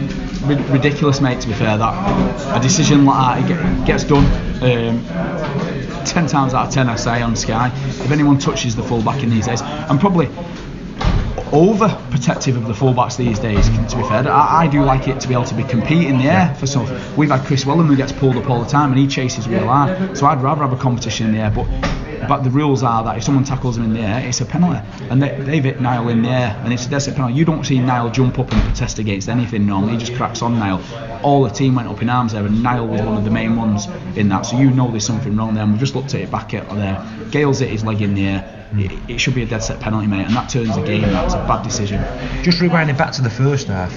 ri- 0.43 0.56
ridiculous, 0.72 1.20
mate. 1.20 1.41
To 1.41 1.47
be 1.50 1.54
fair, 1.54 1.78
that 1.78 2.56
a 2.58 2.62
decision 2.62 3.04
like 3.04 3.45
that 3.45 3.47
get- 3.50 3.86
gets 3.86 4.04
done. 4.06 4.24
Um, 4.64 5.04
ten 6.06 6.28
times 6.28 6.54
out 6.54 6.68
of 6.68 6.74
ten, 6.74 6.88
I 6.88 6.95
say 6.95 7.22
on 7.22 7.36
Sky, 7.36 7.74
if 7.76 8.10
anyone 8.10 8.38
touches 8.39 8.74
the 8.78 8.84
fullback 8.84 9.22
in 9.22 9.30
these 9.30 9.47
days, 9.47 9.62
I'm 9.62 10.00
probably 10.00 10.30
over 11.51 11.89
protective 12.11 12.55
of 12.55 12.67
the 12.67 12.73
fullbacks 12.73 13.17
these 13.17 13.39
days. 13.39 13.67
To 13.67 13.97
be 13.97 14.03
fair, 14.03 14.27
I, 14.27 14.63
I 14.63 14.67
do 14.67 14.83
like 14.83 15.07
it 15.07 15.19
to 15.21 15.27
be 15.27 15.33
able 15.33 15.45
to 15.45 15.55
be 15.55 15.63
compete 15.63 16.07
in 16.07 16.17
the 16.17 16.25
air 16.25 16.55
for 16.55 16.67
stuff. 16.67 16.89
We've 17.17 17.29
had 17.29 17.45
Kris 17.45 17.65
Welham 17.65 17.87
who 17.87 17.95
gets 17.95 18.11
pulled 18.11 18.37
up 18.37 18.49
all 18.49 18.63
the 18.63 18.69
time 18.69 18.91
and 18.91 18.99
he 18.99 19.07
chases 19.07 19.47
real 19.47 19.67
hard. 19.67 20.17
So 20.17 20.25
I'd 20.27 20.41
rather 20.41 20.61
have 20.61 20.73
a 20.73 20.77
competition 20.77 21.27
in 21.27 21.33
the 21.33 21.39
air, 21.39 21.51
but. 21.51 22.09
But 22.28 22.43
the 22.43 22.49
rules 22.49 22.84
are 22.84 23.03
that 23.03 23.17
if 23.17 23.24
someone 23.24 23.43
tackles 23.43 23.78
him 23.78 23.84
in 23.84 23.93
the 23.93 24.01
air, 24.01 24.28
it's 24.28 24.41
a 24.41 24.45
penalty. 24.45 24.86
And 25.09 25.22
they, 25.22 25.39
they've 25.41 25.63
hit 25.63 25.82
Niall 25.82 26.09
in 26.09 26.22
the 26.22 26.30
air, 26.30 26.59
and 26.63 26.74
it's 26.74 26.86
a 26.86 26.89
desperate 26.89 27.15
penalty. 27.15 27.36
You 27.36 27.45
don't 27.45 27.65
see 27.65 27.80
Niall 27.80 28.09
jump 28.09 28.39
up 28.39 28.51
and 28.51 28.61
protest 28.63 28.99
against 28.99 29.30
anything 29.30 29.65
normally. 29.65 29.93
He 29.93 29.99
just 29.99 30.15
cracks 30.15 30.41
on 30.41 30.59
Niall. 30.59 30.82
All 31.24 31.43
the 31.43 31.49
team 31.49 31.76
went 31.76 31.88
up 31.88 32.01
in 32.01 32.09
arms 32.09 32.34
there, 32.34 32.45
and 32.45 32.61
Niall 32.63 32.88
was 32.88 33.01
one 33.01 33.17
of 33.17 33.24
the 33.24 33.32
main 33.32 33.55
ones 33.55 33.88
in 34.15 34.30
that. 34.30 34.45
So 34.45 34.57
you 34.59 34.70
know 34.70 34.89
there's 34.89 35.05
something 35.05 35.36
wrong 35.36 35.53
there. 35.53 35.63
And 35.63 35.74
we've 35.74 35.80
just 35.80 35.95
looked 35.95 36.13
at 36.13 36.22
it 36.22 36.32
back 36.32 36.53
at 36.53 36.70
there. 36.70 37.03
Gale's 37.32 37.59
hit 37.59 37.70
his 37.70 37.84
leg 37.84 38.01
in 38.01 38.13
the 38.13 38.28
air. 38.28 38.67
It, 38.74 38.91
it 39.09 39.17
should 39.17 39.34
be 39.34 39.41
a 39.43 39.47
dead 39.47 39.63
set 39.63 39.80
penalty, 39.80 40.07
mate, 40.07 40.26
and 40.26 40.36
that 40.36 40.49
turns 40.49 40.76
the 40.76 40.84
game. 40.84 41.01
That's 41.01 41.34
a 41.34 41.38
bad 41.38 41.63
decision. 41.63 42.01
just 42.43 42.59
rewinding 42.59 42.97
back 42.97 43.13
to 43.13 43.22
the 43.22 43.30
first 43.30 43.67
half 43.67 43.91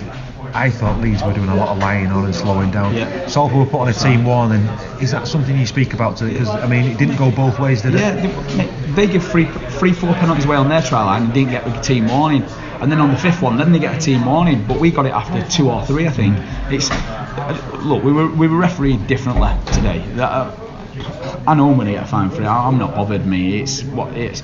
I 0.55 0.71
thought 0.71 1.01
Leeds 1.01 1.23
were 1.23 1.33
doing 1.33 1.49
a 1.49 1.55
lot 1.55 1.69
of 1.69 1.79
lying 1.79 2.09
on 2.09 2.25
and 2.25 2.35
slowing 2.35 2.71
down 2.71 2.95
Yeah. 2.95 3.27
Salford 3.27 3.59
were 3.59 3.67
put 3.67 3.81
on 3.81 3.89
a 3.89 3.93
team 3.93 4.25
warning 4.25 4.63
is 5.01 5.11
that 5.13 5.27
something 5.27 5.59
you 5.59 5.67
speak 5.67 5.95
about 5.95 6.21
because 6.21 6.49
I 6.49 6.67
mean 6.67 6.85
it 6.91 6.99
didn't 6.99 7.17
go 7.17 7.31
both 7.31 7.59
ways 7.59 7.83
did 7.83 7.95
it? 7.95 8.01
Yeah, 8.01 8.95
they, 8.95 9.07
give 9.07 9.25
three, 9.25 9.47
three, 9.47 9.93
four 9.93 10.13
penalties 10.15 10.45
away 10.45 10.57
on 10.57 10.69
their 10.69 10.83
trial 10.83 11.07
line 11.07 11.23
and 11.25 11.35
didn't 11.35 11.51
get 11.51 11.65
the 11.65 11.81
team 11.81 12.09
warning. 12.09 12.43
And 12.81 12.91
then 12.91 13.01
on 13.01 13.11
the 13.11 13.17
fifth 13.17 13.41
one, 13.41 13.57
then 13.57 13.73
they 13.73 13.79
get 13.79 13.97
a 13.97 14.01
team 14.01 14.25
warning. 14.27 14.67
But 14.67 14.81
we 14.81 14.91
got 14.91 15.07
it 15.07 15.13
after 15.13 15.41
two 15.49 15.71
or 15.71 15.87
three, 15.87 16.07
I 16.07 16.11
think. 16.11 16.37
It's 16.69 16.91
uh, 16.91 17.81
look, 17.85 18.03
we 18.03 18.13
were 18.13 18.29
we 18.29 18.49
were 18.49 18.59
refereed 18.59 19.07
differently 19.07 19.51
today. 19.73 20.05
That, 20.15 20.29
uh, 20.29 21.43
I 21.47 21.55
normally 21.55 21.93
get 21.93 22.03
a 22.03 22.07
fine 22.07 22.31
for 22.31 22.43
it. 22.43 22.47
I'm 22.47 22.79
not 22.79 22.95
bothered. 22.95 23.25
Me, 23.25 23.61
it's 23.61 23.83
what 23.85 24.17
it's. 24.17 24.43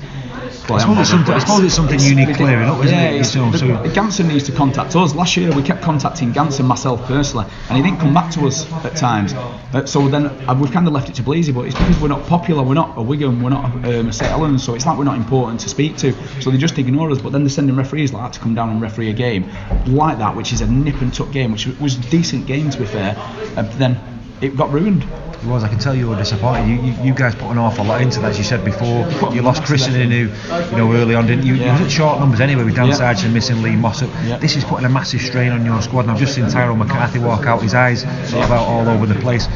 I 0.75 0.79
suppose 0.79 0.99
it's 0.99 1.09
something- 1.09 1.33
I 1.33 1.39
suppose 1.39 1.63
it's 1.63 1.73
something 1.73 1.99
you 1.99 2.15
need 2.15 2.35
clearing 2.35 2.67
up, 2.69 2.83
isn't 2.83 2.97
yeah, 2.97 3.09
it? 3.09 3.23
So- 3.25 3.51
so- 3.51 3.67
Ganson 3.67 4.27
needs 4.27 4.43
to 4.45 4.51
contact 4.51 4.95
us. 4.95 5.15
Last 5.15 5.35
year 5.37 5.51
we 5.51 5.61
kept 5.63 5.81
contacting 5.81 6.33
Ganson 6.33 6.65
myself 6.65 7.05
personally, 7.05 7.45
and 7.69 7.77
he 7.77 7.83
didn't 7.83 7.99
come 7.99 8.13
back 8.13 8.31
to 8.31 8.47
us 8.47 8.71
at 8.85 8.95
times. 8.95 9.33
Uh, 9.73 9.85
so 9.85 10.07
then 10.07 10.27
uh, 10.47 10.55
we've 10.59 10.71
kind 10.71 10.87
of 10.87 10.93
left 10.93 11.09
it 11.09 11.15
to 11.15 11.23
Bleazy, 11.23 11.53
but 11.53 11.65
it's 11.65 11.75
because 11.75 11.99
we're 11.99 12.07
not 12.07 12.25
popular. 12.27 12.63
We're 12.63 12.73
not 12.73 12.93
a 12.97 13.01
Wigan. 13.01 13.41
We're 13.41 13.49
not 13.49 13.65
um, 13.65 14.09
a 14.09 14.13
St 14.13 14.29
Helens, 14.31 14.63
so 14.63 14.75
it's 14.75 14.85
like 14.85 14.97
we're 14.97 15.03
not 15.03 15.17
important 15.17 15.59
to 15.61 15.69
speak 15.69 15.97
to. 15.97 16.13
So 16.41 16.51
they 16.51 16.57
just 16.57 16.77
ignore 16.77 17.11
us. 17.11 17.19
But 17.19 17.31
then 17.31 17.43
they're 17.43 17.49
sending 17.49 17.75
referees 17.75 18.13
like 18.13 18.23
that 18.23 18.33
to 18.33 18.39
come 18.39 18.55
down 18.55 18.69
and 18.69 18.81
referee 18.81 19.09
a 19.09 19.13
game 19.13 19.49
like 19.87 20.17
that, 20.19 20.35
which 20.35 20.53
is 20.53 20.61
a 20.61 20.67
nip 20.67 21.01
and 21.01 21.13
tuck 21.13 21.31
game, 21.31 21.51
which 21.51 21.67
was 21.79 21.97
a 21.97 22.01
decent 22.09 22.45
game 22.45 22.69
to 22.69 22.77
be 22.77 22.85
fair. 22.85 23.15
Uh, 23.57 23.63
but 23.63 23.77
then 23.77 23.99
it 24.41 24.55
got 24.55 24.71
ruined. 24.71 25.03
Was. 25.45 25.63
I 25.63 25.69
can 25.69 25.79
tell 25.79 25.95
you 25.95 26.07
were 26.09 26.15
disappointed. 26.17 26.67
You, 26.67 26.81
you, 26.81 27.03
you 27.05 27.13
guys 27.13 27.33
put 27.33 27.49
an 27.51 27.57
awful 27.57 27.85
lot 27.85 28.01
into 28.01 28.19
that. 28.19 28.31
As 28.31 28.37
you 28.37 28.43
said 28.43 28.63
before, 28.65 29.07
you 29.33 29.41
lost 29.41 29.63
Krisnan 29.63 29.93
Inu, 29.95 30.71
you 30.71 30.77
know, 30.77 30.91
early 30.93 31.15
on, 31.15 31.27
didn't 31.27 31.45
you? 31.45 31.55
You 31.55 31.61
Yeah. 31.63 31.73
was 31.73 31.81
at 31.81 31.91
short 31.91 32.19
numbers 32.19 32.41
anyway 32.41 32.63
with 32.63 32.75
Dan 32.75 32.87
Yeah. 32.87 32.93
Sargent 32.95 33.33
missing 33.33 33.61
Lee 33.61 33.75
Mossop. 33.75 34.09
Yeah. 34.25 34.37
This 34.37 34.55
is 34.55 34.63
putting 34.63 34.85
a 34.85 34.89
massive 34.89 35.21
strain 35.21 35.51
on 35.51 35.65
your 35.65 35.81
squad. 35.81 36.01
And 36.01 36.11
I've 36.11 36.19
just 36.19 36.35
seen 36.35 36.47
Tyrone 36.49 36.77
McCarthy 36.79 37.19
walk 37.19 37.45
out. 37.45 37.61
His 37.61 37.73
eyes 37.73 38.01
sort 38.29 38.43
of 38.45 38.51
out 38.51 38.67
all 38.67 38.87
over 38.89 39.05
the 39.05 39.15
place. 39.19 39.47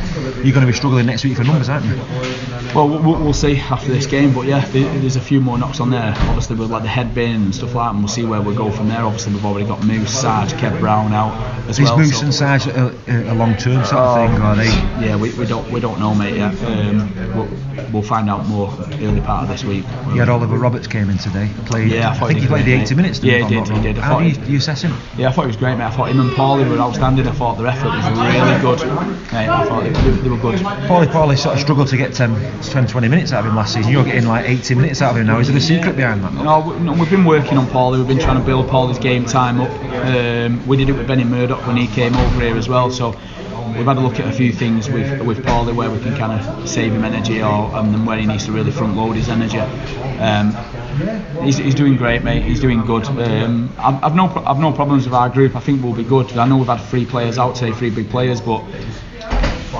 You're 0.44 0.54
going 0.54 0.66
to 0.66 0.68
be 0.68 0.74
struggling 0.74 1.06
next 1.06 1.24
week 1.24 1.36
for 1.38 1.44
numbers, 1.44 1.70
aren't 1.70 1.86
you? 1.86 1.96
Well, 2.74 2.88
we'll, 2.90 3.22
we'll 3.22 3.34
see 3.34 3.58
after 3.58 3.92
this 3.92 4.08
game, 4.08 4.34
but 4.34 4.48
yeah, 4.48 4.66
there's 4.70 5.16
a 5.16 5.22
few 5.22 5.40
more 5.40 5.60
knocks 5.60 5.80
on 5.80 5.92
there. 5.92 6.14
Obviously, 6.18 6.56
with 6.56 6.72
like 6.72 6.82
the 6.82 6.90
head 6.90 7.14
bin 7.14 7.44
and 7.44 7.54
stuff 7.56 7.76
like 7.76 7.86
that, 7.86 7.92
and 7.92 8.00
we'll 8.00 8.08
see 8.08 8.26
where 8.26 8.42
we 8.42 8.56
go 8.56 8.72
from 8.72 8.90
there. 8.90 9.02
Obviously, 9.04 9.34
we've 9.34 9.46
already 9.46 9.68
got 9.68 9.84
Moose, 9.86 10.12
Sarge, 10.22 10.54
Kev 10.54 10.80
Brown 10.80 11.14
out 11.14 11.34
as 11.70 11.78
Is 11.78 11.86
well. 11.86 12.00
Moose 12.00 12.18
so- 12.18 12.24
and 12.26 12.34
Sarge 12.34 12.66
a, 12.68 12.88
a, 13.08 13.34
a 13.34 13.36
long-term 13.36 13.86
sort 13.86 14.02
of 14.02 14.16
thing, 14.32 14.42
or 14.42 14.46
are 14.46 14.56
they? 14.56 14.66
Yeah, 15.06 15.18
we, 15.18 15.32
we 15.34 15.46
don't 15.46 15.70
we 15.74 15.80
don't 15.80 16.00
know, 16.00 16.14
mate. 16.14 16.38
Yet. 16.38 16.54
Um, 16.64 17.36
we'll, 17.36 17.92
we'll 17.92 18.02
find 18.04 18.30
out 18.30 18.46
more 18.48 18.72
early 19.02 19.22
part 19.22 19.44
of 19.44 19.50
this 19.50 19.64
week. 19.64 19.84
You 20.14 20.20
had 20.20 20.30
Oliver 20.30 20.58
Roberts 20.58 20.88
came 20.88 21.10
in 21.10 21.18
today. 21.18 21.50
Played. 21.66 21.92
Yeah, 21.92 22.10
I 22.10 22.12
I, 22.12 22.16
thought 22.18 22.28
think 22.28 22.40
he 22.40 22.48
played 22.48 22.66
the 22.66 22.72
great, 22.76 22.82
80 22.84 22.96
mate. 22.96 23.02
minutes. 23.02 23.24
Yeah, 23.24 23.38
he 23.48 23.56
did, 23.56 23.68
he 23.68 23.82
did. 23.82 23.98
How 23.98 24.20
do 24.20 24.26
you, 24.26 24.58
assess 24.58 24.82
him? 24.84 24.94
Yeah, 25.18 25.30
I 25.30 25.32
thought 25.32 25.42
he 25.44 25.48
was 25.48 25.58
great, 25.58 25.76
mate. 25.76 25.86
I 25.86 25.90
thought 25.92 26.10
him 26.10 26.20
and 26.20 26.32
Pauli 26.34 26.64
were 26.68 26.78
outstanding. 26.78 27.28
I 27.28 27.32
thought 27.32 27.58
the 27.58 27.66
effort 27.66 27.88
was 27.90 28.06
really 28.06 28.62
good. 28.62 28.88
Mate, 29.34 29.50
I 29.50 29.66
thought 29.66 29.84
they, 29.84 29.90
they 29.92 30.30
were 30.30 30.38
good. 30.38 30.60
Pauli 30.88 31.08
Pauli 31.08 31.36
sort 31.36 31.56
of 31.56 31.62
struggled 31.62 31.88
to 31.90 31.98
get 31.98 32.14
10, 32.14 32.62
10, 32.62 32.88
20 32.88 33.08
minutes 33.08 33.34
out 33.34 33.40
of 33.40 33.46
him 33.48 33.56
last 33.56 33.74
season. 33.74 33.92
You're 33.92 34.06
getting 34.06 34.28
like 34.28 34.48
80 34.48 34.76
minutes 34.76 35.02
out 35.02 35.12
of 35.12 35.18
him 35.18 35.28
now. 35.28 35.40
Is 35.40 35.48
there 35.48 35.58
a 35.58 35.62
secret 35.62 35.96
behind 35.96 36.24
that? 36.24 36.34
No, 36.34 36.60
we- 36.62 36.80
no, 36.80 36.94
we've 36.94 37.10
been 37.10 37.26
working 37.26 37.58
on 37.58 37.68
Pauli. 37.68 37.98
We've 37.98 38.08
been 38.08 38.20
trying 38.20 38.38
to 38.40 38.46
build 38.46 38.68
Pauli's 38.70 39.00
game 39.00 39.26
time 39.26 39.60
up. 39.60 39.72
Um, 40.06 40.66
we 40.68 40.78
did 40.78 40.90
it 40.90 40.94
with 40.94 41.08
Benny 41.08 41.24
Murdoch 41.24 41.66
when 41.66 41.78
he 41.78 41.88
came 41.88 42.16
over 42.16 42.42
here 42.42 42.56
as 42.58 42.70
well. 42.70 42.92
So 42.92 43.14
we've 43.76 43.86
had 43.86 43.98
a 43.98 44.00
look 44.00 44.20
at 44.20 44.28
a 44.28 44.32
few 44.32 44.52
things 44.52 44.90
with 44.90 45.22
with 45.22 45.44
Pauli 45.46 45.74
where 45.74 45.90
we 45.90 46.00
can 46.00 46.16
kind 46.18 46.34
of 46.40 46.70
save 46.70 46.94
him 46.94 47.04
energy, 47.04 47.42
or 47.42 47.70
then 47.72 48.06
where 48.06 48.18
he 48.18 48.26
needs 48.26 48.46
to 48.46 48.52
really 48.52 48.72
front 48.72 48.96
load 48.96 49.16
his 49.16 49.30
energy. 49.30 49.60
Um, 50.20 50.56
he's, 51.44 51.58
he's 51.58 51.76
doing 51.76 51.98
great, 51.98 52.24
mate. 52.24 52.44
He's 52.44 52.60
doing 52.60 52.86
good. 52.86 53.06
Um, 53.06 53.74
I've, 53.78 54.04
I've 54.04 54.16
no 54.16 54.28
I've 54.46 54.60
no 54.60 54.72
problems 54.72 55.06
with 55.06 55.14
our 55.14 55.30
group. 55.30 55.56
I 55.56 55.60
think 55.60 55.84
we'll 55.84 55.94
be 55.94 56.04
good. 56.04 56.38
I 56.38 56.48
know 56.48 56.58
we've 56.58 56.68
had 56.68 56.82
three 56.82 57.06
players 57.06 57.38
out 57.38 57.56
today, 57.56 57.74
three 57.74 57.90
big 57.90 58.10
players, 58.10 58.42
but 58.42 58.64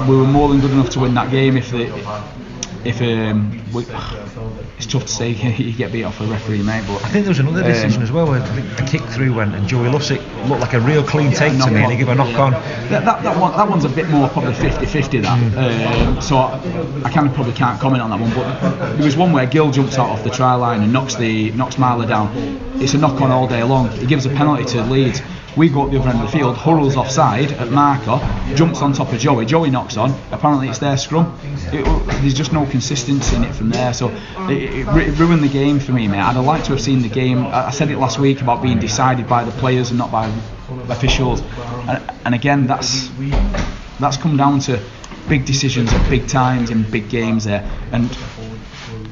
we 0.08 0.16
were 0.16 0.26
more 0.26 0.50
than 0.50 0.60
good 0.60 0.72
enough 0.72 0.90
to 0.92 1.00
win 1.00 1.14
that 1.14 1.32
game. 1.32 1.58
If 1.58 1.72
the 1.72 1.88
if 2.86 3.02
um, 3.02 3.52
we, 3.74 3.84
it's 4.78 4.86
tough 4.86 5.04
to 5.04 5.08
say 5.08 5.30
you 5.58 5.74
get 5.74 5.92
beat 5.92 6.04
off 6.04 6.20
a 6.22 6.26
referee, 6.26 6.62
mate. 6.64 6.84
But 6.88 7.04
I 7.04 7.10
think 7.10 7.26
there 7.26 7.32
was 7.32 7.40
another 7.40 7.62
Um, 7.62 7.68
decision 7.68 8.02
as 8.02 8.12
well 8.12 8.28
where 8.28 8.40
the 8.40 8.84
kick 8.88 9.02
through 9.04 9.34
went 9.34 9.56
and 9.56 9.68
Joey 9.68 9.90
Lussick 9.90 10.22
looked 10.50 10.62
like 10.62 10.74
a 10.74 10.80
real 10.80 11.04
clean 11.04 11.32
take 11.32 11.54
to 11.64 11.72
me 11.72 11.82
and 11.84 11.92
he 11.92 11.98
gave 11.98 12.10
a 12.10 12.16
knock 12.16 12.38
on. 12.40 12.52
That, 12.52 13.06
that, 13.06 13.24
that, 13.24 13.40
one, 13.40 13.52
that 13.56 13.70
one's 13.70 13.86
a 13.86 13.90
bit 13.90 14.08
more 14.10 14.28
probably 14.30 14.54
50-50 14.54 15.22
that. 15.24 16.08
Um, 16.08 16.22
so 16.22 16.38
I 16.38 17.10
kind 17.12 17.28
of 17.28 17.34
probably 17.34 17.54
can't 17.54 17.80
comment 17.80 18.02
on 18.02 18.10
that 18.10 18.20
one. 18.20 18.34
But 18.34 18.96
there 18.96 19.06
was 19.06 19.16
one 19.18 19.32
where 19.32 19.46
Gil 19.46 19.72
jumps 19.72 19.98
out 19.98 20.10
off 20.10 20.24
the 20.24 20.30
try 20.30 20.54
line 20.56 20.82
and 20.82 20.92
knocks 20.92 21.16
the 21.16 21.52
knocks 21.52 21.76
Marler 21.76 22.08
down. 22.08 22.32
It's 22.82 22.94
a 22.94 22.98
knock 22.98 23.22
on 23.22 23.32
all 23.32 23.48
day 23.48 23.64
long. 23.64 23.90
He 23.90 24.06
gives 24.06 24.26
a 24.26 24.30
penalty 24.30 24.66
to 24.66 24.84
Leeds. 24.84 25.22
We 25.56 25.70
go 25.70 25.84
up 25.84 25.92
the 25.92 26.00
other 26.00 26.10
end 26.10 26.20
of 26.20 26.26
the 26.26 26.38
field, 26.38 26.58
Hurrell's 26.58 26.96
offside 26.96 27.52
at 27.52 27.70
marker, 27.70 28.20
jumps 28.56 28.82
on 28.82 28.94
top 28.94 29.14
of 29.14 29.20
Joey. 29.20 29.46
Joey 29.46 29.70
knocks 29.70 29.98
on. 29.98 30.12
Apparently 30.32 30.68
it's 30.68 30.80
their 30.80 30.98
scrum. 30.98 31.38
It, 31.72 31.86
there's 32.22 32.34
just 32.34 32.54
no 32.54 32.66
consistency 32.66 33.36
in 33.36 33.44
it 33.44 33.54
from 33.54 33.70
there. 33.70 33.94
So 33.94 34.10
it, 34.50 34.88
it, 34.88 35.20
ruined 35.20 35.44
the 35.44 35.50
game 35.50 35.80
for 35.80 35.92
me, 35.92 36.08
mate. 36.08 36.20
I'd 36.20 36.36
have 36.36 36.46
liked 36.46 36.66
to 36.66 36.72
have 36.72 36.82
seen 36.82 37.02
the 37.02 37.10
game. 37.10 37.46
I 37.46 37.68
I 37.68 37.70
said 37.70 37.92
it 37.92 37.98
last 37.98 38.20
week 38.20 38.42
about 38.42 38.62
being 38.62 38.80
decided 38.80 39.28
by 39.28 39.44
the 39.44 39.52
players 39.52 39.90
and 39.90 40.00
not 40.00 40.12
by 40.12 40.28
officials. 40.90 41.42
And, 41.88 42.12
and 42.26 42.36
again, 42.36 42.66
that's 42.66 43.10
that's 44.00 44.18
come 44.18 44.38
down 44.38 44.60
to 44.62 44.82
big 45.30 45.46
decisions 45.46 45.94
at 45.94 46.10
big 46.10 46.28
times 46.28 46.70
in 46.70 46.84
big 46.90 47.10
games 47.10 47.46
there. 47.46 47.70
And 47.92 48.10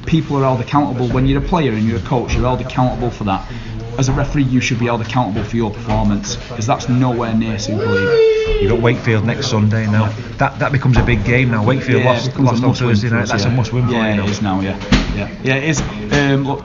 people 0.06 0.36
are 0.36 0.42
held 0.42 0.60
accountable 0.60 1.08
when 1.08 1.26
you're 1.26 1.42
a 1.42 1.46
player 1.46 1.72
and 1.72 1.84
you're 1.84 1.98
a 1.98 2.02
coach. 2.02 2.34
You're 2.34 2.42
held 2.42 2.60
accountable 2.60 3.10
for 3.10 3.24
that. 3.24 3.50
As 3.98 4.08
a 4.08 4.12
referee, 4.12 4.44
you 4.44 4.60
should 4.60 4.78
be 4.78 4.86
held 4.86 5.00
accountable 5.02 5.44
for 5.44 5.56
your 5.56 5.70
performance 5.70 6.36
because 6.36 6.66
that's 6.66 6.88
nowhere 6.88 7.34
near 7.34 7.58
Super 7.58 7.86
League. 7.86 8.62
You've 8.62 8.72
got 8.72 8.80
Wakefield 8.80 9.24
next 9.26 9.48
Sunday 9.48 9.86
now. 9.86 10.08
That 10.38 10.58
that 10.60 10.72
becomes 10.72 10.96
a 10.96 11.02
big 11.02 11.24
game 11.24 11.50
now. 11.50 11.64
Wakefield 11.64 12.02
Yeah, 12.02 12.10
it 12.10 12.14
lost, 12.14 12.30
becomes 12.30 12.48
a 12.48 12.52
lost 12.52 12.62
on 12.62 12.68
must-win 12.68 12.88
Thursday 12.90 13.08
for 13.08 13.14
night. 13.14 13.22
us, 13.24 13.30
That's 13.30 13.44
yeah. 13.44 13.52
a 13.52 13.56
must 13.56 13.72
win 13.72 13.86
for 13.86 13.92
yeah, 13.92 14.10
you 14.10 14.16
now. 14.16 14.24
it 14.24 14.30
is 14.30 14.42
now. 14.42 14.60
Yeah, 14.60 15.14
yeah, 15.14 15.28
yeah. 15.42 15.54
It 15.56 15.64
is. 15.68 15.80
Um, 16.12 16.44
look, 16.44 16.64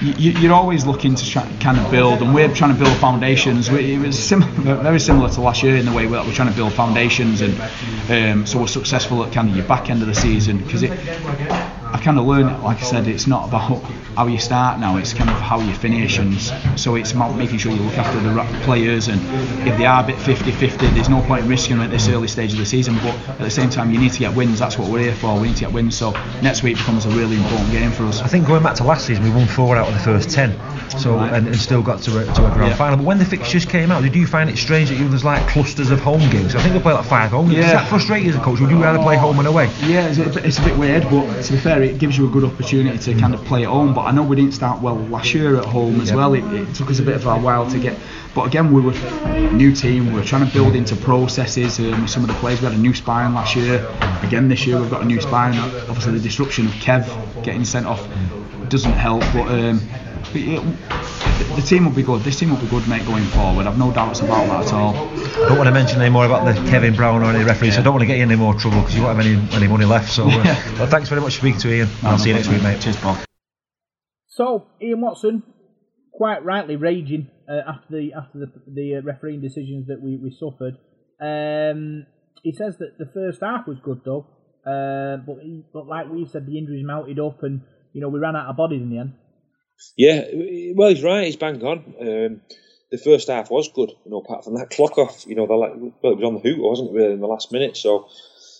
you, 0.00 0.32
you're 0.32 0.52
always 0.54 0.84
looking 0.86 1.14
to 1.14 1.24
try, 1.30 1.46
kind 1.60 1.78
of 1.78 1.90
build, 1.90 2.20
and 2.22 2.34
we're 2.34 2.52
trying 2.54 2.72
to 2.76 2.82
build 2.82 2.96
foundations. 2.98 3.70
We, 3.70 3.94
it 3.94 3.98
was 3.98 4.18
sim- 4.18 4.42
very 4.64 4.98
similar 4.98 5.28
to 5.30 5.40
last 5.40 5.62
year 5.62 5.76
in 5.76 5.84
the 5.86 5.92
way 5.92 6.06
that 6.06 6.26
we're 6.26 6.32
trying 6.32 6.48
to 6.50 6.56
build 6.56 6.72
foundations, 6.72 7.42
and 7.42 7.54
um, 8.10 8.46
so 8.46 8.58
we're 8.60 8.66
successful 8.66 9.22
at 9.24 9.32
kind 9.32 9.48
of 9.50 9.56
your 9.56 9.66
back 9.66 9.88
end 9.90 10.00
of 10.02 10.08
the 10.08 10.14
season 10.14 10.58
because 10.58 10.82
it 10.82 10.90
I 11.92 11.98
kind 11.98 12.18
of 12.18 12.24
learned, 12.26 12.62
like 12.62 12.78
I 12.78 12.82
said, 12.82 13.08
it's 13.08 13.26
not 13.26 13.48
about 13.48 13.82
how 14.16 14.26
you 14.26 14.38
start 14.38 14.78
now, 14.80 14.96
it's 14.96 15.12
kind 15.12 15.28
of 15.30 15.36
how 15.36 15.60
you 15.60 15.72
finish. 15.74 16.18
And 16.18 16.34
so 16.78 16.94
it's 16.94 17.12
about 17.12 17.36
making 17.36 17.58
sure 17.58 17.72
you 17.72 17.80
look 17.82 17.98
after 17.98 18.18
the 18.20 18.60
players. 18.64 19.08
And 19.08 19.20
if 19.68 19.76
they 19.76 19.86
are 19.86 20.02
a 20.02 20.06
bit 20.06 20.16
50 20.18 20.50
50, 20.52 20.86
there's 20.88 21.08
no 21.08 21.20
point 21.22 21.44
in 21.44 21.48
risking 21.50 21.76
them 21.78 21.84
at 21.86 21.90
this 21.90 22.08
early 22.08 22.28
stage 22.28 22.52
of 22.52 22.58
the 22.58 22.64
season. 22.66 22.94
But 23.02 23.14
at 23.28 23.38
the 23.38 23.50
same 23.50 23.70
time, 23.70 23.90
you 23.90 23.98
need 23.98 24.12
to 24.12 24.18
get 24.18 24.34
wins. 24.34 24.58
That's 24.58 24.78
what 24.78 24.90
we're 24.90 25.00
here 25.00 25.14
for. 25.14 25.38
We 25.40 25.48
need 25.48 25.56
to 25.56 25.64
get 25.64 25.72
wins. 25.72 25.96
So 25.96 26.12
next 26.42 26.62
week 26.62 26.76
becomes 26.76 27.06
a 27.06 27.10
really 27.10 27.36
important 27.36 27.70
game 27.72 27.90
for 27.90 28.04
us. 28.04 28.20
I 28.20 28.26
think 28.28 28.46
going 28.46 28.62
back 28.62 28.76
to 28.76 28.84
last 28.84 29.06
season, 29.06 29.24
we 29.24 29.30
won 29.30 29.46
four 29.46 29.76
out 29.76 29.88
of 29.88 29.94
the 29.94 30.00
first 30.00 30.30
ten, 30.30 30.52
so 30.98 31.16
Right. 31.16 31.32
and, 31.34 31.46
and 31.48 31.56
still 31.56 31.82
got 31.82 32.00
to 32.02 32.18
a, 32.20 32.24
to 32.34 32.46
a 32.46 32.50
grand 32.54 32.70
Yeah. 32.70 32.76
final. 32.76 32.96
But 32.98 33.06
when 33.06 33.18
the 33.18 33.24
fixtures 33.24 33.64
came 33.64 33.90
out, 33.90 34.02
did 34.02 34.14
you 34.14 34.26
find 34.26 34.48
it 34.48 34.56
strange 34.58 34.90
that 34.90 34.96
you 34.98 35.08
was 35.08 35.24
like 35.24 35.46
clusters 35.48 35.90
of 35.90 36.00
home 36.00 36.20
games? 36.30 36.54
I 36.54 36.60
think 36.60 36.74
they 36.74 36.80
play 36.80 36.92
like 36.94 37.04
five 37.04 37.30
home 37.30 37.46
games. 37.48 37.56
Does 37.64 37.66
Yeah. 37.72 37.80
that 37.80 37.88
frustrate 37.88 38.22
you 38.22 38.30
as 38.30 38.36
a 38.36 38.40
coach? 38.40 38.60
Would 38.60 38.70
you 38.70 38.80
rather 38.82 38.98
play 39.00 39.16
home 39.16 39.38
and 39.38 39.48
away? 39.48 39.66
Yeah, 39.86 40.06
it's 40.06 40.18
a, 40.18 40.24
bit, 40.24 40.44
it's 40.44 40.58
a 40.58 40.62
bit 40.62 40.76
weird, 40.78 41.02
but 41.10 41.42
to 41.42 41.52
be 41.52 41.58
fair, 41.58 41.79
it 41.82 41.98
gives 41.98 42.16
you 42.18 42.26
a 42.26 42.30
good 42.30 42.44
opportunity 42.44 42.98
to 42.98 43.14
kind 43.20 43.34
of 43.34 43.44
play 43.44 43.62
at 43.64 43.68
home. 43.70 43.94
But 43.94 44.02
I 44.02 44.12
know 44.12 44.22
we 44.22 44.36
didn't 44.36 44.52
start 44.52 44.80
well 44.82 44.96
last 44.96 45.34
year 45.34 45.56
at 45.56 45.64
home 45.64 46.00
as 46.00 46.10
Yeah. 46.10 46.16
well. 46.16 46.34
It, 46.34 46.44
it 46.52 46.74
took 46.74 46.90
us 46.90 46.98
a 46.98 47.02
bit 47.02 47.16
of 47.16 47.26
a 47.26 47.38
while 47.38 47.68
to 47.70 47.78
get. 47.78 47.98
But 48.34 48.46
again, 48.46 48.72
we 48.72 48.80
were 48.80 48.92
a 48.92 49.52
new 49.52 49.74
team. 49.74 50.06
We 50.06 50.12
were 50.20 50.24
trying 50.24 50.46
to 50.46 50.52
build 50.52 50.74
into 50.76 50.94
processes. 50.96 51.78
Um, 51.80 52.06
some 52.06 52.22
of 52.22 52.28
the 52.28 52.34
players 52.34 52.60
we 52.60 52.66
had 52.68 52.76
a 52.76 52.80
new 52.80 52.94
spine 52.94 53.34
last 53.34 53.56
year. 53.56 53.86
Again, 54.22 54.48
this 54.48 54.66
year 54.66 54.78
we've 54.80 54.90
got 54.90 55.02
a 55.02 55.06
new 55.06 55.20
spine. 55.20 55.54
Obviously, 55.88 56.12
the 56.12 56.20
disruption 56.20 56.66
of 56.66 56.72
Kev 56.74 57.04
getting 57.42 57.64
sent 57.64 57.86
off 57.86 58.06
doesn't 58.68 58.92
help. 58.92 59.20
But, 59.32 59.48
um, 59.48 59.80
but 60.32 60.40
yeah, 60.40 61.06
the- 61.48 61.56
the 61.56 61.62
team 61.62 61.84
will 61.84 61.92
be 61.92 62.02
good. 62.02 62.22
This 62.22 62.38
team 62.38 62.50
will 62.50 62.58
be 62.60 62.66
good, 62.68 62.86
mate, 62.88 63.04
going 63.06 63.24
forward. 63.24 63.66
I've 63.66 63.78
no 63.78 63.92
doubts 63.92 64.20
about 64.20 64.46
that 64.48 64.66
at 64.68 64.72
all. 64.72 64.94
I 64.94 65.48
don't 65.48 65.58
want 65.58 65.68
to 65.68 65.74
mention 65.74 66.00
any 66.00 66.10
more 66.10 66.26
about 66.26 66.44
the 66.44 66.54
Kevin 66.70 66.94
Brown 66.94 67.22
or 67.22 67.30
any 67.34 67.44
referees. 67.44 67.74
so 67.74 67.80
I 67.80 67.82
don't 67.84 67.94
want 67.94 68.02
to 68.02 68.06
get 68.06 68.16
you 68.18 68.24
in 68.24 68.30
any 68.30 68.38
more 68.40 68.54
trouble 68.54 68.80
because 68.80 68.94
you 68.96 69.02
won't 69.02 69.16
have 69.16 69.26
any, 69.26 69.36
any 69.56 69.68
money 69.68 69.84
left. 69.84 70.10
So, 70.12 70.24
uh, 70.24 70.28
Yeah. 70.28 70.54
but 70.78 70.88
thanks 70.88 71.08
very 71.08 71.20
much 71.20 71.34
for 71.36 71.40
speaking 71.40 71.60
to 71.60 71.72
Ian. 71.72 71.88
I'll 72.02 72.18
see 72.18 72.28
you 72.30 72.34
next 72.36 72.48
week, 72.48 72.62
mate. 72.62 72.80
Cheers, 72.80 72.96
Bob. 73.02 73.18
So 74.28 74.66
Ian 74.80 75.00
Watson, 75.00 75.42
quite 76.12 76.44
rightly 76.44 76.76
raging 76.76 77.28
uh, 77.48 77.60
after 77.66 77.86
the 77.96 78.12
after 78.14 78.38
the, 78.38 78.52
the 78.72 78.96
uh, 78.96 79.02
refereeing 79.02 79.40
decisions 79.40 79.86
that 79.88 80.00
we, 80.02 80.16
we 80.16 80.30
suffered. 80.30 80.76
Um, 81.20 82.06
he 82.42 82.52
says 82.52 82.76
that 82.78 82.96
the 82.98 83.06
first 83.12 83.40
half 83.42 83.66
was 83.66 83.78
good 83.82 84.00
though, 84.04 84.26
uh, 84.66 85.16
but 85.26 85.38
he, 85.42 85.64
but 85.72 85.86
like 85.86 86.08
we 86.10 86.26
said, 86.26 86.46
the 86.46 86.56
injuries 86.58 86.84
mounted 86.86 87.18
up, 87.18 87.42
and 87.42 87.62
you 87.92 88.00
know 88.00 88.08
we 88.08 88.18
ran 88.20 88.36
out 88.36 88.48
of 88.48 88.56
bodies 88.56 88.80
in 88.82 88.90
the 88.90 88.98
end. 88.98 89.12
Yeah, 89.96 90.24
well, 90.74 90.90
he's 90.90 91.02
right. 91.02 91.26
He's 91.26 91.36
bang 91.36 91.62
on. 91.64 91.78
Um, 92.00 92.40
the 92.90 92.98
first 92.98 93.28
half 93.28 93.50
was 93.50 93.68
good, 93.68 93.90
you 94.04 94.10
know, 94.10 94.18
apart 94.20 94.44
from 94.44 94.54
that 94.54 94.70
clock 94.70 94.98
off. 94.98 95.26
You 95.26 95.36
know, 95.36 95.46
the 95.46 95.54
like, 95.54 95.72
well, 95.76 96.12
it 96.12 96.18
was 96.18 96.24
on 96.24 96.34
the 96.34 96.40
hoot, 96.40 96.58
wasn't 96.58 96.90
it, 96.90 96.94
really, 96.94 97.14
in 97.14 97.20
the 97.20 97.26
last 97.26 97.52
minute? 97.52 97.76
So, 97.76 98.08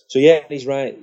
so 0.08 0.18
yeah, 0.18 0.40
he's 0.48 0.66
right. 0.66 0.98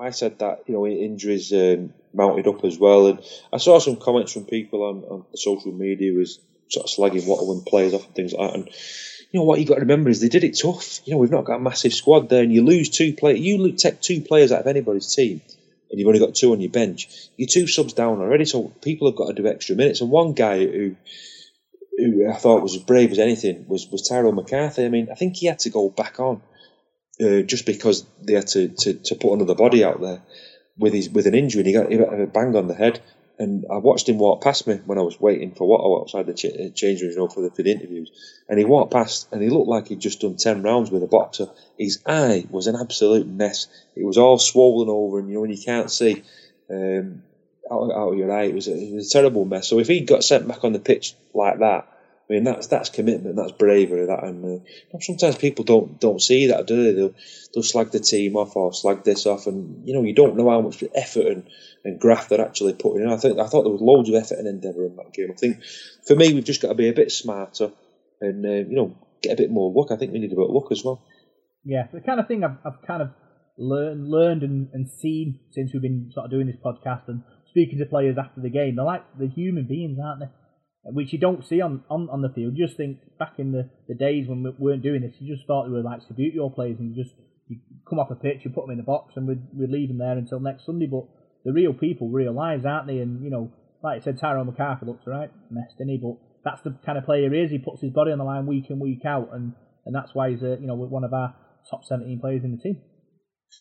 I 0.00 0.10
said 0.10 0.40
that, 0.40 0.64
you 0.66 0.74
know, 0.74 0.86
injuries 0.86 1.52
um, 1.52 1.92
mounted 2.12 2.48
up 2.48 2.64
as 2.64 2.78
well, 2.78 3.06
and 3.06 3.20
I 3.52 3.58
saw 3.58 3.78
some 3.78 3.96
comments 3.96 4.32
from 4.32 4.44
people 4.44 4.82
on, 4.82 5.04
on 5.04 5.24
social 5.34 5.72
media 5.72 6.12
was 6.12 6.40
sort 6.68 6.86
of 6.86 6.90
slagging 6.90 7.26
Waterland 7.26 7.66
players 7.66 7.94
off 7.94 8.04
and 8.04 8.14
things 8.14 8.32
like 8.32 8.50
that. 8.50 8.58
And 8.58 8.66
you 9.30 9.40
know 9.40 9.44
what 9.44 9.58
you've 9.58 9.68
got 9.68 9.76
to 9.76 9.82
remember 9.82 10.10
is 10.10 10.20
they 10.20 10.28
did 10.28 10.44
it 10.44 10.58
tough. 10.60 11.00
You 11.06 11.12
know, 11.14 11.18
we've 11.18 11.30
not 11.30 11.44
got 11.44 11.56
a 11.56 11.60
massive 11.60 11.92
squad 11.94 12.28
there, 12.28 12.42
and 12.42 12.52
you 12.52 12.64
lose 12.64 12.90
two 12.90 13.12
players. 13.12 13.40
You 13.40 13.72
take 13.72 14.00
two 14.00 14.20
players 14.20 14.50
out 14.50 14.60
of 14.60 14.66
anybody's 14.66 15.14
team, 15.14 15.40
and 15.90 15.98
you've 15.98 16.08
only 16.08 16.20
got 16.20 16.34
two 16.34 16.52
on 16.52 16.60
your 16.60 16.70
bench. 16.70 17.08
You're 17.36 17.48
two 17.48 17.66
subs 17.66 17.92
down 17.92 18.20
already, 18.20 18.44
so 18.44 18.72
people 18.82 19.08
have 19.08 19.16
got 19.16 19.28
to 19.28 19.42
do 19.42 19.46
extra 19.46 19.76
minutes. 19.76 20.00
And 20.00 20.10
one 20.10 20.32
guy 20.32 20.58
who 20.66 20.96
who 21.98 22.30
I 22.30 22.36
thought 22.36 22.62
was 22.62 22.74
as 22.74 22.82
brave 22.82 23.12
as 23.12 23.18
anything 23.18 23.66
was 23.68 23.88
was 23.88 24.06
Tyrone 24.06 24.34
McCarthy. 24.34 24.84
I 24.84 24.88
mean, 24.88 25.08
I 25.10 25.14
think 25.14 25.36
he 25.36 25.46
had 25.46 25.60
to 25.60 25.70
go 25.70 25.88
back 25.88 26.20
on 26.20 26.42
uh, 27.20 27.42
just 27.42 27.66
because 27.66 28.06
they 28.22 28.34
had 28.34 28.48
to, 28.48 28.68
to, 28.68 28.94
to 28.94 29.14
put 29.14 29.34
another 29.34 29.54
body 29.54 29.84
out 29.84 30.00
there 30.00 30.22
with 30.76 30.92
his 30.92 31.08
with 31.08 31.26
an 31.26 31.34
injury. 31.34 31.60
And 31.60 31.66
he 31.66 31.72
got, 31.72 31.90
he 31.90 31.96
got 31.96 32.20
a 32.20 32.26
bang 32.26 32.54
on 32.56 32.68
the 32.68 32.74
head. 32.74 33.00
And 33.38 33.66
I 33.70 33.76
watched 33.76 34.08
him 34.08 34.18
walk 34.18 34.42
past 34.42 34.66
me 34.66 34.76
when 34.86 34.98
I 34.98 35.02
was 35.02 35.20
waiting 35.20 35.52
for 35.52 35.68
what 35.68 36.00
outside 36.02 36.26
the 36.26 36.32
ch- 36.32 36.46
uh, 36.46 36.70
change 36.74 37.02
room 37.02 37.10
you 37.10 37.16
know, 37.18 37.28
for 37.28 37.42
the 37.42 37.50
for 37.50 37.62
the 37.62 37.72
interviews. 37.72 38.10
And 38.48 38.58
he 38.58 38.64
walked 38.64 38.92
past, 38.92 39.28
and 39.30 39.42
he 39.42 39.50
looked 39.50 39.68
like 39.68 39.88
he'd 39.88 40.00
just 40.00 40.20
done 40.20 40.36
ten 40.36 40.62
rounds 40.62 40.90
with 40.90 41.02
a 41.02 41.06
boxer. 41.06 41.48
His 41.78 42.02
eye 42.06 42.46
was 42.50 42.66
an 42.66 42.76
absolute 42.76 43.26
mess. 43.26 43.66
It 43.94 44.06
was 44.06 44.16
all 44.16 44.38
swollen 44.38 44.88
over, 44.88 45.18
and 45.18 45.28
you 45.28 45.34
know 45.34 45.42
when 45.42 45.50
you 45.50 45.62
can't 45.62 45.90
see 45.90 46.22
um, 46.70 47.22
out, 47.70 47.92
out 47.92 48.12
of 48.12 48.18
your 48.18 48.32
eye, 48.32 48.44
it 48.44 48.54
was, 48.54 48.68
a, 48.68 48.72
it 48.72 48.94
was 48.94 49.08
a 49.08 49.12
terrible 49.12 49.44
mess. 49.44 49.68
So 49.68 49.78
if 49.80 49.88
he 49.88 50.00
got 50.00 50.24
sent 50.24 50.48
back 50.48 50.64
on 50.64 50.72
the 50.72 50.78
pitch 50.78 51.14
like 51.34 51.58
that, 51.58 51.88
I 52.28 52.32
mean 52.32 52.44
that's 52.44 52.66
that's 52.66 52.90
commitment, 52.90 53.36
that's 53.36 53.52
bravery. 53.52 54.06
That 54.06 54.24
and 54.24 54.62
uh, 54.62 54.98
sometimes 55.00 55.36
people 55.36 55.64
don't 55.64 56.00
don't 56.00 56.20
see 56.20 56.48
that, 56.48 56.66
do 56.66 56.82
they? 56.82 56.92
They'll, 56.92 57.14
they'll 57.54 57.62
slag 57.62 57.92
the 57.92 58.00
team 58.00 58.36
off 58.36 58.56
or 58.56 58.72
slag 58.72 59.04
this 59.04 59.26
off, 59.26 59.46
and 59.46 59.86
you 59.86 59.94
know 59.94 60.02
you 60.02 60.12
don't 60.12 60.36
know 60.36 60.50
how 60.50 60.60
much 60.60 60.82
effort 60.94 61.26
and, 61.26 61.46
and 61.86 62.00
graft 62.00 62.28
they're 62.28 62.40
actually 62.40 62.74
putting 62.74 63.02
in. 63.02 63.12
I 63.12 63.16
think 63.16 63.38
I 63.38 63.46
thought 63.46 63.62
there 63.62 63.72
was 63.72 63.80
loads 63.80 64.08
of 64.08 64.16
effort 64.16 64.38
and 64.38 64.48
endeavour 64.48 64.84
in 64.84 64.96
that 64.96 65.12
game. 65.12 65.30
I 65.30 65.36
think 65.36 65.62
for 66.06 66.16
me 66.16 66.34
we've 66.34 66.44
just 66.44 66.60
got 66.60 66.68
to 66.68 66.74
be 66.74 66.88
a 66.88 66.92
bit 66.92 67.12
smarter 67.12 67.70
and 68.20 68.44
uh, 68.44 68.68
you 68.68 68.76
know 68.76 68.96
get 69.22 69.32
a 69.32 69.36
bit 69.36 69.50
more 69.50 69.72
luck. 69.72 69.92
I 69.92 69.96
think 69.96 70.12
we 70.12 70.18
need 70.18 70.32
a 70.32 70.36
bit 70.36 70.44
of 70.44 70.50
luck 70.50 70.72
as 70.72 70.84
well. 70.84 71.02
Yeah, 71.64 71.86
the 71.92 72.00
kind 72.00 72.20
of 72.20 72.26
thing 72.26 72.44
I've, 72.44 72.58
I've 72.64 72.86
kind 72.86 73.02
of 73.02 73.10
learned, 73.56 74.08
learned 74.08 74.42
and, 74.42 74.68
and 74.72 74.90
seen 74.90 75.40
since 75.52 75.72
we've 75.72 75.82
been 75.82 76.10
sort 76.12 76.26
of 76.26 76.30
doing 76.30 76.46
this 76.46 76.56
podcast 76.64 77.08
and 77.08 77.22
speaking 77.50 77.78
to 77.78 77.86
players 77.86 78.16
after 78.18 78.40
the 78.40 78.50
game. 78.50 78.76
They're 78.76 78.84
like 78.84 79.04
the 79.18 79.28
human 79.28 79.66
beings, 79.66 79.98
aren't 80.02 80.20
they? 80.20 80.30
Which 80.84 81.12
you 81.12 81.18
don't 81.18 81.44
see 81.44 81.60
on, 81.60 81.82
on, 81.90 82.08
on 82.10 82.22
the 82.22 82.28
field. 82.28 82.54
You 82.54 82.66
just 82.66 82.76
think 82.76 82.98
back 83.18 83.34
in 83.38 83.50
the, 83.50 83.68
the 83.88 83.94
days 83.94 84.28
when 84.28 84.42
we 84.42 84.50
weren't 84.58 84.82
doing 84.82 85.02
this, 85.02 85.14
you 85.18 85.34
just 85.34 85.46
thought 85.46 85.64
they 85.64 85.72
were 85.72 85.82
like 85.82 86.00
Subbuteo 86.02 86.54
players 86.54 86.78
and 86.78 86.94
you 86.94 87.02
just 87.02 87.16
you 87.48 87.58
come 87.88 87.98
off 87.98 88.10
a 88.10 88.14
pitch, 88.14 88.42
you 88.44 88.50
put 88.50 88.64
them 88.64 88.72
in 88.72 88.78
the 88.78 88.84
box, 88.84 89.14
and 89.16 89.26
we'd, 89.26 89.42
we'd 89.54 89.70
leave 89.70 89.88
them 89.88 89.98
there 89.98 90.18
until 90.18 90.40
next 90.40 90.66
Sunday. 90.66 90.86
But 90.86 91.06
the 91.46 91.52
real 91.52 91.72
people, 91.72 92.10
real 92.10 92.34
lives, 92.34 92.66
aren't 92.66 92.88
they? 92.88 92.98
And 92.98 93.22
you 93.22 93.30
know, 93.30 93.52
like 93.82 94.02
I 94.02 94.04
said, 94.04 94.18
Tyrone 94.18 94.46
McCarthy 94.46 94.84
looks 94.84 95.06
right, 95.06 95.30
messed 95.48 95.76
in 95.78 95.88
he, 95.88 95.96
but 95.96 96.16
that's 96.44 96.60
the 96.62 96.76
kind 96.84 96.98
of 96.98 97.04
player 97.04 97.32
he 97.32 97.40
is. 97.40 97.50
He 97.52 97.58
puts 97.58 97.80
his 97.80 97.92
body 97.92 98.10
on 98.10 98.18
the 98.18 98.24
line 98.24 98.46
week 98.46 98.68
in 98.68 98.80
week 98.80 99.06
out, 99.06 99.30
and, 99.32 99.54
and 99.86 99.94
that's 99.94 100.10
why 100.12 100.30
he's 100.30 100.42
uh, 100.42 100.58
you 100.60 100.66
know 100.66 100.74
one 100.74 101.04
of 101.04 101.14
our 101.14 101.34
top 101.70 101.84
17 101.84 102.20
players 102.20 102.42
in 102.44 102.50
the 102.50 102.58
team. 102.58 102.82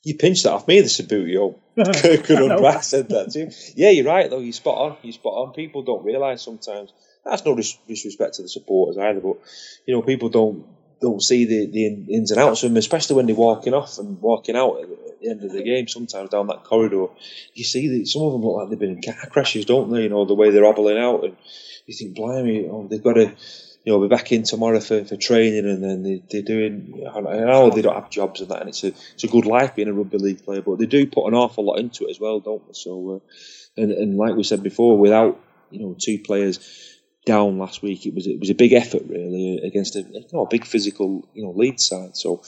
You 0.03 0.15
pinched 0.15 0.43
that 0.43 0.53
off 0.53 0.67
me, 0.67 0.81
the 0.81 0.87
Subbuteo. 0.87 1.55
Good 1.75 2.51
on 2.51 2.81
said 2.81 3.09
that 3.09 3.31
too. 3.31 3.51
Yeah, 3.75 3.91
you're 3.91 4.05
right 4.05 4.29
though. 4.29 4.39
You're 4.39 4.53
spot 4.53 4.77
on. 4.77 4.97
You're 5.03 5.13
spot 5.13 5.33
on. 5.33 5.53
People 5.53 5.83
don't 5.83 6.03
realise 6.03 6.41
sometimes. 6.41 6.91
That's 7.23 7.45
no 7.45 7.55
dis- 7.55 7.77
disrespect 7.87 8.35
to 8.35 8.41
the 8.41 8.49
supporters 8.49 8.97
either, 8.97 9.19
but 9.19 9.37
you 9.87 9.93
know 9.93 10.01
people 10.01 10.29
don't 10.29 10.65
don't 11.01 11.21
see 11.21 11.45
the, 11.45 11.67
the 11.67 11.85
ins 12.13 12.31
and 12.31 12.39
outs 12.39 12.63
of 12.63 12.69
them, 12.69 12.77
especially 12.77 13.15
when 13.15 13.25
they're 13.25 13.35
walking 13.35 13.73
off 13.73 13.97
and 13.99 14.21
walking 14.21 14.55
out 14.55 14.81
at 14.81 14.89
the 14.89 15.05
at 15.15 15.19
the 15.21 15.29
end 15.29 15.43
of 15.43 15.51
the 15.51 15.63
game. 15.63 15.87
Sometimes 15.87 16.29
down 16.29 16.47
that 16.47 16.63
corridor, 16.63 17.07
you 17.53 17.63
see 17.63 17.99
that 17.99 18.07
some 18.07 18.23
of 18.23 18.33
them 18.33 18.41
look 18.41 18.57
like 18.57 18.69
they've 18.69 18.79
been 18.79 18.97
in 18.97 19.01
car 19.01 19.29
crashes, 19.29 19.65
don't 19.65 19.91
they? 19.91 20.03
You 20.03 20.09
know 20.09 20.25
the 20.25 20.33
way 20.33 20.51
they're 20.51 20.65
hobbling 20.65 20.97
out, 20.97 21.23
and 21.23 21.35
you 21.85 21.93
think, 21.93 22.15
blimey, 22.15 22.67
oh, 22.69 22.87
they've 22.87 23.03
got 23.03 23.13
to. 23.13 23.31
You 23.87 23.93
know, 23.93 24.01
be 24.01 24.07
back 24.07 24.31
in 24.31 24.41
tomorrow 24.41 24.79
for, 24.79 25.05
for 25.05 25.15
training, 25.15 25.69
and 25.69 25.83
then 25.83 26.01
they, 26.01 26.23
they're 26.31 26.41
doing. 26.41 27.05
I 27.07 27.19
know 27.19 27.69
they 27.69 27.83
don't 27.83 27.93
have 27.93 28.09
jobs 28.09 28.41
and 28.41 28.49
that, 28.49 28.61
and 28.61 28.69
it's 28.69 28.83
a 28.83 28.87
it's 28.87 29.23
a 29.23 29.27
good 29.27 29.45
life 29.45 29.75
being 29.75 29.89
a 29.89 29.93
rugby 29.93 30.17
league 30.17 30.43
player, 30.43 30.63
but 30.63 30.79
they 30.79 30.87
do 30.87 31.05
put 31.05 31.27
an 31.27 31.35
awful 31.35 31.65
lot 31.65 31.77
into 31.77 32.07
it 32.07 32.09
as 32.09 32.19
well, 32.19 32.39
don't 32.39 32.65
they? 32.65 32.73
So, 32.73 33.21
uh, 33.21 33.79
and 33.79 33.91
and 33.91 34.17
like 34.17 34.35
we 34.35 34.41
said 34.41 34.63
before, 34.63 34.97
without 34.97 35.39
you 35.69 35.81
know 35.81 35.95
two 35.99 36.17
players 36.17 36.94
down 37.25 37.57
last 37.57 37.81
week, 37.81 38.05
it 38.05 38.13
was 38.13 38.27
it 38.27 38.39
was 38.39 38.49
a 38.49 38.55
big 38.55 38.73
effort 38.73 39.03
really 39.07 39.59
against 39.63 39.95
a 39.95 40.01
you 40.01 40.25
know 40.31 40.45
a 40.45 40.49
big 40.49 40.65
physical 40.65 41.27
you 41.33 41.43
know 41.43 41.51
lead 41.51 41.79
side. 41.79 42.15
So, 42.15 42.43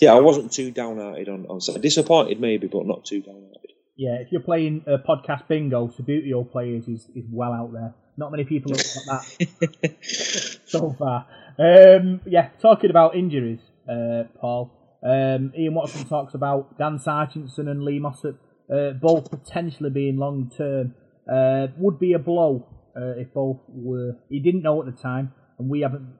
yeah, 0.00 0.12
I 0.12 0.20
wasn't 0.20 0.52
too 0.52 0.70
downhearted 0.70 1.28
on 1.28 1.46
on 1.46 1.60
Saturday. 1.60 1.82
Disappointed 1.82 2.40
maybe, 2.40 2.66
but 2.66 2.86
not 2.86 3.04
too 3.04 3.22
downhearted. 3.22 3.72
Yeah, 3.96 4.16
if 4.20 4.30
you're 4.30 4.42
playing 4.42 4.84
a 4.86 4.98
podcast 4.98 5.48
bingo, 5.48 5.88
Subbuteo 5.88 6.50
players 6.50 6.86
is, 6.86 7.08
is 7.14 7.24
well 7.30 7.52
out 7.52 7.72
there. 7.72 7.94
Not 8.18 8.30
many 8.30 8.44
people 8.44 8.72
have 8.72 8.84
got 9.06 9.24
that 9.26 10.58
so 10.66 10.94
far. 10.98 11.26
Um, 11.58 12.20
yeah, 12.26 12.50
talking 12.60 12.90
about 12.90 13.16
injuries, 13.16 13.60
uh, 13.88 14.24
Paul. 14.38 14.72
Um, 15.02 15.52
Ian 15.56 15.74
Watson 15.74 16.06
talks 16.06 16.34
about 16.34 16.76
Dan 16.78 16.98
Sarginson 16.98 17.70
and 17.70 17.84
Lee 17.84 17.98
Mossop 17.98 18.38
uh, 18.70 18.90
both 18.90 19.30
potentially 19.30 19.90
being 19.90 20.16
long 20.16 20.50
term. 20.56 20.94
Uh, 21.30 21.68
would 21.78 21.98
be 21.98 22.12
a 22.12 22.18
blow 22.18 22.75
uh, 22.96 23.18
if 23.18 23.32
both 23.32 23.60
were. 23.68 24.16
He 24.28 24.40
didn't 24.40 24.62
know 24.62 24.80
at 24.80 24.86
the 24.86 25.02
time, 25.02 25.32
and 25.58 25.68
we 25.68 25.80
haven't 25.80 26.18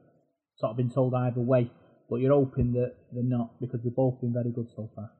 sort 0.59 0.70
of 0.70 0.77
been 0.77 0.91
told 0.91 1.14
either 1.14 1.41
way. 1.41 1.70
But 2.09 2.16
you're 2.16 2.35
hoping 2.35 2.72
that 2.74 2.95
they're 3.12 3.24
not 3.24 3.61
because 3.61 3.81
they've 3.83 3.95
both 3.95 4.20
been 4.20 4.33
very 4.33 4.51
good 4.51 4.68
so 4.77 4.91
far. 4.95 5.11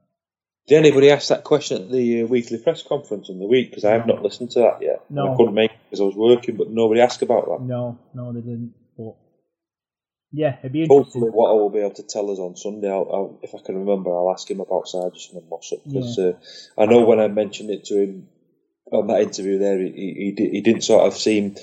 Did 0.69 0.79
anybody 0.79 1.11
ask 1.11 1.29
that 1.29 1.45
question 1.45 1.83
at 1.83 1.91
the 1.91 2.23
uh, 2.23 2.27
weekly 2.27 2.59
press 2.59 2.83
conference 2.83 3.29
in 3.29 3.39
the 3.39 3.47
week? 3.47 3.71
Because 3.71 3.85
I 3.85 3.93
have 3.93 4.07
not 4.07 4.23
listened 4.23 4.51
to 4.53 4.61
that 4.61 4.79
yet. 4.83 5.05
No. 5.09 5.33
I 5.33 5.37
couldn't 5.37 5.55
make 5.55 5.71
it 5.71 5.79
because 5.85 6.01
I 6.01 6.05
was 6.05 6.17
working, 6.17 6.57
but 6.57 6.71
nobody 6.71 7.01
asked 7.01 7.23
about 7.23 7.47
that. 7.47 7.65
No, 7.65 7.99
no, 8.15 8.33
they 8.33 8.41
didn't. 8.41 8.75
But 8.99 9.15
yeah, 10.33 10.59
it'd 10.59 10.73
be 10.73 10.83
interesting. 10.83 11.05
Hopefully, 11.05 11.31
what 11.31 11.51
I 11.51 11.55
will 11.55 11.71
be 11.71 11.79
able 11.79 11.95
to 11.95 12.03
tell 12.03 12.31
us 12.31 12.39
on 12.39 12.57
Sunday, 12.57 12.91
I'll, 12.91 13.09
I'll, 13.13 13.41
if 13.43 13.55
I 13.55 13.59
can 13.65 13.79
remember, 13.79 14.11
I'll 14.11 14.33
ask 14.33 14.51
him 14.51 14.61
about 14.61 14.89
Sargent 14.89 15.35
and 15.35 15.49
Mossop 15.49 15.85
because 15.85 16.19
uh, 16.19 16.33
I 16.77 16.87
know 16.87 17.05
when 17.05 17.21
I 17.21 17.29
mentioned 17.29 17.71
it 17.71 17.85
to 17.87 18.03
him 18.03 18.29
on 18.93 19.09
that 19.09 19.23
interview 19.23 19.59
there, 19.59 19.79
he, 19.81 20.35
he, 20.37 20.49
he, 20.51 20.61
didn't 20.61 20.83
sort 20.83 21.07
of 21.07 21.15
seem 21.15 21.57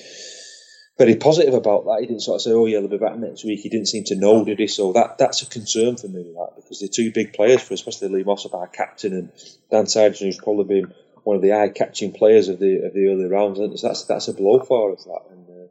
very 0.98 1.16
positive 1.16 1.54
about 1.54 1.86
that. 1.86 2.00
He 2.02 2.08
didn't 2.08 2.22
sort 2.22 2.36
of 2.36 2.42
say, 2.42 2.52
"Oh 2.52 2.66
yeah, 2.66 2.80
they'll 2.80 2.90
be 2.90 2.98
back 2.98 3.18
next 3.18 3.44
week." 3.44 3.62
He 3.62 3.70
didn't 3.70 3.88
seem 3.88 4.04
to 4.06 4.16
know, 4.16 4.44
did 4.46 4.60
he? 4.60 4.68
So 4.68 4.94
that 4.94 5.18
that's 5.18 5.42
a 5.42 5.46
concern 5.46 5.98
for 5.98 6.08
me, 6.08 6.24
that 6.24 6.52
because 6.58 6.80
they're 6.80 6.90
two 6.90 7.12
big 7.12 7.34
players 7.34 7.62
for, 7.62 7.74
us, 7.74 7.80
especially 7.80 8.10
Lee 8.10 8.24
Mossop, 8.24 8.54
our 8.54 8.68
captain, 8.68 9.14
and 9.14 9.32
Dan 9.72 9.88
Sargent, 9.88 10.20
who's 10.20 10.38
probably 10.38 10.82
been 10.82 10.94
one 11.24 11.38
of 11.38 11.42
the 11.42 11.54
eye-catching 11.54 12.12
players 12.12 12.50
of 12.50 12.60
the 12.60 12.86
of 12.86 12.94
the 12.94 13.08
early 13.08 13.26
rounds. 13.26 13.60
And 13.60 13.78
that's 13.78 14.04
that's 14.06 14.28
a 14.28 14.34
blow 14.34 14.60
for 14.60 14.94
us. 14.94 15.06
That 15.06 15.22
and 15.32 15.50
uh, 15.50 15.68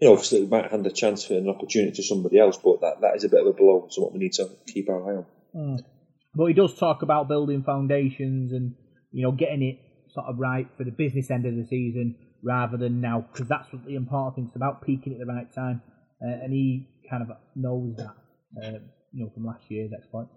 you 0.00 0.08
know, 0.08 0.12
obviously 0.12 0.42
we 0.42 0.46
might 0.46 0.70
hand 0.70 0.86
a 0.86 0.92
chance 0.92 1.24
for 1.24 1.34
an 1.34 1.48
opportunity 1.48 1.92
to 1.92 2.02
somebody 2.02 2.38
else, 2.38 2.58
but 2.58 2.80
that, 2.82 3.00
that 3.00 3.16
is 3.16 3.24
a 3.24 3.28
bit 3.28 3.40
of 3.40 3.46
a 3.46 3.52
blow. 3.52 3.88
So 3.90 4.02
what 4.02 4.12
we 4.12 4.18
need 4.18 4.34
to 4.34 4.50
keep 4.66 4.88
our 4.88 5.02
eye 5.02 5.16
on. 5.16 5.26
Mm. 5.54 5.84
But 6.34 6.46
he 6.46 6.54
does 6.54 6.74
talk 6.74 7.02
about 7.02 7.28
building 7.28 7.62
foundations 7.62 8.52
and 8.52 8.74
you 9.12 9.22
know 9.22 9.32
getting 9.32 9.62
it 9.62 9.78
sort 10.14 10.26
of 10.26 10.38
right 10.38 10.68
for 10.76 10.84
the 10.84 10.92
business 10.92 11.30
end 11.30 11.44
of 11.44 11.54
the 11.56 11.66
season 11.66 12.16
rather 12.42 12.76
than 12.76 13.00
now 13.00 13.26
because 13.32 13.48
that's 13.48 13.72
what 13.72 13.84
the 13.84 13.96
important 13.96 14.36
thing 14.36 14.46
is 14.46 14.56
about 14.56 14.84
peaking 14.84 15.12
at 15.12 15.18
the 15.18 15.26
right 15.26 15.52
time. 15.52 15.82
Uh, 16.22 16.44
and 16.44 16.52
he 16.52 16.88
kind 17.10 17.22
of 17.22 17.36
knows 17.56 17.96
that, 17.96 18.14
uh, 18.62 18.78
you 19.12 19.24
know, 19.24 19.30
from 19.34 19.44
last 19.44 19.64
year's 19.68 19.90
exploits. 19.96 20.30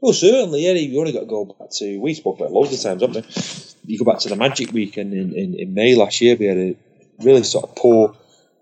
Well, 0.00 0.12
certainly, 0.12 0.64
yeah. 0.64 0.72
You 0.72 1.00
only 1.00 1.12
got 1.12 1.20
to 1.20 1.26
go 1.26 1.44
back 1.44 1.70
to 1.78 1.98
we 1.98 2.14
spoke 2.14 2.38
about 2.38 2.52
loads 2.52 2.72
of 2.72 2.80
times, 2.80 3.02
haven't 3.02 3.26
we? 3.26 3.92
You 3.92 3.98
go 3.98 4.04
back 4.04 4.20
to 4.20 4.28
the 4.28 4.36
Magic 4.36 4.72
weekend 4.72 5.12
in, 5.12 5.34
in, 5.34 5.54
in 5.54 5.74
May 5.74 5.94
last 5.94 6.20
year. 6.20 6.36
We 6.36 6.46
had 6.46 6.58
a 6.58 6.76
really 7.20 7.42
sort 7.42 7.64
of 7.64 7.74
poor 7.74 8.14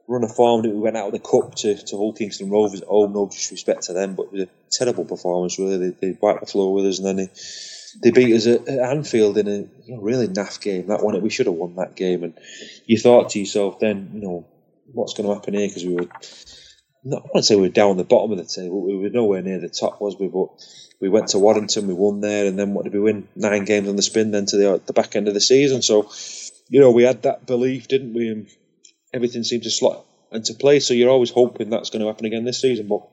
run 0.08 0.24
of 0.24 0.34
form. 0.34 0.62
We 0.62 0.70
went 0.70 0.96
out 0.96 1.08
of 1.08 1.12
the 1.12 1.18
cup 1.18 1.54
to, 1.56 1.76
to 1.76 1.96
Hull 1.96 2.12
Kingston 2.12 2.50
Rovers 2.50 2.82
home. 2.82 3.12
No 3.12 3.26
disrespect 3.26 3.84
to 3.84 3.92
them, 3.92 4.14
but 4.14 4.26
it 4.26 4.32
was 4.32 4.42
a 4.42 4.48
terrible 4.70 5.04
performance. 5.04 5.58
Really, 5.58 5.90
they, 5.90 5.96
they 6.00 6.18
wiped 6.20 6.40
the 6.40 6.46
floor 6.46 6.72
with 6.72 6.86
us, 6.86 6.98
and 6.98 7.06
then 7.06 7.16
they 7.16 7.30
they 8.02 8.10
beat 8.10 8.34
us 8.34 8.46
at, 8.46 8.68
at 8.68 8.78
Anfield 8.78 9.38
in 9.38 9.48
a 9.48 9.56
you 9.84 9.94
know, 9.94 10.00
really 10.00 10.28
naff 10.28 10.60
game. 10.60 10.88
That 10.88 11.02
one, 11.02 11.20
we 11.22 11.30
should 11.30 11.46
have 11.46 11.54
won 11.54 11.76
that 11.76 11.96
game. 11.96 12.22
And 12.24 12.34
you 12.86 12.98
thought 12.98 13.30
to 13.30 13.38
yourself, 13.38 13.78
then 13.78 14.10
you 14.14 14.20
know 14.20 14.46
what's 14.92 15.14
going 15.14 15.28
to 15.28 15.34
happen 15.34 15.54
here 15.54 15.68
because 15.68 15.84
we 15.84 15.94
were 15.94 16.08
not. 17.04 17.22
I 17.34 17.38
to 17.38 17.42
say 17.42 17.56
we 17.56 17.62
were 17.62 17.68
down 17.68 17.96
the 17.96 18.04
bottom 18.04 18.32
of 18.32 18.38
the 18.38 18.44
table. 18.44 18.82
We 18.82 18.96
were 18.96 19.10
nowhere 19.10 19.42
near 19.42 19.60
the 19.60 19.68
top, 19.68 20.00
was 20.00 20.16
we? 20.18 20.28
But 20.28 20.48
we 21.00 21.08
went 21.08 21.28
to 21.28 21.38
Warrington, 21.38 21.86
we 21.86 21.94
won 21.94 22.20
there, 22.20 22.46
and 22.46 22.58
then 22.58 22.74
what 22.74 22.84
did 22.84 22.94
we 22.94 23.00
win? 23.00 23.28
Nine 23.36 23.64
games 23.64 23.88
on 23.88 23.96
the 23.96 24.02
spin, 24.02 24.30
then 24.30 24.46
to 24.46 24.56
the 24.56 24.82
the 24.84 24.92
back 24.92 25.16
end 25.16 25.28
of 25.28 25.34
the 25.34 25.40
season. 25.40 25.82
So 25.82 26.10
you 26.68 26.80
know 26.80 26.90
we 26.90 27.04
had 27.04 27.22
that 27.22 27.46
belief, 27.46 27.88
didn't 27.88 28.14
we? 28.14 28.28
And 28.28 28.48
everything 29.12 29.44
seemed 29.44 29.64
to 29.64 29.70
slot 29.70 30.04
into 30.32 30.54
place. 30.54 30.86
So 30.86 30.94
you're 30.94 31.10
always 31.10 31.30
hoping 31.30 31.70
that's 31.70 31.90
going 31.90 32.00
to 32.00 32.08
happen 32.08 32.26
again 32.26 32.44
this 32.44 32.60
season, 32.60 32.88
but 32.88 33.06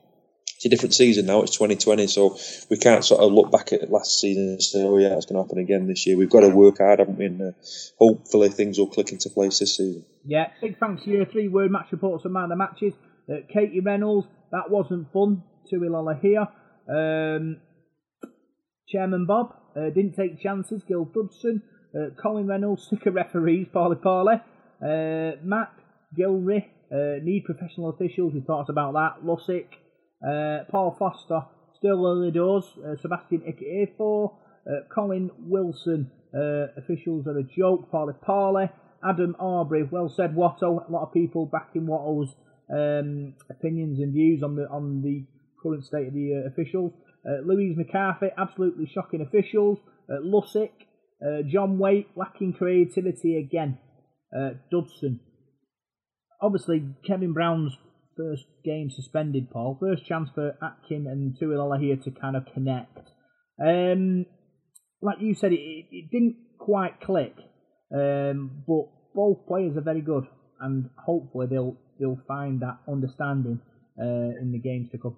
it's 0.56 0.64
a 0.66 0.68
different 0.68 0.94
season 0.94 1.26
now. 1.26 1.42
It's 1.42 1.52
2020, 1.52 2.06
so 2.06 2.38
we 2.70 2.76
can't 2.76 3.04
sort 3.04 3.20
of 3.20 3.32
look 3.32 3.50
back 3.50 3.72
at 3.72 3.90
last 3.90 4.20
season 4.20 4.50
and 4.50 4.62
say, 4.62 4.82
"Oh 4.82 4.98
yeah, 4.98 5.16
it's 5.16 5.26
going 5.26 5.36
to 5.36 5.42
happen 5.42 5.58
again 5.58 5.86
this 5.86 6.06
year." 6.06 6.16
We've 6.16 6.30
got 6.30 6.40
to 6.40 6.48
work 6.48 6.78
hard, 6.78 7.00
haven't 7.00 7.18
we? 7.18 7.26
And 7.26 7.42
uh, 7.42 7.52
hopefully 7.98 8.48
things 8.48 8.78
will 8.78 8.88
click 8.88 9.12
into 9.12 9.30
place 9.30 9.58
this 9.58 9.76
season. 9.76 10.04
Yeah, 10.24 10.48
big 10.60 10.78
thanks 10.78 11.04
to 11.04 11.10
your 11.10 11.26
three-word 11.26 11.70
match 11.70 11.88
reports 11.92 12.24
and 12.24 12.32
man 12.32 12.44
of 12.44 12.48
the 12.50 12.56
matches. 12.56 12.94
Uh, 13.28 13.36
Katie 13.52 13.80
Reynolds, 13.80 14.26
that 14.52 14.70
wasn't 14.70 15.12
fun. 15.12 15.42
Tui 15.68 15.88
Lolohea. 15.88 16.48
Um, 16.88 17.60
Chairman 18.88 19.26
Bob 19.26 19.54
uh, 19.76 19.90
didn't 19.90 20.14
take 20.14 20.40
chances. 20.40 20.82
Gil 20.86 21.06
Dudson, 21.06 21.62
uh, 21.94 22.10
Colin 22.20 22.46
Reynolds, 22.46 22.86
sick 22.90 23.06
of 23.06 23.14
referees. 23.14 23.66
Pauli 23.72 23.96
Pauli. 23.96 24.34
Uh, 24.82 25.36
Matt 25.42 25.72
Gilry, 26.18 26.66
uh, 26.92 27.22
need 27.22 27.44
professional 27.44 27.90
officials. 27.90 28.34
We 28.34 28.40
talked 28.40 28.70
about 28.70 28.92
that. 28.92 29.24
Lussick. 29.24 29.66
Uh, 30.24 30.64
Paul 30.70 30.96
Foster, 30.98 31.42
still 31.76 32.06
early 32.06 32.30
doors. 32.30 32.64
Uh, 32.78 32.96
Sebastian 33.00 33.42
Ikahihifo, 33.42 34.32
uh, 34.66 34.70
Colin 34.94 35.30
Wilson, 35.38 36.10
uh, 36.34 36.66
officials 36.78 37.26
are 37.26 37.38
a 37.38 37.42
joke. 37.42 37.90
Pauli 37.90 38.14
Pauli, 38.22 38.70
Adam 39.06 39.36
Arbery, 39.38 39.82
well 39.82 40.08
said 40.08 40.34
Watto. 40.34 40.88
A 40.88 40.90
lot 40.90 41.02
of 41.02 41.12
people 41.12 41.46
backing 41.46 41.86
Watto's 41.86 42.34
um, 42.70 43.34
opinions 43.50 43.98
and 43.98 44.14
views 44.14 44.42
on 44.42 44.56
the 44.56 44.62
on 44.68 45.02
the 45.02 45.26
current 45.62 45.84
state 45.84 46.08
of 46.08 46.14
the 46.14 46.42
uh, 46.44 46.48
officials. 46.48 46.92
Louise 47.46 47.74
McCarthy, 47.74 48.26
absolutely 48.36 48.86
shocking 48.86 49.22
officials. 49.22 49.78
Lussick, 50.10 50.72
John 51.50 51.78
Waite, 51.78 52.10
lacking 52.16 52.52
creativity 52.52 53.38
again. 53.38 53.78
Dudson. 54.70 55.20
Obviously, 56.42 56.84
Kevin 57.06 57.32
Brown's 57.32 57.78
first 58.16 58.44
game 58.64 58.90
suspended, 58.90 59.50
Paul. 59.50 59.76
First 59.80 60.06
chance 60.06 60.28
for 60.34 60.56
Atkin 60.62 61.06
and 61.06 61.36
Tui 61.38 61.54
Lolohea 61.54 62.02
to 62.04 62.10
kind 62.10 62.36
of 62.36 62.44
connect. 62.52 62.98
Um, 63.60 64.26
like 65.02 65.18
you 65.20 65.34
said, 65.34 65.52
it, 65.52 65.86
it 65.90 66.10
didn't 66.10 66.36
quite 66.58 67.00
click, 67.00 67.34
um, 67.94 68.62
but 68.66 68.84
both 69.14 69.46
players 69.46 69.76
are 69.76 69.82
very 69.82 70.00
good, 70.00 70.24
and 70.60 70.90
hopefully 71.04 71.46
they'll 71.48 71.76
they'll 72.00 72.20
find 72.26 72.60
that 72.60 72.78
understanding 72.88 73.60
uh, 74.00 74.40
in 74.40 74.50
the 74.52 74.58
games 74.58 74.90
to 74.90 74.98
come. 74.98 75.16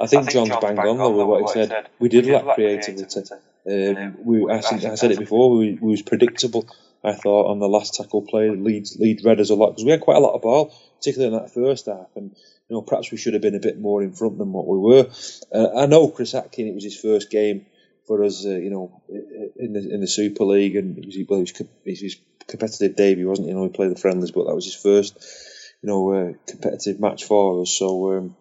I 0.00 0.06
think, 0.06 0.22
I 0.22 0.24
think 0.24 0.32
John's, 0.32 0.48
John's 0.48 0.76
bang 0.76 0.78
on 0.78 0.98
though 0.98 1.10
with 1.10 1.26
what 1.26 1.40
he 1.42 1.60
said. 1.60 1.68
said. 1.68 1.88
We 1.98 2.08
did, 2.08 2.24
we 2.24 2.32
did 2.32 2.44
lack 2.44 2.54
creativity. 2.56 3.04
creativity. 3.04 3.34
Um, 3.66 4.16
we, 4.24 4.50
I, 4.50 4.58
I, 4.58 4.94
said 4.94 5.12
it 5.12 5.18
before. 5.18 5.56
We, 5.56 5.78
we 5.80 5.90
was 5.92 6.02
predictable. 6.02 6.66
I 7.04 7.12
thought 7.12 7.50
on 7.50 7.58
the 7.58 7.68
last 7.68 7.94
tackle 7.94 8.22
play, 8.22 8.50
lead 8.50 9.24
read 9.24 9.40
us 9.40 9.50
a 9.50 9.54
lot 9.54 9.70
because 9.70 9.84
we 9.84 9.90
had 9.90 10.00
quite 10.00 10.16
a 10.16 10.20
lot 10.20 10.34
of 10.34 10.42
ball, 10.42 10.74
particularly 10.98 11.34
in 11.34 11.42
that 11.42 11.52
first 11.52 11.86
half, 11.86 12.08
and 12.16 12.30
you 12.68 12.76
know 12.76 12.82
perhaps 12.82 13.10
we 13.10 13.18
should 13.18 13.34
have 13.34 13.42
been 13.42 13.54
a 13.54 13.60
bit 13.60 13.78
more 13.78 14.02
in 14.02 14.12
front 14.12 14.38
than 14.38 14.52
what 14.52 14.66
we 14.66 14.78
were. 14.78 15.10
Uh, 15.52 15.80
I 15.80 15.86
know 15.86 16.08
Chris 16.08 16.34
Atkin; 16.34 16.66
it 16.66 16.74
was 16.74 16.84
his 16.84 16.98
first 16.98 17.30
game 17.30 17.66
for 18.06 18.24
us, 18.24 18.44
uh, 18.46 18.50
you 18.50 18.70
know, 18.70 19.02
in 19.08 19.72
the 19.72 19.94
in 19.94 20.00
the 20.00 20.06
Super 20.06 20.44
League, 20.44 20.76
and 20.76 20.98
it 20.98 21.06
was, 21.06 21.16
well, 21.28 21.40
it 21.40 21.68
was 21.84 22.00
his 22.00 22.16
competitive 22.46 22.96
debut, 22.96 23.28
wasn't 23.28 23.48
it? 23.48 23.50
You 23.50 23.56
know, 23.56 23.64
he 23.64 23.70
played 23.70 23.90
the 23.90 24.00
friendlies, 24.00 24.30
but 24.30 24.46
that 24.46 24.54
was 24.54 24.64
his 24.64 24.74
first, 24.74 25.18
you 25.82 25.88
know, 25.88 26.12
uh, 26.12 26.32
competitive 26.46 27.00
match 27.00 27.24
for 27.24 27.62
us. 27.62 27.70
So. 27.70 28.16
Um, 28.16 28.36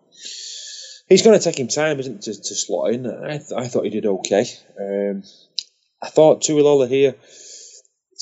he's 1.10 1.22
going 1.22 1.38
to 1.38 1.44
take 1.44 1.60
him 1.60 1.68
time, 1.68 2.00
isn't 2.00 2.16
it, 2.16 2.22
to, 2.24 2.42
to 2.42 2.56
slot 2.56 2.92
in? 2.92 3.06
I, 3.06 3.38
th- 3.38 3.52
I 3.56 3.68
thought 3.68 3.84
he 3.84 3.90
did 3.90 4.06
okay. 4.06 4.46
Um, 4.80 5.24
I 6.02 6.10
thought 6.10 6.42
Tui 6.42 6.62
Lolohea 6.62 7.16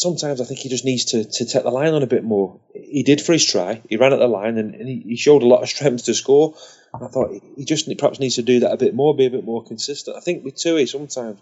sometimes 0.02 0.42
I 0.42 0.46
think 0.46 0.60
he 0.60 0.70
just 0.70 0.84
needs 0.84 1.06
to, 1.06 1.24
to 1.24 1.46
take 1.46 1.64
the 1.64 1.70
line 1.70 1.94
on 1.94 2.02
a 2.02 2.08
bit 2.08 2.24
more. 2.24 2.60
He 2.74 3.04
did 3.04 3.22
for 3.22 3.34
his 3.34 3.46
try. 3.46 3.82
He 3.88 3.98
ran 3.98 4.14
at 4.14 4.20
the 4.20 4.28
line 4.28 4.58
and, 4.58 4.74
and 4.74 4.90
he, 4.90 5.16
showed 5.16 5.44
a 5.44 5.48
lot 5.48 5.62
of 5.62 5.70
strength 5.70 6.06
to 6.06 6.16
score. 6.16 6.56
I 6.94 7.08
thought 7.08 7.40
he 7.56 7.64
just 7.66 7.88
perhaps 7.98 8.20
needs 8.20 8.36
to 8.36 8.42
do 8.42 8.62
that 8.62 8.74
a 8.74 8.78
bit 8.78 8.96
more, 8.96 9.16
be 9.16 9.28
a 9.28 9.32
bit 9.32 9.46
more 9.46 9.64
consistent. 9.64 10.18
I 10.18 10.20
think 10.20 10.44
with 10.44 10.56
Tui 10.56 10.88
sometimes 10.88 11.40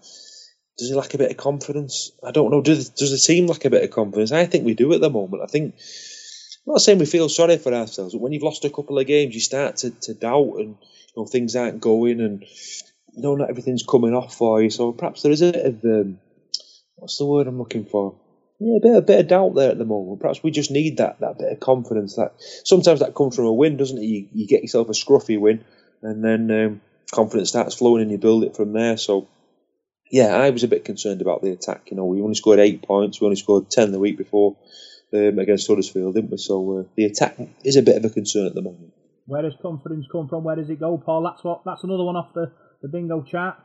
does 0.76 0.88
he 0.88 0.94
lack 0.94 1.14
a 1.14 1.18
bit 1.18 1.30
of 1.30 1.36
confidence? 1.36 2.12
I 2.22 2.30
don't 2.30 2.50
know. 2.50 2.60
Does, 2.60 2.90
does 2.90 3.10
the 3.10 3.18
team 3.18 3.46
lack 3.46 3.64
a 3.64 3.70
bit 3.70 3.82
of 3.82 3.90
confidence? 3.90 4.30
I 4.30 4.46
think 4.46 4.64
we 4.64 4.74
do 4.74 4.92
at 4.92 5.00
the 5.00 5.10
moment. 5.10 5.42
I 5.42 5.46
think 5.46 5.74
I'm 6.66 6.74
not 6.74 6.82
saying 6.82 6.98
we 6.98 7.06
feel 7.06 7.28
sorry 7.28 7.56
for 7.56 7.72
ourselves, 7.72 8.14
but 8.14 8.20
when 8.20 8.32
you've 8.32 8.42
lost 8.42 8.64
a 8.64 8.70
couple 8.70 8.98
of 8.98 9.06
games, 9.06 9.34
you 9.34 9.40
start 9.40 9.78
to, 9.78 9.90
to 9.90 10.14
doubt 10.14 10.54
and 10.58 10.76
you 10.78 11.14
know 11.16 11.26
things 11.26 11.56
aren't 11.56 11.80
going 11.80 12.20
and 12.20 12.44
you 13.12 13.22
know 13.22 13.34
not 13.34 13.50
everything's 13.50 13.82
coming 13.82 14.14
off 14.14 14.34
for 14.34 14.62
you. 14.62 14.70
So 14.70 14.92
perhaps 14.92 15.22
there 15.22 15.32
is 15.32 15.42
a 15.42 15.52
bit 15.52 15.66
of 15.66 15.84
um, 15.84 16.18
what's 16.96 17.18
the 17.18 17.26
word 17.26 17.46
I'm 17.46 17.58
looking 17.58 17.86
for? 17.86 18.14
Yeah, 18.62 18.76
a 18.76 18.80
bit, 18.80 18.96
a 18.96 19.00
bit 19.00 19.20
of 19.20 19.28
doubt 19.28 19.54
there 19.54 19.70
at 19.70 19.78
the 19.78 19.86
moment. 19.86 20.20
Perhaps 20.20 20.42
we 20.42 20.50
just 20.50 20.70
need 20.70 20.98
that, 20.98 21.20
that 21.20 21.38
bit 21.38 21.50
of 21.50 21.60
confidence. 21.60 22.16
That 22.16 22.34
sometimes 22.64 23.00
that 23.00 23.14
comes 23.14 23.34
from 23.34 23.46
a 23.46 23.52
win, 23.52 23.78
doesn't 23.78 23.96
it? 23.96 24.04
You, 24.04 24.28
you 24.34 24.46
get 24.46 24.60
yourself 24.60 24.90
a 24.90 24.92
scruffy 24.92 25.40
win, 25.40 25.64
and 26.02 26.22
then 26.22 26.50
um, 26.50 26.80
confidence 27.10 27.48
starts 27.48 27.74
flowing, 27.74 28.02
and 28.02 28.10
you 28.10 28.18
build 28.18 28.44
it 28.44 28.54
from 28.54 28.74
there. 28.74 28.98
So, 28.98 29.28
yeah, 30.12 30.36
I 30.36 30.50
was 30.50 30.62
a 30.62 30.68
bit 30.68 30.84
concerned 30.84 31.22
about 31.22 31.40
the 31.40 31.52
attack. 31.52 31.90
You 31.90 31.96
know, 31.96 32.04
we 32.04 32.20
only 32.20 32.34
scored 32.34 32.58
eight 32.58 32.82
points. 32.82 33.18
We 33.18 33.24
only 33.24 33.36
scored 33.36 33.70
ten 33.70 33.92
the 33.92 33.98
week 33.98 34.18
before 34.18 34.58
um, 35.14 35.38
against 35.38 35.66
Huddersfield, 35.66 36.14
didn't 36.14 36.30
we? 36.30 36.36
So 36.36 36.80
uh, 36.80 36.82
the 36.96 37.06
attack 37.06 37.38
is 37.64 37.76
a 37.76 37.82
bit 37.82 37.96
of 37.96 38.04
a 38.04 38.10
concern 38.10 38.46
at 38.46 38.54
the 38.54 38.62
moment. 38.62 38.92
Where 39.24 39.40
does 39.40 39.54
confidence 39.62 40.04
come 40.12 40.28
from? 40.28 40.44
Where 40.44 40.56
does 40.56 40.68
it 40.68 40.80
go, 40.80 40.98
Paul? 40.98 41.22
That's 41.22 41.42
what. 41.42 41.62
That's 41.64 41.82
another 41.82 42.04
one 42.04 42.16
off 42.16 42.34
the, 42.34 42.52
the 42.82 42.88
bingo 42.88 43.22
chart. 43.22 43.56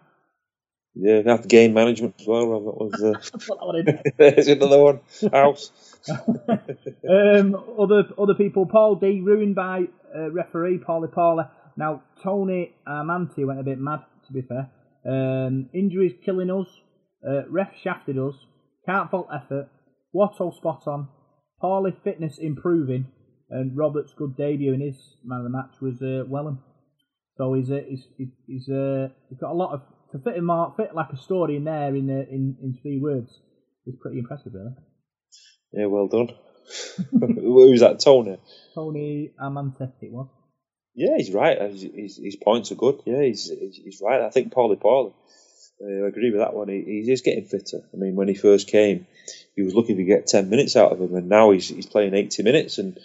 Yeah, 0.95 1.21
have 1.25 1.47
game 1.47 1.73
management 1.73 2.15
as 2.21 2.27
well. 2.27 2.51
That 2.51 2.59
was 2.59 3.03
uh, 3.03 4.01
there's 4.17 4.47
another 4.47 4.81
one. 4.81 4.99
House. 5.31 5.71
um, 6.09 7.55
other 7.77 8.05
other 8.17 8.33
people. 8.33 8.65
Paul 8.65 8.95
D 8.95 9.19
ruined 9.19 9.55
by 9.55 9.87
uh, 10.15 10.31
referee 10.31 10.77
Pauli 10.77 11.09
Pauli. 11.13 11.43
Now 11.75 12.03
Tony 12.23 12.73
Armanti 12.87 13.45
went 13.45 13.59
a 13.59 13.63
bit 13.63 13.77
mad. 13.77 13.99
To 14.27 14.33
be 14.33 14.41
fair, 14.41 14.71
um, 15.05 15.69
injuries 15.73 16.13
killing 16.23 16.49
us. 16.49 16.67
Uh, 17.27 17.47
ref 17.49 17.73
shafted 17.83 18.17
us. 18.17 18.35
Can't 18.85 19.11
fault 19.11 19.27
effort. 19.33 19.69
Watto 20.15 20.55
spot 20.55 20.83
on. 20.87 21.09
Pauli 21.59 21.93
fitness 22.03 22.37
improving. 22.37 23.07
And 23.49 23.77
Robert's 23.77 24.13
good 24.13 24.35
debut 24.37 24.73
in 24.73 24.81
his 24.81 24.95
man 25.23 25.39
of 25.39 25.43
the 25.43 25.49
match 25.49 25.75
was 25.81 26.01
uh, 26.01 26.23
Welham. 26.27 26.59
So 27.37 27.53
he's, 27.53 27.69
uh, 27.69 27.81
he's, 27.87 28.07
he's, 28.17 28.29
he's, 28.47 28.69
uh, 28.69 29.09
he's 29.29 29.37
got 29.37 29.51
a 29.51 29.53
lot 29.53 29.73
of 29.73 29.81
to 30.15 30.23
fit 30.23 30.37
him 30.37 30.49
fit 30.77 30.95
like 30.95 31.11
a 31.11 31.17
story 31.17 31.57
in 31.57 31.65
there 31.65 31.93
in 31.95 32.09
uh, 32.09 32.23
in 32.31 32.55
in 32.61 32.77
three 32.81 32.99
words 32.99 33.29
is 33.85 33.95
pretty 34.01 34.19
impressive, 34.19 34.53
really. 34.53 34.75
Yeah, 35.73 35.87
well 35.87 36.07
done. 36.07 36.29
Who's 37.11 37.81
that? 37.81 37.99
Tony. 37.99 38.37
Tony 38.73 39.31
Amante, 39.39 39.91
it 40.01 40.11
was. 40.11 40.29
Yeah, 40.95 41.17
he's 41.17 41.31
right. 41.31 41.61
His, 41.61 41.81
his, 41.81 42.17
his, 42.23 42.35
points 42.37 42.71
are 42.71 42.75
good. 42.75 43.01
Yeah, 43.05 43.21
he's 43.21 43.49
he's 43.49 44.01
right. 44.01 44.21
I 44.21 44.29
think 44.29 44.53
Pauli 44.53 44.77
Pauli. 44.77 45.13
Uh, 45.81 46.05
I 46.05 46.07
agree 46.07 46.31
with 46.31 46.39
that 46.39 46.53
one. 46.53 46.69
He, 46.69 47.03
he's 47.05 47.21
getting 47.21 47.45
fitter. 47.45 47.81
I 47.93 47.97
mean, 47.97 48.15
when 48.15 48.29
he 48.29 48.35
first 48.35 48.69
came, 48.69 49.05
he 49.55 49.63
was 49.63 49.75
looking 49.75 49.97
to 49.97 50.05
get 50.05 50.27
ten 50.27 50.49
minutes 50.49 50.77
out 50.77 50.93
of 50.93 51.01
him, 51.01 51.13
and 51.15 51.27
now 51.27 51.51
he's 51.51 51.67
he's 51.67 51.85
playing 51.85 52.13
eighty 52.13 52.43
minutes. 52.43 52.77
And 52.77 52.97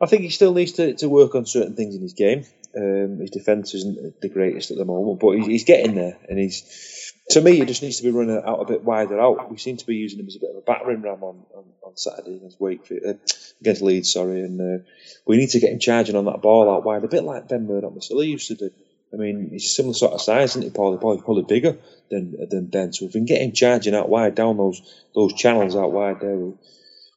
I 0.00 0.06
think 0.06 0.22
he 0.22 0.30
still 0.30 0.52
needs 0.52 0.72
to, 0.72 0.94
to 0.94 1.08
work 1.08 1.36
on 1.36 1.46
certain 1.46 1.76
things 1.76 1.94
in 1.94 2.02
his 2.02 2.14
game. 2.14 2.44
Um, 2.74 3.18
his 3.20 3.30
defence 3.30 3.74
isn't 3.74 4.20
the 4.20 4.28
greatest 4.28 4.70
at 4.70 4.78
the 4.78 4.84
moment, 4.84 5.20
but 5.20 5.32
he's, 5.32 5.64
getting 5.64 5.94
there, 5.94 6.16
and 6.28 6.38
he's 6.38 7.12
to 7.30 7.40
me 7.40 7.58
he 7.58 7.64
just 7.66 7.82
needs 7.82 7.98
to 7.98 8.02
be 8.02 8.10
running 8.10 8.42
out 8.44 8.60
a 8.60 8.64
bit 8.64 8.82
wider 8.82 9.20
out. 9.20 9.50
We 9.50 9.58
seem 9.58 9.76
to 9.76 9.86
be 9.86 9.96
using 9.96 10.18
him 10.18 10.26
as 10.26 10.36
a 10.36 10.40
bit 10.40 10.50
of 10.50 10.56
a 10.56 10.60
battering 10.62 11.02
ram 11.02 11.22
on, 11.22 11.44
on, 11.54 11.64
on 11.82 11.96
Saturday 11.96 12.36
against 12.36 12.60
Wakefield, 12.60 13.02
uh, 13.06 13.18
against 13.60 13.82
Leeds, 13.82 14.12
sorry, 14.12 14.40
and 14.40 14.60
uh, 14.60 14.84
we 15.26 15.36
need 15.36 15.50
to 15.50 15.60
get 15.60 15.72
him 15.72 15.78
charging 15.80 16.16
on 16.16 16.24
that 16.24 16.40
ball 16.40 16.74
out 16.74 16.84
wide, 16.84 17.04
a 17.04 17.08
bit 17.08 17.24
like 17.24 17.48
Ben 17.48 17.66
Murdoch 17.66 17.92
used 18.10 18.48
to 18.48 18.54
do. 18.54 18.70
I 19.12 19.16
mean, 19.16 19.50
he's 19.50 19.66
a 19.66 19.68
similar 19.68 19.94
sort 19.94 20.14
of 20.14 20.22
size, 20.22 20.50
isn't 20.50 20.62
he, 20.62 20.70
Paul? 20.70 20.92
He's 20.92 21.22
probably 21.22 21.42
bigger 21.42 21.76
than 22.10 22.48
than 22.48 22.66
Ben. 22.66 22.92
So 22.92 23.04
if 23.04 23.14
we 23.14 23.20
can 23.20 23.26
get 23.26 23.42
him 23.42 23.52
charging 23.52 23.94
out 23.94 24.08
wide 24.08 24.34
down 24.34 24.56
those 24.56 24.80
those 25.14 25.34
channels 25.34 25.76
out 25.76 25.92
wide 25.92 26.20
there 26.20 26.36
with 26.36 26.56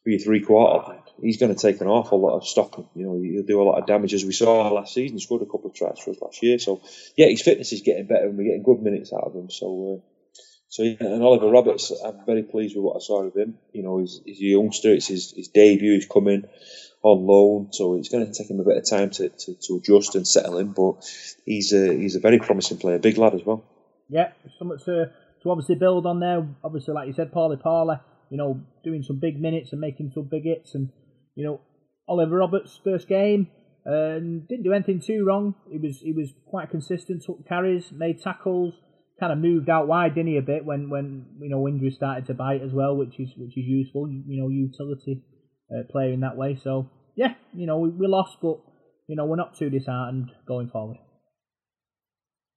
your 0.05 0.19
three 0.19 0.41
quarter, 0.41 0.97
he's 1.21 1.37
going 1.37 1.53
to 1.53 1.61
take 1.61 1.81
an 1.81 1.87
awful 1.87 2.21
lot 2.21 2.37
of 2.37 2.47
stopping. 2.47 2.87
You 2.95 3.05
know, 3.05 3.21
he'll 3.21 3.43
do 3.43 3.61
a 3.61 3.63
lot 3.63 3.79
of 3.79 3.87
damage 3.87 4.13
as 4.13 4.25
we 4.25 4.31
saw 4.31 4.67
last 4.69 4.93
season. 4.93 5.17
He 5.17 5.23
scored 5.23 5.41
a 5.41 5.45
couple 5.45 5.69
of 5.69 5.75
tries 5.75 5.99
for 5.99 6.11
us 6.11 6.21
last 6.21 6.41
year. 6.43 6.59
So 6.59 6.81
yeah, 7.15 7.27
his 7.27 7.41
fitness 7.41 7.71
is 7.73 7.81
getting 7.81 8.07
better, 8.07 8.27
and 8.27 8.37
we're 8.37 8.45
getting 8.45 8.63
good 8.63 8.81
minutes 8.81 9.13
out 9.13 9.23
of 9.23 9.35
him. 9.35 9.49
So. 9.49 10.01
Uh, 10.01 10.09
so 10.67 10.83
yeah, 10.83 10.97
and 10.99 11.23
Oliver 11.23 11.49
Roberts, 11.49 11.91
I'm 12.03 12.25
very 12.25 12.43
pleased 12.43 12.75
with 12.75 12.83
what 12.83 12.97
I 12.97 12.99
saw 12.99 13.23
of 13.23 13.35
him. 13.35 13.59
You 13.71 13.83
know, 13.83 13.99
he's, 13.99 14.19
he's 14.25 14.41
a 14.41 14.45
youngster. 14.45 14.91
It's 14.91 15.07
his, 15.07 15.31
his 15.31 15.47
debut. 15.47 15.93
He's 15.93 16.07
coming 16.07 16.43
on 17.05 17.25
loan, 17.27 17.71
so 17.71 17.95
it's 17.95 18.09
going 18.09 18.25
to 18.25 18.33
take 18.33 18.49
him 18.49 18.59
a 18.59 18.63
bit 18.63 18.77
of 18.77 18.89
time 18.89 19.11
to, 19.11 19.29
to, 19.29 19.53
to 19.53 19.75
adjust 19.77 20.15
and 20.15 20.27
settle 20.27 20.57
in. 20.57 20.71
But 20.71 21.05
he's 21.45 21.71
a 21.71 21.93
he's 21.93 22.15
a 22.15 22.19
very 22.19 22.39
promising 22.39 22.79
player, 22.79 22.97
big 22.97 23.17
lad 23.17 23.35
as 23.35 23.45
well. 23.45 23.63
Yeah, 24.09 24.31
something 24.57 24.79
to 24.85 25.11
to 25.43 25.51
obviously 25.51 25.75
build 25.75 26.07
on 26.07 26.19
there. 26.19 26.47
Obviously, 26.63 26.95
like 26.95 27.07
you 27.07 27.13
said, 27.13 27.31
Pauli 27.31 27.57
Pauli, 27.57 27.97
you 28.31 28.37
know, 28.37 28.59
doing 28.83 29.03
some 29.03 29.19
big 29.19 29.39
minutes 29.39 29.71
and 29.71 29.79
making 29.79 30.11
some 30.15 30.23
big 30.23 30.45
hits, 30.45 30.73
and 30.73 30.89
you 31.35 31.45
know, 31.45 31.61
Oliver 32.07 32.37
Roberts' 32.37 32.79
first 32.83 33.07
game. 33.07 33.47
and 33.85 34.47
didn't 34.47 34.63
do 34.63 34.73
anything 34.73 34.99
too 34.99 35.25
wrong. 35.27 35.53
He 35.69 35.77
was 35.77 35.99
he 35.99 36.11
was 36.11 36.33
quite 36.47 36.71
consistent, 36.71 37.23
took 37.23 37.47
carries, 37.47 37.91
made 37.91 38.21
tackles, 38.21 38.73
kind 39.19 39.31
of 39.31 39.37
moved 39.37 39.69
out 39.69 39.87
wide, 39.87 40.15
didn't 40.15 40.31
he, 40.31 40.37
a 40.37 40.41
bit 40.41 40.65
when 40.65 40.89
when 40.89 41.25
you 41.39 41.49
know 41.49 41.67
injuries 41.67 41.95
started 41.95 42.25
to 42.27 42.33
bite 42.33 42.61
as 42.61 42.71
well, 42.71 42.95
which 42.95 43.19
is 43.19 43.29
which 43.37 43.57
is 43.57 43.65
useful. 43.65 44.09
You 44.09 44.41
know, 44.41 44.49
utility 44.49 45.23
uh, 45.71 45.83
player 45.91 46.13
in 46.13 46.21
that 46.21 46.37
way. 46.37 46.57
So 46.61 46.89
yeah, 47.15 47.35
you 47.53 47.67
know 47.67 47.77
we, 47.79 47.89
we 47.89 48.07
lost, 48.07 48.37
but 48.41 48.57
you 49.07 49.15
know 49.15 49.25
we're 49.25 49.35
not 49.35 49.57
too 49.57 49.69
disheartened 49.69 50.31
going 50.47 50.69
forward. 50.69 50.97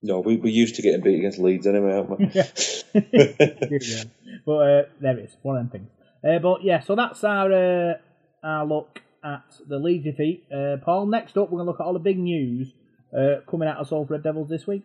No, 0.02 0.20
we 0.20 0.36
we 0.36 0.50
used 0.50 0.76
to 0.76 0.82
getting 0.82 1.02
beat 1.02 1.18
against 1.18 1.38
Leeds 1.38 1.66
anyway, 1.66 1.92
aren't 1.92 2.18
we? 2.18 2.26
yeah. 2.34 4.04
But 4.46 4.52
uh, 4.52 4.82
it 5.02 5.18
is, 5.18 5.36
one 5.42 5.56
of 5.56 5.62
them 5.62 5.70
things. 5.70 5.90
Uh, 6.24 6.38
but 6.40 6.64
yeah, 6.64 6.80
so 6.80 6.96
that's 6.96 7.22
our 7.24 7.52
uh, 7.52 7.94
our 8.42 8.66
look 8.66 9.00
at 9.24 9.44
the 9.66 9.78
league 9.78 10.04
defeat. 10.04 10.44
Uh, 10.52 10.76
Paul, 10.84 11.06
next 11.06 11.36
up 11.36 11.50
we're 11.50 11.58
going 11.58 11.66
to 11.66 11.70
look 11.72 11.80
at 11.80 11.84
all 11.84 11.92
the 11.92 11.98
big 11.98 12.18
news 12.18 12.72
uh, 13.16 13.40
coming 13.50 13.68
out 13.68 13.78
of 13.78 13.88
Salford 13.88 14.10
Red 14.10 14.22
Devils 14.22 14.48
this 14.48 14.66
week. 14.66 14.82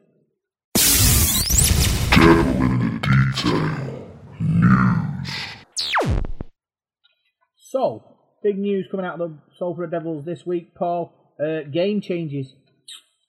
So, 7.57 8.03
big 8.43 8.59
news 8.59 8.87
coming 8.91 9.05
out 9.05 9.19
of 9.19 9.31
the 9.31 9.37
Salford 9.57 9.91
Devils 9.91 10.25
this 10.25 10.45
week, 10.45 10.75
Paul. 10.75 11.11
Uh, 11.43 11.63
game 11.71 12.01
changes. 12.01 12.53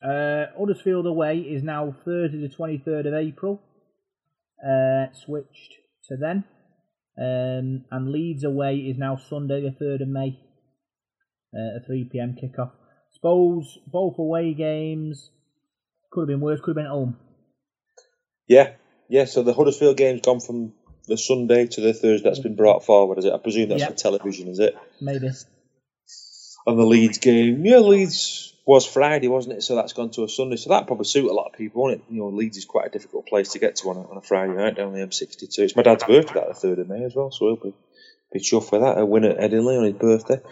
Uh, 0.03 0.47
Huddersfield 0.59 1.07
away 1.07 1.39
is 1.39 1.62
now 1.62 1.97
Thursday, 2.05 2.39
the 2.39 2.55
23rd 2.55 3.09
of 3.09 3.14
April. 3.14 3.62
Uh, 4.62 5.07
switched 5.14 5.75
to 6.09 6.16
then. 6.16 6.45
Um, 7.17 7.85
and 7.91 8.11
Leeds 8.11 8.45
away 8.45 8.77
is 8.77 8.99
now 8.99 9.17
Sunday, 9.17 9.61
the 9.62 9.85
3rd 9.85 10.03
of 10.03 10.09
May. 10.09 10.39
Uh, 11.55 11.79
a 11.79 11.87
3 11.87 12.09
pm 12.11 12.35
kickoff. 12.35 12.73
Suppose 13.12 13.79
both 13.87 14.19
away 14.19 14.55
games 14.55 15.31
could 16.11 16.23
have 16.23 16.29
been 16.29 16.41
worse, 16.41 16.61
could 16.61 16.71
have 16.71 16.77
been 16.77 16.87
at 16.87 16.91
home. 16.91 17.17
Yeah, 18.49 18.73
yeah. 19.09 19.25
So 19.27 19.43
the 19.43 19.55
Huddersfield 19.55 19.97
game's 19.97 20.21
gone 20.23 20.41
from 20.41 20.73
the 21.07 21.17
Sunday 21.17 21.67
to 21.67 21.81
the 21.81 21.93
Thursday. 21.93 22.29
That's 22.29 22.41
been 22.41 22.57
brought 22.57 22.85
forward, 22.85 23.19
is 23.19 23.25
it? 23.25 23.33
I 23.33 23.39
presume 23.39 23.69
that's 23.69 23.83
Yeah. 23.83 23.89
for 23.89 23.95
television, 23.95 24.49
is 24.49 24.59
it? 24.59 24.75
Maybe. 25.01 25.31
And 26.67 26.79
the 26.79 26.85
Leeds 26.85 27.19
game, 27.19 27.65
yeah, 27.65 27.79
Leeds 27.79 28.55
was 28.67 28.87
Friday, 28.87 29.29
wasn't 29.29 29.57
it? 29.59 29.62
So 29.62 29.77
that's 29.77 29.93
gone 29.93 30.11
to 30.12 30.25
a 30.25 30.29
Sunday. 30.29 30.57
So 30.57 30.71
that 30.71 30.87
probably 30.87 31.05
suit 31.05 31.31
a 31.31 31.35
lot 31.35 31.47
of 31.47 31.53
people, 31.53 31.83
won't 31.83 31.95
it? 31.95 32.03
You 32.09 32.21
know, 32.21 32.29
Leeds 32.29 32.57
is 32.57 32.65
quite 32.65 32.87
a 32.87 32.91
difficult 32.91 33.27
place 33.27 33.51
to 33.51 33.59
get 33.59 33.77
to 33.77 33.91
on 33.91 33.97
a, 33.97 34.11
on 34.11 34.17
a 34.17 34.23
Friday 34.23 34.55
night 34.55 34.77
down 34.77 34.93
the 34.93 35.01
M62. 35.01 35.59
It's 35.59 35.77
my 35.77 35.83
dad's 35.83 36.05
birthday, 36.05 36.35
that 36.35 36.49
the 36.49 36.55
third 36.55 36.79
of 36.79 36.89
May 36.89 37.05
as 37.05 37.15
well, 37.15 37.31
so 37.31 37.47
he'll 37.47 37.57
be 37.57 37.75
be 38.33 38.41
chuffed 38.41 38.73
with 38.73 38.81
that. 38.81 38.99
A 38.99 39.07
win 39.07 39.25
at 39.25 39.39
Headingley 39.39 39.79
on 39.79 39.85
his 39.85 39.95
birthday. 39.95 40.41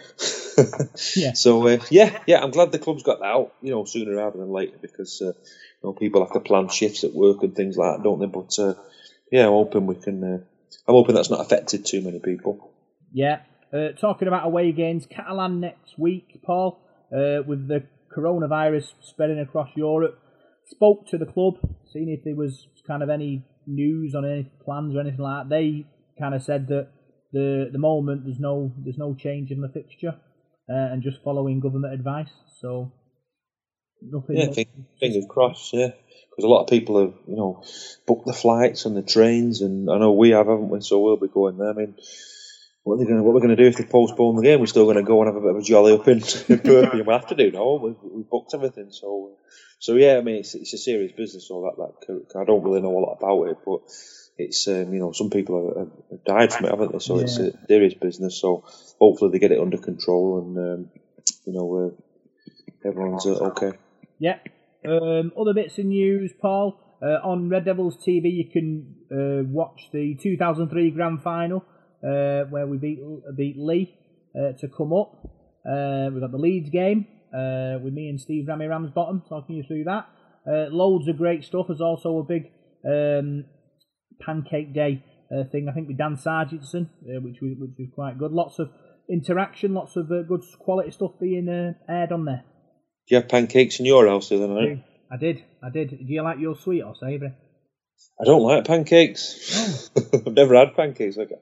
Yeah. 1.16 1.32
So 1.32 1.66
uh, 1.66 1.78
yeah, 1.90 2.18
yeah, 2.26 2.42
I'm 2.42 2.50
glad 2.50 2.70
the 2.70 2.78
club's 2.78 3.02
got 3.02 3.20
that 3.20 3.24
out. 3.26 3.54
You 3.62 3.70
know, 3.70 3.84
sooner 3.86 4.14
rather 4.14 4.38
than 4.38 4.50
later 4.50 4.76
because 4.80 5.22
uh, 5.22 5.28
you 5.28 5.34
know 5.82 5.92
people 5.94 6.22
have 6.22 6.34
to 6.34 6.40
plan 6.40 6.68
shifts 6.68 7.04
at 7.04 7.14
work 7.14 7.42
and 7.42 7.56
things 7.56 7.78
like 7.78 7.96
that, 7.96 8.02
don't 8.02 8.20
they? 8.20 8.26
But 8.26 8.58
uh, 8.58 8.74
yeah, 9.30 9.46
I'm 9.46 9.52
hoping 9.52 9.86
we 9.86 9.94
can. 9.94 10.22
Uh, 10.22 10.38
I'm 10.86 10.94
hoping 10.94 11.14
that's 11.14 11.30
not 11.30 11.40
affected 11.40 11.86
too 11.86 12.02
many 12.02 12.18
people. 12.18 12.70
Yeah. 13.12 13.40
Uh, 13.72 13.92
talking 13.98 14.28
about 14.28 14.46
away 14.46 14.72
games, 14.72 15.06
Catalan 15.06 15.60
next 15.60 15.98
week, 15.98 16.40
Paul, 16.44 16.78
uh, 17.10 17.42
with 17.46 17.68
the 17.68 17.84
coronavirus 18.14 18.92
spreading 19.00 19.38
across 19.38 19.68
Europe. 19.76 20.18
Spoke 20.66 21.06
to 21.08 21.18
the 21.18 21.26
club, 21.26 21.54
seeing 21.92 22.08
if 22.08 22.24
there 22.24 22.36
was 22.36 22.66
kind 22.86 23.02
of 23.02 23.10
any 23.10 23.44
news 23.66 24.14
on 24.14 24.24
any 24.24 24.50
plans 24.64 24.94
or 24.94 25.00
anything 25.00 25.20
like 25.20 25.48
that. 25.48 25.54
They 25.54 25.86
kind 26.20 26.34
of 26.34 26.42
said 26.42 26.68
that 26.68 26.88
the 27.32 27.70
the 27.72 27.78
moment 27.78 28.24
there's 28.24 28.38
no 28.38 28.72
there's 28.84 28.98
no 28.98 29.14
change 29.14 29.50
in 29.50 29.60
the 29.60 29.68
fixture, 29.68 30.14
uh, 30.68 30.92
and 30.92 31.02
just 31.02 31.22
following 31.24 31.60
government 31.60 31.94
advice. 31.94 32.32
So 32.60 32.92
nothing. 34.02 34.36
Yeah, 34.36 34.52
fing- 34.52 34.86
fingers 35.00 35.26
crossed. 35.28 35.72
Yeah, 35.72 35.92
because 36.30 36.44
a 36.44 36.48
lot 36.48 36.62
of 36.62 36.68
people 36.68 37.00
have 37.00 37.14
you 37.26 37.36
know 37.36 37.62
booked 38.06 38.26
the 38.26 38.32
flights 38.32 38.84
and 38.84 38.96
the 38.96 39.02
trains, 39.02 39.62
and 39.62 39.90
I 39.90 39.98
know 39.98 40.12
we 40.12 40.30
have, 40.30 40.46
haven't 40.46 40.68
we? 40.68 40.80
So 40.80 41.00
we'll 41.00 41.16
be 41.16 41.28
going 41.28 41.58
there. 41.58 41.70
I 41.70 41.74
mean, 41.74 41.94
what 42.84 43.00
are 43.00 43.04
going? 43.04 43.22
What 43.22 43.34
we're 43.34 43.40
going 43.40 43.56
to 43.56 43.62
do 43.62 43.68
if 43.68 43.76
they 43.76 43.84
postpone 43.84 44.36
the 44.36 44.42
game? 44.42 44.58
We're 44.58 44.66
still 44.66 44.84
going 44.84 44.96
to 44.96 45.02
go 45.02 45.22
and 45.22 45.28
have 45.28 45.36
a 45.36 45.40
bit 45.40 45.50
of 45.50 45.56
a 45.56 45.62
jolly 45.62 45.94
up 45.94 46.08
in, 46.08 46.18
in 46.48 46.58
Birmingham. 46.64 47.06
We 47.06 47.12
have 47.12 47.28
to 47.28 47.36
do 47.36 47.52
no. 47.52 47.76
We've, 47.76 48.12
we've 48.12 48.28
booked 48.28 48.54
everything. 48.54 48.90
So, 48.90 49.36
so 49.78 49.94
yeah. 49.94 50.16
I 50.16 50.20
mean, 50.22 50.36
it's, 50.36 50.54
it's 50.54 50.74
a 50.74 50.78
serious 50.78 51.12
business. 51.12 51.48
All 51.50 51.62
that. 51.62 51.76
That 52.08 52.40
I 52.40 52.44
don't 52.44 52.64
really 52.64 52.80
know 52.80 52.98
a 52.98 53.04
lot 53.06 53.18
about 53.20 53.44
it, 53.44 53.58
but 53.64 53.82
it's 54.36 54.66
um, 54.66 54.92
you 54.92 54.98
know 54.98 55.12
some 55.12 55.30
people 55.30 55.74
have, 55.78 56.10
have 56.10 56.24
died 56.24 56.52
from 56.52 56.66
it, 56.66 56.70
haven't 56.70 56.92
they? 56.92 56.98
So 56.98 57.18
it's 57.18 57.38
a 57.38 57.52
serious 57.68 57.94
business. 57.94 58.40
So 58.40 58.64
hopefully 58.98 59.30
they 59.30 59.38
get 59.38 59.52
it 59.52 59.60
under 59.60 59.78
control, 59.78 60.40
and 60.40 60.58
um, 60.58 60.90
you 61.46 61.52
know 61.52 61.94
uh, 61.94 62.88
everyone's 62.88 63.26
uh, 63.26 63.50
okay. 63.50 63.72
Yeah. 64.18 64.38
Um, 64.84 65.32
other 65.38 65.54
bits 65.54 65.78
of 65.78 65.84
news, 65.84 66.32
Paul. 66.40 66.78
Uh, 67.00 67.18
on 67.24 67.48
Red 67.48 67.64
Devils 67.64 67.96
TV, 67.96 68.32
you 68.32 68.44
can 68.48 68.94
uh, 69.10 69.42
watch 69.48 69.88
the 69.92 70.14
2003 70.14 70.92
Grand 70.92 71.20
Final 71.20 71.64
uh, 72.04 72.44
where 72.50 72.66
we 72.66 72.78
beat 72.78 73.00
beat 73.36 73.56
Lee 73.58 73.94
uh, 74.36 74.52
to 74.58 74.68
come 74.68 74.92
up. 74.92 75.12
Uh, 75.64 76.10
we've 76.10 76.20
got 76.20 76.32
the 76.32 76.38
Leeds 76.38 76.70
game 76.70 77.06
uh, 77.32 77.78
with 77.82 77.92
me 77.92 78.08
and 78.08 78.20
Steve 78.20 78.46
Rammy 78.48 78.66
Ramsbottom 78.66 79.22
talking 79.28 79.56
you 79.56 79.64
through 79.64 79.84
that. 79.84 80.06
Uh, 80.46 80.66
loads 80.70 81.08
of 81.08 81.16
great 81.18 81.44
stuff. 81.44 81.66
There's 81.68 81.80
also 81.80 82.18
a 82.18 82.24
big 82.24 82.50
um, 82.84 83.44
pancake 84.20 84.74
day 84.74 85.04
uh, 85.32 85.44
thing. 85.50 85.68
I 85.68 85.72
think 85.72 85.88
with 85.88 85.98
Dan 85.98 86.16
Sarginson, 86.16 86.90
uh, 87.04 87.20
which 87.20 87.40
was 87.40 87.52
which 87.58 87.76
was 87.78 87.88
quite 87.94 88.18
good. 88.18 88.32
Lots 88.32 88.58
of 88.58 88.70
interaction, 89.08 89.74
lots 89.74 89.96
of 89.96 90.10
uh, 90.10 90.22
good 90.22 90.42
quality 90.58 90.90
stuff 90.90 91.12
being 91.20 91.48
uh, 91.48 91.92
aired 91.92 92.12
on 92.12 92.24
there. 92.24 92.44
Do 93.08 93.14
you 93.14 93.20
have 93.20 93.28
pancakes 93.28 93.78
in 93.80 93.86
your 93.86 94.08
house 94.08 94.28
the 94.28 94.36
other 94.36 94.48
night? 94.48 94.84
I 95.10 95.16
did, 95.16 95.44
I 95.62 95.70
did. 95.70 95.90
Do 95.90 96.12
you 96.12 96.22
like 96.22 96.38
your 96.38 96.56
sweet 96.56 96.82
or 96.82 96.94
savoury? 96.94 97.34
I 98.20 98.24
don't 98.24 98.42
like 98.42 98.64
pancakes. 98.64 99.90
I've 100.14 100.32
never 100.34 100.54
had 100.54 100.76
pancakes. 100.76 101.16
Like, 101.16 101.30
I'm 101.32 101.38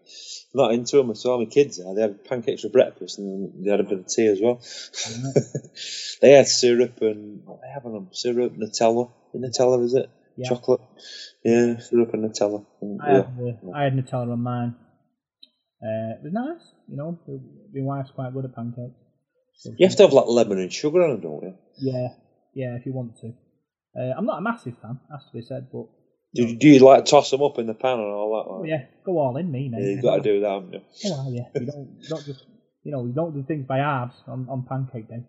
not 0.54 0.72
into 0.72 0.96
them 0.96 1.10
at 1.10 1.24
all. 1.26 1.38
My 1.38 1.44
kids 1.44 1.78
are. 1.80 1.94
They 1.94 2.02
had 2.02 2.24
pancakes 2.24 2.62
for 2.62 2.70
breakfast 2.70 3.18
and 3.18 3.64
they 3.64 3.70
had 3.70 3.80
a 3.80 3.84
bit 3.84 3.98
of 3.98 4.08
tea 4.08 4.26
as 4.26 4.40
well. 4.40 4.62
they 6.22 6.32
had 6.32 6.48
syrup 6.48 7.00
and 7.02 7.42
what 7.44 7.60
they 7.60 7.68
have 7.72 7.84
on 7.84 7.92
them? 7.92 8.08
Syrup, 8.12 8.56
Nutella. 8.56 9.10
Nutella, 9.34 9.84
is 9.84 9.94
it? 9.94 10.10
Yeah. 10.36 10.48
Chocolate. 10.48 10.80
Yeah, 11.44 11.78
syrup 11.80 12.14
and 12.14 12.24
Nutella. 12.24 12.64
And, 12.80 13.00
I 13.02 13.12
yeah. 13.12 13.16
had, 13.16 13.60
I 13.74 13.84
had 13.84 13.92
Nutella 13.94 14.32
on 14.32 14.42
mine. 14.42 14.74
Uh, 15.82 16.16
it 16.16 16.24
was 16.24 16.32
nice, 16.32 16.72
you 16.88 16.96
know. 16.96 17.18
My 17.74 17.96
wife's 17.96 18.10
quite 18.10 18.32
good 18.32 18.44
at 18.44 18.54
pancakes. 18.54 18.94
So 19.54 19.72
You 19.76 19.86
have 19.86 19.96
to 19.96 20.04
have 20.04 20.12
like 20.12 20.26
lemon 20.28 20.58
and 20.58 20.72
sugar 20.72 21.02
on 21.02 21.10
them, 21.10 21.20
don't 21.20 21.42
you? 21.42 21.54
Yeah, 21.78 22.08
yeah, 22.54 22.76
if 22.76 22.86
you 22.86 22.92
want 22.92 23.18
to. 23.20 23.34
Uh, 23.94 24.14
I'm 24.16 24.24
not 24.24 24.38
a 24.38 24.42
massive 24.42 24.78
fan, 24.80 25.00
has 25.10 25.26
to 25.26 25.32
be 25.32 25.42
said, 25.42 25.68
but 25.72 25.86
Do, 26.34 26.44
you- 26.44 26.56
do 26.56 26.68
you 26.68 26.78
like 26.80 27.06
toss 27.06 27.30
them 27.30 27.42
up 27.42 27.58
in 27.58 27.66
the 27.66 27.74
pan 27.74 27.98
and 27.98 28.08
all 28.08 28.44
that? 28.44 28.52
Like? 28.52 28.68
yeah, 28.68 28.86
go 29.04 29.18
all 29.18 29.36
in, 29.36 29.50
me, 29.50 29.68
mate. 29.68 29.80
Yeah, 29.82 29.88
you've 29.90 30.02
got 30.02 30.16
to 30.16 30.22
do 30.22 30.40
that, 30.40 30.50
haven't 30.50 30.72
you? 30.72 30.80
Oh, 31.06 31.30
yeah. 31.32 31.48
You 31.54 31.66
don't, 31.66 31.88
you 32.00 32.08
don't 32.08 32.26
just, 32.26 32.44
you 32.84 32.92
know, 32.92 33.04
you 33.04 33.12
don't 33.12 33.34
do 33.34 33.42
things 33.42 33.66
by 33.66 33.78
halves 33.78 34.14
on, 34.28 34.46
on 34.48 34.62
pancake 34.62 35.08
day. 35.08 35.24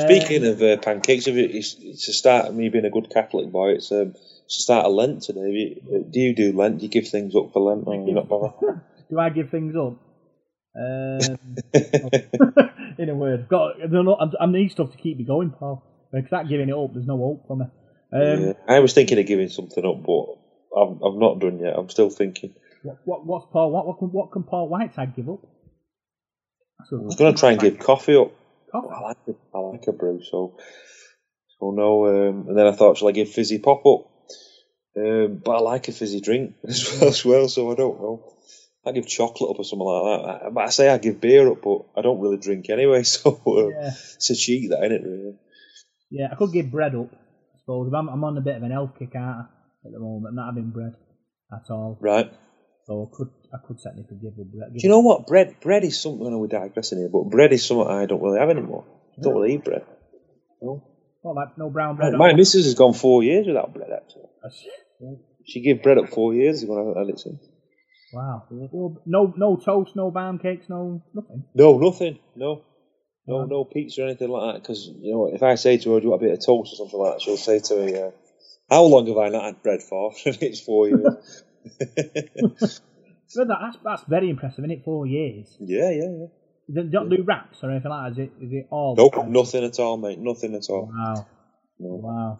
Speaking 0.00 0.44
of 0.44 0.60
uh, 0.62 0.76
pancakes, 0.76 1.26
it's, 1.26 1.76
it's 1.80 2.06
the 2.06 2.12
start 2.12 2.46
of 2.46 2.54
me 2.54 2.68
being 2.68 2.84
a 2.84 2.90
good 2.90 3.08
Catholic 3.10 3.50
boy. 3.50 3.70
It's, 3.70 3.90
um, 3.90 4.14
it's 4.44 4.56
the 4.58 4.62
start 4.62 4.84
of 4.84 4.92
Lent 4.92 5.22
today. 5.22 5.48
You, 5.50 5.76
uh, 5.94 6.02
do 6.10 6.20
you 6.20 6.34
do 6.34 6.52
Lent? 6.52 6.78
Do 6.78 6.84
you 6.84 6.90
give 6.90 7.08
things 7.08 7.34
up 7.34 7.52
for 7.52 7.60
Lent? 7.60 7.84
Or 7.86 7.94
you 7.94 8.12
not 8.12 8.28
bother? 8.28 8.82
do 9.10 9.18
I 9.18 9.30
give 9.30 9.50
things 9.50 9.74
up? 9.76 9.94
Um, 10.78 11.38
in 12.98 13.08
a 13.08 13.14
word, 13.14 13.48
got 13.48 13.76
I 13.82 13.86
don't 13.86 14.04
know, 14.04 14.14
I, 14.14 14.44
I 14.44 14.46
need 14.46 14.70
stuff 14.70 14.92
to 14.92 14.98
keep 14.98 15.16
me 15.16 15.24
going, 15.24 15.50
Paul. 15.50 15.82
Because 16.12 16.30
that 16.30 16.48
giving 16.48 16.68
it 16.68 16.74
up, 16.74 16.92
there's 16.92 17.06
no 17.06 17.16
hope 17.16 17.46
for 17.46 17.56
me. 17.56 17.66
Um, 18.12 18.40
yeah. 18.46 18.52
I 18.66 18.80
was 18.80 18.94
thinking 18.94 19.18
of 19.18 19.26
giving 19.26 19.48
something 19.48 19.84
up, 19.84 20.02
but 20.02 20.78
I'm, 20.78 21.00
I've 21.04 21.18
not 21.18 21.40
done 21.40 21.58
yet. 21.58 21.76
I'm 21.76 21.88
still 21.90 22.10
thinking. 22.10 22.54
what, 22.82 22.96
what, 23.04 23.26
what's 23.26 23.46
Paul? 23.52 23.70
What, 23.70 23.86
what, 23.86 23.98
can, 23.98 24.08
what 24.08 24.32
can 24.32 24.42
Paul 24.44 24.68
Whiteside 24.68 25.14
give 25.14 25.28
up? 25.28 25.40
I 26.80 26.84
was 26.92 27.16
going 27.16 27.34
to 27.34 27.38
try 27.38 27.52
and 27.52 27.60
give 27.60 27.78
coffee 27.78 28.16
up. 28.16 28.32
Coffee? 28.70 28.88
I 28.94 29.00
like 29.00 29.16
it. 29.26 29.36
I 29.54 29.58
like 29.58 29.86
a 29.88 29.92
brew, 29.92 30.20
so 30.22 30.56
so 31.58 31.70
no. 31.70 32.06
Um, 32.06 32.48
and 32.48 32.56
then 32.56 32.66
I 32.66 32.72
thought, 32.72 32.96
shall 32.96 33.08
I 33.08 33.12
give 33.12 33.28
fizzy 33.28 33.58
pop 33.58 33.84
up? 33.84 34.06
Um, 34.96 35.40
but 35.44 35.56
I 35.56 35.60
like 35.60 35.88
a 35.88 35.92
fizzy 35.92 36.20
drink 36.20 36.54
as 36.66 36.98
well, 37.00 37.08
as 37.08 37.24
well, 37.24 37.48
so 37.48 37.72
I 37.72 37.74
don't 37.74 38.00
know. 38.00 38.34
I 38.86 38.92
give 38.92 39.06
chocolate 39.06 39.50
up 39.50 39.58
or 39.58 39.64
something 39.64 39.86
like 39.86 40.22
that. 40.22 40.46
I, 40.46 40.50
but 40.50 40.64
I 40.64 40.68
say 40.70 40.88
I 40.88 40.98
give 40.98 41.20
beer 41.20 41.50
up, 41.50 41.60
but 41.62 41.82
I 41.96 42.02
don't 42.02 42.20
really 42.20 42.38
drink 42.38 42.70
anyway, 42.70 43.02
so 43.04 43.42
uh, 43.46 43.68
Yeah. 43.68 43.88
it's 43.88 44.30
a 44.30 44.34
cheat, 44.34 44.70
that 44.70 44.84
isn't 44.84 44.92
it? 44.92 45.02
Really. 45.02 45.34
Yeah, 46.10 46.28
I 46.32 46.36
could 46.36 46.52
give 46.52 46.70
bread 46.70 46.94
up, 46.94 47.08
I 47.12 47.16
suppose. 47.68 47.92
I'm, 47.94 48.08
I'm 48.08 48.24
on 48.24 48.38
a 48.38 48.40
bit 48.40 48.56
of 48.56 48.62
an 48.62 48.70
health 48.70 48.92
kick 48.98 49.14
out 49.16 49.48
at 49.84 49.92
the 49.92 49.98
moment. 49.98 50.30
I'm 50.30 50.36
not 50.36 50.54
having 50.54 50.70
bread 50.70 50.94
at 51.52 51.70
all. 51.70 51.98
Right. 52.00 52.32
So 52.86 53.10
I 53.10 53.16
could 53.16 53.28
I 53.52 53.58
could 53.66 53.76
technically 53.84 54.16
give 54.22 54.32
up 54.32 54.46
bread. 54.50 54.72
Do 54.72 54.80
you 54.82 54.88
know 54.88 55.00
what? 55.00 55.26
Bread 55.26 55.60
bread 55.60 55.84
is 55.84 56.00
something, 56.00 56.26
I 56.26 56.30
know 56.30 56.38
we're 56.38 56.46
digressing 56.46 56.98
here, 56.98 57.10
but 57.12 57.24
bread 57.24 57.52
is 57.52 57.64
something 57.64 57.86
I 57.86 58.06
don't 58.06 58.22
really 58.22 58.40
have 58.40 58.48
anymore. 58.48 58.86
I 59.18 59.22
don't 59.22 59.34
really 59.34 59.54
eat 59.54 59.64
bread. 59.64 59.84
No. 60.62 60.82
Not 61.22 61.34
like 61.34 61.58
no 61.58 61.68
brown 61.68 61.96
bread. 61.96 62.14
My 62.14 62.32
missus 62.32 62.64
has 62.64 62.74
gone 62.74 62.94
four 62.94 63.22
years 63.22 63.46
without 63.46 63.74
bread, 63.74 63.90
actually. 63.94 64.22
Yeah. 65.00 65.16
She 65.46 65.60
gave 65.60 65.82
bread 65.82 65.98
up 65.98 66.08
four 66.08 66.34
years 66.34 66.62
ago 66.62 66.94
I 66.96 67.00
had 67.00 67.08
it 67.10 67.18
since. 67.20 67.44
Wow. 68.12 68.44
Well, 68.50 69.02
No 69.04 69.34
no 69.36 69.56
toast, 69.56 69.94
no 69.94 70.10
bam 70.10 70.38
cakes, 70.38 70.66
no 70.70 71.02
nothing. 71.12 71.44
No, 71.54 71.78
nothing. 71.78 72.18
No. 72.36 72.62
No, 73.28 73.44
no 73.44 73.64
pizza 73.64 74.02
or 74.02 74.06
anything 74.06 74.30
like 74.30 74.54
that. 74.54 74.62
Because, 74.62 74.90
you 75.00 75.12
know, 75.12 75.26
if 75.32 75.42
I 75.42 75.54
say 75.56 75.76
to 75.78 75.94
her, 75.94 76.00
do 76.00 76.04
you 76.04 76.10
want 76.10 76.22
a 76.22 76.26
bit 76.26 76.38
of 76.38 76.44
toast 76.44 76.72
or 76.72 76.76
something 76.76 76.98
like 76.98 77.14
that, 77.14 77.22
she'll 77.22 77.36
say 77.36 77.60
to 77.60 77.76
me, 77.76 78.00
uh, 78.00 78.10
how 78.70 78.82
long 78.84 79.06
have 79.06 79.18
I 79.18 79.28
not 79.28 79.44
had 79.44 79.62
bread 79.62 79.82
for? 79.82 80.12
it's 80.24 80.60
four 80.60 80.88
years. 80.88 81.44
That, 83.34 83.48
that's 83.48 83.76
that's 83.84 84.02
very 84.08 84.30
impressive, 84.30 84.64
isn't 84.64 84.70
it? 84.70 84.84
Four 84.84 85.06
years. 85.06 85.54
yeah, 85.60 85.90
yeah, 85.90 86.08
yeah. 86.08 86.26
They 86.70 86.88
don't 86.88 87.08
do 87.08 87.22
wraps 87.24 87.58
or 87.62 87.70
anything 87.70 87.90
like 87.90 88.14
that. 88.14 88.22
Is 88.22 88.28
it? 88.28 88.44
Is 88.44 88.52
it 88.52 88.66
all? 88.70 88.94
Nope, 88.96 89.28
nothing 89.28 89.64
at 89.64 89.78
all, 89.78 89.96
mate. 89.96 90.18
Nothing 90.18 90.54
at 90.54 90.68
all. 90.70 90.90
Wow. 90.92 91.26
Wow. 91.78 92.38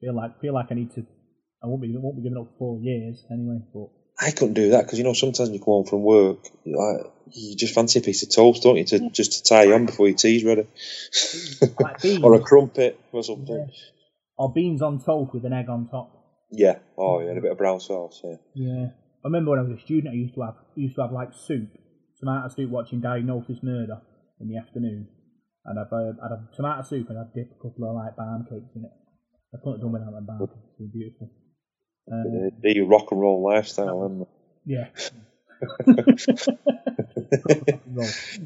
Feel 0.00 0.16
like 0.16 0.40
feel 0.40 0.54
like 0.54 0.66
I 0.70 0.74
need 0.74 0.92
to. 0.94 1.06
I 1.62 1.66
won't 1.66 1.82
be 1.82 1.94
won't 1.96 2.16
be 2.16 2.22
giving 2.22 2.38
up 2.38 2.48
four 2.58 2.80
years 2.80 3.24
anyway. 3.30 3.58
But 3.72 3.88
I 4.20 4.32
couldn't 4.32 4.54
do 4.54 4.70
that 4.70 4.84
because, 4.84 4.98
you 4.98 5.04
know, 5.04 5.14
sometimes 5.14 5.50
you 5.50 5.58
come 5.58 5.66
home 5.66 5.86
from 5.86 6.02
work, 6.02 6.38
you 6.64 6.76
like, 6.76 7.10
you 7.32 7.56
just 7.56 7.74
fancy 7.74 8.00
a 8.00 8.02
piece 8.02 8.22
of 8.22 8.30
toast, 8.30 8.62
don't 8.62 8.76
you, 8.76 8.84
to 8.84 9.10
just 9.10 9.32
to 9.32 9.42
tie 9.42 9.64
you 9.64 9.74
on 9.74 9.86
before 9.86 10.08
your 10.08 10.16
tea's 10.16 10.44
ready. 10.44 10.66
like 11.80 12.04
or 12.22 12.34
a 12.34 12.40
crumpet 12.40 13.00
or 13.12 13.22
something. 13.22 13.70
or 14.36 14.52
beans 14.52 14.82
on 14.82 15.02
toast 15.02 15.32
with 15.32 15.44
an 15.44 15.52
egg 15.52 15.70
on 15.70 15.88
top. 15.88 16.12
Yeah. 16.50 16.78
Oh, 16.98 17.20
yeah, 17.20 17.30
and 17.30 17.38
a 17.38 17.40
bit 17.40 17.52
of 17.52 17.58
brown 17.58 17.80
sauce, 17.80 18.20
yeah. 18.22 18.36
Yeah. 18.54 18.86
I 19.24 19.28
remember 19.28 19.52
when 19.52 19.60
I 19.60 19.62
was 19.62 19.78
a 19.78 19.80
student, 19.80 20.12
I 20.12 20.16
used 20.16 20.34
to 20.34 20.42
have 20.42 20.56
used 20.76 20.96
to 20.96 21.02
have 21.02 21.12
like 21.12 21.32
soup, 21.32 21.70
tomato 22.18 22.48
soup, 22.48 22.70
watching 22.70 23.00
Diagnosis 23.00 23.58
Murder 23.62 24.00
in 24.40 24.48
the 24.48 24.56
afternoon, 24.56 25.08
and 25.64 25.78
I'd, 25.78 25.92
uh, 25.92 26.12
I'd 26.24 26.32
have 26.32 26.52
tomato 26.56 26.82
soup 26.82 27.08
and 27.08 27.18
I'd 27.18 27.32
dip 27.34 27.52
a 27.52 27.60
couple 27.62 27.88
of 27.88 27.96
like 27.96 28.16
barm 28.16 28.44
cakes 28.44 28.72
in 28.74 28.84
it. 28.84 28.92
I 29.54 29.58
couldn't 29.62 29.80
have 29.80 29.82
done 29.82 29.92
without 29.92 30.12
the 30.12 30.24
barm 30.24 30.40
cakes. 30.48 30.72
They 30.78 30.84
were 30.84 30.92
beautiful. 30.92 31.30
Um, 32.10 32.50
The, 32.62 32.74
the 32.74 32.80
rock 32.82 33.10
and 33.12 33.20
roll 33.20 33.42
lifestyle, 33.42 34.04
isn't 34.06 34.22
it? 34.22 34.28
yeah. 34.64 34.88
Uh, 35.86 36.02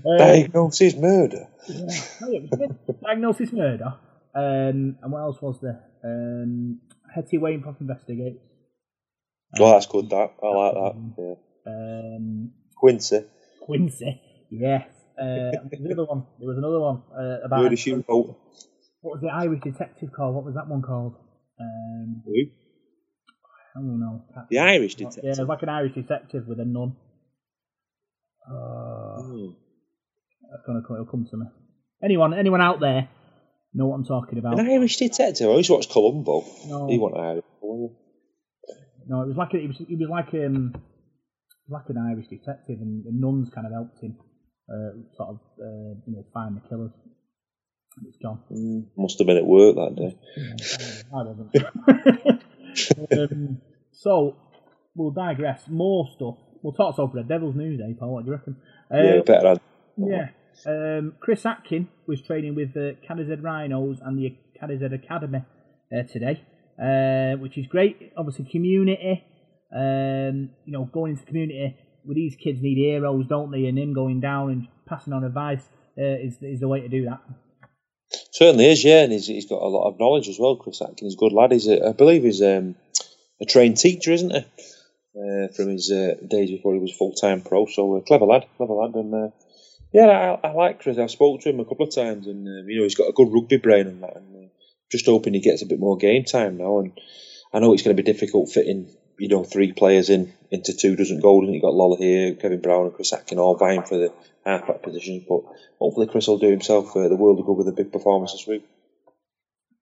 Diagnosis 0.19 0.97
murder. 0.97 1.49
Yeah. 1.69 1.87
Oh, 2.23 2.31
yeah, 2.31 2.39
it 2.39 2.51
was 2.51 2.59
good. 2.59 3.01
Diagnosis 3.03 3.53
Murder. 3.53 3.95
Um, 4.35 4.97
and 5.03 5.13
what 5.13 5.21
else 5.21 5.41
was 5.41 5.61
there? 5.61 5.81
Um, 6.05 6.81
Hetty 7.15 7.39
Wainthropp 7.39 7.81
Investigates. 7.81 8.41
Oh, 9.61 9.71
that's 9.71 9.87
good, 9.87 10.11
that. 10.11 10.33
I 10.43 10.47
like 10.49 10.75
that. 10.75 10.95
Yeah. 11.19 11.35
Um, 11.73 12.51
Quincy. 12.77 13.25
Quincy. 13.63 14.21
Yes. 14.51 14.89
Uh, 15.17 15.25
there 15.25 15.63
was 15.71 15.81
another 15.81 16.05
one. 16.05 16.27
There 16.41 16.49
was 16.49 16.59
another 16.59 16.81
one 16.81 17.03
uh, 17.17 17.45
about 17.45 17.65
Out. 17.65 18.37
what 19.01 19.13
was 19.15 19.21
the 19.23 19.29
Irish 19.29 19.61
detective 19.63 20.11
called? 20.13 20.35
What 20.35 20.45
was 20.45 20.55
that 20.57 20.67
one 20.67 20.83
called? 20.83 21.15
Um, 21.61 22.23
Who? 22.27 22.33
I 23.77 23.81
don't 23.81 23.99
know. 24.01 24.25
The 24.51 24.59
Irish 24.59 24.93
Yeah, 24.99 25.09
detective. 25.09 25.25
Yeah, 25.25 25.41
was 25.43 25.49
like 25.49 25.63
an 25.63 25.69
Irish 25.69 25.95
detective 25.95 26.47
with 26.47 26.61
a 26.61 26.65
nun. 26.65 26.97
Uh, 28.49 29.23
Hmm. 29.23 29.47
that's 30.51 30.63
gonna 30.67 30.83
come, 30.87 30.97
it'll 30.97 31.07
come 31.11 31.27
to 31.31 31.37
me. 31.37 31.47
Anyone, 32.03 32.35
anyone 32.35 32.61
out 32.61 32.81
there 32.81 33.09
know 33.73 33.87
what 33.87 33.97
I'm 33.97 34.05
talking 34.05 34.39
about? 34.39 34.59
An 34.61 34.69
Irish 34.69 34.97
detective. 34.99 35.49
I 35.51 35.55
used 35.55 35.69
to 35.69 35.75
watch 35.75 35.89
Columbo. 35.89 36.45
No. 36.69 36.87
He 36.89 36.99
wasn't 36.99 37.21
Irish. 37.21 37.45
No, 39.07 39.21
it 39.23 39.29
was 39.29 39.37
like 39.37 39.53
a, 39.55 39.59
it 39.59 39.67
was 39.69 39.77
it 39.81 39.99
was 39.99 40.09
like 40.09 40.33
um 40.35 40.75
like 41.69 41.89
an 41.89 41.99
Irish 41.99 42.29
detective, 42.29 42.79
and 42.81 43.05
the 43.05 43.11
nuns 43.13 43.51
kind 43.55 43.67
of 43.67 43.73
helped 43.73 44.01
him 44.03 44.17
uh, 44.71 44.93
sort 45.17 45.29
of 45.31 45.41
uh, 45.61 45.93
you 46.07 46.13
know 46.15 46.25
find 46.33 46.57
the 46.57 46.69
killers. 46.69 46.93
And 47.97 48.07
it's 48.09 48.17
gone. 48.23 48.41
Mm, 48.51 48.87
Must 48.97 49.19
have 49.19 49.27
been 49.27 49.37
at 49.37 49.47
work 49.47 49.77
that 49.77 49.95
day. 49.97 50.17
I 51.13 51.23
wasn't. 51.23 52.43
um, 53.13 53.59
so 53.93 54.37
we'll 54.95 55.11
digress. 55.11 55.65
More 55.69 56.09
stuff. 56.15 56.37
We'll 56.63 56.73
talk 56.73 56.99
over 56.99 57.19
the 57.21 57.27
Devil's 57.29 57.55
News, 57.57 57.81
eh, 57.81 57.93
Paul? 57.99 58.15
What 58.15 58.25
do 58.25 58.31
you 58.31 58.37
reckon? 58.37 58.57
yeah, 58.91 59.19
Uh, 59.19 59.23
better 59.23 59.47
add. 59.49 59.61
yeah. 59.97 60.29
Um, 60.67 61.15
Chris 61.21 61.45
Atkin 61.45 61.89
was 62.07 62.23
training 62.23 62.55
with 62.55 62.75
the 62.75 62.97
KZ 63.09 63.43
Rhinos 63.43 63.99
and 64.03 64.17
the 64.19 64.37
KZ 64.61 64.93
Academy 64.95 65.43
uh, 65.93 66.03
today, 66.05 66.43
uh, 66.81 67.37
which 67.41 67.59
is 67.59 67.67
great. 67.67 68.13
Obviously, 68.17 68.47
community. 68.51 69.25
Um, 69.75 70.51
you 70.65 70.73
know, 70.73 70.85
going 70.93 71.13
into 71.13 71.25
community 71.25 71.77
with 72.05 72.17
these 72.17 72.37
kids 72.37 72.61
need 72.63 72.77
heroes, 72.79 73.27
don't 73.29 73.51
they? 73.51 73.67
And 73.67 73.77
him 73.79 73.93
going 73.93 74.21
down 74.21 74.51
and 74.51 74.69
passing 74.87 75.13
on 75.13 75.25
advice 75.25 75.69
uh, 75.99 76.03
is 76.03 76.39
is 76.41 76.61
the 76.61 76.69
way 76.69 76.81
to 76.81 76.89
do 76.89 77.05
that. 77.07 77.21
Certainly 78.35 78.67
is, 78.67 78.83
yeah, 78.83 79.05
and 79.05 79.13
he's, 79.13 79.29
he's 79.29 79.47
got 79.47 79.63
a 79.63 79.69
lot 79.69 79.87
of 79.87 80.01
knowledge 80.01 80.29
as 80.29 80.41
well. 80.41 80.57
Chris 80.57 80.83
Atkins, 80.83 81.01
he's 81.01 81.15
a 81.15 81.17
good 81.17 81.33
lad. 81.33 81.53
He's, 81.53 81.69
a, 81.69 81.91
I 81.91 81.93
believe, 81.93 82.25
he's 82.25 82.43
um, 82.43 82.75
a 83.41 83.45
trained 83.45 83.77
teacher, 83.77 84.11
isn't 84.11 84.33
he? 84.33 84.39
Uh, 84.39 85.47
from 85.55 85.69
his 85.69 85.93
uh, 85.93 86.17
days 86.27 86.51
before 86.51 86.75
he 86.75 86.81
was 86.81 86.97
full 86.97 87.13
time 87.13 87.43
pro. 87.43 87.67
So 87.67 87.97
uh, 87.97 88.01
clever 88.01 88.25
lad, 88.25 88.47
clever 88.57 88.73
lad, 88.73 88.97
and 88.97 89.15
uh, 89.15 89.29
yeah, 89.93 90.09
I, 90.43 90.49
I 90.49 90.53
like 90.53 90.83
Chris. 90.83 90.99
I've 90.99 91.13
spoken 91.13 91.41
to 91.43 91.51
him 91.51 91.61
a 91.61 91.65
couple 91.65 91.87
of 91.87 91.95
times, 91.95 92.27
and 92.27 92.45
um, 92.49 92.69
you 92.69 92.79
know 92.79 92.83
he's 92.83 92.97
got 92.97 93.09
a 93.09 93.13
good 93.13 93.33
rugby 93.33 93.59
brain 93.59 93.87
and 93.87 94.03
that. 94.03 94.17
And 94.17 94.35
uh, 94.35 94.49
just 94.91 95.07
hoping 95.07 95.35
he 95.35 95.41
gets 95.41 95.63
a 95.63 95.67
bit 95.67 95.79
more 95.79 95.97
game 95.97 96.25
time 96.25 96.57
now. 96.57 96.81
And 96.81 97.01
I 97.53 97.61
know 97.61 97.73
it's 97.73 97.85
going 97.85 97.97
to 97.97 98.03
be 98.03 98.13
difficult 98.13 98.51
fitting, 98.51 98.91
you 99.17 99.29
know, 99.29 99.45
three 99.45 99.73
players 99.73 100.11
in 100.11 100.33
into 100.51 100.77
two 100.77 100.97
doesn't 100.97 101.21
go. 101.21 101.41
Doesn't 101.41 101.55
it? 101.55 101.59
You've 101.59 101.63
got 101.63 101.75
Lolohea, 101.75 102.41
Kevin 102.41 102.61
Brown, 102.61 102.87
and 102.87 102.95
Chris 102.95 103.13
Atkin 103.13 103.39
all 103.39 103.57
vying 103.57 103.85
for 103.85 103.97
the 103.97 104.13
halfback 104.45 104.83
positions. 104.83 105.25
But 105.29 105.41
hopefully 105.79 106.07
Chris 106.07 106.29
will 106.29 106.39
do 106.39 106.51
himself 106.51 106.97
uh, 106.97 107.09
the 107.09 107.17
world 107.17 107.41
of 107.41 107.47
good 107.47 107.57
with 107.57 107.69
a 107.69 107.73
big 107.73 107.93
performance 107.93 108.33
this 108.33 108.47
week. 108.47 108.65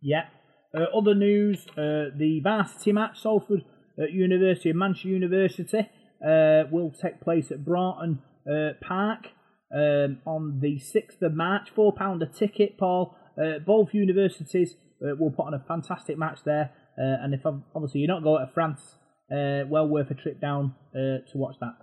Yeah. 0.00 0.26
Uh, 0.74 0.86
other 0.96 1.14
news: 1.14 1.66
uh, 1.70 2.10
the 2.16 2.40
varsity 2.42 2.92
match, 2.92 3.20
Salford 3.20 3.64
at 4.02 4.12
University 4.12 4.70
of 4.70 4.76
Manchester 4.76 5.08
University, 5.08 5.88
uh, 6.26 6.64
will 6.70 6.90
take 6.90 7.20
place 7.20 7.50
at 7.50 7.64
Broughton 7.64 8.20
uh, 8.50 8.70
Park 8.80 9.26
um, 9.74 10.18
on 10.26 10.60
the 10.60 10.78
sixth 10.78 11.20
of 11.22 11.34
March. 11.34 11.70
Four 11.74 11.92
pound 11.92 12.22
a 12.22 12.26
ticket, 12.26 12.78
Paul. 12.78 13.16
Uh, 13.40 13.58
both 13.64 13.94
universities 13.94 14.74
uh, 15.02 15.14
will 15.18 15.30
put 15.30 15.46
on 15.46 15.54
a 15.54 15.64
fantastic 15.66 16.18
match 16.18 16.40
there, 16.44 16.70
uh, 16.98 17.22
and 17.22 17.34
if 17.34 17.44
ob- 17.46 17.64
obviously 17.74 18.00
you're 18.00 18.08
not 18.08 18.22
going 18.22 18.46
to 18.46 18.52
France, 18.52 18.96
uh, 19.30 19.64
well 19.68 19.88
worth 19.88 20.10
a 20.10 20.14
trip 20.14 20.40
down 20.40 20.74
uh, 20.94 21.24
to 21.30 21.36
watch 21.36 21.56
that. 21.60 21.74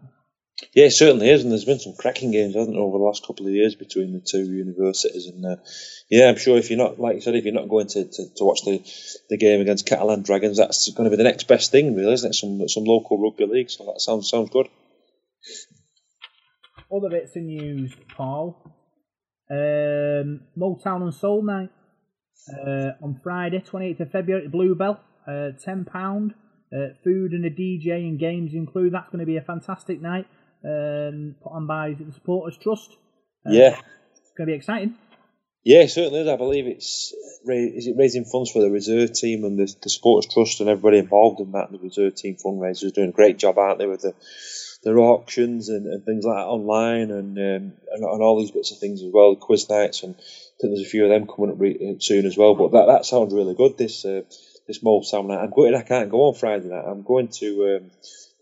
Yeah, 0.73 0.85
it 0.85 0.91
certainly 0.91 1.29
is, 1.29 1.41
and 1.41 1.51
there's 1.51 1.65
been 1.65 1.79
some 1.79 1.95
cracking 1.97 2.31
games, 2.31 2.55
hasn't 2.55 2.75
there, 2.75 2.83
over 2.83 2.97
the 2.97 3.03
last 3.03 3.25
couple 3.25 3.47
of 3.47 3.53
years 3.53 3.75
between 3.75 4.13
the 4.13 4.19
two 4.19 4.43
universities. 4.43 5.27
And 5.27 5.45
uh, 5.45 5.55
yeah, 6.09 6.27
I'm 6.27 6.37
sure 6.37 6.57
if 6.57 6.69
you're 6.69 6.77
not, 6.77 6.99
like 6.99 7.15
you 7.15 7.21
said, 7.21 7.35
if 7.35 7.45
you're 7.45 7.53
not 7.53 7.69
going 7.69 7.87
to, 7.87 8.05
to, 8.05 8.35
to 8.35 8.43
watch 8.43 8.61
the, 8.65 8.83
the 9.29 9.37
game 9.37 9.61
against 9.61 9.85
Catalan 9.85 10.23
Dragons, 10.23 10.57
that's 10.57 10.89
going 10.91 11.09
to 11.09 11.15
be 11.15 11.21
the 11.21 11.29
next 11.29 11.47
best 11.47 11.71
thing, 11.71 11.95
really, 11.95 12.13
isn't 12.13 12.31
it? 12.31 12.35
Some 12.35 12.67
some 12.67 12.83
local 12.83 13.21
rugby 13.21 13.45
league, 13.45 13.69
so 13.69 13.85
that 13.85 14.01
sounds 14.01 14.29
sounds 14.29 14.49
good. 14.49 14.67
Other 16.91 17.09
bits 17.09 17.35
of 17.35 17.43
news, 17.43 17.95
Paul. 18.15 18.61
Um, 19.51 20.41
Motown 20.57 21.03
and 21.03 21.13
Soul 21.13 21.43
Night 21.43 21.69
uh, 22.51 22.91
on 23.03 23.19
Friday, 23.23 23.59
28th 23.59 23.99
of 24.01 24.11
February 24.11 24.47
Bluebell. 24.47 24.99
Uh, 25.27 25.51
£10. 25.65 26.33
Uh, 26.71 26.93
food 27.03 27.31
and 27.31 27.45
a 27.45 27.49
DJ 27.49 28.07
and 28.07 28.19
games 28.19 28.53
included. 28.53 28.93
That's 28.93 29.09
going 29.09 29.19
to 29.19 29.25
be 29.25 29.37
a 29.37 29.41
fantastic 29.41 30.01
night. 30.01 30.27
Um, 30.63 31.35
put 31.41 31.51
on 31.53 31.67
by 31.67 31.95
the 31.97 32.11
Supporters 32.11 32.57
Trust. 32.57 32.91
Uh, 33.45 33.51
Yeah, 33.51 33.79
It's 34.11 34.31
going 34.37 34.47
to 34.47 34.51
be 34.51 34.57
exciting. 34.57 34.95
yeah, 35.63 35.79
it 35.81 35.89
certainly 35.89 36.21
is. 36.21 36.27
I 36.27 36.35
believe 36.35 36.67
it's 36.67 37.13
is 37.45 37.87
it 37.87 37.95
raising 37.97 38.25
funds 38.25 38.51
for 38.51 38.61
the 38.61 38.69
reserve 38.69 39.13
team 39.13 39.45
and 39.45 39.57
the, 39.57 39.73
the 39.81 39.89
supporters 39.89 40.31
trust 40.31 40.59
and 40.59 40.69
everybody 40.69 40.97
involved 40.97 41.39
in 41.39 41.53
that. 41.53 41.71
The 41.71 41.77
reserve 41.79 42.15
team 42.15 42.35
fundraisers 42.35 42.87
are 42.87 42.93
doing 42.93 43.09
a 43.09 43.13
great 43.13 43.37
job, 43.37 43.57
aren't 43.57 43.79
they, 43.79 43.87
with 43.87 44.01
the 44.01 44.13
their 44.83 44.97
auctions 44.99 45.67
and, 45.69 45.85
and 45.87 46.05
things 46.05 46.23
like 46.23 46.37
that 46.37 46.47
online 46.47 47.11
and, 47.11 47.37
um, 47.37 47.73
and 47.91 48.03
and 48.03 48.21
all 48.21 48.39
these 48.39 48.51
bits 48.51 48.71
of 48.71 48.77
things 48.77 49.01
as 49.01 49.11
well, 49.11 49.35
quiz 49.35 49.69
nights 49.69 50.03
and 50.03 50.15
think 50.15 50.73
there's 50.73 50.85
a 50.85 50.89
few 50.89 51.03
of 51.05 51.09
them 51.09 51.27
coming 51.27 51.51
up 51.51 51.59
re- 51.59 51.97
soon 51.99 52.25
as 52.25 52.37
well. 52.37 52.55
But 52.55 52.71
that 52.71 52.85
that 52.87 53.05
sounds 53.05 53.33
really 53.33 53.55
good. 53.55 53.77
This 53.77 54.03
uh, 54.05 54.21
this 54.67 54.83
Motown 54.83 55.27
night. 55.27 55.39
I'm 55.43 55.49
going. 55.51 55.75
I 55.75 55.81
can't 55.81 56.09
go 56.11 56.27
on 56.27 56.35
Friday 56.35 56.67
night. 56.67 56.85
I'm 56.85 57.03
going 57.03 57.29
to 57.39 57.77
um, 57.77 57.91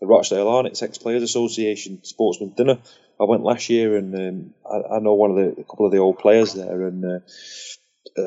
the 0.00 0.06
Rochdale 0.06 0.48
Hornets 0.48 0.82
Ex 0.82 0.98
Players 0.98 1.22
Association 1.22 2.04
Sportsman 2.04 2.54
Dinner. 2.56 2.78
I 3.20 3.24
went 3.24 3.42
last 3.42 3.68
year, 3.68 3.96
and 3.96 4.14
um, 4.14 4.54
I, 4.64 4.96
I 4.96 4.98
know 5.00 5.14
one 5.14 5.30
of 5.30 5.36
the 5.36 5.60
a 5.60 5.64
couple 5.64 5.86
of 5.86 5.92
the 5.92 5.98
old 5.98 6.18
players 6.18 6.54
there, 6.54 6.86
and 6.86 7.04
uh, 7.04 7.18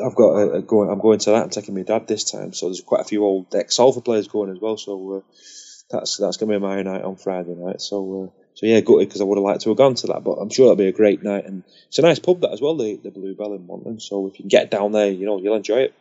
I've 0.05 0.15
got 0.15 0.33
a, 0.33 0.51
a 0.53 0.61
going. 0.61 0.89
I'm 0.89 0.99
going 0.99 1.19
to 1.19 1.31
that 1.31 1.43
and 1.43 1.51
taking 1.51 1.75
my 1.75 1.83
dad 1.83 2.07
this 2.07 2.29
time. 2.29 2.53
So 2.53 2.67
there's 2.67 2.81
quite 2.81 3.01
a 3.01 3.05
few 3.05 3.23
old 3.23 3.53
ex 3.55 3.77
Salford 3.77 4.05
players 4.05 4.27
going 4.27 4.51
as 4.51 4.59
well. 4.59 4.77
So 4.77 5.17
uh, 5.17 5.31
that's 5.89 6.17
that's 6.17 6.37
going 6.37 6.51
to 6.51 6.59
be 6.59 6.65
my 6.65 6.81
night 6.81 7.03
on 7.03 7.15
Friday 7.17 7.55
night. 7.55 7.81
So. 7.81 8.31
Uh, 8.33 8.37
so 8.53 8.65
yeah, 8.65 8.81
gutted 8.81 9.07
because 9.07 9.21
I 9.21 9.23
would 9.23 9.37
have 9.37 9.43
liked 9.43 9.61
to 9.61 9.69
have 9.69 9.77
gone 9.77 9.95
to 9.95 10.07
that, 10.07 10.25
but 10.25 10.33
I'm 10.33 10.49
sure 10.49 10.65
that'll 10.65 10.75
be 10.75 10.87
a 10.87 10.91
great 10.91 11.23
night, 11.23 11.45
and 11.45 11.63
it's 11.87 11.99
a 11.99 12.01
nice 12.01 12.19
pub 12.19 12.41
that 12.41 12.51
as 12.51 12.61
well, 12.61 12.75
the, 12.75 12.99
the 13.01 13.09
Blue 13.09 13.33
Bell 13.33 13.53
in 13.53 13.65
Monton. 13.65 13.99
So 14.01 14.27
if 14.27 14.33
you 14.33 14.43
can 14.43 14.49
get 14.49 14.69
down 14.69 14.91
there, 14.91 15.09
you 15.09 15.25
know 15.25 15.39
you'll 15.39 15.55
enjoy 15.55 15.77
it. 15.77 15.93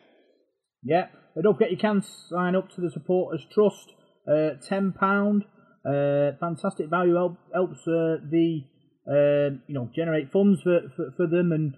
Yeah, 0.83 1.07
but 1.35 1.45
don't 1.45 1.55
forget 1.55 1.71
you 1.71 1.77
can 1.77 2.03
sign 2.03 2.57
up 2.57 2.73
to 2.75 2.81
the 2.81 2.91
Supporters 2.91 3.47
Trust. 3.53 3.93
Uh, 4.27 4.51
Ten 4.67 4.93
pound, 4.93 5.45
uh, 5.85 6.33
fantastic 6.39 6.89
value 6.89 7.15
help, 7.15 7.39
helps 7.53 7.81
uh, 7.89 8.17
the 8.31 8.63
uh, 9.09 9.57
you 9.67 9.75
know 9.75 9.89
generate 9.95 10.31
funds 10.31 10.61
for, 10.63 10.81
for, 10.97 11.13
for 11.17 11.27
them, 11.27 11.53
and 11.53 11.75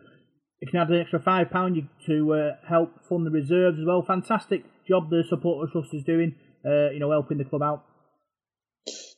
it 0.60 0.70
can 0.70 0.80
add 0.80 0.90
an 0.90 1.00
extra 1.00 1.20
five 1.20 1.50
pound 1.50 1.88
to 2.06 2.34
uh, 2.34 2.50
help 2.68 2.92
fund 3.08 3.26
the 3.26 3.30
reserves 3.30 3.78
as 3.78 3.86
well. 3.86 4.02
Fantastic 4.02 4.64
job 4.88 5.10
the 5.10 5.22
Supporters 5.28 5.72
Trust 5.72 5.94
is 5.94 6.04
doing, 6.04 6.34
uh, 6.64 6.90
you 6.90 6.98
know, 6.98 7.10
helping 7.10 7.38
the 7.38 7.44
club 7.44 7.62
out. 7.62 7.84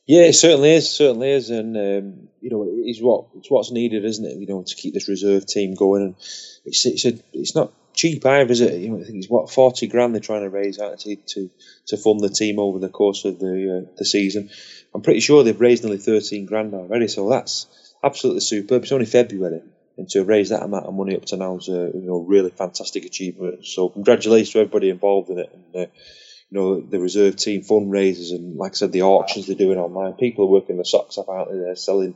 Yeah, 0.07 0.23
it 0.23 0.33
certainly 0.33 0.75
is, 0.75 0.89
certainly 0.89 1.31
is, 1.31 1.49
and 1.49 1.75
um, 1.75 2.27
you 2.39 2.51
know, 2.51 2.67
it's 2.67 2.99
what 3.01 3.25
it's 3.35 3.49
what's 3.49 3.71
needed, 3.71 4.05
isn't 4.05 4.25
it? 4.25 4.37
You 4.37 4.45
know, 4.45 4.63
to 4.63 4.75
keep 4.75 4.93
this 4.93 5.09
reserve 5.09 5.47
team 5.47 5.73
going, 5.73 6.03
and 6.03 6.15
it's 6.63 6.85
it's 6.85 7.05
a, 7.05 7.13
it's 7.33 7.55
not 7.55 7.73
cheap 7.95 8.25
either, 8.25 8.51
is 8.51 8.61
it? 8.61 8.79
You 8.79 8.89
know, 8.89 9.01
I 9.01 9.03
think 9.03 9.17
it's 9.17 9.29
what 9.29 9.49
forty 9.49 9.87
grand 9.87 10.13
they're 10.13 10.21
trying 10.21 10.43
to 10.43 10.49
raise 10.49 10.79
out 10.79 10.99
to 10.99 11.15
to, 11.87 11.97
fund 11.97 12.19
the 12.19 12.29
team 12.29 12.59
over 12.59 12.79
the 12.79 12.89
course 12.89 13.25
of 13.25 13.39
the 13.39 13.87
uh, 13.87 13.91
the 13.97 14.05
season. 14.05 14.49
I'm 14.93 15.01
pretty 15.01 15.21
sure 15.21 15.43
they've 15.43 15.59
raised 15.59 15.83
nearly 15.83 15.97
thirteen 15.97 16.45
grand 16.45 16.73
already, 16.73 17.07
so 17.07 17.29
that's 17.29 17.67
absolutely 18.03 18.41
superb. 18.41 18.83
It's 18.83 18.91
only 18.91 19.05
February, 19.05 19.61
and 19.97 20.09
to 20.09 20.23
raise 20.23 20.49
that 20.49 20.63
amount 20.63 20.85
of 20.85 20.93
money 20.93 21.15
up 21.15 21.25
to 21.25 21.37
now 21.37 21.57
is 21.57 21.69
a 21.69 21.91
you 21.93 22.05
know 22.05 22.19
really 22.19 22.51
fantastic 22.51 23.05
achievement. 23.05 23.65
So 23.65 23.89
congratulations 23.89 24.51
to 24.51 24.59
everybody 24.59 24.89
involved 24.89 25.29
in 25.29 25.39
it, 25.39 25.49
and 25.53 25.75
uh, 25.75 25.91
you 26.49 26.59
know 26.59 26.81
the 26.81 26.99
reserve 26.99 27.35
team 27.37 27.61
fundraisers 27.61 28.31
and 28.31 28.57
like 28.57 28.73
I 28.73 28.75
said 28.75 28.91
the 28.91 29.03
auctions 29.03 29.47
they're 29.47 29.55
doing 29.55 29.79
online. 29.79 30.13
People 30.13 30.45
are 30.45 30.51
working 30.51 30.75
their 30.75 30.85
socks 30.85 31.17
off 31.17 31.29
out 31.29 31.49
there 31.51 31.75
selling. 31.75 32.15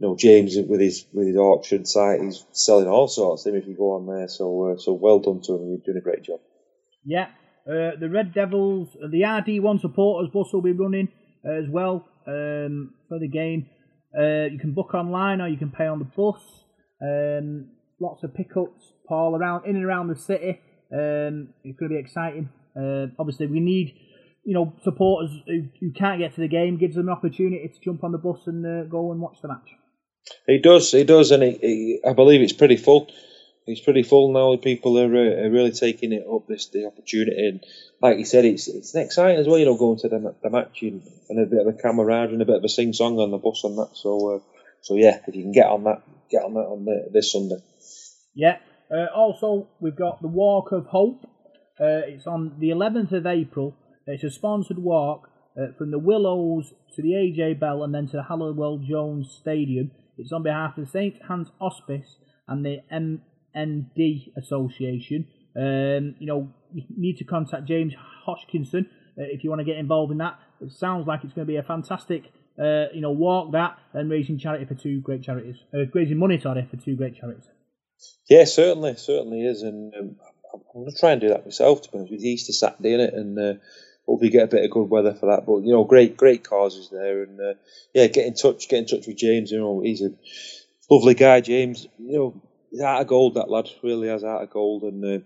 You 0.00 0.08
know 0.08 0.16
James 0.16 0.56
with 0.56 0.80
his 0.80 1.06
with 1.12 1.28
his 1.28 1.36
auction 1.36 1.86
site, 1.86 2.20
he's 2.20 2.44
selling 2.52 2.88
all 2.88 3.06
sorts. 3.06 3.46
Even 3.46 3.60
if 3.60 3.68
you 3.68 3.76
go 3.76 3.92
on 3.92 4.06
there, 4.06 4.28
so 4.28 4.72
uh, 4.72 4.78
so 4.78 4.92
well 4.92 5.20
done 5.20 5.40
to 5.42 5.54
him. 5.54 5.68
You're 5.68 5.78
doing 5.84 5.98
a 5.98 6.00
great 6.00 6.24
job. 6.24 6.40
Yeah, 7.04 7.28
uh, 7.68 7.96
the 7.98 8.10
Red 8.10 8.34
Devils, 8.34 8.88
the 8.94 9.22
RD1 9.22 9.80
supporters 9.80 10.30
bus 10.32 10.52
will 10.52 10.62
be 10.62 10.72
running 10.72 11.08
as 11.44 11.68
well 11.68 12.06
um, 12.26 12.94
for 13.08 13.18
the 13.18 13.28
game. 13.28 13.66
Uh, 14.16 14.46
you 14.50 14.58
can 14.58 14.72
book 14.74 14.94
online 14.94 15.40
or 15.40 15.48
you 15.48 15.56
can 15.56 15.70
pay 15.70 15.86
on 15.86 15.98
the 15.98 16.04
bus. 16.04 16.40
Um, 17.02 17.70
lots 18.00 18.22
of 18.22 18.34
pickups, 18.34 18.92
Paul, 19.08 19.36
around 19.36 19.66
in 19.66 19.76
and 19.76 19.84
around 19.84 20.08
the 20.08 20.16
city. 20.16 20.60
Um, 20.92 21.48
it's 21.64 21.78
going 21.78 21.90
to 21.90 21.96
be 21.96 21.98
exciting. 21.98 22.50
Uh, 22.76 23.06
obviously, 23.18 23.46
we 23.46 23.60
need 23.60 23.94
you 24.44 24.54
know 24.54 24.74
supporters 24.82 25.30
who, 25.46 25.68
who 25.80 25.92
can't 25.92 26.20
get 26.20 26.34
to 26.34 26.40
the 26.40 26.48
game. 26.48 26.78
Gives 26.78 26.96
them 26.96 27.08
an 27.08 27.14
opportunity 27.14 27.66
to 27.66 27.80
jump 27.84 28.04
on 28.04 28.12
the 28.12 28.18
bus 28.18 28.46
and 28.46 28.64
uh, 28.64 28.84
go 28.88 29.10
and 29.12 29.20
watch 29.20 29.38
the 29.40 29.48
match. 29.48 29.70
He 30.46 30.58
does, 30.58 30.90
he 30.92 31.04
does, 31.04 31.30
and 31.30 31.42
he, 31.42 31.52
he, 31.60 32.00
I 32.06 32.12
believe 32.12 32.42
it's 32.42 32.52
pretty 32.52 32.76
full. 32.76 33.10
It's 33.66 33.80
pretty 33.80 34.02
full 34.02 34.32
now. 34.32 34.56
People 34.56 34.98
are, 34.98 35.14
uh, 35.14 35.46
are 35.46 35.50
really 35.50 35.72
taking 35.72 36.12
it 36.12 36.26
up 36.30 36.46
this 36.46 36.68
the 36.68 36.86
opportunity, 36.86 37.48
and 37.48 37.64
like 38.00 38.18
you 38.18 38.24
said, 38.24 38.44
it's 38.44 38.68
it's 38.68 38.94
exciting 38.94 39.38
as 39.38 39.46
well. 39.46 39.58
You 39.58 39.64
know, 39.64 39.76
going 39.76 39.98
to 40.00 40.08
the, 40.08 40.34
the 40.42 40.50
match 40.50 40.82
and, 40.82 41.02
and 41.30 41.40
a 41.40 41.46
bit 41.46 41.66
of 41.66 41.74
a 41.74 41.78
camaraderie 41.78 42.34
and 42.34 42.42
a 42.42 42.46
bit 42.46 42.56
of 42.56 42.64
a 42.64 42.68
sing 42.68 42.92
song 42.92 43.18
on 43.18 43.30
the 43.30 43.38
bus 43.38 43.64
and 43.64 43.78
that. 43.78 43.90
So, 43.94 44.36
uh, 44.36 44.38
so 44.82 44.96
yeah, 44.96 45.18
if 45.26 45.34
you 45.34 45.42
can 45.42 45.52
get 45.52 45.66
on 45.66 45.84
that, 45.84 46.02
get 46.30 46.44
on 46.44 46.54
that 46.54 46.60
on 46.60 46.84
the, 46.84 47.08
this 47.12 47.32
Sunday. 47.32 47.62
Yeah. 48.34 48.58
Uh, 48.90 49.06
also, 49.14 49.68
we've 49.80 49.96
got 49.96 50.20
the 50.20 50.28
Walk 50.28 50.72
of 50.72 50.86
Hope. 50.86 51.24
Uh, 51.80 52.04
it's 52.06 52.26
on 52.26 52.56
the 52.60 52.68
11th 52.68 53.12
of 53.12 53.26
April. 53.26 53.74
It's 54.06 54.22
a 54.22 54.30
sponsored 54.30 54.78
walk 54.78 55.30
uh, 55.58 55.72
from 55.78 55.90
the 55.90 55.98
Willows 55.98 56.72
to 56.94 57.02
the 57.02 57.12
AJ 57.12 57.58
Bell 57.58 57.82
and 57.82 57.94
then 57.94 58.06
to 58.08 58.18
the 58.18 58.22
Halliwell 58.24 58.84
Jones 58.86 59.36
Stadium. 59.40 59.90
It's 60.18 60.32
on 60.32 60.42
behalf 60.42 60.76
of 60.78 60.84
the 60.84 60.90
St 60.90 61.16
Ann's 61.28 61.48
Hospice 61.60 62.16
and 62.48 62.64
the 62.64 62.78
MND 62.92 64.32
Association. 64.36 65.26
Um, 65.56 66.16
you 66.18 66.26
know, 66.26 66.52
you 66.72 66.84
need 66.96 67.18
to 67.18 67.24
contact 67.24 67.66
James 67.66 67.94
Hodgkinson 68.24 68.88
uh, 69.18 69.22
if 69.22 69.44
you 69.44 69.50
want 69.50 69.60
to 69.60 69.64
get 69.64 69.76
involved 69.76 70.12
in 70.12 70.18
that. 70.18 70.38
It 70.60 70.72
sounds 70.72 71.06
like 71.06 71.24
it's 71.24 71.32
going 71.32 71.46
to 71.46 71.52
be 71.52 71.56
a 71.56 71.62
fantastic, 71.62 72.24
uh, 72.58 72.86
you 72.92 73.00
know, 73.00 73.12
walk 73.12 73.52
that 73.52 73.78
and 73.92 74.10
raising 74.10 74.38
charity 74.38 74.64
for 74.64 74.74
two 74.74 75.00
great 75.00 75.22
charities, 75.22 75.56
uh, 75.72 75.86
raising 75.92 76.18
money, 76.18 76.38
sorry, 76.40 76.66
for 76.70 76.76
two 76.76 76.96
great 76.96 77.16
charities. 77.16 77.44
Yeah, 78.28 78.44
certainly, 78.44 78.96
certainly 78.96 79.46
is, 79.46 79.62
and 79.62 79.94
um, 79.94 80.16
I'm 80.52 80.60
going 80.74 80.90
to 80.90 80.98
try 80.98 81.12
and 81.12 81.20
do 81.20 81.28
that 81.28 81.44
myself. 81.44 81.82
To 81.82 81.90
be 81.90 81.98
honest 81.98 82.12
with 82.12 82.24
Easter 82.24 82.52
Saturday 82.52 82.94
in 82.94 83.00
it, 83.00 83.14
and 83.14 83.38
hopefully 84.06 84.30
get 84.30 84.44
a 84.44 84.48
bit 84.48 84.64
of 84.64 84.70
good 84.70 84.90
weather 84.90 85.14
for 85.14 85.26
that. 85.26 85.46
But 85.46 85.58
you 85.58 85.72
know, 85.72 85.84
great, 85.84 86.16
great 86.16 86.48
causes 86.48 86.88
there, 86.90 87.22
and 87.22 87.40
uh, 87.40 87.54
yeah, 87.92 88.06
get 88.06 88.26
in 88.26 88.34
touch, 88.34 88.68
get 88.68 88.78
in 88.78 88.86
touch 88.86 89.06
with 89.06 89.16
James. 89.16 89.50
You 89.50 89.60
know, 89.60 89.80
he's 89.80 90.02
a 90.02 90.12
lovely 90.90 91.14
guy, 91.14 91.40
James. 91.40 91.86
You 91.98 92.18
know, 92.18 92.42
he's 92.70 92.80
out 92.80 93.00
of 93.00 93.06
gold. 93.06 93.34
That 93.34 93.50
lad 93.50 93.68
really 93.82 94.08
has 94.08 94.24
out 94.24 94.42
of 94.42 94.50
gold, 94.50 94.82
and 94.82 95.04
uh, 95.04 95.24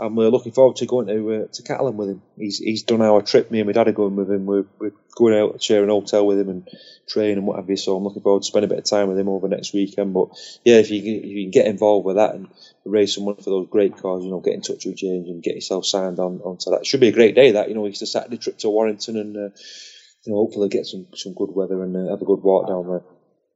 I'm 0.00 0.18
uh, 0.18 0.28
looking 0.28 0.52
forward 0.52 0.76
to 0.76 0.86
going 0.86 1.08
to 1.08 1.32
uh, 1.34 1.46
to 1.52 1.62
Catalan 1.62 1.96
with 1.96 2.08
him. 2.08 2.22
He's 2.38 2.58
he's 2.58 2.82
done 2.82 3.02
our 3.02 3.20
trip. 3.20 3.50
Me 3.50 3.60
and 3.60 3.66
my 3.66 3.72
dad 3.72 3.88
are 3.88 3.92
going 3.92 4.16
with 4.16 4.30
him. 4.30 4.46
We're, 4.46 4.64
we're 4.78 4.92
going 5.14 5.38
out 5.38 5.62
sharing 5.62 5.90
a 5.90 5.92
hotel 5.92 6.26
with 6.26 6.40
him 6.40 6.48
and 6.48 6.68
train 7.06 7.36
and 7.36 7.46
what 7.46 7.56
have 7.58 7.68
you. 7.68 7.76
So 7.76 7.96
I'm 7.96 8.04
looking 8.04 8.22
forward 8.22 8.42
to 8.42 8.46
spending 8.46 8.70
a 8.70 8.74
bit 8.74 8.78
of 8.78 8.84
time 8.84 9.08
with 9.08 9.18
him 9.18 9.28
over 9.28 9.46
next 9.46 9.74
weekend. 9.74 10.14
But 10.14 10.28
yeah, 10.64 10.76
if 10.76 10.90
you 10.90 11.02
if 11.02 11.24
you 11.26 11.44
can 11.44 11.50
get 11.50 11.66
involved 11.66 12.06
with 12.06 12.16
that 12.16 12.34
and 12.34 12.48
raise 12.90 13.14
some 13.14 13.24
money 13.24 13.42
for 13.42 13.50
those 13.50 13.68
great 13.70 13.96
cars, 13.96 14.24
you 14.24 14.30
know, 14.30 14.40
get 14.40 14.54
in 14.54 14.62
touch 14.62 14.84
with 14.84 14.96
James 14.96 15.28
and 15.28 15.42
get 15.42 15.54
yourself 15.54 15.86
signed 15.86 16.18
on 16.18 16.40
onto 16.40 16.70
that. 16.70 16.80
It 16.80 16.86
should 16.86 17.00
be 17.00 17.08
a 17.08 17.12
great 17.12 17.34
day. 17.34 17.52
That 17.52 17.68
you 17.68 17.74
know, 17.74 17.86
it's 17.86 18.02
a 18.02 18.06
Saturday 18.06 18.38
trip 18.38 18.58
to 18.58 18.70
Warrington 18.70 19.16
and 19.16 19.36
uh, 19.36 19.56
you 20.24 20.32
know, 20.32 20.36
hopefully 20.36 20.68
get 20.68 20.86
some 20.86 21.06
some 21.14 21.34
good 21.34 21.50
weather 21.54 21.82
and 21.82 21.96
uh, 21.96 22.10
have 22.10 22.22
a 22.22 22.24
good 22.24 22.42
walk 22.42 22.68
down 22.68 22.88
there. 22.88 23.02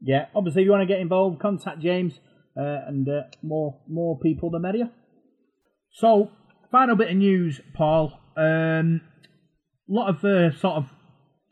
Yeah, 0.01 0.27
obviously, 0.35 0.63
if 0.63 0.67
you 0.67 0.73
want 0.73 0.83
to 0.83 0.93
get 0.93 1.01
involved, 1.01 1.41
contact 1.41 1.81
James, 1.81 2.15
uh, 2.57 2.81
and 2.87 3.09
uh, 3.09 3.23
more 3.43 3.81
more 3.89 4.19
people 4.19 4.51
the 4.51 4.59
merrier. 4.59 4.91
So, 5.93 6.31
final 6.71 6.97
bit 6.97 7.11
of 7.11 7.17
news, 7.17 7.61
Paul. 7.75 8.13
Um, 8.37 9.01
a 9.89 9.93
lot 9.93 10.09
of 10.09 10.25
uh, 10.25 10.57
sort 10.57 10.77
of 10.77 10.87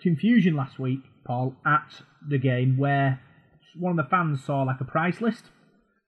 confusion 0.01 0.57
last 0.57 0.79
week, 0.79 1.01
Paul, 1.27 1.55
at 1.65 2.03
the 2.29 2.39
game 2.39 2.77
where 2.77 3.21
one 3.79 3.99
of 3.99 4.05
the 4.05 4.11
fans 4.11 4.45
saw 4.45 4.63
like 4.63 4.81
a 4.81 4.85
price 4.85 5.21
list 5.21 5.45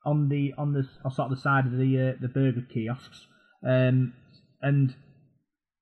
on 0.04 0.28
the 0.28 0.52
on 0.58 0.72
the 0.72 0.84
sort 1.10 1.30
of 1.30 1.36
the 1.36 1.40
side 1.40 1.66
of 1.66 1.72
the 1.72 2.14
uh, 2.14 2.20
the 2.20 2.28
burger 2.28 2.66
kiosks, 2.72 3.26
um, 3.66 4.12
and 4.62 4.94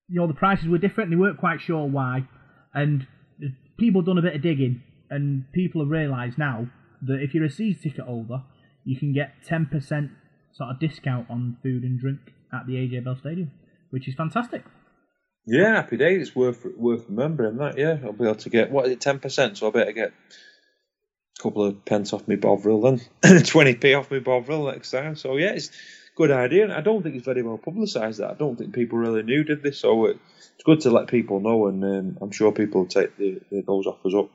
you 0.09 0.21
know 0.21 0.27
the 0.27 0.35
prices 0.35 0.69
were 0.69 0.79
different. 0.79 1.11
They 1.11 1.17
weren't 1.17 1.39
quite 1.39 1.61
sure 1.61 1.87
why, 1.87 2.29
and 2.75 3.07
people 3.79 4.03
done 4.03 4.19
a 4.19 4.23
bit 4.23 4.37
of 4.37 4.43
digging, 4.43 4.83
and 5.11 5.45
people 5.53 5.83
have 5.83 5.91
realised 5.91 6.39
now 6.39 6.69
that 7.03 7.21
if 7.21 7.35
you're 7.35 7.45
a 7.45 7.51
season 7.51 7.83
ticket 7.83 8.05
holder, 8.05 8.43
you 8.85 8.99
can 8.99 9.13
get 9.13 9.35
ten 9.47 9.67
percent 9.67 10.11
sort 10.55 10.71
of 10.71 10.81
discount 10.81 11.29
on 11.31 11.57
food 11.63 11.83
and 11.83 11.99
drink 11.99 12.21
at 12.53 12.67
the 12.67 12.75
AJ 12.75 13.05
Bell 13.05 13.17
Stadium, 13.17 13.51
which 13.91 14.09
is 14.09 14.15
fantastic. 14.15 14.65
Yeah, 15.47 15.75
happy 15.75 15.97
days. 15.97 16.29
It's 16.29 16.37
worth 16.37 16.65
worth 16.77 17.07
remembering 17.09 17.57
that. 17.57 17.77
Yeah, 17.77 17.99
I'll 18.05 18.13
be 18.13 18.25
able 18.25 18.37
to 18.37 18.51
get 18.51 18.71
what 18.71 18.87
is 18.87 18.93
it, 18.93 19.01
ten 19.01 19.19
percent? 19.19 19.59
So 19.59 19.69
I 19.69 19.71
better 19.71 19.93
get 19.93 20.13
couple 21.43 21.65
of 21.65 21.85
pence 21.85 22.13
off 22.13 22.27
me 22.29 22.37
Bovril 22.37 22.81
then, 22.81 23.43
twenty 23.45 23.75
p 23.75 23.95
off 23.95 24.11
me 24.11 24.21
Bovril 24.21 24.71
next 24.71 24.91
time. 24.91 25.17
So 25.17 25.37
yeah, 25.37 25.53
it's 25.53 25.71
good 26.17 26.31
idea. 26.31 26.65
And 26.65 26.73
I 26.73 26.81
don't 26.81 27.03
think 27.03 27.17
it's 27.17 27.25
very 27.25 27.43
well 27.43 27.59
publicised. 27.59 28.21
That 28.21 28.31
I 28.31 28.35
don't 28.35 28.57
think 28.57 28.75
people 28.75 28.99
really 28.99 29.23
knew 29.23 29.45
did 29.45 29.63
this. 29.63 29.79
So 29.79 30.07
it, 30.07 30.19
it's 30.55 30.65
good 30.65 30.81
to 30.81 30.91
let 30.91 31.09
people 31.09 31.41
know, 31.41 31.67
and 31.67 31.83
um, 31.85 32.19
I'm 32.21 32.31
sure 32.31 32.53
people 32.53 32.83
will 32.83 32.89
take 32.89 33.17
the, 33.17 33.41
the, 33.51 33.63
those 33.63 33.87
offers 33.87 34.15
up. 34.15 34.31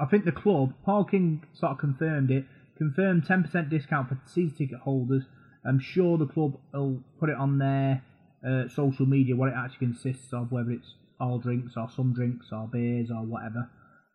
I 0.00 0.06
think 0.06 0.24
the 0.24 0.32
club, 0.32 0.72
Paul 0.84 1.04
King, 1.04 1.42
sort 1.52 1.72
of 1.72 1.78
confirmed 1.78 2.30
it. 2.30 2.44
Confirmed 2.78 3.24
ten 3.26 3.42
percent 3.42 3.70
discount 3.70 4.08
for 4.08 4.18
season 4.26 4.56
ticket 4.56 4.80
holders. 4.80 5.24
I'm 5.64 5.80
sure 5.80 6.16
the 6.16 6.26
club 6.26 6.58
will 6.72 7.02
put 7.18 7.28
it 7.28 7.36
on 7.36 7.58
their 7.58 8.02
uh, 8.46 8.68
social 8.68 9.06
media 9.06 9.34
what 9.34 9.48
it 9.48 9.54
actually 9.56 9.88
consists 9.88 10.32
of, 10.32 10.52
whether 10.52 10.70
it's 10.70 10.94
all 11.18 11.38
drinks 11.38 11.72
or 11.76 11.88
some 11.90 12.12
drinks 12.12 12.48
or 12.52 12.68
beers 12.68 13.10
or 13.10 13.22
whatever. 13.24 13.68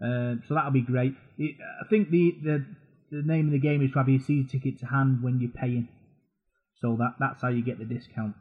Uh, 0.04 0.36
so 0.48 0.56
that'll 0.56 0.72
be 0.72 0.82
great. 0.82 1.14
It, 1.38 1.56
I 1.84 1.88
think 1.90 2.10
the, 2.10 2.36
the 2.44 2.66
the 3.12 3.22
name 3.24 3.48
of 3.48 3.52
the 3.52 3.60
game 3.60 3.82
is 3.84 3.92
to 3.92 4.00
have 4.00 4.10
your 4.10 4.20
season 4.20 4.48
ticket 4.48 4.80
to 4.80 4.86
hand 4.86 5.22
when 5.22 5.40
you're 5.40 5.52
paying. 5.52 5.90
So 6.82 6.96
that 6.98 7.16
that's 7.20 7.42
how 7.42 7.50
you 7.50 7.64
get 7.64 7.78
the 7.78 7.86
discount. 7.86 8.36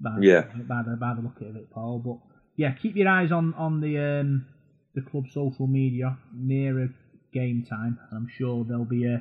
By, 0.00 0.18
Yeah. 0.20 0.42
By 0.68 0.82
the 0.82 0.96
by 1.00 1.14
the 1.14 1.22
look 1.22 1.40
of 1.40 1.56
it, 1.56 1.70
Paul. 1.72 2.02
But 2.04 2.18
yeah, 2.56 2.72
keep 2.74 2.96
your 2.96 3.08
eyes 3.08 3.32
on 3.32 3.54
on 3.54 3.80
the 3.80 3.98
um, 3.98 4.46
the 4.94 5.02
club 5.02 5.24
social 5.32 5.66
media 5.66 6.18
nearer 6.34 6.88
game 7.32 7.64
time. 7.68 7.98
I'm 8.12 8.28
sure 8.36 8.64
they'll 8.68 8.84
be 8.84 9.06
uh, 9.06 9.20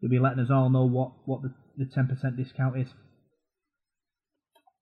they'll 0.00 0.10
be 0.10 0.18
letting 0.18 0.40
us 0.40 0.50
all 0.50 0.70
know 0.70 0.86
what 0.86 1.12
what 1.26 1.42
the 1.42 1.52
the 1.76 1.90
ten 1.92 2.06
percent 2.06 2.36
discount 2.36 2.78
is. 2.78 2.88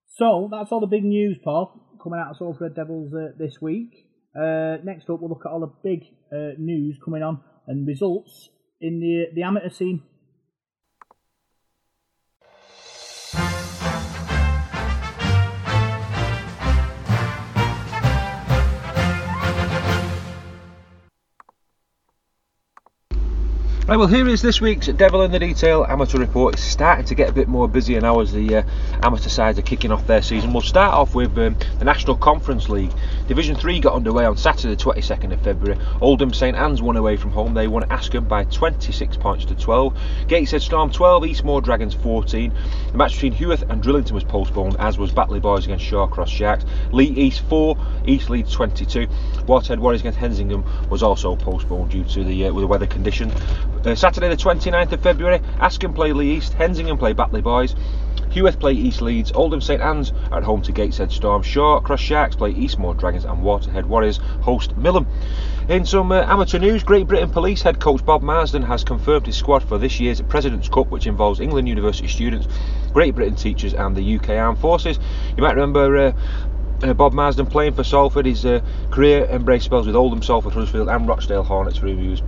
So 0.07 0.49
that's 0.51 0.71
all 0.73 0.81
the 0.81 0.87
big 0.87 1.05
news, 1.05 1.39
Paul, 1.43 1.99
coming 2.03 2.19
out 2.19 2.31
of 2.31 2.37
Salford 2.37 2.61
Red 2.61 2.75
Devils 2.75 3.13
uh, 3.13 3.37
this 3.39 3.61
week. 3.61 3.91
Uh, 4.37 4.77
next 4.85 5.09
up, 5.09 5.21
we'll 5.21 5.31
look 5.31 5.47
at 5.47 5.53
all 5.53 5.61
the 5.61 5.73
big 5.83 6.05
uh, 6.33 6.53
news 6.59 6.99
coming 7.03 7.23
on 7.23 7.41
and 7.67 7.87
results 7.87 8.51
in 8.81 9.01
the 9.01 9.27
the 9.35 9.43
amateur 9.43 9.71
scene. 9.71 10.03
Right, 23.89 23.99
well, 23.99 24.09
here 24.09 24.27
is 24.27 24.43
this 24.43 24.61
week's 24.61 24.89
Devil 24.89 25.23
in 25.23 25.31
the 25.31 25.39
Detail 25.39 25.87
amateur 25.89 26.19
report. 26.19 26.55
It's 26.55 26.65
starting 26.65 27.05
to 27.05 27.15
get 27.15 27.29
a 27.29 27.33
bit 27.33 27.47
more 27.47 27.69
busy 27.69 27.97
now 28.01 28.19
as 28.19 28.33
the 28.33 28.57
uh, 28.57 28.63
amateur 29.05 29.29
sides 29.29 29.61
are 29.61 29.63
kicking 29.63 29.93
off 29.93 30.05
their 30.09 30.23
season. 30.23 30.53
We'll 30.53 30.63
start 30.63 30.93
off 30.93 31.15
with 31.15 31.39
um, 31.39 31.57
the 31.79 31.85
National 31.85 32.17
Conference 32.17 32.69
League. 32.69 32.91
Division 33.29 33.55
3 33.55 33.79
got 33.79 33.95
underway 33.95 34.25
on 34.25 34.37
Saturday, 34.37 34.75
the 34.75 34.83
22nd 34.83 35.33
of 35.33 35.41
February. 35.41 35.81
Oldham 36.01 36.35
St 36.35 36.57
Anne's 36.57 36.83
won 36.83 36.97
away 36.97 37.17
from 37.17 37.31
home. 37.31 37.55
They 37.55 37.69
won 37.69 37.85
Askam 37.85 38.27
by 38.27 38.43
26 38.47 39.19
points 39.19 39.45
to 39.45 39.55
12. 39.55 39.97
Gateshead 40.27 40.63
Storm 40.63 40.91
12, 40.91 41.23
Eastmoor 41.23 41.61
Dragons 41.63 41.95
14. 41.95 42.53
The 42.91 42.99
match 42.99 43.13
between 43.13 43.35
Heworth 43.35 43.71
and 43.71 43.81
Drighlington 43.81 44.15
was 44.15 44.25
postponed, 44.25 44.75
as 44.81 44.99
was 44.99 45.13
Batley 45.13 45.39
Boys 45.39 45.65
against 45.65 45.85
Shawcross 45.85 46.27
Sharks. 46.27 46.65
Leigh 46.91 47.05
East 47.05 47.43
4, 47.49 47.79
East 48.05 48.31
Leeds 48.31 48.53
22. 48.53 49.07
Waterhead 49.47 49.79
Warriors 49.79 50.01
against 50.01 50.19
Hensingham 50.19 50.65
was 50.91 51.05
also 51.05 51.37
postponed 51.37 51.93
due 51.93 52.03
to 52.03 52.25
the, 52.25 52.47
uh, 52.47 52.53
the 52.53 52.67
weather 52.67 52.89
conditions. 52.89 53.33
Uh, 53.87 53.95
Saturday 53.95 54.29
the 54.29 54.37
29th 54.37 54.91
of 54.91 55.01
February, 55.01 55.39
Askam 55.61 55.95
play 55.95 56.13
Leigh 56.13 56.39
East, 56.39 56.55
Hensingham 56.55 56.99
play 56.99 57.13
Batley 57.13 57.41
Boys, 57.41 57.77
Heworth 58.31 58.59
play 58.59 58.73
East 58.73 59.01
Leeds, 59.01 59.31
Oldham 59.31 59.61
St 59.61 59.81
Anne's 59.81 60.13
at 60.33 60.43
home 60.43 60.61
to 60.63 60.73
Gateshead 60.73 61.13
Storm, 61.13 61.45
Shawcross 61.45 62.01
Sharks 62.01 62.35
play 62.35 62.51
Eastmoor 62.51 62.95
Dragons 62.95 63.25
and 63.25 63.45
Waterhead 63.45 63.85
Warriors 63.85 64.17
host 64.43 64.77
Millom. 64.77 65.07
In 65.69 65.87
some 65.87 66.11
uh, 66.11 66.23
amateur 66.23 66.59
news, 66.59 66.83
Great 66.83 67.07
Britain 67.07 67.31
Police 67.31 67.63
head 67.63 67.79
coach 67.79 68.05
Bob 68.05 68.23
Marsden 68.23 68.63
has 68.63 68.83
confirmed 68.83 69.27
his 69.27 69.37
squad 69.37 69.63
for 69.63 69.79
this 69.79 70.01
year's 70.01 70.21
President's 70.21 70.69
Cup, 70.69 70.89
which 70.89 71.07
involves 71.07 71.39
England 71.39 71.69
University 71.69 72.09
students, 72.09 72.49
Great 72.93 73.15
Britain 73.15 73.37
teachers, 73.37 73.73
and 73.73 73.95
the 73.95 74.17
UK 74.17 74.31
Armed 74.31 74.59
Forces. 74.59 74.99
You 75.37 75.45
might 75.45 75.55
remember. 75.55 75.97
Uh, 75.97 76.13
uh, 76.83 76.93
Bob 76.93 77.15
Marsden 77.15 77.47
playing 77.47 77.73
for 77.73 77.83
Salford. 77.83 78.27
His 78.27 78.45
uh, 78.45 78.61
career 78.91 79.25
embraced 79.31 79.65
spells 79.65 79.87
with 79.87 79.97
Oldham, 79.97 80.23
Salford, 80.23 80.53
Huddersfield, 80.53 80.91
and 80.91 81.09
Rochdale 81.09 81.43
Hornets, 81.43 81.79
for 81.79 81.87
whom 81.87 81.99
he 81.99 82.09
was 82.09 82.23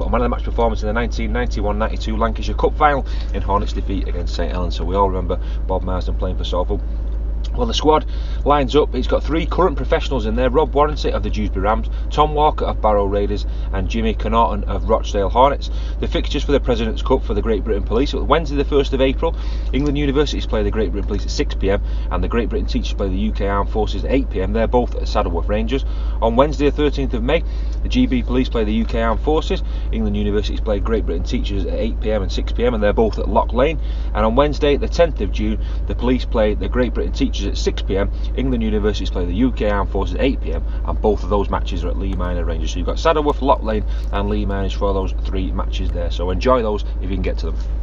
put 0.00 0.06
on 0.06 0.12
man 0.12 0.22
of 0.22 0.30
the 0.30 0.34
match 0.34 0.44
performance 0.44 0.82
in 0.82 0.88
the 0.88 0.98
1991-92 0.98 2.18
Lancashire 2.18 2.54
Cup 2.54 2.74
final 2.78 3.06
in 3.34 3.42
Hornets' 3.42 3.74
defeat 3.74 4.08
against 4.08 4.34
St 4.34 4.50
Helens. 4.50 4.74
So 4.74 4.82
we 4.82 4.96
all 4.96 5.10
remember 5.10 5.38
Bob 5.66 5.82
Marsden 5.82 6.14
playing 6.14 6.38
for 6.38 6.44
Salford. 6.44 6.80
Well, 7.56 7.66
the 7.66 7.74
squad 7.74 8.06
lines 8.44 8.76
up. 8.76 8.94
It's 8.94 9.08
got 9.08 9.22
three 9.22 9.44
current 9.44 9.76
professionals 9.76 10.24
in 10.24 10.36
there 10.36 10.50
Rob 10.50 10.72
Warranty 10.72 11.10
of 11.10 11.22
the 11.22 11.30
Dewsbury 11.30 11.64
Rams, 11.64 11.90
Tom 12.10 12.32
Walker 12.32 12.64
of 12.64 12.80
Barrow 12.80 13.04
Raiders, 13.04 13.44
and 13.72 13.88
Jimmy 13.88 14.14
Connaughton 14.14 14.64
of 14.64 14.88
Rochdale 14.88 15.28
Hornets. 15.28 15.70
The 15.98 16.08
fixtures 16.08 16.44
for 16.44 16.52
the 16.52 16.60
President's 16.60 17.02
Cup 17.02 17.24
for 17.24 17.34
the 17.34 17.42
Great 17.42 17.64
Britain 17.64 17.82
Police 17.82 18.14
Wednesday, 18.14 18.56
the 18.56 18.64
1st 18.64 18.92
of 18.92 19.00
April, 19.00 19.36
England 19.72 19.98
Universities 19.98 20.46
play 20.46 20.62
the 20.62 20.70
Great 20.70 20.92
Britain 20.92 21.08
Police 21.08 21.24
at 21.24 21.30
6 21.30 21.54
pm, 21.56 21.82
and 22.10 22.22
the 22.22 22.28
Great 22.28 22.48
Britain 22.48 22.66
Teachers 22.66 22.94
play 22.94 23.08
the 23.08 23.28
UK 23.30 23.42
Armed 23.42 23.70
Forces 23.70 24.04
at 24.04 24.12
8 24.12 24.30
pm. 24.30 24.52
They're 24.52 24.66
both 24.66 24.94
at 24.94 25.02
Saddleworth 25.02 25.48
Rangers. 25.48 25.84
On 26.22 26.36
Wednesday, 26.36 26.70
the 26.70 26.82
13th 26.82 27.14
of 27.14 27.22
May, 27.22 27.42
the 27.82 27.88
GB 27.88 28.26
Police 28.26 28.48
play 28.48 28.64
the 28.64 28.82
UK 28.82 28.94
Armed 28.96 29.20
Forces. 29.20 29.62
England 29.92 30.16
Universities 30.16 30.60
play 30.60 30.80
Great 30.80 31.04
Britain 31.04 31.24
Teachers 31.24 31.66
at 31.66 31.74
8 31.74 32.00
pm 32.00 32.22
and 32.22 32.32
6 32.32 32.52
pm, 32.52 32.74
and 32.74 32.82
they're 32.82 32.92
both 32.92 33.18
at 33.18 33.28
Lock 33.28 33.52
Lane. 33.52 33.80
And 34.14 34.24
on 34.24 34.36
Wednesday, 34.36 34.76
the 34.76 34.88
10th 34.88 35.20
of 35.20 35.32
June, 35.32 35.58
the 35.86 35.94
police 35.94 36.24
play 36.24 36.54
the 36.54 36.68
Great 36.68 36.94
Britain 36.94 37.12
Teachers 37.12 37.39
at 37.44 37.56
6 37.56 37.82
pm. 37.82 38.10
England 38.36 38.62
Universities 38.62 39.10
play 39.10 39.24
the 39.24 39.44
UK 39.44 39.72
Armed 39.72 39.90
Forces 39.90 40.14
at 40.16 40.20
8 40.22 40.40
pm, 40.40 40.64
and 40.84 41.00
both 41.00 41.22
of 41.22 41.30
those 41.30 41.50
matches 41.50 41.84
are 41.84 41.88
at 41.88 41.98
Leigh 41.98 42.14
Minor 42.14 42.44
Rangers. 42.44 42.72
So 42.72 42.78
you've 42.78 42.86
got 42.86 42.96
Saddleworth, 42.96 43.42
Lock 43.42 43.62
Lane, 43.62 43.84
and 44.12 44.28
Leigh 44.28 44.46
Miners 44.46 44.72
for 44.72 44.92
those 44.92 45.12
three 45.24 45.50
matches 45.52 45.90
there. 45.90 46.10
So 46.10 46.30
enjoy 46.30 46.62
those 46.62 46.84
if 47.00 47.10
you 47.10 47.16
can 47.16 47.22
get 47.22 47.38
to 47.38 47.46
them. 47.46 47.79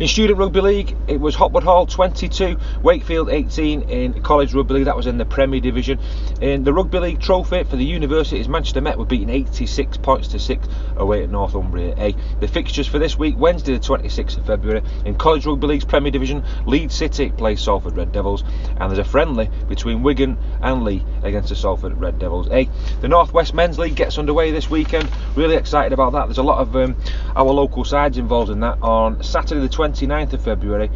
In 0.00 0.08
Student 0.08 0.38
Rugby 0.38 0.62
League, 0.62 0.96
it 1.08 1.20
was 1.20 1.34
Hopwood 1.34 1.62
Hall 1.62 1.84
22, 1.84 2.56
Wakefield 2.82 3.28
18 3.28 3.82
in 3.82 4.22
College 4.22 4.54
Rugby 4.54 4.72
League. 4.72 4.84
That 4.86 4.96
was 4.96 5.06
in 5.06 5.18
the 5.18 5.26
Premier 5.26 5.60
Division. 5.60 6.00
In 6.40 6.64
the 6.64 6.72
Rugby 6.72 6.98
League 7.00 7.20
trophy 7.20 7.64
for 7.64 7.76
the 7.76 7.84
universities, 7.84 8.48
Manchester 8.48 8.80
Met 8.80 8.96
were 8.96 9.04
beaten 9.04 9.28
86 9.28 9.98
points 9.98 10.28
to 10.28 10.38
6 10.38 10.66
away 10.96 11.22
at 11.22 11.28
Northumbria 11.28 11.94
A. 11.98 12.14
The 12.40 12.48
fixtures 12.48 12.86
for 12.86 12.98
this 12.98 13.18
week, 13.18 13.34
Wednesday 13.36 13.74
the 13.74 13.78
26th 13.78 14.38
of 14.38 14.46
February, 14.46 14.80
in 15.04 15.16
College 15.16 15.44
Rugby 15.44 15.66
League's 15.66 15.84
Premier 15.84 16.10
Division, 16.10 16.46
Leeds 16.64 16.94
City 16.94 17.28
play 17.28 17.54
Salford 17.56 17.94
Red 17.94 18.10
Devils, 18.10 18.42
and 18.78 18.90
there's 18.90 18.98
a 18.98 19.04
friendly 19.04 19.50
between 19.68 20.02
Wigan 20.02 20.38
and 20.62 20.82
Leigh 20.82 21.04
against 21.24 21.50
the 21.50 21.56
Salford 21.56 22.00
Red 22.00 22.18
Devils 22.18 22.48
A. 22.50 22.70
The 23.02 23.08
Northwest 23.08 23.52
Men's 23.52 23.78
League 23.78 23.96
gets 23.96 24.16
underway 24.16 24.50
this 24.50 24.70
weekend. 24.70 25.10
Really 25.36 25.56
excited 25.56 25.92
about 25.92 26.12
that. 26.12 26.24
There's 26.24 26.38
a 26.38 26.42
lot 26.42 26.60
of 26.60 26.74
um, 26.74 26.96
our 27.36 27.52
local 27.52 27.84
sides 27.84 28.16
involved 28.16 28.50
in 28.50 28.60
that. 28.60 28.78
On 28.80 29.22
Saturday 29.22 29.60
the 29.60 29.68
20th 29.68 29.89
29th 29.92 30.32
of 30.32 30.42
February. 30.42 30.90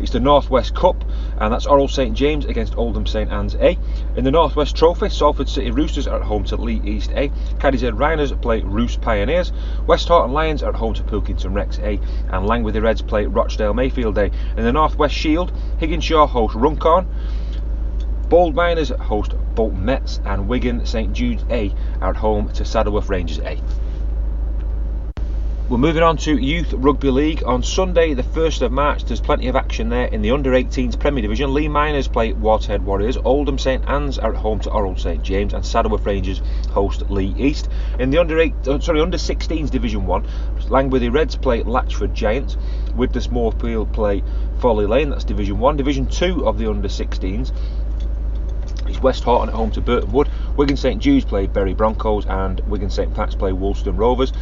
It's 0.00 0.12
the 0.12 0.20
Northwest 0.20 0.74
Cup, 0.74 1.04
and 1.38 1.52
that's 1.52 1.66
Orrell 1.66 1.90
St 1.90 2.16
James 2.16 2.44
against 2.44 2.76
Oldham 2.76 3.06
St 3.06 3.30
Anne's 3.30 3.54
A. 3.56 3.78
In 4.16 4.24
the 4.24 4.30
Northwest 4.30 4.76
Trophy, 4.76 5.08
Salford 5.08 5.48
City 5.48 5.70
Roosters 5.70 6.06
are 6.06 6.20
at 6.20 6.26
home 6.26 6.44
to 6.44 6.56
Leigh 6.56 6.80
East 6.84 7.10
A. 7.14 7.28
Cadishead 7.58 7.98
Rhinos 7.98 8.32
play 8.32 8.62
Roost 8.62 9.00
Pioneers. 9.00 9.52
Westhoughton 9.86 10.32
Lions 10.32 10.62
are 10.62 10.70
at 10.70 10.76
home 10.76 10.94
to 10.94 11.02
Pilkington 11.02 11.52
Recs 11.52 11.78
A. 11.80 12.00
And 12.34 12.46
Langworthy 12.46 12.80
Reds 12.80 13.02
play 13.02 13.26
Rochdale 13.26 13.74
Mayfield 13.74 14.16
A. 14.18 14.30
In 14.56 14.64
the 14.64 14.72
Northwest 14.72 15.14
Shield, 15.14 15.52
Higginshaw 15.80 16.28
host 16.28 16.54
Runcorn. 16.54 17.06
Bold 18.28 18.54
Miners 18.54 18.90
host 18.90 19.34
Bolton 19.54 19.84
Mets, 19.84 20.20
and 20.24 20.48
Wigan 20.48 20.84
St 20.86 21.12
Jude's 21.12 21.44
A 21.50 21.74
are 22.00 22.10
at 22.10 22.16
home 22.16 22.52
to 22.52 22.64
Saddleworth 22.64 23.08
Rangers 23.08 23.40
A. 23.40 23.60
We're 25.68 25.76
moving 25.76 26.02
on 26.02 26.16
to 26.18 26.34
Youth 26.34 26.72
Rugby 26.72 27.10
League. 27.10 27.42
On 27.44 27.62
Sunday, 27.62 28.14
the 28.14 28.22
1st 28.22 28.62
of 28.62 28.72
March, 28.72 29.04
there's 29.04 29.20
plenty 29.20 29.48
of 29.48 29.54
action 29.54 29.90
there 29.90 30.06
in 30.06 30.22
the 30.22 30.30
under 30.30 30.52
18s 30.52 30.98
Premier 30.98 31.20
Division. 31.20 31.52
Leigh 31.52 31.68
Miners 31.68 32.08
play 32.08 32.32
Waterhead 32.32 32.82
Warriors, 32.82 33.18
Oldham 33.18 33.58
St 33.58 33.86
Anne's 33.86 34.18
are 34.18 34.32
at 34.32 34.38
home 34.38 34.60
to 34.60 34.70
Orrell 34.70 34.98
St 34.98 35.22
James, 35.22 35.52
and 35.52 35.62
Saddleworth 35.62 36.06
Rangers 36.06 36.40
host 36.70 37.10
Leigh 37.10 37.34
East. 37.36 37.68
In 37.98 38.08
the 38.08 38.16
under 38.16 38.38
8, 38.38 38.54
uh, 38.66 38.80
sorry, 38.80 39.02
under 39.02 39.18
16s 39.18 39.70
Division 39.70 40.06
1, 40.06 40.26
Langworthy 40.70 41.10
Reds 41.10 41.36
play 41.36 41.62
Latchford 41.62 42.14
Giants, 42.14 42.56
Widnes 42.96 43.30
Moorfield 43.30 43.92
play 43.92 44.24
Folly 44.60 44.86
Lane, 44.86 45.10
that's 45.10 45.24
Division 45.24 45.58
1. 45.58 45.76
Division 45.76 46.06
2 46.06 46.46
of 46.46 46.56
the 46.56 46.70
under 46.70 46.88
16s 46.88 47.52
it's 48.88 49.00
Westhoughton 49.00 49.50
at 49.50 49.54
home 49.54 49.70
to 49.72 49.82
Burtonwood. 49.82 50.28
Wigan 50.56 50.76
St 50.76 51.00
Jude's 51.00 51.24
play 51.24 51.46
Bury 51.46 51.74
Broncos 51.74 52.24
and 52.26 52.60
Wigan 52.60 52.90
St 52.90 53.14
Pat's 53.14 53.34
play 53.34 53.52
Woolston 53.52 53.96
Rovers. 53.96 54.32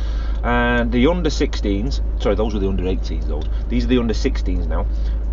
And 0.42 0.92
the 0.92 1.06
under 1.06 1.30
16s, 1.30 2.22
sorry, 2.22 2.34
those 2.34 2.54
were 2.54 2.60
the 2.60 2.68
under 2.68 2.84
18s, 2.84 3.26
those. 3.26 3.44
These 3.68 3.84
are 3.84 3.88
the 3.88 3.98
under 3.98 4.14
16s 4.14 4.66
now. 4.66 4.86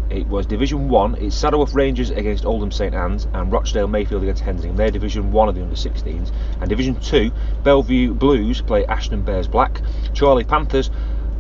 It 0.10 0.28
was 0.28 0.46
Division 0.46 0.90
1, 0.90 1.16
it's 1.16 1.36
Saddleworth 1.36 1.74
Rangers 1.74 2.12
against 2.12 2.46
Oldham 2.46 2.72
St 2.72 2.94
Anne's 2.94 3.28
and 3.34 3.52
Rochdale 3.52 3.88
Mayfield 3.88 4.22
against 4.24 4.44
Hensing. 4.44 4.76
They're 4.76 4.92
Division 4.92 5.32
1 5.32 5.50
of 5.50 5.56
the 5.56 5.62
under 5.62 5.76
16s. 5.76 6.32
And 6.60 6.70
Division 6.70 7.00
2, 7.00 7.32
Bellevue 7.64 8.14
Blues 8.14 8.62
play 8.62 8.86
Ashton 8.86 9.24
Bears 9.24 9.48
Black. 9.48 9.82
Chorley 10.18 10.44
Panthers 10.44 10.92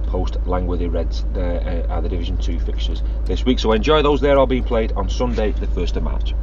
host 0.08 0.38
Langworthy 0.46 0.88
Reds. 0.88 1.26
There 1.34 1.88
uh, 1.90 1.94
are 1.94 2.02
the 2.02 2.10
Division 2.10 2.38
2 2.38 2.60
fixtures 2.60 3.02
this 3.26 3.46
week. 3.46 3.60
So 3.60 3.72
enjoy 3.72 4.02
those, 4.02 4.22
they're 4.22 4.40
all 4.40 4.48
being 4.48 4.64
played 4.64 4.92
on 4.94 5.10
Sunday, 5.10 5.52
the 5.52 5.68
1st 5.68 5.98
of 5.98 6.04
March. 6.04 6.34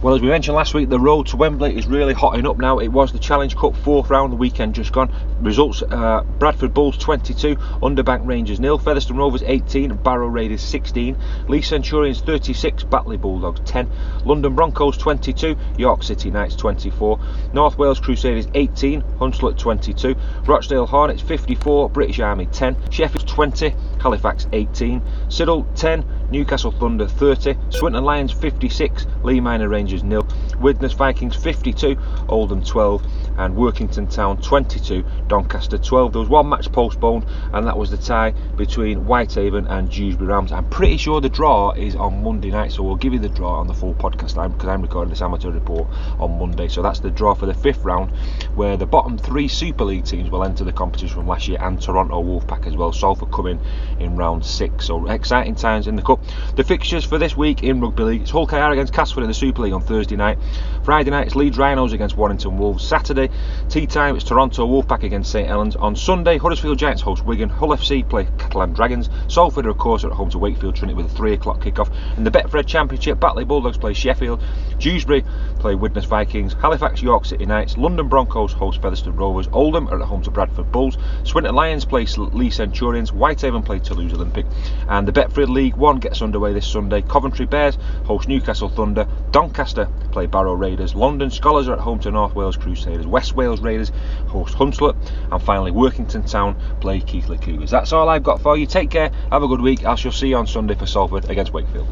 Well, 0.00 0.14
as 0.14 0.20
we 0.20 0.28
mentioned 0.28 0.54
last 0.54 0.74
week, 0.74 0.88
the 0.88 1.00
road 1.00 1.26
to 1.26 1.36
Wembley 1.36 1.76
is 1.76 1.88
really 1.88 2.14
hotting 2.14 2.46
up 2.46 2.56
now. 2.56 2.78
It 2.78 2.86
was 2.86 3.10
the 3.10 3.18
Challenge 3.18 3.56
Cup 3.56 3.74
fourth 3.74 4.10
round, 4.10 4.32
the 4.32 4.36
weekend 4.36 4.76
just 4.76 4.92
gone. 4.92 5.12
Results 5.40 5.82
uh, 5.82 6.22
Bradford 6.38 6.72
Bulls 6.72 6.96
22, 6.98 7.56
Underbank 7.56 8.24
Rangers 8.24 8.60
nil, 8.60 8.78
Featherstone 8.78 9.16
Rovers 9.16 9.42
18, 9.42 9.96
Barrow 9.96 10.28
Raiders 10.28 10.62
16, 10.62 11.16
Leigh 11.48 11.62
Centurions 11.62 12.20
36, 12.20 12.84
Batley 12.84 13.16
Bulldogs 13.16 13.58
10, 13.68 13.90
London 14.24 14.54
Broncos 14.54 14.96
22, 14.98 15.56
York 15.76 16.04
City 16.04 16.30
Knights 16.30 16.54
24, 16.54 17.18
North 17.52 17.76
Wales 17.76 17.98
Crusaders 17.98 18.46
18, 18.54 19.02
Hunslet 19.18 19.58
22, 19.58 20.14
Rochdale 20.44 20.86
Hornets 20.86 21.22
54, 21.22 21.90
British 21.90 22.20
Army 22.20 22.46
10, 22.46 22.92
Sheffield 22.92 23.26
20, 23.26 23.74
Halifax 24.00 24.46
18, 24.52 25.00
Siddal 25.26 25.66
10, 25.74 26.04
Newcastle 26.30 26.70
Thunder 26.72 27.06
30, 27.06 27.56
Swinton 27.70 28.04
Lions 28.04 28.32
56, 28.32 29.06
Leigh 29.22 29.40
Minor 29.40 29.68
Rangers 29.68 30.04
nil, 30.04 30.26
Widnes 30.60 30.92
Vikings 30.92 31.34
52, 31.36 31.96
Oldham 32.28 32.62
12, 32.62 33.27
and 33.38 33.56
Workington 33.56 34.12
Town 34.12 34.40
22, 34.42 35.04
Doncaster 35.28 35.78
12. 35.78 36.12
There 36.12 36.20
was 36.20 36.28
one 36.28 36.48
match 36.48 36.70
postponed, 36.70 37.24
and 37.52 37.66
that 37.66 37.76
was 37.76 37.90
the 37.90 37.96
tie 37.96 38.32
between 38.56 39.06
Whitehaven 39.06 39.66
and 39.68 39.90
Dewsbury 39.90 40.28
Rams. 40.28 40.52
I'm 40.52 40.68
pretty 40.68 40.96
sure 40.96 41.20
the 41.20 41.28
draw 41.28 41.70
is 41.70 41.94
on 41.94 42.22
Monday 42.22 42.50
night, 42.50 42.72
so 42.72 42.82
we'll 42.82 42.96
give 42.96 43.12
you 43.12 43.18
the 43.18 43.28
draw 43.28 43.60
on 43.60 43.66
the 43.66 43.74
full 43.74 43.94
podcast 43.94 44.34
time 44.34 44.52
because 44.52 44.68
I'm 44.68 44.82
recording 44.82 45.10
this 45.10 45.22
amateur 45.22 45.50
report 45.50 45.88
on 46.18 46.38
Monday. 46.38 46.68
So 46.68 46.82
that's 46.82 47.00
the 47.00 47.10
draw 47.10 47.34
for 47.34 47.46
the 47.46 47.54
fifth 47.54 47.84
round, 47.84 48.10
where 48.56 48.76
the 48.76 48.86
bottom 48.86 49.16
three 49.16 49.48
Super 49.48 49.84
League 49.84 50.04
teams 50.04 50.30
will 50.30 50.44
enter 50.44 50.64
the 50.64 50.72
competition 50.72 51.14
from 51.14 51.28
last 51.28 51.48
year, 51.48 51.58
and 51.60 51.80
Toronto 51.80 52.22
Wolfpack 52.22 52.66
as 52.66 52.76
well. 52.76 52.92
Salford 52.92 53.30
coming 53.32 53.60
in 54.00 54.16
round 54.16 54.44
six. 54.44 54.86
So 54.86 55.08
exciting 55.08 55.54
times 55.54 55.86
in 55.86 55.96
the 55.96 56.02
cup. 56.02 56.20
The 56.56 56.64
fixtures 56.64 57.04
for 57.04 57.18
this 57.18 57.36
week 57.36 57.62
in 57.62 57.80
Rugby 57.80 58.02
League: 58.02 58.22
it's 58.22 58.30
Hull 58.30 58.46
KR 58.46 58.72
against 58.72 58.92
Castleford 58.92 59.24
in 59.24 59.30
the 59.30 59.34
Super 59.34 59.62
League 59.62 59.72
on 59.72 59.82
Thursday 59.82 60.16
night. 60.16 60.38
Friday 60.82 61.10
night 61.10 61.26
it's 61.26 61.36
Leeds 61.36 61.56
Rhinos 61.56 61.92
against 61.92 62.16
Warrington 62.16 62.58
Wolves. 62.58 62.86
Saturday 62.86 63.27
tea 63.68 63.86
time 63.86 64.16
it's 64.16 64.24
Toronto 64.24 64.66
Wolfpack 64.66 65.02
against 65.02 65.30
St 65.30 65.46
Helens. 65.46 65.76
On 65.76 65.94
Sunday 65.94 66.38
Huddersfield 66.38 66.78
Giants 66.78 67.02
host 67.02 67.24
Wigan. 67.24 67.48
Hull 67.48 67.68
FC 67.68 68.08
play 68.08 68.28
Catalan 68.38 68.72
Dragons. 68.72 69.10
Salford 69.28 69.66
of 69.66 69.78
course 69.78 70.04
are 70.04 70.08
at 70.08 70.14
home 70.14 70.30
to 70.30 70.38
Wakefield 70.38 70.76
Trinity 70.76 70.96
with 70.96 71.06
a 71.06 71.14
three 71.16 71.34
o'clock 71.34 71.60
kickoff. 71.60 71.90
In 72.16 72.24
the 72.24 72.30
Betfred 72.30 72.66
Championship, 72.66 73.20
Batley 73.20 73.44
Bulldogs 73.44 73.78
play 73.78 73.92
Sheffield. 73.92 74.42
Dewsbury 74.78 75.24
play 75.58 75.74
Widnes 75.74 76.04
Vikings. 76.04 76.54
Halifax 76.54 77.02
York 77.02 77.24
City 77.24 77.46
Knights. 77.46 77.76
London 77.76 78.08
Broncos 78.08 78.52
host 78.52 78.80
Featherstone 78.80 79.16
Rovers. 79.16 79.48
Oldham 79.52 79.88
are 79.88 80.00
at 80.00 80.06
home 80.06 80.22
to 80.22 80.30
Bradford 80.30 80.70
Bulls. 80.72 80.96
Swinton 81.24 81.54
Lions 81.54 81.84
play 81.84 82.06
Leigh 82.16 82.50
Centurions. 82.50 83.12
Whitehaven 83.12 83.62
play 83.62 83.78
Toulouse 83.78 84.12
Olympic. 84.12 84.46
And 84.88 85.06
the 85.06 85.12
Betfred 85.12 85.48
League 85.48 85.76
One 85.76 85.98
gets 85.98 86.22
underway 86.22 86.52
this 86.52 86.66
Sunday. 86.66 87.02
Coventry 87.02 87.46
Bears 87.46 87.76
host 88.04 88.28
Newcastle 88.28 88.68
Thunder. 88.68 89.06
Doncaster 89.30 89.88
play 90.12 90.26
Barrow 90.26 90.54
Raiders. 90.54 90.94
London 90.94 91.28
Skolars 91.28 91.68
are 91.68 91.74
at 91.74 91.80
home 91.80 91.98
to 92.00 92.10
North 92.10 92.34
Wales 92.34 92.56
Crusaders. 92.56 93.06
West 93.18 93.34
Wales 93.34 93.60
Raiders 93.60 93.90
host 94.28 94.54
Hunslet. 94.54 94.94
And 95.32 95.42
finally, 95.42 95.72
Workington 95.72 96.22
Town 96.30 96.56
play 96.80 97.00
Keighley 97.00 97.36
Cougars. 97.36 97.68
That's 97.68 97.92
all 97.92 98.08
I've 98.08 98.22
got 98.22 98.40
for 98.40 98.56
you. 98.56 98.64
Take 98.64 98.90
care. 98.90 99.10
Have 99.32 99.42
a 99.42 99.48
good 99.48 99.60
week. 99.60 99.84
I 99.84 99.96
shall 99.96 100.12
see 100.12 100.28
you 100.28 100.36
on 100.36 100.46
Sunday 100.46 100.76
for 100.76 100.86
Salford 100.86 101.28
against 101.28 101.52
Wakefield. 101.52 101.88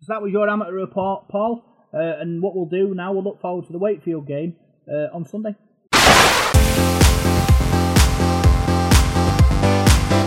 So 0.00 0.14
that 0.14 0.22
was 0.22 0.32
your 0.32 0.48
amateur 0.48 0.72
report, 0.72 1.28
Paul. 1.28 1.62
Uh, 1.92 1.98
and 1.98 2.42
what 2.42 2.56
we'll 2.56 2.64
do 2.64 2.94
now, 2.94 3.12
we'll 3.12 3.22
look 3.22 3.42
forward 3.42 3.66
to 3.66 3.72
the 3.72 3.78
Wakefield 3.78 4.26
game 4.26 4.56
uh, 4.90 5.14
on 5.14 5.26
Sunday. 5.26 5.54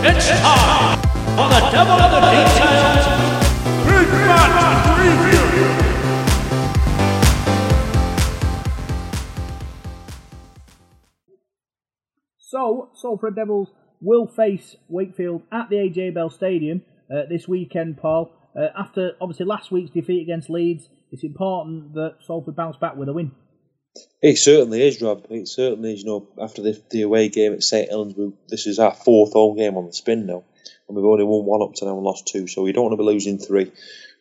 It's 0.06 0.28
time 0.28 0.98
for 1.34 1.48
the 1.48 1.60
Devil 1.72 1.94
of 1.94 2.10
the 2.12 2.20
Details 2.28 3.06
Big 3.86 4.08
Match 4.28 4.84
Preview. 4.98 5.44
So, 12.36 12.90
Salford 12.94 13.34
Devils 13.34 13.70
will 14.02 14.26
face 14.26 14.76
Wakefield 14.88 15.40
at 15.50 15.70
the 15.70 15.76
AJ 15.76 16.12
Bell 16.12 16.28
Stadium 16.28 16.82
uh, 17.10 17.22
this 17.30 17.48
weekend, 17.48 17.96
Paul. 17.96 18.30
Uh, 18.54 18.66
after 18.78 19.12
obviously 19.22 19.46
last 19.46 19.72
week's 19.72 19.90
defeat 19.90 20.20
against 20.20 20.50
Leeds, 20.50 20.90
it's 21.12 21.24
important 21.24 21.94
that 21.94 22.16
Salford 22.26 22.56
bounce 22.56 22.76
back 22.76 22.94
with 22.96 23.08
a 23.08 23.14
win. 23.14 23.32
It 24.22 24.36
certainly 24.36 24.86
is, 24.86 25.00
Rob. 25.02 25.26
It 25.30 25.48
certainly 25.48 25.92
is. 25.92 26.00
You 26.00 26.06
know, 26.06 26.28
after 26.40 26.62
the, 26.62 26.80
the 26.90 27.02
away 27.02 27.28
game 27.28 27.52
at 27.52 27.62
St 27.62 27.90
Helens, 27.90 28.14
this 28.48 28.66
is 28.66 28.78
our 28.78 28.94
fourth 28.94 29.34
home 29.34 29.56
game 29.56 29.76
on 29.76 29.86
the 29.86 29.92
spin 29.92 30.26
now, 30.26 30.42
and 30.88 30.96
we've 30.96 31.04
only 31.04 31.24
won 31.24 31.44
one 31.44 31.62
up 31.62 31.74
to 31.74 31.84
now 31.84 31.94
and 31.96 32.02
lost 32.02 32.26
two. 32.26 32.46
So 32.46 32.62
we 32.62 32.72
don't 32.72 32.84
want 32.84 32.94
to 32.94 33.02
be 33.02 33.04
losing 33.04 33.38
three, 33.38 33.64
and 33.64 33.72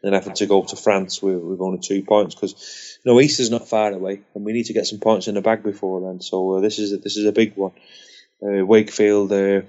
then 0.02 0.14
having 0.14 0.34
to 0.34 0.46
go 0.46 0.64
to 0.64 0.76
France 0.76 1.22
with, 1.22 1.40
with 1.40 1.62
only 1.62 1.80
two 1.80 2.04
points 2.04 2.36
because 2.36 3.00
you 3.04 3.12
know 3.12 3.22
Easter's 3.22 3.50
not 3.50 3.70
far 3.70 3.92
away, 3.92 4.22
and 4.36 4.44
we 4.44 4.54
need 4.54 4.66
to 4.66 4.74
get 4.74 4.86
some 4.86 5.00
points 5.00 5.28
in 5.28 5.36
the 5.36 5.42
bag 5.42 5.64
before 5.64 6.02
then. 6.02 6.22
So 6.22 6.58
uh, 6.58 6.60
this 6.60 6.80
is 6.80 6.92
a, 6.92 6.98
this 6.98 7.18
is 7.18 7.26
a 7.26 7.32
big 7.32 7.56
one. 7.56 7.72
Uh, 8.46 8.66
Wakefield. 8.66 9.32
Uh, 9.32 9.62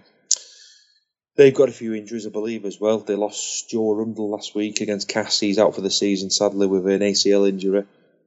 They've 1.37 1.55
got 1.55 1.69
a 1.69 1.73
few 1.73 1.95
injuries, 1.95 2.29
I 2.29 2.31
believe, 2.31 2.65
as 2.65 2.79
well. 2.81 2.99
They 3.01 3.17
lost 3.17 3.69
Joe 3.69 3.93
Arundel 3.93 4.31
last 4.31 4.55
week 4.55 4.81
against 4.81 5.09
Cass. 5.09 5.41
He's 5.41 5.59
out 5.59 5.75
for 5.75 5.81
the 5.81 5.91
season, 5.91 6.31
sadly, 6.31 6.69
with 6.69 6.87
an 6.87 7.01
ACL 7.01 7.49
injury. 7.49 7.85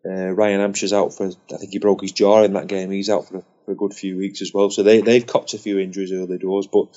Uh, 0.09 0.31
Ryan 0.31 0.61
Hampshire's 0.61 0.93
out 0.93 1.13
for, 1.13 1.27
I 1.27 1.57
think 1.57 1.71
he 1.71 1.79
broke 1.79 2.01
his 2.01 2.13
jaw 2.13 2.43
in 2.43 2.53
that 2.53 2.67
game. 2.67 2.91
He's 2.91 3.09
out 3.09 3.27
for 3.27 3.37
a, 3.37 3.43
for 3.65 3.71
a 3.71 3.75
good 3.75 3.93
few 3.93 4.17
weeks 4.17 4.41
as 4.41 4.53
well. 4.53 4.69
So 4.69 4.83
they, 4.83 5.01
they've 5.01 5.25
copped 5.25 5.53
a 5.53 5.57
few 5.57 5.79
injuries 5.79 6.13
early 6.13 6.37
doors. 6.37 6.67
But, 6.67 6.87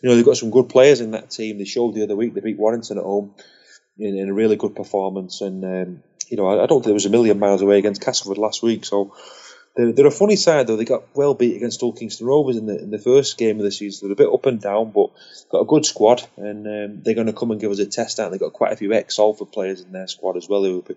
you 0.00 0.08
know, 0.08 0.16
they've 0.16 0.24
got 0.24 0.38
some 0.38 0.50
good 0.50 0.68
players 0.68 1.00
in 1.00 1.10
that 1.10 1.30
team. 1.30 1.58
They 1.58 1.64
showed 1.64 1.94
the 1.94 2.04
other 2.04 2.16
week 2.16 2.32
they 2.32 2.40
beat 2.40 2.58
Warrington 2.58 2.98
at 2.98 3.04
home 3.04 3.34
in, 3.98 4.16
in 4.16 4.28
a 4.30 4.34
really 4.34 4.56
good 4.56 4.74
performance. 4.74 5.40
And, 5.42 5.64
um, 5.64 6.02
you 6.28 6.36
know, 6.36 6.46
I, 6.46 6.64
I 6.64 6.66
don't 6.66 6.80
think 6.80 6.92
it 6.92 6.94
was 6.94 7.06
a 7.06 7.10
million 7.10 7.38
miles 7.38 7.60
away 7.60 7.78
against 7.78 8.00
Castleford 8.02 8.38
last 8.38 8.62
week. 8.62 8.84
So 8.84 9.14
they're, 9.76 9.92
they're 9.92 10.06
a 10.06 10.12
funny 10.12 10.36
side 10.36 10.66
though. 10.66 10.76
They 10.76 10.84
got 10.84 11.16
well 11.16 11.34
beat 11.34 11.56
against 11.56 11.80
Hull 11.80 11.92
Kingston 11.92 12.26
Rovers 12.26 12.56
in 12.56 12.66
the 12.66 12.80
in 12.80 12.90
the 12.90 12.98
first 12.98 13.36
game 13.38 13.58
of 13.58 13.64
the 13.64 13.72
season. 13.72 14.08
They're 14.08 14.12
a 14.12 14.16
bit 14.16 14.32
up 14.32 14.46
and 14.46 14.60
down, 14.60 14.92
but 14.92 15.10
got 15.50 15.62
a 15.62 15.66
good 15.66 15.84
squad, 15.84 16.22
and 16.36 16.66
um, 16.66 17.02
they're 17.02 17.14
going 17.14 17.26
to 17.26 17.32
come 17.32 17.50
and 17.50 17.60
give 17.60 17.72
us 17.72 17.80
a 17.80 17.86
test 17.86 18.20
out. 18.20 18.30
They've 18.30 18.40
got 18.40 18.52
quite 18.52 18.72
a 18.72 18.76
few 18.76 18.92
ex 18.92 19.16
Salford 19.16 19.50
players 19.50 19.80
in 19.80 19.90
their 19.90 20.06
squad 20.06 20.36
as 20.36 20.48
well 20.48 20.62
who 20.62 20.74
will 20.74 20.82
be 20.82 20.94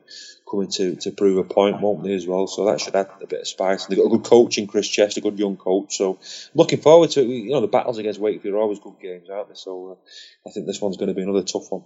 coming 0.50 0.70
to, 0.70 0.96
to 0.96 1.12
prove 1.12 1.38
a 1.38 1.44
point, 1.44 1.82
won't 1.82 2.04
they, 2.04 2.14
as 2.14 2.28
well? 2.28 2.48
So 2.48 2.66
that 2.66 2.80
should 2.80 2.96
add 2.96 3.10
a 3.22 3.28
bit 3.28 3.42
of 3.42 3.48
spice. 3.48 3.86
And 3.86 3.92
they've 3.92 4.04
got 4.04 4.14
a 4.14 4.18
good 4.18 4.30
coach 4.30 4.58
in 4.58 4.68
Chris 4.68 4.88
Chester, 4.88 5.20
a 5.20 5.24
good 5.24 5.40
young 5.40 5.58
coach. 5.58 5.98
So 5.98 6.20
looking 6.54 6.80
forward 6.80 7.12
to 7.12 7.22
it. 7.22 7.28
You 7.28 7.52
know, 7.52 7.62
the 7.62 7.68
battles 7.68 7.98
against 7.98 8.20
Wakefield 8.20 8.56
are 8.56 8.60
always 8.60 8.80
good 8.80 9.00
games, 9.02 9.30
aren't 9.30 9.50
they? 9.50 9.56
So 9.56 9.92
uh, 9.92 10.50
I 10.50 10.52
think 10.52 10.68
this 10.68 10.82
one's 10.82 10.98
going 10.98 11.10
to 11.10 11.16
be 11.16 11.24
another 11.24 11.44
tough 11.44 11.72
one. 11.72 11.84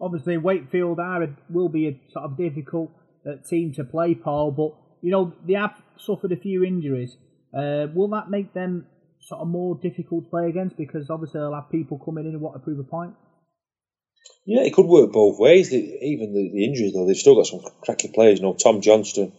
Obviously, 0.00 0.36
Wakefield 0.36 0.98
are 0.98 1.36
will 1.48 1.68
be 1.68 1.88
a 1.88 2.00
sort 2.12 2.24
of 2.24 2.36
difficult 2.36 2.90
uh, 3.26 3.36
team 3.48 3.72
to 3.74 3.84
play, 3.84 4.14
Paul, 4.14 4.50
but 4.50 4.81
you 5.02 5.10
know, 5.10 5.34
they 5.46 5.54
have 5.54 5.74
suffered 5.98 6.32
a 6.32 6.36
few 6.36 6.64
injuries. 6.64 7.16
Uh, 7.52 7.86
will 7.94 8.08
that 8.08 8.30
make 8.30 8.54
them 8.54 8.86
sort 9.20 9.42
of 9.42 9.48
more 9.48 9.78
difficult 9.82 10.24
to 10.24 10.30
play 10.30 10.48
against? 10.48 10.76
Because 10.76 11.10
obviously 11.10 11.40
they'll 11.40 11.54
have 11.54 11.70
people 11.70 11.98
coming 11.98 12.24
in 12.24 12.32
and 12.32 12.40
want 12.40 12.56
to 12.56 12.60
prove 12.60 12.78
a 12.78 12.84
point. 12.84 13.14
Yeah, 14.46 14.62
it 14.62 14.72
could 14.72 14.86
work 14.86 15.12
both 15.12 15.38
ways. 15.38 15.72
Even 15.72 16.32
the, 16.32 16.50
the, 16.52 16.64
injuries, 16.64 16.94
though, 16.94 17.06
they've 17.06 17.16
still 17.16 17.34
got 17.34 17.46
some 17.46 17.60
cracking 17.82 18.12
players. 18.12 18.38
You 18.38 18.44
know, 18.44 18.54
Tom 18.54 18.80
Johnstone, 18.80 19.32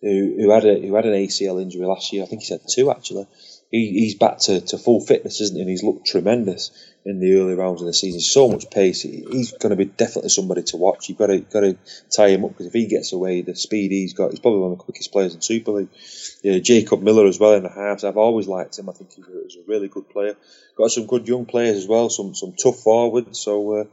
who, 0.00 0.36
who 0.38 0.50
had 0.50 0.64
a 0.64 0.80
who 0.80 0.94
had 0.94 1.06
an 1.06 1.12
ACL 1.12 1.60
injury 1.60 1.86
last 1.86 2.12
year. 2.12 2.22
I 2.22 2.26
think 2.26 2.42
he's 2.42 2.50
had 2.50 2.60
two 2.68 2.90
actually. 2.90 3.26
He, 3.72 3.90
he's 3.90 4.14
back 4.14 4.38
to, 4.40 4.60
to 4.60 4.76
full 4.76 5.00
fitness, 5.00 5.40
isn't 5.40 5.56
he? 5.56 5.62
And 5.62 5.70
he's 5.70 5.82
looked 5.82 6.06
tremendous 6.06 6.70
in 7.06 7.20
the 7.20 7.34
early 7.40 7.54
rounds 7.54 7.80
of 7.80 7.86
the 7.86 7.94
season. 7.94 8.20
So 8.20 8.46
much 8.46 8.70
pace. 8.70 9.00
He's 9.00 9.52
going 9.52 9.70
to 9.70 9.76
be 9.76 9.86
definitely 9.86 10.28
somebody 10.28 10.62
to 10.64 10.76
watch. 10.76 11.08
You've 11.08 11.16
got 11.16 11.28
to 11.28 11.40
got 11.40 11.60
to 11.60 11.78
tie 12.14 12.28
him 12.28 12.44
up 12.44 12.50
because 12.50 12.66
if 12.66 12.74
he 12.74 12.86
gets 12.86 13.14
away, 13.14 13.40
the 13.40 13.56
speed 13.56 13.90
he's 13.90 14.12
got, 14.12 14.30
he's 14.30 14.40
probably 14.40 14.60
one 14.60 14.72
of 14.72 14.78
the 14.78 14.84
quickest 14.84 15.10
players 15.10 15.34
in 15.34 15.40
Super 15.40 15.72
League. 15.72 16.62
Jacob 16.62 17.02
Miller 17.02 17.26
as 17.26 17.40
well 17.40 17.54
in 17.54 17.62
the 17.62 17.70
halves. 17.70 18.04
I've 18.04 18.18
always 18.18 18.46
liked 18.46 18.78
him. 18.78 18.90
I 18.90 18.92
think 18.92 19.14
he's 19.14 19.56
a 19.56 19.66
really 19.66 19.88
good 19.88 20.08
player. 20.10 20.36
Got 20.76 20.90
some 20.90 21.06
good 21.06 21.26
young 21.26 21.46
players 21.46 21.78
as 21.78 21.88
well. 21.88 22.10
Some 22.10 22.34
some 22.34 22.52
tough 22.52 22.78
forwards. 22.80 23.40
So. 23.40 23.72
Uh, 23.72 23.84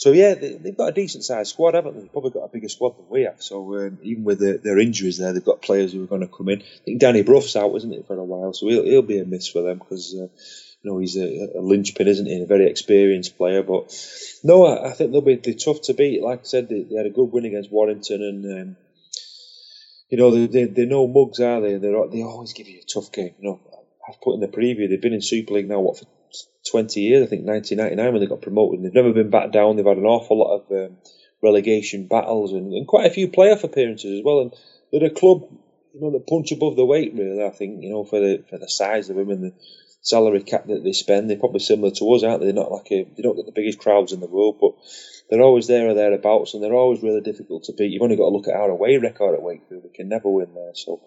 so 0.00 0.12
yeah, 0.12 0.34
they, 0.34 0.52
have 0.64 0.78
got 0.78 0.88
a 0.88 0.92
decent 0.92 1.24
sized 1.24 1.50
squad, 1.50 1.74
haven't 1.74 1.94
they? 1.94 2.00
They've 2.00 2.12
probably 2.12 2.30
got 2.30 2.44
a 2.44 2.48
bigger 2.48 2.70
squad 2.70 2.96
than 2.96 3.04
we 3.10 3.24
have. 3.24 3.42
So 3.42 3.76
um, 3.76 3.98
even 4.02 4.24
with 4.24 4.38
the, 4.38 4.56
their 4.56 4.78
injuries 4.78 5.18
there, 5.18 5.34
they've 5.34 5.44
got 5.44 5.60
players 5.60 5.92
who 5.92 6.02
are 6.02 6.06
going 6.06 6.22
to 6.22 6.26
come 6.26 6.48
in. 6.48 6.62
I 6.62 6.84
think 6.86 7.00
Danny 7.00 7.22
Brough's 7.22 7.54
out, 7.54 7.76
isn't 7.76 7.92
it, 7.92 8.06
for 8.06 8.16
a 8.16 8.24
while? 8.24 8.54
So 8.54 8.66
he'll, 8.68 8.84
he'll 8.84 9.02
be 9.02 9.18
a 9.18 9.26
miss 9.26 9.48
for 9.48 9.60
them 9.60 9.76
because 9.76 10.14
uh, 10.14 10.22
you 10.22 10.90
know 10.90 10.96
he's 11.00 11.18
a, 11.18 11.50
a, 11.54 11.60
linchpin, 11.60 12.08
isn't 12.08 12.24
he? 12.24 12.40
A 12.40 12.46
very 12.46 12.70
experienced 12.70 13.36
player. 13.36 13.62
But 13.62 13.94
no, 14.42 14.64
I, 14.64 14.88
I 14.88 14.92
think 14.94 15.12
they'll 15.12 15.20
be 15.20 15.34
they're 15.34 15.52
tough 15.52 15.82
to 15.82 15.92
beat. 15.92 16.22
Like 16.22 16.40
I 16.40 16.44
said, 16.44 16.70
they, 16.70 16.80
they 16.80 16.96
had 16.96 17.04
a 17.04 17.10
good 17.10 17.30
win 17.30 17.44
against 17.44 17.70
Warrington, 17.70 18.22
and 18.22 18.44
um, 18.58 18.76
you 20.08 20.16
know 20.16 20.30
they, 20.30 20.46
they 20.46 20.64
they're 20.64 20.86
no 20.86 21.08
mugs, 21.08 21.40
are 21.40 21.60
they? 21.60 21.76
They 21.76 21.92
they 22.10 22.22
always 22.22 22.54
give 22.54 22.68
you 22.68 22.80
a 22.80 22.90
tough 22.90 23.12
game. 23.12 23.34
You 23.38 23.50
know, 23.50 23.60
I've 24.08 24.22
put 24.22 24.32
in 24.32 24.40
the 24.40 24.48
preview. 24.48 24.88
They've 24.88 24.98
been 24.98 25.12
in 25.12 25.20
Super 25.20 25.52
League 25.52 25.68
now 25.68 25.80
what 25.80 25.98
for 25.98 26.06
20 26.70 27.00
years, 27.00 27.26
I 27.26 27.30
think 27.30 27.46
1999 27.46 28.12
when 28.12 28.20
they 28.20 28.28
got 28.28 28.42
promoted. 28.42 28.82
They've 28.82 28.94
never 28.94 29.12
been 29.12 29.30
back 29.30 29.52
down. 29.52 29.76
They've 29.76 29.86
had 29.86 29.98
an 29.98 30.04
awful 30.04 30.38
lot 30.38 30.56
of 30.56 30.70
um, 30.70 30.96
relegation 31.42 32.06
battles 32.06 32.52
and, 32.52 32.72
and, 32.72 32.86
quite 32.86 33.06
a 33.06 33.14
few 33.14 33.28
playoff 33.28 33.64
appearances 33.64 34.18
as 34.18 34.24
well. 34.24 34.40
And 34.40 34.54
they're 34.92 35.10
a 35.10 35.14
club, 35.14 35.48
you 35.94 36.00
know, 36.00 36.10
that 36.12 36.26
punch 36.26 36.52
above 36.52 36.76
the 36.76 36.84
weight 36.84 37.14
really. 37.14 37.44
I 37.44 37.50
think 37.50 37.82
you 37.82 37.90
know 37.90 38.04
for 38.04 38.20
the 38.20 38.44
for 38.48 38.58
the 38.58 38.68
size 38.68 39.10
of 39.10 39.16
them 39.16 39.30
and 39.30 39.44
the 39.44 39.52
salary 40.02 40.42
cap 40.42 40.66
that 40.66 40.82
they 40.82 40.92
spend, 40.92 41.28
they're 41.28 41.36
probably 41.36 41.60
similar 41.60 41.90
to 41.92 42.12
us, 42.14 42.22
aren't 42.22 42.40
they? 42.40 42.46
They're 42.46 42.62
not 42.62 42.72
like 42.72 42.90
a, 42.90 43.04
they 43.04 43.22
don't 43.22 43.36
get 43.36 43.46
the 43.46 43.52
biggest 43.52 43.78
crowds 43.78 44.12
in 44.12 44.20
the 44.20 44.26
world, 44.26 44.58
but 44.60 44.72
they're 45.28 45.42
always 45.42 45.66
there 45.66 45.88
or 45.88 45.94
thereabouts, 45.94 46.54
and 46.54 46.62
they're 46.62 46.74
always 46.74 47.02
really 47.02 47.20
difficult 47.20 47.64
to 47.64 47.72
beat. 47.72 47.92
You've 47.92 48.02
only 48.02 48.16
got 48.16 48.24
to 48.24 48.36
look 48.36 48.48
at 48.48 48.54
our 48.54 48.70
away 48.70 48.96
record 48.96 49.34
at 49.34 49.42
Wakefield; 49.42 49.84
we 49.84 49.90
can 49.90 50.08
never 50.08 50.30
win 50.30 50.54
there. 50.54 50.74
So 50.74 51.00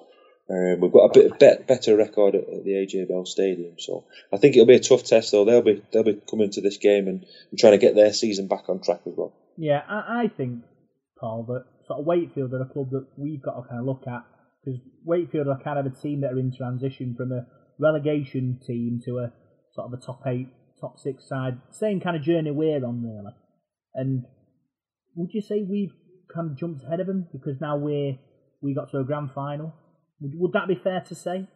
um, 0.49 0.82
we've 0.82 0.91
got 0.91 1.06
a 1.06 1.14
bit 1.14 1.40
bet, 1.40 1.68
better 1.68 1.95
record 1.95 2.36
at, 2.36 2.41
at, 2.41 2.64
the 2.65 2.72
AJ 2.72 3.07
Bell 3.07 3.26
Stadium, 3.26 3.76
so 3.80 4.06
I 4.32 4.38
think 4.38 4.56
it'll 4.56 4.68
be 4.68 4.76
a 4.76 4.80
tough 4.80 5.03
test. 5.03 5.32
Though 5.32 5.45
they'll 5.45 5.61
be 5.61 5.82
they'll 5.91 6.03
be 6.03 6.20
coming 6.30 6.52
to 6.52 6.61
this 6.61 6.78
game 6.78 7.07
and, 7.07 7.26
and 7.49 7.60
trying 7.60 7.74
to 7.74 7.78
get 7.78 7.95
their 7.95 8.11
season 8.11 8.48
back 8.48 8.68
on 8.68 8.82
track 8.82 9.02
as 9.07 9.14
well. 9.15 9.34
Yeah, 9.57 9.82
I, 9.88 10.24
I 10.24 10.28
think 10.28 10.64
Paul 11.18 11.45
that 11.48 11.65
sort 11.88 12.02
of 12.02 12.06
Wakefield 12.06 12.53
are 12.53 12.61
a 12.61 12.74
club 12.74 12.90
that 12.91 13.07
we've 13.18 13.41
got 13.41 13.56
to 13.56 13.68
kind 13.70 13.80
of 13.80 13.86
look 13.86 14.03
at 14.06 14.24
because 14.64 14.82
Wakefield 15.06 15.48
are 15.48 15.60
kind 15.64 15.80
of 15.80 15.86
a 15.86 15.95
team 16.02 16.22
that 16.22 16.34
are 16.34 16.40
in 16.40 16.52
transition 16.56 17.15
from 17.18 17.32
a 17.32 17.48
relegation 17.80 18.60
team 18.68 18.99
to 19.06 19.20
a 19.20 19.32
sort 19.74 19.88
of 19.88 19.99
a 19.99 20.06
top 20.06 20.22
eight, 20.28 20.48
top 20.80 20.99
six 20.99 21.28
side, 21.28 21.57
same 21.72 22.02
kind 22.02 22.18
of 22.18 22.22
journey 22.22 22.52
we're 22.52 22.86
on 22.86 23.02
really. 23.02 23.34
And 23.95 24.26
would 25.15 25.34
you 25.34 25.41
say 25.41 25.64
we've 25.64 25.94
kind 26.34 26.52
of 26.52 26.57
jumped 26.57 26.84
ahead 26.84 26.99
of 26.99 27.07
them 27.07 27.28
because 27.32 27.61
now 27.61 27.78
we're 27.78 28.18
we 28.61 28.74
got 28.74 28.91
to 28.91 28.98
a 28.98 29.03
grand 29.03 29.32
final? 29.34 29.74
Would, 30.23 30.39
would 30.39 30.53
that 30.53 30.67
be 30.67 30.75
fair 30.75 31.01
to 31.01 31.15
say? 31.15 31.47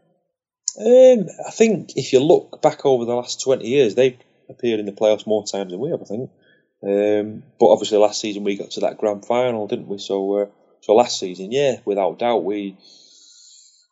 Um, 0.80 1.28
I 1.48 1.52
think 1.52 1.94
if 1.96 2.14
you 2.14 2.20
look 2.20 2.62
back 2.62 2.86
over 2.86 3.06
the 3.06 3.16
last 3.16 3.42
20 3.42 3.66
years, 3.66 3.96
they've 3.96 4.18
appeared 4.50 4.80
in 4.80 4.86
the 4.86 4.92
playoffs 4.92 5.26
more 5.26 5.44
times 5.46 5.72
than 5.72 5.80
we 5.80 5.90
have, 5.90 6.02
I 6.02 6.06
think. 6.06 6.30
Um, 6.84 7.44
but 7.60 7.68
obviously, 7.68 7.98
last 7.98 8.22
season 8.22 8.44
we 8.44 8.58
got 8.58 8.72
to 8.72 8.82
that 8.82 9.00
grand 9.00 9.26
final, 9.26 9.68
didn't 9.68 9.88
we? 9.88 9.98
So, 9.98 10.38
uh, 10.38 10.46
so 10.82 10.94
last 10.94 11.20
season, 11.20 11.52
yeah, 11.52 11.78
without 11.86 12.20
doubt, 12.20 12.44
we 12.44 12.78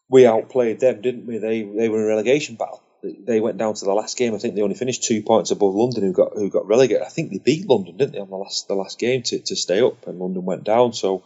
we 0.07 0.27
outplayed 0.27 0.79
them, 0.79 1.01
didn't 1.01 1.25
we? 1.25 1.39
They 1.39 1.63
they 1.63 1.89
were 1.89 1.99
in 1.99 2.05
a 2.05 2.07
relegation 2.07 2.55
battle. 2.55 2.83
They 3.01 3.39
went 3.39 3.57
down 3.57 3.75
to 3.75 3.85
the 3.85 3.93
last 3.93 4.17
game. 4.17 4.35
I 4.35 4.39
think 4.39 4.55
they 4.55 4.61
only 4.61 4.75
finished 4.75 5.03
two 5.03 5.21
points 5.23 5.51
above 5.51 5.73
London, 5.73 6.03
who 6.03 6.13
got 6.13 6.33
who 6.33 6.49
got 6.49 6.67
relegated. 6.67 7.03
I 7.03 7.09
think 7.09 7.31
they 7.31 7.39
beat 7.39 7.67
London, 7.67 7.97
didn't 7.97 8.13
they, 8.13 8.19
on 8.19 8.29
the 8.29 8.35
last 8.35 8.67
the 8.67 8.75
last 8.75 8.99
game 8.99 9.23
to, 9.23 9.39
to 9.39 9.55
stay 9.55 9.81
up, 9.81 10.05
and 10.07 10.19
London 10.19 10.45
went 10.45 10.63
down. 10.63 10.93
So, 10.93 11.23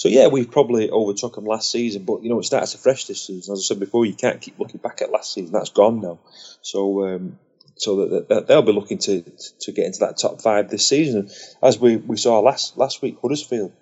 so 0.00 0.08
yeah, 0.08 0.28
we 0.28 0.46
probably 0.46 0.90
overtook 0.90 1.34
them 1.34 1.44
last 1.44 1.70
season. 1.70 2.04
But 2.04 2.22
you 2.22 2.30
know, 2.30 2.38
it 2.38 2.44
starts 2.44 2.74
afresh 2.74 3.04
this 3.04 3.20
season. 3.20 3.52
As 3.52 3.60
I 3.60 3.62
said 3.64 3.80
before, 3.80 4.06
you 4.06 4.14
can't 4.14 4.40
keep 4.40 4.58
looking 4.58 4.80
back 4.80 5.02
at 5.02 5.12
last 5.12 5.34
season. 5.34 5.52
That's 5.52 5.68
gone 5.68 6.00
now. 6.00 6.18
So. 6.62 7.06
Um, 7.06 7.38
so 7.76 8.06
that, 8.06 8.28
that 8.28 8.46
they'll 8.46 8.60
be 8.60 8.72
looking 8.72 8.98
to 8.98 9.22
to 9.60 9.72
get 9.72 9.86
into 9.86 10.00
that 10.00 10.18
top 10.18 10.42
five 10.42 10.68
this 10.68 10.86
season. 10.86 11.30
As 11.62 11.78
we, 11.78 11.96
we 11.96 12.18
saw 12.18 12.40
last 12.40 12.76
last 12.76 13.00
week, 13.00 13.18
Huddersfield 13.20 13.72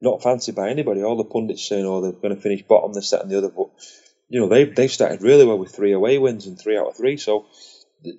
not 0.00 0.22
fancied 0.22 0.56
by 0.56 0.70
anybody. 0.70 1.02
All 1.02 1.16
the 1.16 1.24
pundits 1.24 1.68
saying, 1.68 1.86
"Oh, 1.86 2.00
they're 2.00 2.12
going 2.12 2.34
to 2.34 2.40
finish 2.40 2.62
bottom, 2.62 2.92
this, 2.92 3.10
that, 3.10 3.22
and 3.22 3.30
the 3.30 3.38
other." 3.38 3.50
But 3.50 3.68
you 4.28 4.40
know, 4.40 4.48
they've 4.48 4.74
they've 4.74 4.90
started 4.90 5.22
really 5.22 5.46
well 5.46 5.58
with 5.58 5.74
three 5.74 5.92
away 5.92 6.18
wins 6.18 6.46
and 6.46 6.58
three 6.58 6.76
out 6.76 6.88
of 6.88 6.96
three. 6.96 7.16
So 7.16 7.46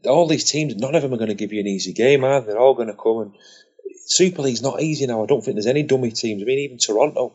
all 0.05 0.27
these 0.27 0.49
teams, 0.49 0.75
none 0.75 0.95
of 0.95 1.01
them 1.01 1.13
are 1.13 1.17
going 1.17 1.29
to 1.29 1.35
give 1.35 1.51
you 1.51 1.59
an 1.59 1.67
easy 1.67 1.91
game, 1.91 2.23
are 2.23 2.39
they? 2.39 2.47
They're 2.47 2.59
all 2.59 2.73
going 2.73 2.87
to 2.87 2.93
come 2.93 3.19
and 3.19 3.35
Super 4.05 4.43
League's 4.43 4.61
not 4.61 4.81
easy 4.81 5.07
now. 5.07 5.23
I 5.23 5.25
don't 5.25 5.43
think 5.43 5.55
there's 5.55 5.65
any 5.65 5.83
dummy 5.83 6.11
teams. 6.11 6.41
I 6.41 6.45
mean, 6.45 6.59
even 6.59 6.77
Toronto, 6.77 7.33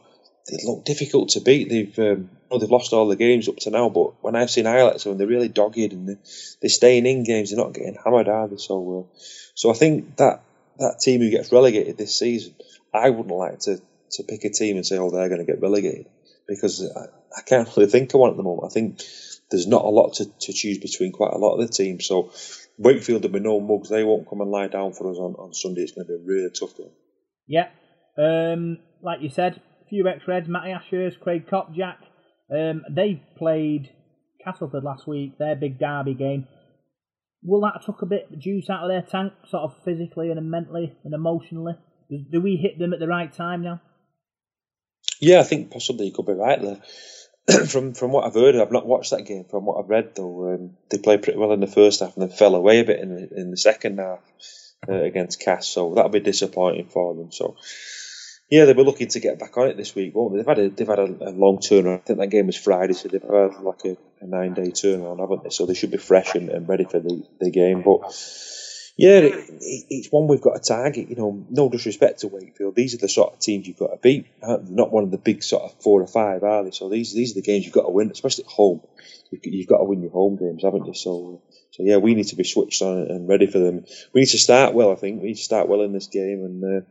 they 0.51 0.67
look 0.67 0.85
difficult 0.85 1.31
to 1.31 1.41
beat. 1.41 1.69
They've 1.69 1.99
um, 1.99 2.31
they've 2.51 2.71
lost 2.71 2.93
all 2.93 3.09
the 3.09 3.17
games 3.17 3.49
up 3.49 3.57
to 3.59 3.71
now, 3.71 3.89
but 3.89 4.23
when 4.23 4.37
I've 4.37 4.51
seen 4.51 4.65
highlights 4.65 5.07
of 5.07 5.11
them, 5.11 5.19
they're 5.19 5.27
really 5.27 5.49
dogged 5.49 5.77
and 5.77 6.09
they're, 6.09 6.19
they're 6.61 6.71
staying 6.71 7.07
in 7.07 7.25
games. 7.25 7.51
They're 7.51 7.65
not 7.65 7.75
getting 7.75 7.97
hammered, 8.03 8.27
they? 8.27 8.57
So, 8.57 9.09
uh, 9.09 9.17
so 9.55 9.71
I 9.71 9.75
think 9.75 10.17
that 10.17 10.43
that 10.79 11.01
team 11.01 11.21
who 11.21 11.31
gets 11.31 11.53
relegated 11.53 11.97
this 11.97 12.19
season, 12.19 12.55
I 12.93 13.11
wouldn't 13.11 13.35
like 13.35 13.61
to 13.61 13.81
to 14.13 14.25
pick 14.25 14.45
a 14.45 14.51
team 14.51 14.77
and 14.77 14.85
say, 14.85 14.99
oh, 14.99 15.11
they're 15.11 15.29
going 15.29 15.45
to 15.45 15.51
get 15.51 15.63
relegated 15.63 16.07
because 16.49 16.85
I, 16.97 17.07
I 17.37 17.43
can't 17.43 17.69
really 17.77 17.91
think 17.91 18.13
of 18.13 18.21
one 18.21 18.31
at 18.31 18.37
the 18.37 18.43
moment. 18.43 18.71
I 18.71 18.75
think 18.75 19.03
there's 19.51 19.67
not 19.67 19.85
a 19.85 19.89
lot 19.89 20.15
to, 20.15 20.27
to 20.27 20.53
choose 20.53 20.79
between 20.79 21.13
quite 21.13 21.33
a 21.33 21.39
lot 21.39 21.55
of 21.55 21.67
the 21.67 21.73
teams. 21.73 22.07
So 22.07 22.33
Wakefield 22.79 23.23
will 23.23 23.31
be 23.31 23.41
no 23.41 23.61
mugs. 23.61 23.89
They 23.89 24.05
won't 24.05 24.29
come 24.29 24.41
and 24.41 24.51
lie 24.51 24.69
down 24.69 24.93
for 24.93 25.11
us 25.11 25.19
on, 25.19 25.35
on 25.35 25.55
Sunday. 25.55 25.83
It's 25.83 25.93
going 25.93 26.07
to 26.07 26.13
be 26.13 26.23
a 26.23 26.27
really 26.27 26.51
tough 26.51 26.77
game. 26.77 26.91
Yeah. 27.47 27.69
Um, 28.17 28.79
like 29.03 29.23
you 29.23 29.31
said, 29.31 29.61
few 29.91 30.09
ex-Reds, 30.09 30.49
Matty 30.49 30.73
Ashurst, 30.73 31.21
Craig 31.21 31.47
Kopczak. 31.47 31.97
Um, 32.51 32.83
they 32.91 33.23
played 33.37 33.91
Castleford 34.45 34.85
last 34.85 35.07
week, 35.07 35.39
their 35.39 35.55
big 35.55 35.79
derby 35.79 36.15
game. 36.15 36.47
Will 37.43 37.61
that 37.63 37.85
took 37.85 38.03
a 38.03 38.07
bit 38.07 38.29
of 38.33 38.39
juice 38.39 38.69
out 38.71 38.85
of 38.85 38.89
their 38.89 39.03
tank, 39.03 39.33
sort 39.49 39.65
of 39.65 39.75
physically 39.85 40.31
and 40.31 40.51
mentally 40.51 40.93
and 41.05 41.15
emotionally? 41.15 41.75
Do, 42.09 42.19
do 42.33 42.41
we 42.41 42.57
hit 42.57 42.79
them 42.79 42.93
at 42.93 43.01
the 43.01 43.07
right 43.07 43.33
time 43.33 43.63
now? 43.63 43.81
Yeah, 45.21 45.41
I 45.41 45.45
think 45.45 45.71
possibly 45.71 46.07
you 46.07 46.13
could 46.13 46.27
be 46.27 46.33
right 46.33 46.61
there. 46.61 46.81
from 47.67 47.95
from 47.95 48.13
what 48.13 48.25
I've 48.25 48.35
heard, 48.35 48.57
I've 48.57 48.73
not 48.73 48.87
watched 48.87 49.11
that 49.11 49.27
game. 49.27 49.45
From 49.51 49.65
what 49.65 49.83
I've 49.83 49.89
read, 49.89 50.15
though, 50.15 50.55
um, 50.55 50.77
they 50.91 50.99
played 50.99 51.23
pretty 51.23 51.39
well 51.39 51.53
in 51.53 51.61
the 51.61 51.67
first 51.67 52.01
half 52.01 52.17
and 52.17 52.23
then 52.23 52.37
fell 52.37 52.55
away 52.55 52.81
a 52.81 52.85
bit 52.85 53.01
in 53.01 53.15
the, 53.15 53.41
in 53.41 53.51
the 53.51 53.57
second 53.57 53.99
half 53.99 54.21
uh, 54.89 55.03
against 55.03 55.41
Cass. 55.41 55.67
So 55.67 55.95
that'll 55.95 56.11
be 56.11 56.21
disappointing 56.21 56.89
for 56.89 57.15
them. 57.15 57.33
So 57.33 57.57
yeah, 58.51 58.65
they'll 58.65 58.75
be 58.75 58.83
looking 58.83 59.09
to 59.09 59.21
get 59.21 59.39
back 59.39 59.57
on 59.57 59.69
it 59.69 59.77
this 59.77 59.95
week, 59.95 60.13
won't 60.15 60.33
they? 60.33 60.39
They've 60.39 60.47
had 60.47 60.59
a 60.59 60.69
they've 60.71 60.89
had 60.89 60.99
a, 60.99 61.29
a 61.29 61.31
long 61.31 61.59
turnaround. 61.59 62.01
I 62.01 62.03
think 62.03 62.19
that 62.19 62.31
game 62.31 62.47
was 62.47 62.57
Friday, 62.57 62.95
so 62.95 63.09
they've 63.09 63.23
had 63.23 63.63
like 63.63 63.85
a, 63.85 63.97
a 64.21 64.27
nine 64.27 64.55
day 64.55 64.73
turnaround, 64.73 65.21
haven't 65.21 65.45
they? 65.45 65.51
So 65.51 65.67
they 65.67 65.75
should 65.75 65.93
be 65.93 65.99
fresh 65.99 66.35
and, 66.35 66.49
and 66.49 66.69
ready 66.69 66.85
for 66.85 66.99
the, 66.99 67.23
the 67.39 67.51
game. 67.53 67.83
But 67.83 68.13
yeah, 68.97 69.19
it, 69.19 69.35
it, 69.35 69.87
it's 69.89 70.09
one 70.09 70.27
we've 70.27 70.41
got 70.41 70.61
to 70.61 70.69
target. 70.69 71.09
You 71.11 71.17
know, 71.17 71.47
no 71.49 71.69
disrespect 71.69 72.21
to 72.21 72.29
Wakefield, 72.29 72.75
these 72.75 72.95
are 72.95 72.99
the 72.99 73.09
sort 73.09 73.35
of 73.35 73.39
teams 73.39 73.69
you've 73.69 73.79
got 73.79 73.93
to 73.93 73.99
beat. 73.99 74.27
Not 74.43 74.91
one 74.91 75.05
of 75.05 75.13
the 75.13 75.19
big 75.19 75.45
sort 75.45 75.71
of 75.71 75.81
four 75.81 76.03
or 76.03 76.09
five, 76.09 76.43
are 76.43 76.65
they? 76.65 76.73
So 76.73 76.89
these 76.89 77.15
these 77.15 77.33
are 77.33 77.41
the 77.41 77.43
games 77.43 77.65
you've 77.65 77.75
got 77.75 77.87
to 77.87 77.93
win, 77.93 78.11
especially 78.11 78.45
at 78.45 78.51
home. 78.51 78.81
You've, 79.31 79.43
you've 79.45 79.69
got 79.69 79.79
to 79.79 79.85
win 79.85 80.03
your 80.03 80.11
home 80.11 80.37
games, 80.37 80.65
haven't 80.65 80.87
you? 80.87 80.95
So, 80.95 81.43
so 81.71 81.85
yeah, 81.85 81.99
we 81.99 82.17
need 82.17 82.27
to 82.29 82.37
be 82.37 82.43
switched 82.43 82.83
on 82.83 82.99
and 82.99 83.29
ready 83.29 83.47
for 83.47 83.61
them. 83.61 83.85
We 84.13 84.23
need 84.23 84.31
to 84.31 84.39
start 84.39 84.75
well. 84.75 84.91
I 84.91 84.97
think 84.97 85.23
we 85.23 85.29
need 85.29 85.37
to 85.37 85.43
start 85.43 85.69
well 85.69 85.83
in 85.83 85.93
this 85.93 86.09
game 86.09 86.43
and 86.43 86.65
uh, 86.65 86.87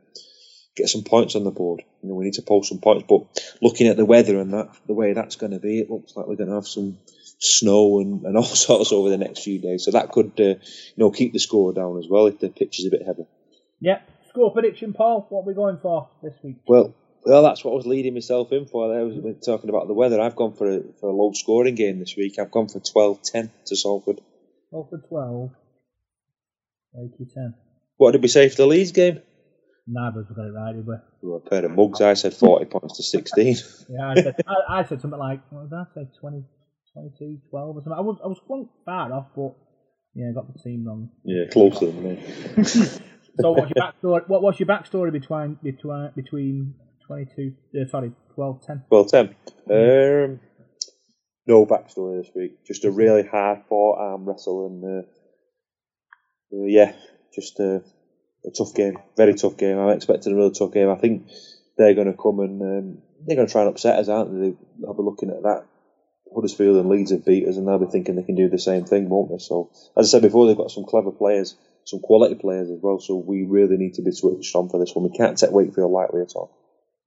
get 0.80 0.90
some 0.90 1.04
points 1.04 1.36
on 1.36 1.44
the 1.44 1.52
board. 1.52 1.84
You 2.02 2.10
know, 2.10 2.16
we 2.16 2.26
need 2.26 2.34
to 2.34 2.42
post 2.42 2.70
some 2.70 2.80
points. 2.80 3.06
But 3.08 3.26
looking 3.62 3.88
at 3.88 3.98
the 3.98 4.06
weather 4.06 4.40
and 4.40 4.54
that, 4.54 4.70
the 4.88 4.94
way 4.94 5.14
that's 5.14 5.36
going 5.36 5.52
to 5.52 5.60
be, 5.60 5.80
it 5.80 5.90
looks 5.90 6.16
like 6.16 6.28
we're 6.28 6.36
going 6.36 6.50
to 6.50 6.56
have 6.56 6.68
some 6.68 6.98
snow 7.40 8.00
and, 8.00 8.24
and 8.26 8.38
all 8.38 8.44
sorts 8.44 8.92
over 8.92 9.10
the 9.10 9.18
next 9.18 9.44
few 9.44 9.60
days. 9.60 9.86
So 9.86 9.92
that 9.92 10.12
could, 10.12 10.34
uh, 10.40 10.44
you 10.44 10.98
know, 10.98 11.12
keep 11.12 11.34
the 11.34 11.40
score 11.40 11.74
down 11.74 11.98
as 11.98 12.08
well 12.10 12.28
if 12.28 12.40
the 12.40 12.50
pitch 12.50 12.80
is 12.80 12.86
a 12.86 12.90
bit 12.90 13.06
heavy. 13.06 13.26
Yeah. 13.80 14.00
Score 14.30 14.54
prediction, 14.54 14.94
Paul. 14.94 15.26
What 15.30 15.42
are 15.42 15.48
we 15.48 15.54
going 15.54 15.80
for 15.82 16.10
this 16.22 16.36
week? 16.44 16.58
Well, 16.68 16.94
well, 17.24 17.44
that's 17.44 17.64
what 17.64 17.72
I 17.72 17.76
was 17.76 17.86
leading 17.86 18.14
myself 18.14 18.52
in 18.52 18.66
for. 18.66 18.96
I 18.96 19.04
was 19.04 19.46
talking 19.46 19.70
about 19.70 19.88
the 19.88 19.94
weather. 19.94 20.22
I've 20.22 20.36
gone 20.36 20.54
for 20.54 20.70
a, 20.70 20.82
for 21.00 21.10
a 21.10 21.14
low 21.14 21.32
scoring 21.34 21.76
game 21.76 22.00
this 22.00 22.16
week. 22.16 22.40
I've 22.40 22.52
gone 22.52 22.70
for 22.70 22.80
12-10 22.80 23.50
to 23.66 23.76
Salford. 23.76 24.22
12 24.70 24.90
for 24.90 24.98
12. 24.98 25.52
80-10. 26.98 27.54
What 27.98 28.12
did 28.12 28.22
we 28.22 28.30
say 28.30 28.50
for 28.50 28.56
the 28.56 28.68
Leeds 28.68 28.94
game? 28.94 29.22
Neither 29.92 30.20
of 30.20 30.28
us 30.28 30.32
got 30.36 30.46
it 30.46 30.52
right, 30.52 30.76
did 30.76 30.86
we? 30.86 30.96
We 31.22 31.36
a 31.36 31.40
pair 31.40 31.66
of 31.66 31.72
mugs. 31.72 32.02
I 32.02 32.14
said 32.14 32.34
40 32.34 32.66
points 32.66 32.98
to 32.98 33.04
16. 33.04 33.58
Yeah, 33.90 34.10
I 34.10 34.16
said, 34.16 34.36
I, 34.48 34.80
I 34.80 34.84
said 34.86 35.02
something 35.02 35.20
like, 35.20 35.42
what 35.50 35.68
did 35.68 35.76
I 35.76 35.84
say, 35.96 36.08
20, 36.22 36.44
22, 36.94 37.40
12 37.50 37.76
or 37.76 37.82
something. 37.82 37.94
I 37.94 38.02
was, 38.02 38.20
I 38.24 38.28
was 38.28 38.40
quite 38.46 38.68
far 38.86 39.12
off, 39.12 39.28
but 39.36 39.56
yeah, 40.14 40.30
I 40.30 40.34
got 40.34 40.54
the 40.54 40.60
team 40.60 40.86
wrong. 40.86 41.10
Yeah, 41.26 41.46
closer 41.52 41.88
than 41.88 42.04
me. 42.04 43.00
So 43.42 43.52
what's 43.52 43.72
your 43.74 43.86
backstory? 43.86 44.28
What 44.28 44.42
what's 44.42 44.60
your 44.60 44.68
backstory 44.68 45.12
between 45.12 45.58
between 45.64 46.12
between 46.16 46.74
twenty 47.06 47.26
two? 47.36 47.54
Uh, 47.74 47.88
sorry, 47.90 48.12
12, 48.36 48.66
10? 48.66 48.84
Well, 48.90 49.06
Tim, 49.06 49.36
um, 49.70 50.40
no 51.48 51.66
backstory 51.66 52.22
this 52.22 52.32
week. 52.36 52.66
Just 52.66 52.86
a 52.86 52.92
really 52.92 53.24
hard 53.24 53.60
fought 53.70 53.98
arm 54.00 54.28
wrestle, 54.28 54.68
and 54.68 54.84
uh, 54.84 55.08
uh, 56.58 56.66
yeah, 56.66 56.94
just 57.34 57.60
a, 57.60 57.82
a 58.46 58.52
tough 58.52 58.74
game. 58.74 58.98
Very 59.18 59.34
tough 59.34 59.58
game. 59.58 59.78
I'm 59.78 59.90
expecting 59.96 60.34
a 60.34 60.36
really 60.36 60.52
tough 60.52 60.72
game. 60.72 60.90
I 60.90 60.96
think 60.96 61.30
they're 61.78 61.94
going 61.94 62.12
to 62.12 62.18
come 62.18 62.40
and 62.40 62.62
um, 62.62 63.02
they're 63.26 63.36
going 63.36 63.48
to 63.48 63.52
try 63.52 63.62
and 63.62 63.72
upset 63.72 64.00
us, 64.00 64.10
aren't 64.10 64.32
they? 64.32 64.54
They'll 64.80 64.94
be 64.94 65.04
looking 65.04 65.30
at 65.30 65.44
that. 65.44 65.66
Huddersfield 66.34 66.78
and 66.78 66.90
Leeds 66.90 67.12
have 67.12 67.26
beat 67.26 67.48
us, 67.48 67.58
and 67.58 67.68
they'll 67.68 67.80
be 67.80 67.88
thinking 67.88 68.16
they 68.16 68.24
can 68.24 68.36
do 68.36 68.50
the 68.50 68.60
same 68.60 68.86
thing, 68.86 69.10
won't 69.10 69.32
they? 69.32 69.40
So, 69.40 69.72
as 69.98 70.08
I 70.08 70.18
said 70.18 70.22
before, 70.22 70.46
they've 70.46 70.56
got 70.56 70.70
some 70.70 70.86
clever 70.86 71.12
players, 71.12 71.56
some 71.86 72.02
quality 72.02 72.36
players 72.36 72.70
as 72.70 72.80
well. 72.82 73.00
So 73.00 73.16
we 73.16 73.44
really 73.44 73.78
need 73.78 73.96
to 73.96 74.04
be 74.04 74.12
switched 74.12 74.56
on 74.56 74.70
for 74.70 74.80
this 74.80 74.94
one. 74.94 75.10
We 75.10 75.18
can't 75.18 75.38
take 75.38 75.52
Wakefield 75.52 75.92
lightly 75.92 76.22
at 76.22 76.34
all. 76.36 76.56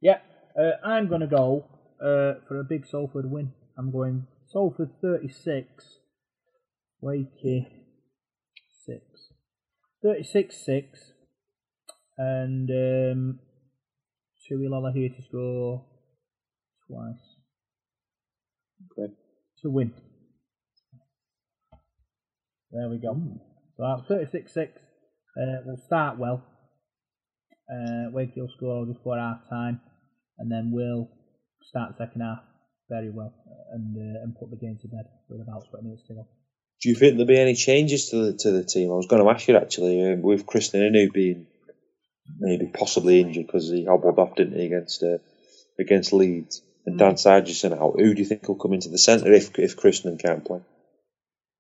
Yeah, 0.00 0.18
uh, 0.58 0.84
I'm 0.84 1.08
going 1.08 1.20
to 1.20 1.28
go 1.28 1.64
uh, 2.00 2.42
for 2.48 2.58
a 2.58 2.64
big 2.64 2.86
Salford 2.86 3.30
win. 3.30 3.52
I'm 3.78 3.92
going 3.92 4.26
Salford 4.48 4.90
36, 5.00 5.98
Wakey 7.02 7.68
6. 8.84 9.00
36 10.02 10.56
6. 10.66 11.11
And 12.18 12.68
um, 12.70 13.38
Tui 14.46 14.68
Lolohea 14.68 15.16
to 15.16 15.22
score 15.28 15.84
twice. 16.86 17.36
Okay. 18.90 19.12
To 19.62 19.70
win. 19.70 19.92
There 22.70 22.88
we 22.88 22.98
go. 22.98 23.14
So 23.76 23.82
that's 23.82 24.08
36 24.08 24.52
6. 24.52 24.72
Uh, 25.36 25.62
we'll 25.64 25.76
start 25.86 26.18
well. 26.18 26.42
Uh, 27.70 28.10
Wakefield 28.12 28.50
score 28.56 28.84
just 28.86 28.98
before 28.98 29.18
half 29.18 29.48
time, 29.48 29.80
and 30.38 30.50
then 30.50 30.70
we'll 30.72 31.08
start 31.62 31.92
the 31.92 32.04
second 32.04 32.20
half 32.20 32.40
very 32.90 33.10
well 33.10 33.32
and 33.72 33.96
uh, 33.96 34.22
and 34.22 34.34
put 34.38 34.50
the 34.50 34.56
game 34.56 34.78
to 34.82 34.88
bed 34.88 35.04
with 35.28 35.40
about 35.40 35.64
20 35.70 35.84
minutes 35.84 36.02
to 36.08 36.14
go. 36.14 36.28
Do 36.82 36.88
you 36.88 36.94
think 36.94 37.12
there'll 37.12 37.26
be 37.26 37.38
any 37.38 37.54
changes 37.54 38.10
to 38.10 38.16
the 38.26 38.32
to 38.38 38.50
the 38.50 38.64
team? 38.64 38.90
I 38.90 38.94
was 38.94 39.06
going 39.06 39.22
to 39.22 39.30
ask 39.30 39.48
you 39.48 39.56
actually, 39.56 40.12
um, 40.12 40.22
with 40.22 40.46
Krisnan 40.46 40.90
Inu 40.90 41.12
being 41.12 41.46
maybe 42.38 42.66
possibly 42.66 43.20
injured 43.20 43.46
because 43.46 43.70
he 43.70 43.84
hobbled 43.84 44.18
off, 44.18 44.36
didn't 44.36 44.58
he, 44.58 44.66
against 44.66 45.02
uh, 45.02 45.18
against 45.78 46.12
Leeds, 46.12 46.62
and 46.86 46.98
Dan 46.98 47.14
Sarginson 47.14 47.72
out. 47.72 47.98
Who 47.98 48.14
do 48.14 48.20
you 48.20 48.26
think 48.26 48.46
will 48.46 48.56
come 48.56 48.72
into 48.72 48.88
the 48.88 48.98
centre 48.98 49.32
if 49.32 49.58
if 49.58 49.76
Krisnan 49.76 50.20
can't 50.20 50.44
play? 50.44 50.60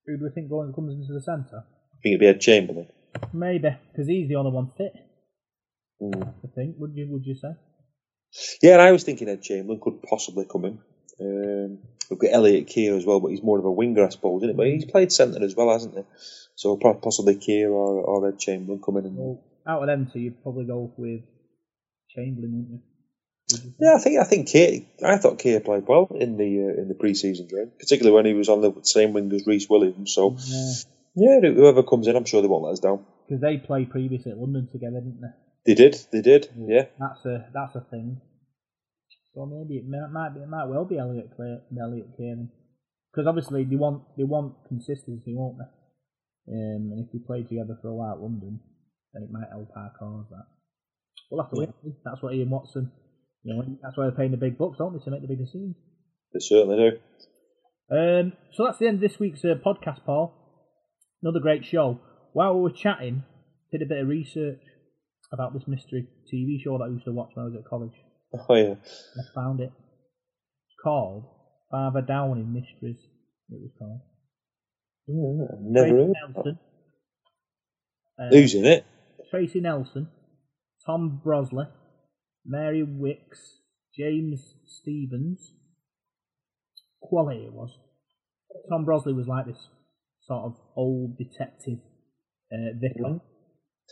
Who 0.06 0.18
do 0.18 0.24
we 0.24 0.30
think 0.30 0.50
going 0.50 0.72
comes 0.72 0.94
into 0.94 1.12
the 1.12 1.22
centre? 1.22 1.64
I 1.64 1.96
think 2.02 2.14
it'd 2.14 2.20
be 2.20 2.26
Ed 2.26 2.40
Chamberlain. 2.40 2.88
Maybe 3.32 3.68
because 3.92 4.08
he's 4.08 4.28
the 4.28 4.36
only 4.36 4.50
one 4.50 4.70
fit. 4.76 4.92
Mm. 6.02 6.22
I 6.22 6.48
think. 6.54 6.76
Would 6.78 6.92
you 6.94 7.08
Would 7.10 7.24
you 7.24 7.36
say? 7.36 7.52
Yeah, 8.62 8.72
and 8.74 8.82
I 8.82 8.92
was 8.92 9.04
thinking 9.04 9.28
Ed 9.28 9.42
Chamberlain 9.42 9.80
could 9.80 10.02
possibly 10.02 10.46
come 10.50 10.64
in. 10.64 10.78
Um, 11.20 11.78
we've 12.10 12.18
got 12.18 12.32
Elliot 12.32 12.66
Kear 12.66 12.96
as 12.96 13.04
well, 13.04 13.20
but 13.20 13.28
he's 13.28 13.42
more 13.42 13.58
of 13.58 13.64
a 13.64 13.70
winger, 13.70 14.04
I 14.04 14.08
suppose, 14.08 14.42
isn't 14.42 14.50
it? 14.50 14.56
But 14.56 14.66
he's 14.66 14.86
played 14.86 15.12
centre 15.12 15.44
as 15.44 15.54
well, 15.54 15.70
hasn't 15.70 15.94
he? 15.94 16.02
So 16.54 16.76
possibly 16.76 17.36
Kear 17.36 17.70
or, 17.70 18.00
or 18.00 18.28
Ed 18.28 18.38
Chamberlain 18.38 18.80
coming 18.82 19.04
in. 19.04 19.16
Well, 19.16 19.44
out 19.66 19.82
of 19.82 19.86
them 19.88 20.10
two, 20.12 20.20
you'd 20.20 20.42
probably 20.42 20.64
go 20.66 20.92
with 20.96 21.20
Chamberlain, 22.14 22.52
wouldn't 22.52 22.70
you? 22.70 22.80
Yeah, 23.80 23.96
I 23.96 23.98
think 23.98 24.18
I 24.18 24.24
think 24.24 24.48
Kear, 24.48 24.80
I 25.04 25.18
thought 25.18 25.38
Kear 25.38 25.60
played 25.60 25.86
well 25.86 26.08
in 26.14 26.36
the 26.36 26.44
uh, 26.76 26.80
in 26.80 26.88
the 26.88 26.94
pre-season 26.94 27.48
game, 27.48 27.70
particularly 27.78 28.14
when 28.14 28.24
he 28.26 28.34
was 28.34 28.48
on 28.48 28.60
the 28.62 28.72
same 28.84 29.12
wing 29.12 29.30
as 29.32 29.46
Rhys 29.46 29.68
Williams. 29.68 30.14
So 30.14 30.36
Yeah, 31.14 31.38
yeah, 31.42 31.50
whoever 31.50 31.82
comes 31.82 32.06
in, 32.06 32.16
I'm 32.16 32.24
sure 32.24 32.40
they 32.40 32.48
won't 32.48 32.64
let 32.64 32.72
us 32.72 32.80
down. 32.80 33.04
because 33.28 33.42
they 33.42 33.58
played 33.58 33.90
previously 33.90 34.32
at 34.32 34.38
London 34.38 34.68
together, 34.72 35.00
didn't 35.00 35.20
they? 35.20 35.34
They 35.66 35.74
did, 35.74 36.00
they 36.12 36.22
did, 36.22 36.48
yeah. 36.56 36.86
That's 36.98 37.24
a 37.26 37.46
that's 37.52 37.74
a 37.76 37.80
thing. 37.90 38.20
So 39.34 39.46
maybe 39.46 39.78
it 39.80 39.88
might, 39.88 40.08
might 40.12 40.34
be 40.34 40.40
it 40.40 40.48
might 40.48 40.66
well 40.66 40.84
be 40.84 40.98
Elliot 40.98 41.30
Clay, 41.36 41.58
Elliot 41.78 42.08
Kiernan, 42.16 42.50
because 43.12 43.26
obviously 43.26 43.64
they 43.64 43.76
want 43.76 44.02
they 44.16 44.24
want 44.24 44.54
consistency, 44.68 45.34
won't 45.34 45.58
they? 45.58 46.52
Um, 46.54 46.90
and 46.92 47.04
if 47.06 47.12
they 47.12 47.18
play 47.26 47.42
together 47.42 47.78
for 47.82 47.88
a 47.88 47.94
while 47.94 48.14
at 48.14 48.20
London, 48.20 48.60
then 49.12 49.22
it 49.24 49.30
might 49.32 49.48
help 49.50 49.68
our 49.76 49.92
cause. 49.98 50.26
That 50.30 50.46
we'll 51.30 51.42
have 51.42 51.52
to 51.52 51.60
wait. 51.60 51.94
That's 52.04 52.22
what 52.22 52.34
Ian 52.34 52.50
Watson. 52.50 52.92
You 53.44 53.54
know, 53.54 53.78
that's 53.82 53.96
why 53.96 54.04
they're 54.04 54.16
paying 54.16 54.30
the 54.30 54.36
big 54.36 54.56
bucks, 54.56 54.78
don't 54.78 54.92
they, 54.92 55.04
to 55.04 55.10
make 55.10 55.22
the 55.22 55.28
bigger 55.28 55.46
scenes. 55.50 55.76
They 56.32 56.40
certainly 56.40 56.76
do. 56.76 56.98
Um, 57.94 58.32
so 58.52 58.64
that's 58.64 58.78
the 58.78 58.86
end 58.86 59.02
of 59.02 59.10
this 59.10 59.18
week's 59.18 59.44
uh, 59.44 59.54
podcast, 59.64 60.04
Paul. 60.06 60.32
Another 61.22 61.40
great 61.40 61.64
show. 61.64 62.00
While 62.32 62.54
we 62.54 62.62
were 62.62 62.70
chatting, 62.70 63.24
did 63.70 63.82
a 63.82 63.86
bit 63.86 63.98
of 63.98 64.08
research 64.08 64.60
about 65.32 65.52
this 65.54 65.64
mystery 65.66 66.06
TV 66.32 66.62
show 66.62 66.78
that 66.78 66.84
I 66.84 66.88
used 66.88 67.04
to 67.06 67.12
watch 67.12 67.30
when 67.34 67.44
I 67.44 67.48
was 67.48 67.56
at 67.58 67.68
college. 67.68 67.92
Oh 68.48 68.54
yeah. 68.54 68.76
I 68.76 69.34
found 69.34 69.60
it. 69.60 69.70
It's 69.74 70.76
called 70.82 71.24
Father 71.70 72.00
Dowling 72.00 72.50
Mysteries. 72.50 72.96
It 73.50 73.60
was 73.60 73.70
called. 73.78 74.00
Yeah, 75.06 75.56
never 75.60 75.88
Tracy 75.88 76.02
heard. 76.02 76.34
Nelson. 76.34 76.58
Uh, 78.18 78.28
Who's 78.30 78.54
in 78.54 78.64
it? 78.64 78.86
Tracy 79.32 79.60
Nelson, 79.60 80.08
Tom 80.84 81.22
Bosley, 81.24 81.64
Mary 82.44 82.84
Wickes, 82.86 83.40
James 83.98 84.54
Stephens. 84.66 85.54
Quality 87.00 87.44
it 87.46 87.52
was. 87.52 87.70
Tom 88.70 88.84
Bosley 88.84 89.14
was 89.14 89.26
like 89.26 89.46
this 89.46 89.68
sort 90.20 90.44
of 90.44 90.56
old 90.76 91.16
detective 91.16 91.78
uh, 92.52 92.76
vicar. 92.78 93.20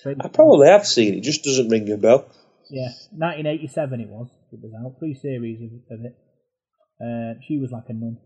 Tracy- 0.02 0.20
I 0.22 0.28
probably 0.28 0.68
have 0.68 0.86
seen 0.86 1.14
it. 1.14 1.22
Just 1.22 1.42
doesn't 1.42 1.70
ring 1.70 1.90
a 1.90 1.96
bell. 1.96 2.26
Yeah, 2.68 2.92
1987 3.16 4.00
it 4.00 4.08
was. 4.08 4.28
It 4.52 4.60
was 4.62 4.72
out. 4.78 4.98
Three 4.98 5.14
series 5.14 5.60
of, 5.62 5.98
of 5.98 6.04
it. 6.04 6.16
Uh, 7.00 7.40
she 7.48 7.56
was 7.56 7.70
like 7.72 7.84
a 7.88 7.94
nun, 7.94 8.18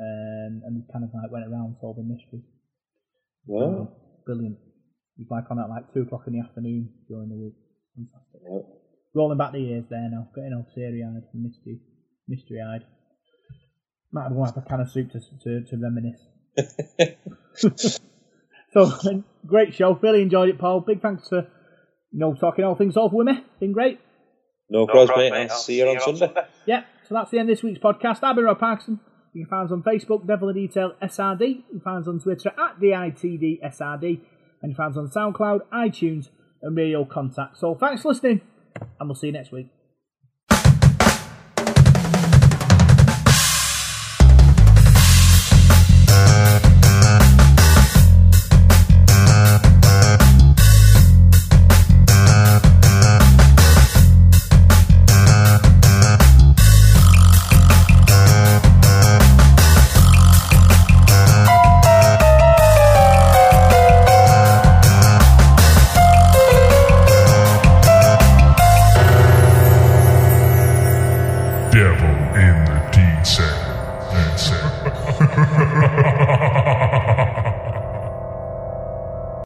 um, 0.00 0.62
and 0.64 0.84
kind 0.90 1.04
of 1.04 1.10
like 1.12 1.30
went 1.30 1.44
around 1.46 1.76
solving 1.82 2.08
mysteries. 2.08 2.48
Wow. 3.46 3.92
Brilliant. 4.24 4.56
It 5.18 5.26
was 5.26 5.30
like 5.30 5.50
on 5.50 5.58
at 5.58 5.68
like 5.68 5.92
two 5.92 6.02
o'clock 6.02 6.24
in 6.26 6.34
the 6.34 6.40
afternoon 6.40 6.88
during 7.08 7.28
the 7.28 7.36
week. 7.36 7.54
Fantastic. 7.94 8.40
Rolling 9.14 9.38
back 9.38 9.52
the 9.52 9.60
years 9.60 9.84
there 9.90 10.08
now, 10.10 10.28
getting 10.34 10.54
all 10.54 10.66
teary 10.74 11.04
eyed 11.04 11.22
and 11.32 11.42
misty, 11.42 11.80
mystery 12.28 12.60
eyed. 12.60 12.84
Might 14.10 14.24
have 14.24 14.32
one 14.32 14.48
have 14.48 14.56
a 14.56 14.68
can 14.68 14.80
of 14.80 14.90
soup 14.90 15.10
to 15.12 15.20
to, 15.20 15.64
to 15.64 15.76
reminisce. 15.76 16.20
so 18.72 19.24
great 19.46 19.74
show. 19.74 19.94
Really 20.02 20.22
enjoyed 20.22 20.48
it, 20.48 20.58
Paul. 20.58 20.80
Big 20.80 21.02
thanks 21.02 21.28
for 21.28 21.46
you 22.10 22.18
know 22.18 22.34
talking 22.34 22.64
all 22.64 22.74
things 22.74 22.96
over 22.96 23.16
with 23.16 23.26
me. 23.26 23.44
Been 23.60 23.72
great. 23.72 24.00
No, 24.70 24.86
cross, 24.86 25.10
mate. 25.14 25.32
I'll 25.32 25.48
see 25.50 25.78
you 25.78 25.88
on 25.88 26.00
Sunday. 26.00 26.32
Yeah, 26.64 26.84
so 27.06 27.14
that's 27.14 27.30
the 27.30 27.38
end 27.38 27.50
of 27.50 27.56
this 27.56 27.62
week's 27.62 27.78
podcast. 27.78 28.22
I've 28.22 28.36
been 28.36 28.44
Rob 28.44 28.58
Parkinson. 28.58 29.00
You 29.34 29.44
can 29.44 29.50
find 29.50 29.66
us 29.66 29.72
on 29.72 29.82
Facebook, 29.82 30.26
Devil 30.26 30.50
in 30.50 30.54
Detail 30.56 30.92
SRD. 31.02 31.48
You 31.48 31.64
can 31.70 31.80
find 31.80 32.02
us 32.02 32.08
on 32.08 32.20
Twitter 32.20 32.50
at 32.50 32.80
DITD 32.80 33.62
SRD. 33.62 34.20
And 34.62 34.78
us 34.78 34.96
on 34.96 35.08
SoundCloud, 35.08 35.62
iTunes, 35.72 36.28
and 36.62 36.76
Radio 36.76 37.04
Contact. 37.04 37.58
So 37.58 37.74
thanks 37.74 38.02
for 38.02 38.08
listening, 38.08 38.40
and 38.76 39.08
we'll 39.08 39.16
see 39.16 39.26
you 39.26 39.32
next 39.32 39.52
week. 39.52 39.68